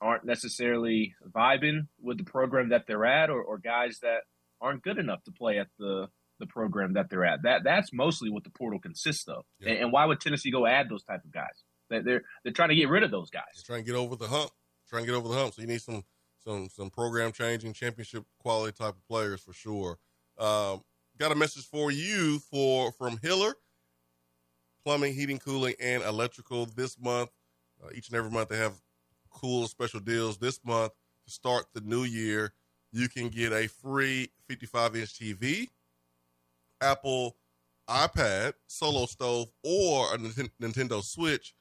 aren't 0.00 0.24
necessarily 0.24 1.14
vibing 1.30 1.88
with 2.00 2.18
the 2.18 2.24
program 2.24 2.68
that 2.70 2.86
they're 2.86 3.04
at, 3.04 3.30
or, 3.30 3.42
or 3.42 3.58
guys 3.58 3.98
that 4.02 4.20
aren't 4.60 4.82
good 4.82 4.98
enough 4.98 5.22
to 5.24 5.32
play 5.32 5.58
at 5.58 5.68
the 5.78 6.08
the 6.38 6.46
program 6.46 6.94
that 6.94 7.10
they're 7.10 7.24
at. 7.26 7.42
That 7.42 7.64
that's 7.64 7.92
mostly 7.92 8.30
what 8.30 8.44
the 8.44 8.50
portal 8.50 8.78
consists 8.80 9.28
of. 9.28 9.44
And, 9.60 9.76
and 9.76 9.92
why 9.92 10.06
would 10.06 10.20
Tennessee 10.20 10.50
go 10.50 10.64
add 10.66 10.88
those 10.88 11.02
type 11.04 11.22
of 11.22 11.30
guys? 11.32 11.64
They- 11.90 12.00
They're 12.00 12.22
they're 12.44 12.52
trying 12.54 12.70
to 12.70 12.74
get 12.76 12.88
rid 12.88 13.02
of 13.02 13.10
those 13.10 13.28
guys. 13.28 13.62
trying 13.66 13.84
to 13.84 13.90
get 13.90 13.94
over 13.98 14.16
the 14.16 14.26
hump. 14.28 14.50
Trying 14.90 15.04
to 15.04 15.06
get 15.06 15.16
over 15.16 15.28
the 15.28 15.34
hump. 15.34 15.54
So 15.54 15.62
you 15.62 15.68
need 15.68 15.80
some 15.80 16.02
some 16.42 16.68
some 16.68 16.90
program 16.90 17.30
changing, 17.30 17.72
championship 17.74 18.24
quality 18.40 18.76
type 18.76 18.94
of 18.96 19.08
players 19.08 19.40
for 19.40 19.52
sure. 19.52 19.98
Um, 20.36 20.82
got 21.16 21.30
a 21.30 21.36
message 21.36 21.64
for 21.64 21.92
you 21.92 22.40
for 22.40 22.90
from 22.92 23.16
Hiller, 23.22 23.54
plumbing, 24.84 25.14
heating, 25.14 25.38
cooling, 25.38 25.74
and 25.80 26.02
electrical 26.02 26.66
this 26.66 26.98
month. 26.98 27.30
Uh, 27.82 27.90
each 27.94 28.08
and 28.08 28.16
every 28.16 28.32
month 28.32 28.48
they 28.48 28.56
have 28.56 28.74
cool 29.30 29.68
special 29.68 30.00
deals 30.00 30.38
this 30.38 30.58
month 30.64 30.92
to 31.24 31.30
start 31.30 31.66
the 31.72 31.80
new 31.82 32.02
year. 32.02 32.52
You 32.92 33.08
can 33.08 33.28
get 33.28 33.52
a 33.52 33.68
free 33.68 34.32
55 34.48 34.96
inch 34.96 35.14
TV, 35.14 35.68
Apple 36.80 37.36
iPad, 37.88 38.54
Solo 38.66 39.06
Stove, 39.06 39.48
or 39.62 40.14
a 40.14 40.18
Nintendo 40.18 41.00
Switch 41.00 41.54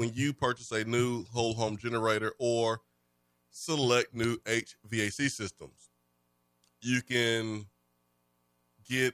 when 0.00 0.12
you 0.14 0.32
purchase 0.32 0.72
a 0.72 0.82
new 0.82 1.26
whole 1.30 1.52
home 1.52 1.76
generator 1.76 2.32
or 2.38 2.80
select 3.50 4.14
new 4.14 4.38
HVAC 4.46 5.30
systems. 5.30 5.90
You 6.80 7.02
can 7.02 7.66
get 8.88 9.12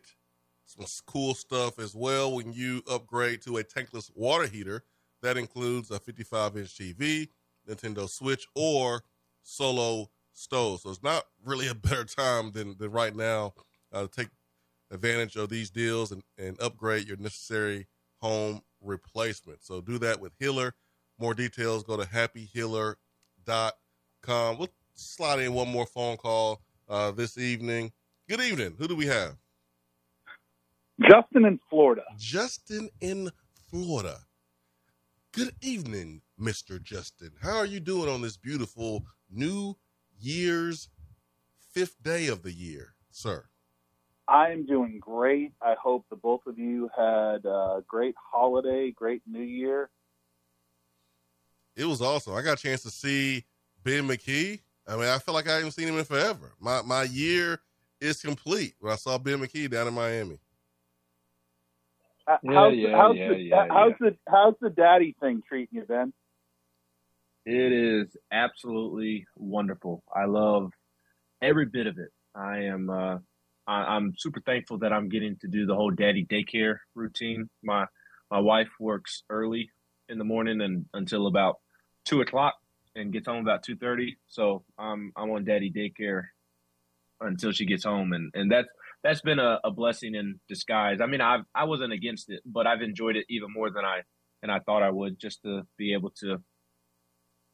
some 0.64 0.86
cool 1.04 1.34
stuff 1.34 1.80
as 1.80 1.96
well 1.96 2.36
when 2.36 2.52
you 2.52 2.84
upgrade 2.88 3.42
to 3.42 3.56
a 3.56 3.64
tankless 3.64 4.12
water 4.14 4.46
heater. 4.46 4.84
That 5.22 5.36
includes 5.36 5.90
a 5.90 5.98
55 5.98 6.56
inch 6.56 6.78
TV, 6.78 7.30
Nintendo 7.68 8.08
Switch, 8.08 8.46
or 8.54 9.02
Solo 9.42 10.08
Stove. 10.34 10.82
So 10.82 10.90
it's 10.90 11.02
not 11.02 11.24
really 11.44 11.66
a 11.66 11.74
better 11.74 12.04
time 12.04 12.52
than, 12.52 12.76
than 12.78 12.92
right 12.92 13.16
now 13.16 13.54
uh, 13.92 14.02
to 14.02 14.08
take 14.08 14.28
advantage 14.92 15.34
of 15.34 15.48
these 15.48 15.68
deals 15.68 16.12
and, 16.12 16.22
and 16.38 16.56
upgrade 16.60 17.08
your 17.08 17.16
necessary 17.16 17.88
home 18.18 18.62
replacement. 18.86 19.62
So 19.62 19.80
do 19.80 19.98
that 19.98 20.20
with 20.20 20.32
Hiller. 20.38 20.74
More 21.18 21.34
details, 21.34 21.82
go 21.82 21.96
to 21.96 22.04
happyhiller.com. 22.04 24.58
We'll 24.58 24.68
slide 24.94 25.40
in 25.40 25.54
one 25.54 25.68
more 25.68 25.86
phone 25.86 26.16
call 26.16 26.60
uh, 26.88 27.10
this 27.10 27.38
evening. 27.38 27.92
Good 28.28 28.40
evening. 28.40 28.74
Who 28.78 28.88
do 28.88 28.96
we 28.96 29.06
have? 29.06 29.36
Justin 31.00 31.44
in 31.44 31.58
Florida. 31.68 32.02
Justin 32.16 32.88
in 33.00 33.30
Florida. 33.70 34.18
Good 35.32 35.54
evening, 35.60 36.22
Mr. 36.40 36.82
Justin. 36.82 37.32
How 37.42 37.56
are 37.56 37.66
you 37.66 37.80
doing 37.80 38.08
on 38.08 38.22
this 38.22 38.38
beautiful 38.38 39.04
New 39.30 39.76
Year's 40.18 40.88
fifth 41.72 42.02
day 42.02 42.28
of 42.28 42.42
the 42.42 42.52
year, 42.52 42.94
sir? 43.10 43.44
I 44.28 44.50
am 44.50 44.66
doing 44.66 44.98
great. 45.00 45.52
I 45.62 45.74
hope 45.80 46.06
the 46.10 46.16
both 46.16 46.46
of 46.46 46.58
you 46.58 46.90
had 46.96 47.44
a 47.44 47.82
great 47.86 48.14
holiday, 48.32 48.90
great 48.90 49.22
New 49.26 49.42
Year. 49.42 49.88
It 51.76 51.84
was 51.84 52.02
awesome. 52.02 52.34
I 52.34 52.42
got 52.42 52.58
a 52.58 52.62
chance 52.62 52.82
to 52.82 52.90
see 52.90 53.44
Ben 53.84 54.08
McKee. 54.08 54.60
I 54.88 54.96
mean, 54.96 55.06
I 55.06 55.18
feel 55.18 55.34
like 55.34 55.48
I 55.48 55.56
haven't 55.56 55.72
seen 55.72 55.88
him 55.88 55.98
in 55.98 56.04
forever. 56.04 56.52
My 56.60 56.82
my 56.82 57.04
year 57.04 57.60
is 58.00 58.20
complete 58.20 58.74
when 58.80 58.92
I 58.92 58.96
saw 58.96 59.18
Ben 59.18 59.38
McKee 59.38 59.70
down 59.70 59.88
in 59.88 59.94
Miami. 59.94 60.38
Uh, 62.26 62.38
Yeah, 62.42 62.52
how's, 62.54 62.74
yeah, 62.74 62.96
how's 62.96 63.16
yeah, 63.16 63.28
the 63.28 63.38
yeah, 63.38 63.66
how's 63.68 63.92
yeah. 64.00 64.10
the 64.10 64.16
how's 64.28 64.54
the 64.60 64.70
daddy 64.70 65.14
thing 65.20 65.42
treating 65.46 65.78
you, 65.78 65.84
Ben? 65.84 66.12
It 67.44 67.72
is 67.72 68.16
absolutely 68.32 69.26
wonderful. 69.36 70.02
I 70.12 70.24
love 70.24 70.72
every 71.40 71.66
bit 71.66 71.86
of 71.86 71.98
it. 71.98 72.10
I 72.34 72.64
am 72.64 72.90
uh, 72.90 73.18
I, 73.66 73.96
I'm 73.96 74.14
super 74.16 74.40
thankful 74.40 74.78
that 74.78 74.92
I'm 74.92 75.08
getting 75.08 75.36
to 75.38 75.48
do 75.48 75.66
the 75.66 75.74
whole 75.74 75.90
daddy 75.90 76.24
daycare 76.24 76.78
routine. 76.94 77.48
My 77.62 77.86
my 78.30 78.40
wife 78.40 78.70
works 78.80 79.22
early 79.30 79.70
in 80.08 80.18
the 80.18 80.24
morning 80.24 80.60
and 80.60 80.86
until 80.94 81.26
about 81.26 81.60
two 82.04 82.20
o'clock, 82.20 82.54
and 82.94 83.12
gets 83.12 83.26
home 83.26 83.42
about 83.42 83.62
two 83.62 83.76
thirty. 83.76 84.16
So 84.26 84.64
I'm 84.78 85.12
I'm 85.16 85.30
on 85.30 85.44
daddy 85.44 85.70
daycare 85.70 86.24
until 87.20 87.52
she 87.52 87.66
gets 87.66 87.84
home, 87.84 88.12
and 88.12 88.30
and 88.34 88.50
that's 88.50 88.68
that's 89.02 89.20
been 89.20 89.38
a, 89.38 89.60
a 89.64 89.70
blessing 89.70 90.14
in 90.14 90.40
disguise. 90.48 91.00
I 91.00 91.06
mean, 91.06 91.20
I 91.20 91.38
I 91.54 91.64
wasn't 91.64 91.92
against 91.92 92.30
it, 92.30 92.42
but 92.44 92.66
I've 92.66 92.82
enjoyed 92.82 93.16
it 93.16 93.26
even 93.28 93.52
more 93.52 93.70
than 93.70 93.84
I 93.84 94.02
than 94.40 94.50
I 94.50 94.60
thought 94.60 94.82
I 94.82 94.90
would, 94.90 95.18
just 95.18 95.42
to 95.42 95.62
be 95.76 95.92
able 95.92 96.10
to 96.20 96.42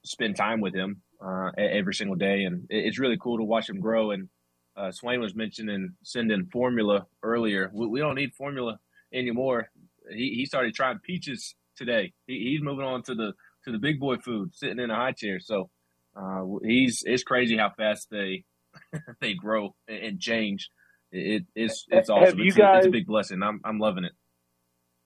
spend 0.04 0.36
time 0.36 0.60
with 0.60 0.74
him 0.74 1.02
uh, 1.24 1.50
every 1.56 1.94
single 1.94 2.16
day, 2.16 2.44
and 2.44 2.66
it's 2.70 2.98
really 2.98 3.16
cool 3.20 3.38
to 3.38 3.44
watch 3.44 3.68
him 3.68 3.80
grow. 3.80 4.10
And 4.10 4.28
uh, 4.76 4.90
Swain 4.90 5.20
was 5.20 5.34
mentioning 5.34 5.94
sending 6.02 6.46
formula 6.46 7.06
earlier. 7.22 7.70
We, 7.72 7.86
we 7.86 8.00
don't 8.00 8.14
need 8.14 8.34
formula 8.34 8.78
anymore. 9.12 9.68
He 10.10 10.34
he 10.34 10.46
started 10.46 10.74
trying 10.74 10.98
peaches 10.98 11.54
today. 11.76 12.12
He, 12.26 12.50
he's 12.50 12.62
moving 12.62 12.84
on 12.84 13.02
to 13.04 13.14
the 13.14 13.32
to 13.64 13.72
the 13.72 13.78
big 13.78 14.00
boy 14.00 14.16
food, 14.16 14.54
sitting 14.54 14.78
in 14.78 14.90
a 14.90 14.96
high 14.96 15.12
chair. 15.12 15.40
So 15.40 15.70
uh, 16.16 16.44
he's 16.64 17.02
it's 17.06 17.22
crazy 17.22 17.56
how 17.56 17.70
fast 17.76 18.08
they 18.10 18.44
they 19.20 19.34
grow 19.34 19.74
and, 19.86 19.98
and 19.98 20.20
change. 20.20 20.70
It, 21.10 21.44
it's 21.54 21.84
it's 21.88 22.08
Have 22.08 22.16
awesome. 22.16 22.38
you 22.38 22.46
it's, 22.46 22.58
a, 22.58 22.76
it's 22.78 22.86
a 22.86 22.90
big 22.90 23.06
blessing. 23.06 23.42
I'm 23.42 23.60
I'm 23.64 23.78
loving 23.78 24.04
it. 24.04 24.12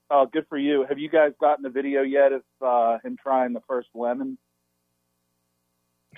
Oh, 0.09 0.27
good 0.33 0.47
for 0.49 0.57
you. 0.57 0.87
Have 0.89 1.01
you 1.01 1.09
guys 1.09 1.33
gotten 1.41 1.64
the 1.64 1.71
video 1.71 2.03
yet 2.03 2.31
of 2.33 2.43
uh, 2.64 2.99
him 3.03 3.17
trying 3.21 3.53
the 3.53 3.62
first 3.67 3.89
lemon? 3.93 4.39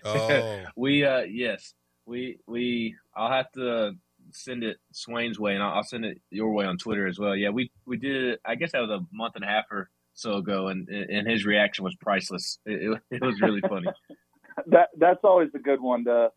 Oh, 0.04 0.64
we 0.76 1.04
uh 1.04 1.20
yes 1.20 1.74
we 2.08 2.38
we 2.46 2.96
I'll 3.18 3.32
have 3.32 3.50
to 3.52 3.96
send 4.32 4.62
it 4.62 4.78
Swain's 4.92 5.38
way 5.38 5.54
and 5.54 5.62
I'll, 5.62 5.82
send 5.82 6.04
it 6.04 6.20
your 6.30 6.52
way 6.52 6.66
on 6.66 6.78
Twitter 6.78 7.06
as 7.06 7.18
well. 7.18 7.34
Yeah, 7.34 7.50
we 7.50 7.70
we 7.86 7.96
did. 7.96 8.38
I 8.44 8.54
guess 8.54 8.72
that 8.72 8.80
was 8.80 8.90
a 8.90 9.04
month 9.12 9.34
and 9.34 9.44
a 9.44 9.48
half 9.48 9.64
or 9.70 9.90
so 10.14 10.34
ago, 10.34 10.68
and 10.68 10.88
and 10.88 11.28
his 11.28 11.44
reaction 11.44 11.84
was 11.84 11.94
priceless. 11.96 12.58
It, 12.64 12.92
it, 12.92 13.02
it 13.16 13.22
was 13.22 13.40
really 13.40 13.60
funny. 13.60 13.88
that 14.66 14.90
that's 14.96 15.20
always 15.24 15.50
a 15.54 15.58
good 15.58 15.80
one 15.80 16.04
to 16.04 16.30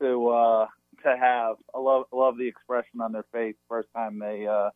to 0.00 0.28
uh, 0.28 0.66
to 1.04 1.16
have. 1.16 1.56
I 1.74 1.78
love 1.78 2.04
love 2.12 2.38
the 2.38 2.48
expression 2.48 3.00
on 3.00 3.12
their 3.12 3.26
face 3.32 3.56
first 3.68 3.88
time 3.94 4.18
they 4.18 4.46
uh, 4.46 4.70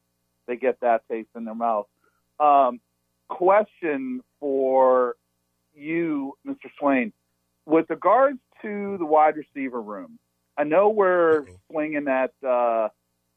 they 0.47 0.57
get 0.57 0.81
that 0.81 1.09
taste 1.11 1.31
in 1.35 1.45
their 1.45 1.55
mouth. 1.55 1.87
Um, 2.39 2.81
question 3.29 4.23
for 4.41 5.17
you, 5.75 6.37
Mr. 6.47 6.71
Swain, 6.79 7.13
with 7.67 7.89
regards 7.89 8.39
to 8.63 8.97
the 8.99 9.07
wide 9.07 9.37
receiver 9.37 9.81
room. 9.81 10.19
I 10.61 10.65
know 10.65 10.91
we're 10.91 11.47
swinging 11.71 12.07
at 12.07 12.33
uh, 12.45 12.89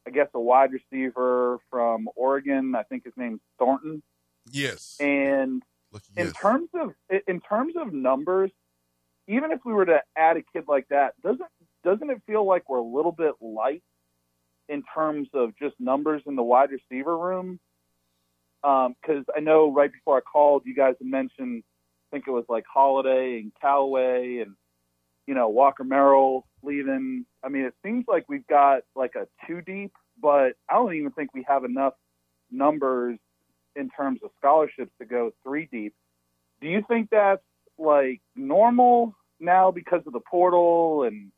I 0.05 0.09
guess 0.11 0.27
a 0.33 0.41
wide 0.41 0.71
receiver 0.73 1.57
from 1.69 2.09
Oregon. 2.17 2.75
I 2.75 2.83
think 2.83 3.05
his 3.05 3.13
name's 3.15 3.39
Thornton. 3.57 4.03
Yes. 4.51 4.97
And 4.99 5.63
in 6.17 6.27
yes. 6.27 6.33
terms 6.33 6.69
of 6.73 6.91
in 7.25 7.39
terms 7.39 7.75
of 7.77 7.93
numbers, 7.93 8.51
even 9.29 9.51
if 9.51 9.61
we 9.63 9.71
were 9.71 9.85
to 9.85 10.01
add 10.17 10.35
a 10.35 10.41
kid 10.41 10.65
like 10.67 10.89
that, 10.89 11.13
doesn't 11.21 11.47
doesn't 11.85 12.09
it 12.09 12.21
feel 12.27 12.45
like 12.45 12.67
we're 12.67 12.79
a 12.79 12.83
little 12.83 13.13
bit 13.13 13.35
light 13.39 13.83
in 14.67 14.83
terms 14.93 15.29
of 15.33 15.57
just 15.57 15.75
numbers 15.79 16.23
in 16.25 16.35
the 16.35 16.43
wide 16.43 16.71
receiver 16.71 17.17
room? 17.17 17.57
Because 18.61 19.23
I 19.33 19.39
know 19.39 19.71
right 19.71 19.91
before 19.93 20.17
I 20.17 20.21
called, 20.21 20.63
you 20.65 20.75
guys 20.75 20.95
mentioned, 20.99 21.63
I 21.63 22.15
think 22.15 22.27
it 22.27 22.31
was 22.31 22.45
like 22.49 22.65
Holiday 22.65 23.39
and 23.39 23.53
Calloway 23.61 24.39
and 24.39 24.55
you 25.27 25.33
know 25.33 25.49
Walker 25.49 25.83
Merrill 25.83 26.45
leaving. 26.61 27.25
I 27.43 27.49
mean, 27.49 27.65
it 27.65 27.75
seems 27.83 28.05
like 28.07 28.27
we've 28.29 28.47
got 28.47 28.81
like 28.95 29.15
a 29.15 29.27
two 29.47 29.61
deep, 29.61 29.93
but 30.21 30.53
I 30.69 30.75
don't 30.75 30.93
even 30.93 31.11
think 31.11 31.33
we 31.33 31.45
have 31.47 31.63
enough 31.63 31.93
numbers 32.51 33.19
in 33.75 33.89
terms 33.89 34.19
of 34.23 34.31
scholarships 34.37 34.91
to 34.99 35.05
go 35.05 35.33
three 35.43 35.67
deep. 35.71 35.93
Do 36.61 36.67
you 36.67 36.83
think 36.87 37.09
that's 37.09 37.41
like 37.77 38.21
normal 38.35 39.15
now 39.39 39.71
because 39.71 40.01
of 40.05 40.13
the 40.13 40.19
portal 40.19 41.03
and 41.03 41.31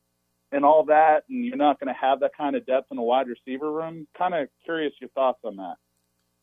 and 0.51 0.63
all 0.63 0.85
that, 0.85 1.23
and 1.29 1.43
you're 1.43 1.57
not 1.57 1.79
going 1.79 1.93
to 1.93 1.99
have 1.99 2.21
that 2.21 2.31
kind 2.37 2.55
of 2.55 2.65
depth 2.65 2.91
in 2.91 2.97
a 2.97 3.03
wide 3.03 3.27
receiver 3.27 3.69
room? 3.69 4.07
Kind 4.17 4.33
of 4.33 4.47
curious 4.63 4.93
your 5.01 5.09
thoughts 5.09 5.39
on 5.43 5.57
that. 5.57 5.75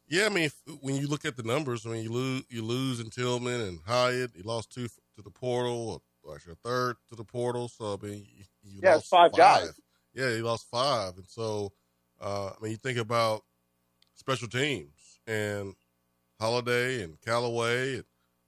Yeah, 0.09 0.27
I 0.27 0.29
mean, 0.29 0.45
if, 0.45 0.55
when 0.81 0.97
you 0.97 1.07
look 1.07 1.25
at 1.25 1.37
the 1.37 1.43
numbers, 1.43 1.87
I 1.87 1.91
mean, 1.91 2.03
you 2.03 2.13
lose 2.13 2.43
you 2.51 2.63
lose 2.63 3.01
in 3.01 3.11
Tillman 3.11 3.61
and 3.61 3.81
Hyatt. 3.87 4.33
You 4.35 4.43
lost 4.43 4.73
two 4.73 4.89
to 4.89 5.23
the 5.23 5.31
portal, 5.31 6.03
or 6.25 6.39
your 6.47 6.55
third 6.57 6.97
to 7.09 7.17
the 7.17 7.25
portal. 7.25 7.69
So 7.69 7.99
I 8.01 8.07
mean, 8.07 8.27
you, 8.37 8.45
you 8.63 8.83
Yeah, 8.83 8.91
lost 8.91 9.01
it's 9.01 9.09
five 9.09 9.33
guys. 9.37 9.73
Yeah, 10.15 10.31
you 10.31 10.43
lost 10.43 10.69
five, 10.71 11.17
and 11.17 11.27
so 11.27 11.73
uh, 12.21 12.49
I 12.49 12.55
mean, 12.63 12.73
you 12.73 12.77
think 12.77 12.99
about 12.99 13.43
special 14.15 14.49
teams 14.49 15.21
and 15.27 15.75
Holiday 16.39 17.03
and 17.03 17.21
Calloway 17.21 17.97
and 17.97 18.05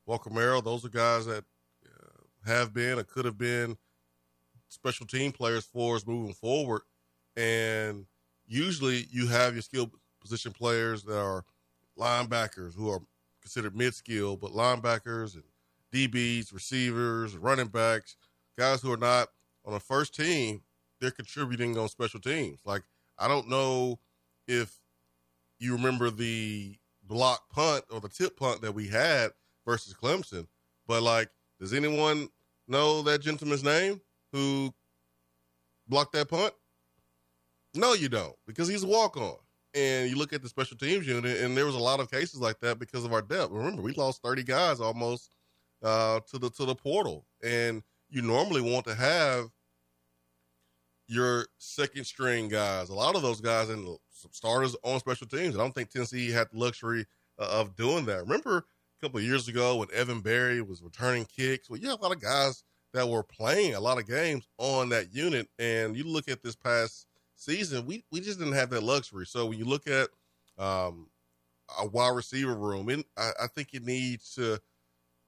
Walker 0.06 0.30
Merrill. 0.30 0.62
Those 0.62 0.84
are 0.84 0.90
guys 0.90 1.26
that 1.26 1.44
uh, 1.86 2.50
have 2.50 2.74
been 2.74 2.98
or 2.98 3.04
could 3.04 3.24
have 3.24 3.38
been 3.38 3.76
special 4.68 5.06
team 5.06 5.32
players 5.32 5.64
for 5.64 5.96
us 5.96 6.06
moving 6.06 6.34
forward. 6.34 6.82
And 7.36 8.06
usually, 8.46 9.06
you 9.10 9.26
have 9.28 9.54
your 9.54 9.62
skill 9.62 9.90
position 10.20 10.52
players 10.52 11.02
that 11.04 11.18
are 11.18 11.44
linebackers 11.98 12.74
who 12.74 12.90
are 12.90 13.00
considered 13.40 13.76
mid 13.76 13.94
skill, 13.94 14.36
but 14.36 14.52
linebackers 14.52 15.34
and 15.34 15.44
DBs, 15.94 16.52
receivers, 16.52 17.36
running 17.36 17.68
backs, 17.68 18.16
guys 18.58 18.82
who 18.82 18.92
are 18.92 18.98
not 18.98 19.28
on 19.64 19.72
the 19.72 19.80
first 19.80 20.14
team, 20.14 20.62
they're 21.00 21.12
contributing 21.12 21.78
on 21.78 21.88
special 21.88 22.20
teams. 22.20 22.60
Like, 22.64 22.82
I 23.18 23.28
don't 23.28 23.48
know 23.48 24.00
if 24.48 24.80
you 25.58 25.72
remember 25.72 26.10
the 26.10 26.76
block 27.04 27.48
punt 27.50 27.84
or 27.90 28.00
the 28.00 28.08
tip 28.08 28.36
punt 28.36 28.60
that 28.62 28.74
we 28.74 28.88
had 28.88 29.30
versus 29.64 29.94
Clemson, 29.94 30.46
but 30.86 31.02
like, 31.02 31.30
does 31.60 31.72
anyone 31.72 32.28
know 32.66 33.02
that 33.02 33.20
gentleman's 33.20 33.62
name 33.62 34.00
who 34.32 34.74
blocked 35.88 36.12
that 36.14 36.28
punt? 36.28 36.52
No, 37.74 37.92
you 37.94 38.08
don't, 38.08 38.34
because 38.46 38.68
he's 38.68 38.84
a 38.84 38.88
walk 38.88 39.16
on. 39.16 39.36
And 39.74 40.08
you 40.08 40.16
look 40.16 40.32
at 40.32 40.42
the 40.42 40.48
special 40.48 40.76
teams 40.76 41.06
unit, 41.06 41.40
and 41.40 41.56
there 41.56 41.66
was 41.66 41.74
a 41.74 41.80
lot 41.80 41.98
of 41.98 42.10
cases 42.10 42.40
like 42.40 42.60
that 42.60 42.78
because 42.78 43.04
of 43.04 43.12
our 43.12 43.22
depth. 43.22 43.50
Remember, 43.50 43.82
we 43.82 43.92
lost 43.92 44.22
30 44.22 44.44
guys 44.44 44.80
almost 44.80 45.30
uh, 45.84 46.20
to 46.30 46.38
the 46.38 46.50
to 46.50 46.64
the 46.64 46.74
portal, 46.74 47.26
and 47.44 47.82
you 48.08 48.22
normally 48.22 48.60
want 48.60 48.86
to 48.86 48.94
have 48.94 49.46
your 51.06 51.46
second 51.58 52.04
string 52.04 52.48
guys. 52.48 52.88
A 52.88 52.94
lot 52.94 53.14
of 53.14 53.22
those 53.22 53.40
guys 53.40 53.68
and 53.68 53.86
starters 54.30 54.74
on 54.82 54.98
special 55.00 55.26
teams. 55.26 55.54
I 55.54 55.58
don't 55.58 55.74
think 55.74 55.90
Tennessee 55.90 56.30
had 56.30 56.48
the 56.50 56.58
luxury 56.58 57.04
uh, 57.38 57.60
of 57.60 57.76
doing 57.76 58.06
that. 58.06 58.22
Remember 58.22 58.58
a 58.58 59.06
couple 59.06 59.20
years 59.20 59.48
ago 59.48 59.76
when 59.76 59.88
Evan 59.92 60.20
Berry 60.20 60.62
was 60.62 60.82
returning 60.82 61.26
kicks? 61.26 61.68
Well, 61.68 61.78
you 61.78 61.88
have 61.90 62.00
a 62.00 62.02
lot 62.02 62.16
of 62.16 62.22
guys 62.22 62.64
that 62.94 63.08
were 63.08 63.22
playing 63.22 63.74
a 63.74 63.80
lot 63.80 63.98
of 63.98 64.06
games 64.06 64.48
on 64.56 64.88
that 64.90 65.12
unit, 65.12 65.48
and 65.58 65.96
you 65.96 66.04
look 66.04 66.28
at 66.28 66.42
this 66.42 66.56
past 66.56 67.06
season, 67.36 67.84
we 67.84 68.04
we 68.10 68.20
just 68.20 68.38
didn't 68.38 68.54
have 68.54 68.70
that 68.70 68.82
luxury. 68.82 69.26
So 69.26 69.46
when 69.46 69.58
you 69.58 69.66
look 69.66 69.86
at 69.86 70.08
um, 70.56 71.08
a 71.78 71.86
wide 71.86 72.14
receiver 72.14 72.54
room, 72.54 72.88
and 72.88 73.04
I, 73.18 73.32
I 73.42 73.46
think 73.48 73.74
it 73.74 73.84
needs 73.84 74.34
to 74.34 74.58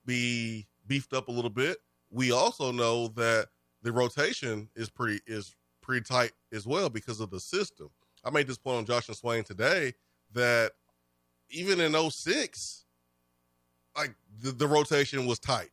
be 0.07 0.67
beefed 0.87 1.13
up 1.13 1.29
a 1.29 1.33
little 1.33 1.51
bit. 1.51 1.79
We 2.11 2.33
also 2.33 2.73
know 2.73 3.09
that 3.09 3.49
the 3.83 3.93
rotation 3.93 4.69
is 4.75 4.89
pretty 4.89 5.21
is 5.27 5.55
pretty 5.83 6.05
tight 6.05 6.33
as 6.53 6.67
well 6.67 6.89
because 6.89 7.21
of 7.21 7.31
the 7.31 7.41
system. 7.41 7.91
I 8.25 8.31
made 8.31 8.47
this 8.47 8.59
point 8.59 8.79
on 8.79 8.87
Josh 8.87 9.09
and 9.09 9.17
Swain 9.17 9.45
today 9.45 9.93
that 10.33 10.73
even 11.51 11.81
in 11.81 12.11
06, 12.11 12.85
like 13.97 14.15
the, 14.43 14.53
the 14.53 14.67
rotation 14.67 15.27
was 15.27 15.39
tight. 15.39 15.71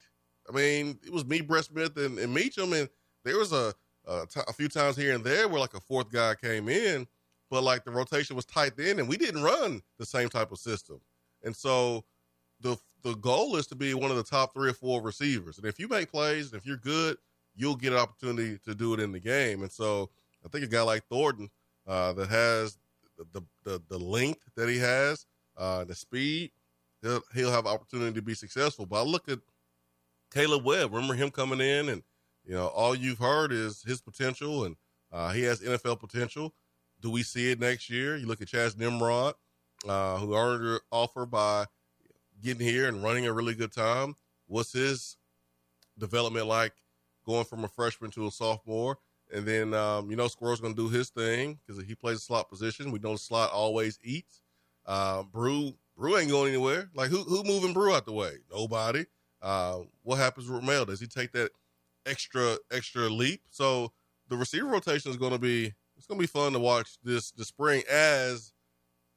I 0.47 0.53
mean, 0.53 0.99
it 1.05 1.11
was 1.11 1.26
me, 1.26 1.41
Bret 1.41 1.65
Smith, 1.65 1.97
and, 1.97 2.19
and 2.19 2.35
Meachem, 2.35 2.80
and 2.80 2.89
there 3.23 3.38
was 3.38 3.53
a, 3.53 3.73
a, 4.07 4.26
t- 4.27 4.41
a 4.47 4.53
few 4.53 4.68
times 4.68 4.95
here 4.97 5.15
and 5.15 5.23
there 5.23 5.47
where 5.47 5.60
like 5.60 5.73
a 5.73 5.80
fourth 5.80 6.11
guy 6.11 6.35
came 6.35 6.69
in, 6.69 7.07
but 7.49 7.64
like 7.64 7.84
the 7.85 7.91
rotation 7.91 8.35
was 8.35 8.45
tight 8.45 8.76
then, 8.77 8.99
and 8.99 9.07
we 9.07 9.18
didn't 9.18 9.41
run 9.41 9.81
the 9.97 10.05
same 10.05 10.30
type 10.30 10.51
of 10.51 10.60
system. 10.60 10.99
And 11.43 11.55
so 11.55 12.03
the 12.61 12.77
the 13.03 13.15
goal 13.15 13.55
is 13.57 13.67
to 13.67 13.75
be 13.75 13.93
one 13.93 14.11
of 14.11 14.17
the 14.17 14.23
top 14.23 14.53
three 14.53 14.69
or 14.69 14.73
four 14.73 15.01
receivers. 15.01 15.57
And 15.57 15.67
if 15.67 15.80
you 15.80 15.88
make 15.88 16.11
plays, 16.11 16.51
and 16.51 16.59
if 16.59 16.65
you're 16.65 16.77
good, 16.77 17.17
you'll 17.55 17.75
get 17.75 17.93
an 17.93 17.99
opportunity 17.99 18.57
to 18.65 18.73
do 18.73 18.93
it 18.93 18.99
in 18.99 19.11
the 19.11 19.19
game. 19.19 19.61
And 19.61 19.71
so 19.71 20.09
I 20.45 20.49
think 20.49 20.63
a 20.63 20.67
guy 20.67 20.81
like 20.81 21.05
Thornton 21.05 21.49
uh, 21.88 22.13
that 22.13 22.30
has 22.30 22.77
the, 23.34 23.43
the 23.63 23.81
the 23.89 23.97
length 23.97 24.49
that 24.55 24.69
he 24.69 24.80
has, 24.80 25.25
uh, 25.57 25.84
the 25.84 25.95
speed, 25.95 26.51
he'll 27.01 27.21
he'll 27.34 27.51
have 27.51 27.67
opportunity 27.67 28.13
to 28.13 28.21
be 28.21 28.34
successful. 28.34 28.85
But 28.85 29.01
I 29.01 29.03
look 29.03 29.30
at 29.30 29.39
Kaleb 30.34 30.63
Webb. 30.63 30.93
Remember 30.93 31.13
him 31.13 31.30
coming 31.30 31.61
in, 31.61 31.89
and 31.89 32.03
you 32.45 32.53
know 32.53 32.67
all 32.67 32.95
you've 32.95 33.19
heard 33.19 33.51
is 33.51 33.84
his 33.84 34.01
potential, 34.01 34.65
and 34.65 34.75
uh, 35.11 35.31
he 35.31 35.43
has 35.43 35.61
NFL 35.61 35.99
potential. 35.99 36.53
Do 37.01 37.11
we 37.11 37.23
see 37.23 37.51
it 37.51 37.59
next 37.59 37.89
year? 37.89 38.15
You 38.15 38.27
look 38.27 38.41
at 38.41 38.47
Chas 38.47 38.77
Nimrod, 38.77 39.35
uh, 39.88 40.17
who 40.17 40.35
earned 40.35 40.65
an 40.65 40.80
offer 40.91 41.25
by 41.25 41.65
getting 42.44 42.65
here 42.65 42.88
and 42.88 43.03
running 43.03 43.26
a 43.26 43.34
really 43.34 43.56
good 43.56 43.72
time. 43.72 44.15
What's 44.48 44.74
his 44.74 45.18
development 45.98 46.48
like 46.48 46.74
going 47.26 47.45
from 47.45 47.64
a 47.64 47.68
freshman 47.68 48.11
to 48.11 48.28
a 48.28 48.32
sophomore? 48.32 48.98
And 49.34 49.45
then, 49.45 49.74
um, 49.74 50.11
you 50.11 50.15
know, 50.15 50.28
Squirrel's 50.28 50.61
going 50.61 50.76
to 50.76 50.82
do 50.82 50.90
his 50.90 51.10
thing 51.10 51.60
because 51.65 51.84
he 51.84 51.95
plays 51.95 52.18
a 52.18 52.22
slot 52.22 52.49
position. 52.49 52.91
We 52.91 52.99
know 52.99 53.14
the 53.14 53.18
slot 53.18 53.52
always 53.52 53.98
eats. 54.03 54.41
Uh, 54.86 55.24
Brew, 55.24 55.74
Bru 55.98 56.18
ain't 56.18 56.30
going 56.30 56.49
anywhere. 56.49 56.90
Like, 56.94 57.10
who 57.10 57.24
who 57.24 57.44
moving 57.44 57.74
Bru 57.74 57.94
out 57.94 58.06
the 58.06 58.11
way? 58.14 58.34
Nobody. 58.52 59.06
Uh, 59.41 59.80
what 60.03 60.18
happens 60.18 60.48
with 60.48 60.61
Ramel? 60.61 60.86
Does 60.86 60.99
he 60.99 61.07
take 61.07 61.32
that 61.32 61.52
extra 62.06 62.57
extra 62.72 63.10
leap? 63.10 63.41
So 63.49 63.91
the 64.30 64.38
receiver 64.38 64.68
rotation 64.68 65.10
is 65.10 65.18
going 65.18 65.32
to 65.32 65.40
be 65.40 65.74
it's 65.98 66.06
going 66.06 66.20
to 66.20 66.24
be 66.24 66.28
fun 66.28 66.53
to 66.53 66.60
watch 66.60 66.98
this 67.03 67.32
the 67.32 67.45
spring 67.45 67.84
as 67.90 68.53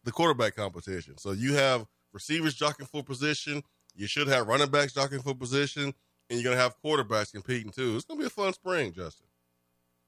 the 0.05 0.12
quarterback 0.12 0.55
competition. 0.57 1.19
So 1.19 1.32
you 1.32 1.55
have 1.55 1.86
receivers 2.16 2.55
jockeying 2.55 2.88
for 2.88 3.05
position. 3.05 3.62
You 3.94 4.06
should 4.06 4.26
have 4.28 4.48
running 4.48 4.70
backs 4.70 4.94
jockeying 4.94 5.22
for 5.22 5.34
position, 5.34 5.84
and 5.84 5.94
you're 6.40 6.43
going 6.43 6.56
to 6.56 6.62
have 6.62 6.74
quarterbacks 6.82 7.32
competing 7.32 7.70
too. 7.70 7.94
It's 7.94 8.05
going 8.05 8.18
to 8.18 8.22
be 8.22 8.26
a 8.26 8.30
fun 8.30 8.52
spring, 8.55 8.93
Justin. 8.93 9.26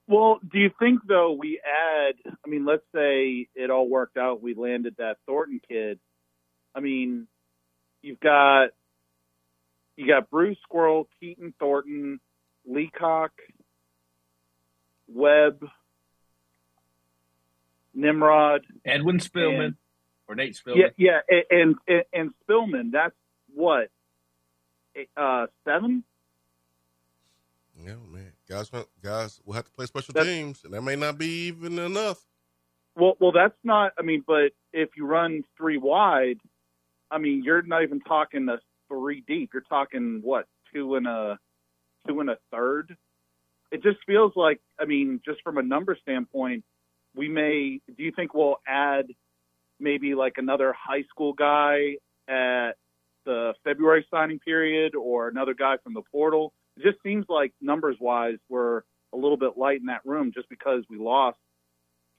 Well, 0.09 0.41
do 0.51 0.59
you 0.59 0.71
think 0.79 1.01
though 1.07 1.33
we 1.33 1.61
add? 1.61 2.15
I 2.45 2.49
mean, 2.49 2.65
let's 2.65 2.83
say 2.95 3.47
it 3.55 3.71
all 3.71 3.89
worked 3.89 4.17
out. 4.17 4.43
We 4.43 4.55
landed 4.55 4.97
that 4.99 5.19
Thornton 5.27 5.61
kid. 5.69 6.01
I 6.75 6.81
mean, 6.81 7.27
you've 8.01 8.19
got 8.19 8.71
you 9.97 10.07
got 10.07 10.31
Bruce 10.31 10.57
Squirrel, 10.63 11.09
Keyton 11.21 11.53
Thornton, 11.59 12.21
Leacock, 12.65 13.33
Webb, 15.09 15.69
Nimrod, 17.93 18.65
Edwin 18.87 19.19
Spillman, 19.19 19.65
and, 19.67 19.75
or 20.29 20.35
Nate 20.35 20.55
Spillman. 20.55 20.93
Yeah, 20.97 21.21
yeah, 21.29 21.41
and 21.51 21.77
and, 21.89 22.05
and 22.13 22.31
Spillman. 22.49 22.93
That's 22.93 23.15
what 23.55 23.89
uh, 25.17 25.47
seven. 25.65 26.05
Yeah, 27.85 27.95
man, 28.11 28.33
guys, 28.49 28.71
guys 29.03 29.41
we'll 29.45 29.55
have 29.55 29.65
to 29.65 29.71
play 29.71 29.87
special 29.87 30.13
that's, 30.13 30.27
teams, 30.27 30.65
and 30.65 30.75
that 30.75 30.83
may 30.83 30.97
not 30.97 31.17
be 31.17 31.47
even 31.47 31.79
enough. 31.79 32.19
Well, 32.97 33.17
well, 33.21 33.33
that's 33.33 33.57
not. 33.63 33.93
I 33.99 34.03
mean, 34.03 34.25
but 34.27 34.51
if 34.73 34.91
you 34.97 35.07
run 35.07 35.45
three 35.57 35.79
wide, 35.79 36.39
I 37.11 37.19
mean, 37.19 37.43
you're 37.45 37.63
not 37.63 37.85
even 37.85 38.01
talking 38.01 38.49
a 38.49 38.59
three 38.89 39.23
deep. 39.27 39.51
You're 39.55 39.63
talking 39.63 40.21
what 40.23 40.47
two 40.75 40.97
and 40.97 41.07
a 41.07 41.39
two 42.07 42.21
and 42.21 42.31
a 42.31 42.39
third. 42.51 42.97
It 43.71 43.83
just 43.83 43.99
feels 44.07 44.33
like. 44.35 44.61
I 44.81 44.85
mean, 44.85 45.21
just 45.25 45.43
from 45.43 45.59
a 45.59 45.63
number 45.63 45.97
standpoint, 46.03 46.65
we 47.15 47.29
may. 47.29 47.81
Do 47.87 48.03
you 48.03 48.11
think 48.11 48.35
we'll 48.35 48.57
add 48.67 49.07
maybe 49.81 50.15
like 50.15 50.35
another 50.37 50.75
high 50.79 51.05
school 51.11 51.33
guy 51.33 51.97
at 52.29 52.73
the 53.25 53.55
February 53.65 54.07
signing 54.11 54.39
period, 54.39 54.95
or 54.95 55.29
another 55.29 55.55
guy 55.55 55.77
from 55.83 55.95
the 55.95 56.03
portal? 56.11 56.53
it 56.79 56.83
just 56.83 57.03
seems 57.03 57.27
like 57.29 57.53
numbers 57.61 57.97
wise 58.01 58.39
we're 58.49 58.83
a 59.13 59.17
little 59.17 59.37
bit 59.37 59.57
light 59.57 59.81
in 59.81 59.87
that 59.87 60.01
room 60.05 60.33
just 60.35 60.49
because 60.49 60.85
we 60.89 60.99
lost 60.99 61.39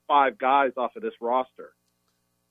five 0.07 0.37
guys 0.37 0.71
off 0.75 0.95
of 0.95 1.01
this 1.01 1.13
roster. 1.21 1.73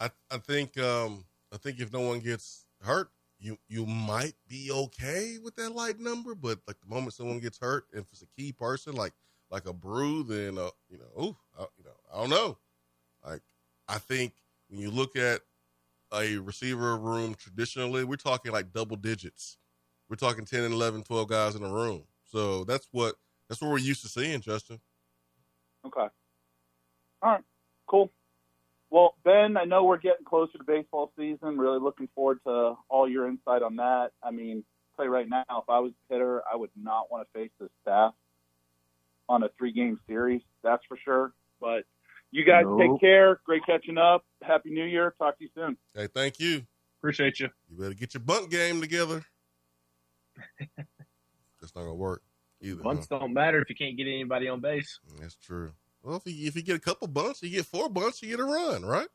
I 0.01 0.10
I 0.30 0.39
think 0.39 0.78
um 0.78 1.24
I 1.52 1.56
think 1.56 1.80
if 1.80 1.93
no 1.93 2.01
one 2.01 2.20
gets 2.20 2.66
hurt, 2.82 3.10
you 3.40 3.59
you 3.68 3.85
might 3.85 4.35
be 4.47 4.70
okay 4.70 5.39
with 5.43 5.56
that 5.56 5.74
light 5.74 5.98
number, 5.98 6.35
but 6.35 6.60
like 6.66 6.76
the 6.80 6.94
moment 6.94 7.14
someone 7.14 7.40
gets 7.40 7.59
hurt, 7.59 7.86
if 7.93 8.05
it's 8.12 8.22
a 8.22 8.26
key 8.36 8.52
person 8.52 8.94
like 8.94 9.12
like 9.51 9.66
a 9.66 9.72
Bru, 9.72 10.22
then 10.24 10.59
uh, 10.59 10.70
you 10.89 10.98
know, 10.98 11.22
ooh, 11.22 11.36
I, 11.59 11.66
you 11.78 11.85
know, 11.85 11.97
I 12.12 12.20
don't 12.20 12.30
know. 12.30 12.59
Like 13.26 13.43
I 13.89 13.98
think 13.98 14.35
when 14.69 14.81
you 14.81 14.90
look 14.90 15.16
at 15.16 15.40
a 16.12 16.36
receiver 16.39 16.97
room 16.97 17.35
traditionally, 17.35 18.05
we're 18.05 18.16
talking 18.16 18.53
like 18.53 18.73
double 18.73 18.97
digits 18.97 19.59
we're 20.09 20.16
talking 20.16 20.45
10 20.45 20.65
and 20.65 20.74
11, 20.74 21.03
12 21.03 21.28
guys 21.28 21.55
in 21.55 21.62
a 21.62 21.73
room. 21.73 22.05
So 22.24 22.65
that's 22.65 22.89
what 22.93 23.16
that's 23.49 23.61
what 23.61 23.70
we're 23.70 23.78
used 23.78 24.03
to 24.03 24.09
seeing, 24.09 24.40
Justin. 24.40 24.81
Okay. 25.86 26.07
All 27.23 27.32
right. 27.32 27.45
Cool. 27.86 28.11
Well, 28.90 29.15
Ben, 29.24 29.57
I 29.57 29.65
know 29.65 29.85
we're 29.85 29.99
getting 29.99 30.24
closer 30.24 30.57
to 30.59 30.65
baseball 30.65 31.12
season. 31.16 31.59
Really 31.59 31.78
looking 31.78 32.09
forward 32.15 32.40
to 32.47 32.74
all 32.89 33.09
your 33.09 33.28
insight 33.28 33.62
on 33.62 33.77
that. 33.77 34.12
I 34.23 34.31
mean, 34.31 34.65
play 34.97 35.07
right 35.07 35.28
now, 35.28 35.45
if 35.51 35.69
I 35.69 35.78
was 35.81 35.93
a 35.93 36.15
hitter, 36.15 36.43
I 36.51 36.57
would 36.57 36.70
not 36.77 37.11
want 37.11 37.27
to 37.27 37.39
face 37.39 37.51
the 37.61 37.69
staff 37.82 38.15
on 39.28 39.43
a 39.43 39.51
three 39.59 39.73
game 39.73 40.01
series, 40.09 40.40
that's 40.62 40.82
for 40.89 40.97
sure. 40.97 41.32
But 41.61 41.85
you 42.31 42.45
guys 42.45 42.65
nope. 42.65 42.81
take 42.81 43.01
care. 43.01 43.41
Great 43.45 43.65
catching 43.67 43.99
up. 43.99 44.25
Happy 44.43 44.71
New 44.71 44.85
Year. 44.85 45.15
Talk 45.19 45.39
to 45.39 45.45
you 45.45 45.51
soon. 45.55 45.77
Hey, 45.95 46.09
thank 46.13 46.39
you. 46.39 46.63
Appreciate 47.01 47.41
you. 47.41 47.49
You 47.71 47.79
better 47.79 47.95
get 47.95 48.15
your 48.15 48.23
bunt 48.23 48.51
game 48.51 48.81
together. 48.81 49.25
That's 50.77 51.75
not 51.75 51.83
gonna 51.83 51.95
work 51.95 52.23
either. 52.61 52.83
Bunts 52.83 53.09
huh? 53.11 53.21
don't 53.21 53.33
matter 53.33 53.61
if 53.61 53.69
you 53.69 53.77
can't 53.77 53.97
get 53.97 54.07
anybody 54.07 54.49
on 54.49 54.61
base. 54.61 55.01
Mm, 55.11 55.21
that's 55.21 55.37
true. 55.37 55.73
Well, 56.03 56.17
if 56.17 56.33
you, 56.33 56.47
if 56.47 56.55
you 56.55 56.63
get 56.63 56.77
a 56.77 56.81
couple 56.81 57.09
bunts, 57.09 57.43
you 57.43 57.51
get 57.51 57.67
four 57.67 57.89
bunts, 57.89 58.23
you 58.23 58.31
get 58.31 58.41
a 58.41 58.45
run, 58.45 58.85
right? 58.85 59.09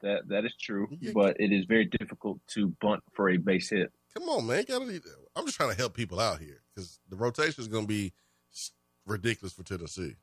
That 0.00 0.28
that 0.28 0.44
is 0.44 0.54
true, 0.58 0.88
but 1.12 1.36
it 1.40 1.52
is 1.52 1.64
very 1.64 1.84
difficult 1.84 2.38
to 2.54 2.72
bunt 2.80 3.02
for 3.12 3.30
a 3.30 3.36
base 3.36 3.70
hit. 3.70 3.92
Come 4.16 4.28
on, 4.28 4.46
man! 4.46 4.64
Gotta, 4.66 5.00
I'm 5.34 5.44
just 5.44 5.56
trying 5.56 5.70
to 5.70 5.76
help 5.76 5.94
people 5.94 6.20
out 6.20 6.40
here 6.40 6.62
because 6.74 7.00
the 7.08 7.16
rotation 7.16 7.60
is 7.60 7.68
going 7.68 7.84
to 7.84 7.88
be 7.88 8.12
ridiculous 9.06 9.52
for 9.52 9.64
Tennessee. 9.64 10.14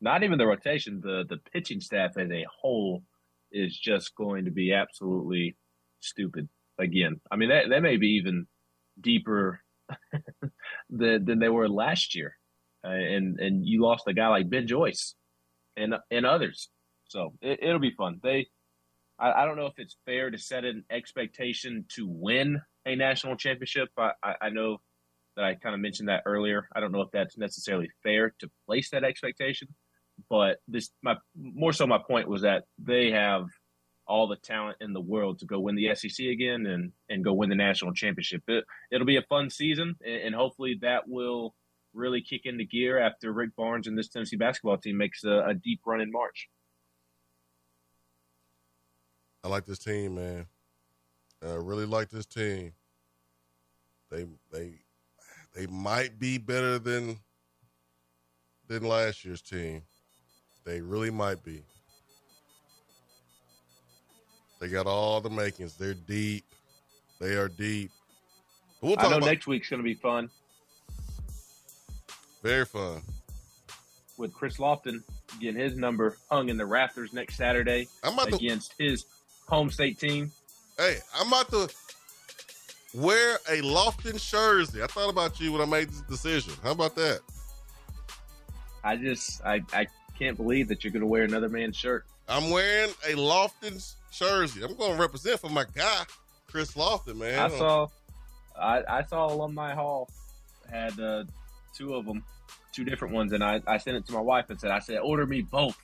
Not 0.00 0.22
even 0.22 0.38
the 0.38 0.46
rotation; 0.46 1.00
the 1.02 1.24
the 1.28 1.38
pitching 1.52 1.80
staff 1.80 2.16
as 2.16 2.30
a 2.30 2.46
whole 2.60 3.02
is 3.52 3.76
just 3.76 4.14
going 4.14 4.44
to 4.44 4.50
be 4.50 4.72
absolutely 4.72 5.56
stupid 6.00 6.48
again. 6.78 7.20
I 7.30 7.36
mean, 7.36 7.48
that, 7.48 7.68
that 7.70 7.82
may 7.82 7.96
be 7.96 8.16
even 8.16 8.46
deeper 9.00 9.60
than, 10.90 11.24
than 11.24 11.38
they 11.38 11.48
were 11.48 11.68
last 11.68 12.14
year. 12.14 12.36
Uh, 12.84 12.90
and, 12.90 13.40
and 13.40 13.66
you 13.66 13.82
lost 13.82 14.06
a 14.06 14.12
guy 14.12 14.28
like 14.28 14.50
Ben 14.50 14.66
Joyce 14.66 15.14
and, 15.76 15.94
and 16.10 16.26
others. 16.26 16.68
So 17.08 17.34
it, 17.40 17.60
will 17.62 17.78
be 17.78 17.94
fun. 17.96 18.20
They, 18.22 18.46
I, 19.18 19.32
I, 19.32 19.44
don't 19.44 19.56
know 19.56 19.66
if 19.66 19.78
it's 19.78 19.96
fair 20.04 20.30
to 20.30 20.38
set 20.38 20.64
an 20.64 20.84
expectation 20.90 21.84
to 21.94 22.06
win 22.06 22.60
a 22.84 22.94
national 22.94 23.36
championship. 23.36 23.88
I, 23.96 24.10
I, 24.22 24.34
I 24.42 24.48
know 24.50 24.78
that 25.36 25.44
I 25.44 25.54
kind 25.54 25.74
of 25.74 25.80
mentioned 25.80 26.08
that 26.08 26.22
earlier. 26.26 26.68
I 26.74 26.80
don't 26.80 26.92
know 26.92 27.00
if 27.00 27.10
that's 27.12 27.38
necessarily 27.38 27.90
fair 28.02 28.34
to 28.40 28.50
place 28.66 28.90
that 28.90 29.04
expectation, 29.04 29.68
but 30.28 30.58
this, 30.68 30.90
my, 31.02 31.16
more 31.34 31.72
so 31.72 31.86
my 31.86 31.98
point 31.98 32.28
was 32.28 32.42
that 32.42 32.64
they 32.78 33.10
have 33.10 33.46
all 34.06 34.28
the 34.28 34.36
talent 34.36 34.76
in 34.80 34.92
the 34.92 35.00
world 35.00 35.40
to 35.40 35.46
go 35.46 35.58
win 35.58 35.74
the 35.74 35.94
SEC 35.94 36.26
again 36.26 36.64
and 36.66 36.92
and 37.08 37.24
go 37.24 37.32
win 37.32 37.48
the 37.48 37.56
national 37.56 37.92
championship. 37.92 38.42
It, 38.46 38.64
it'll 38.90 39.06
be 39.06 39.16
a 39.16 39.22
fun 39.22 39.50
season, 39.50 39.96
and, 40.04 40.22
and 40.22 40.34
hopefully 40.34 40.78
that 40.82 41.08
will 41.08 41.54
really 41.92 42.20
kick 42.20 42.42
into 42.44 42.64
gear 42.64 42.98
after 42.98 43.32
Rick 43.32 43.56
Barnes 43.56 43.86
and 43.86 43.98
this 43.98 44.08
Tennessee 44.08 44.36
basketball 44.36 44.78
team 44.78 44.96
makes 44.96 45.24
a, 45.24 45.46
a 45.48 45.54
deep 45.54 45.80
run 45.86 46.00
in 46.00 46.12
March. 46.12 46.48
I 49.42 49.48
like 49.48 49.64
this 49.64 49.78
team, 49.78 50.16
man. 50.16 50.46
I 51.42 51.54
really 51.54 51.86
like 51.86 52.10
this 52.10 52.26
team. 52.26 52.72
They 54.10 54.26
they 54.52 54.74
they 55.54 55.66
might 55.66 56.18
be 56.18 56.38
better 56.38 56.78
than 56.78 57.18
than 58.68 58.82
last 58.82 59.24
year's 59.24 59.42
team. 59.42 59.82
They 60.66 60.80
really 60.80 61.10
might 61.10 61.42
be. 61.44 61.62
They 64.58 64.68
got 64.68 64.86
all 64.86 65.20
the 65.20 65.30
makings. 65.30 65.76
They're 65.76 65.94
deep. 65.94 66.44
They 67.20 67.34
are 67.36 67.48
deep. 67.48 67.90
But 68.80 68.86
we'll 68.88 68.96
talk 68.96 69.06
I 69.06 69.10
know 69.10 69.16
about, 69.18 69.26
next 69.26 69.46
week's 69.46 69.70
going 69.70 69.80
to 69.80 69.84
be 69.84 69.94
fun. 69.94 70.28
Very 72.42 72.64
fun. 72.64 73.00
With 74.18 74.34
Chris 74.34 74.56
Lofton 74.56 75.02
getting 75.40 75.60
his 75.60 75.76
number 75.76 76.16
hung 76.30 76.48
in 76.48 76.56
the 76.56 76.66
rafters 76.66 77.12
next 77.12 77.36
Saturday 77.36 77.86
against 78.02 78.76
to, 78.76 78.84
his 78.84 79.04
home 79.48 79.70
state 79.70 80.00
team. 80.00 80.32
Hey, 80.78 80.98
I'm 81.14 81.28
about 81.28 81.50
to 81.50 81.68
wear 82.94 83.36
a 83.48 83.60
Lofton 83.60 84.18
jersey. 84.18 84.82
I 84.82 84.86
thought 84.86 85.10
about 85.10 85.38
you 85.38 85.52
when 85.52 85.60
I 85.60 85.66
made 85.66 85.90
this 85.90 86.00
decision. 86.02 86.54
How 86.62 86.72
about 86.72 86.96
that? 86.96 87.20
I 88.82 88.96
just 88.96 89.42
I, 89.44 89.62
I 89.72 89.86
can't 90.18 90.36
believe 90.36 90.68
that 90.68 90.84
you're 90.84 90.92
going 90.92 91.00
to 91.00 91.06
wear 91.06 91.24
another 91.24 91.48
man's 91.48 91.76
shirt. 91.76 92.04
I'm 92.28 92.50
wearing 92.50 92.90
a 93.06 93.14
Lofton 93.14 93.94
jersey. 94.12 94.62
I'm 94.62 94.74
going 94.76 94.96
to 94.96 95.00
represent 95.00 95.40
for 95.40 95.48
my 95.48 95.64
guy, 95.74 96.04
Chris 96.48 96.72
Lofton, 96.72 97.16
man. 97.16 97.38
I 97.38 97.48
saw, 97.48 97.88
I, 98.58 98.82
I 98.88 99.02
saw 99.04 99.32
Alumni 99.32 99.74
Hall 99.74 100.08
had 100.70 100.98
uh, 100.98 101.24
two 101.76 101.94
of 101.94 102.04
them, 102.04 102.24
two 102.72 102.84
different 102.84 103.14
ones, 103.14 103.32
and 103.32 103.44
I, 103.44 103.62
I 103.66 103.78
sent 103.78 103.96
it 103.96 104.06
to 104.06 104.12
my 104.12 104.20
wife 104.20 104.50
and 104.50 104.60
said, 104.60 104.70
I 104.70 104.80
said, 104.80 104.98
order 104.98 105.26
me 105.26 105.42
both, 105.42 105.76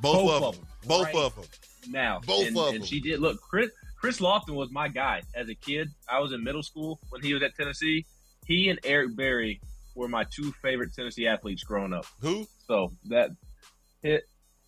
both, 0.00 0.14
both 0.14 0.30
of, 0.30 0.54
them, 0.54 0.62
them. 0.62 0.88
both 0.88 1.06
right 1.06 1.14
of 1.14 1.34
them 1.34 1.44
now. 1.88 2.20
Both 2.26 2.48
and, 2.48 2.56
of 2.58 2.68
and 2.68 2.76
them. 2.76 2.84
she 2.84 3.00
did. 3.00 3.20
Look, 3.20 3.40
Chris 3.40 3.70
Chris 3.96 4.18
Lofton 4.18 4.54
was 4.54 4.70
my 4.70 4.88
guy 4.88 5.22
as 5.34 5.48
a 5.48 5.54
kid. 5.54 5.90
I 6.08 6.20
was 6.20 6.32
in 6.32 6.42
middle 6.42 6.62
school 6.62 6.98
when 7.10 7.22
he 7.22 7.34
was 7.34 7.42
at 7.42 7.54
Tennessee. 7.54 8.06
He 8.46 8.70
and 8.70 8.78
Eric 8.82 9.14
Berry 9.14 9.60
were 9.94 10.08
my 10.08 10.24
two 10.24 10.52
favorite 10.62 10.94
Tennessee 10.94 11.26
athletes 11.26 11.62
growing 11.62 11.92
up. 11.92 12.06
Who? 12.20 12.46
So 12.66 12.92
that 13.06 13.30
hit 14.02 14.24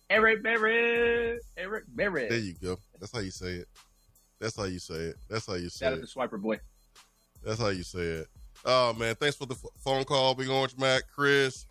Eric 0.09 0.43
Berry. 0.43 1.39
Eric 1.57 1.85
Berry. 1.87 2.29
There 2.29 2.37
you 2.37 2.53
go. 2.61 2.77
That's 2.99 3.11
how 3.11 3.19
you 3.19 3.31
say 3.31 3.53
it. 3.53 3.67
That's 4.39 4.55
how 4.55 4.65
you 4.65 4.79
say 4.79 4.95
it. 4.95 5.15
That's 5.29 5.45
how 5.45 5.53
you 5.53 5.69
say 5.69 5.85
Shout 5.85 5.93
it. 5.93 6.07
Shout 6.07 6.23
out 6.23 6.29
to 6.29 6.37
Swiper 6.37 6.41
Boy. 6.41 6.59
That's 7.43 7.59
how 7.59 7.69
you 7.69 7.83
say 7.83 8.01
it. 8.01 8.27
Oh 8.65 8.93
man, 8.93 9.15
thanks 9.15 9.35
for 9.35 9.45
the 9.45 9.55
phone 9.83 10.05
call, 10.05 10.35
Big 10.35 10.49
Orange 10.49 10.77
Mac, 10.77 11.03
Chris, 11.13 11.65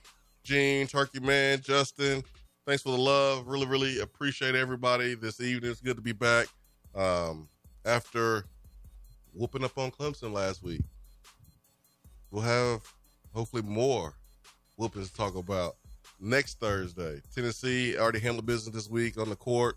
Gene, 0.45 0.87
Turkey 0.87 1.21
Man, 1.21 1.61
Justin. 1.61 2.23
Thanks 2.67 2.83
for 2.83 2.91
the 2.91 2.99
love. 2.99 3.47
Really, 3.47 3.67
really 3.67 4.01
appreciate 4.01 4.55
everybody 4.55 5.15
this 5.15 5.41
evening. 5.41 5.71
It's 5.71 5.81
good 5.81 5.97
to 5.97 6.03
be 6.03 6.13
back. 6.13 6.47
Um, 6.95 7.49
after 7.85 8.45
whooping 9.33 9.65
up 9.65 9.77
on 9.79 9.91
Clemson 9.91 10.33
last 10.33 10.63
week, 10.63 10.83
we'll 12.31 12.43
have 12.43 12.83
hopefully 13.35 13.63
more 13.63 14.15
whoopings 14.77 15.11
to 15.11 15.17
talk 15.17 15.35
about 15.35 15.77
next 16.23 16.61
Thursday. 16.61 17.21
Tennessee 17.35 17.99
already 17.99 18.21
handled 18.21 18.47
business 18.47 18.75
this 18.75 18.89
week 18.89 19.19
on 19.19 19.29
the 19.29 19.37
court. 19.37 19.77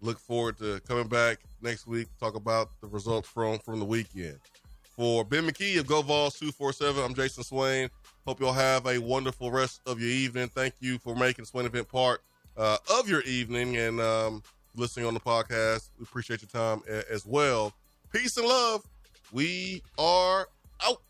Look 0.00 0.18
forward 0.18 0.56
to 0.58 0.80
coming 0.86 1.08
back 1.08 1.38
next 1.60 1.86
week 1.86 2.08
to 2.08 2.18
talk 2.18 2.34
about 2.34 2.70
the 2.80 2.86
results 2.86 3.28
from 3.28 3.58
from 3.58 3.78
the 3.78 3.84
weekend. 3.84 4.38
For 4.82 5.24
Ben 5.24 5.46
McKee 5.46 5.78
of 5.78 5.86
Go 5.86 6.02
Vols 6.02 6.38
247, 6.38 7.02
I'm 7.02 7.14
Jason 7.14 7.44
Swain. 7.44 7.88
Hope 8.26 8.40
you'll 8.40 8.52
have 8.52 8.86
a 8.86 8.98
wonderful 8.98 9.50
rest 9.50 9.80
of 9.86 10.00
your 10.00 10.10
evening. 10.10 10.48
Thank 10.48 10.74
you 10.80 10.98
for 10.98 11.16
making 11.16 11.44
Swain 11.44 11.66
Event 11.66 11.88
part 11.88 12.22
uh, 12.56 12.76
of 12.92 13.08
your 13.08 13.22
evening 13.22 13.76
and 13.76 14.00
um, 14.00 14.42
listening 14.76 15.06
on 15.06 15.14
the 15.14 15.20
podcast. 15.20 15.88
We 15.98 16.04
appreciate 16.04 16.42
your 16.42 16.50
time 16.50 16.82
as 17.10 17.26
well. 17.26 17.72
Peace 18.12 18.36
and 18.36 18.46
love. 18.46 18.84
We 19.32 19.82
are 19.98 20.46
out. 20.86 21.00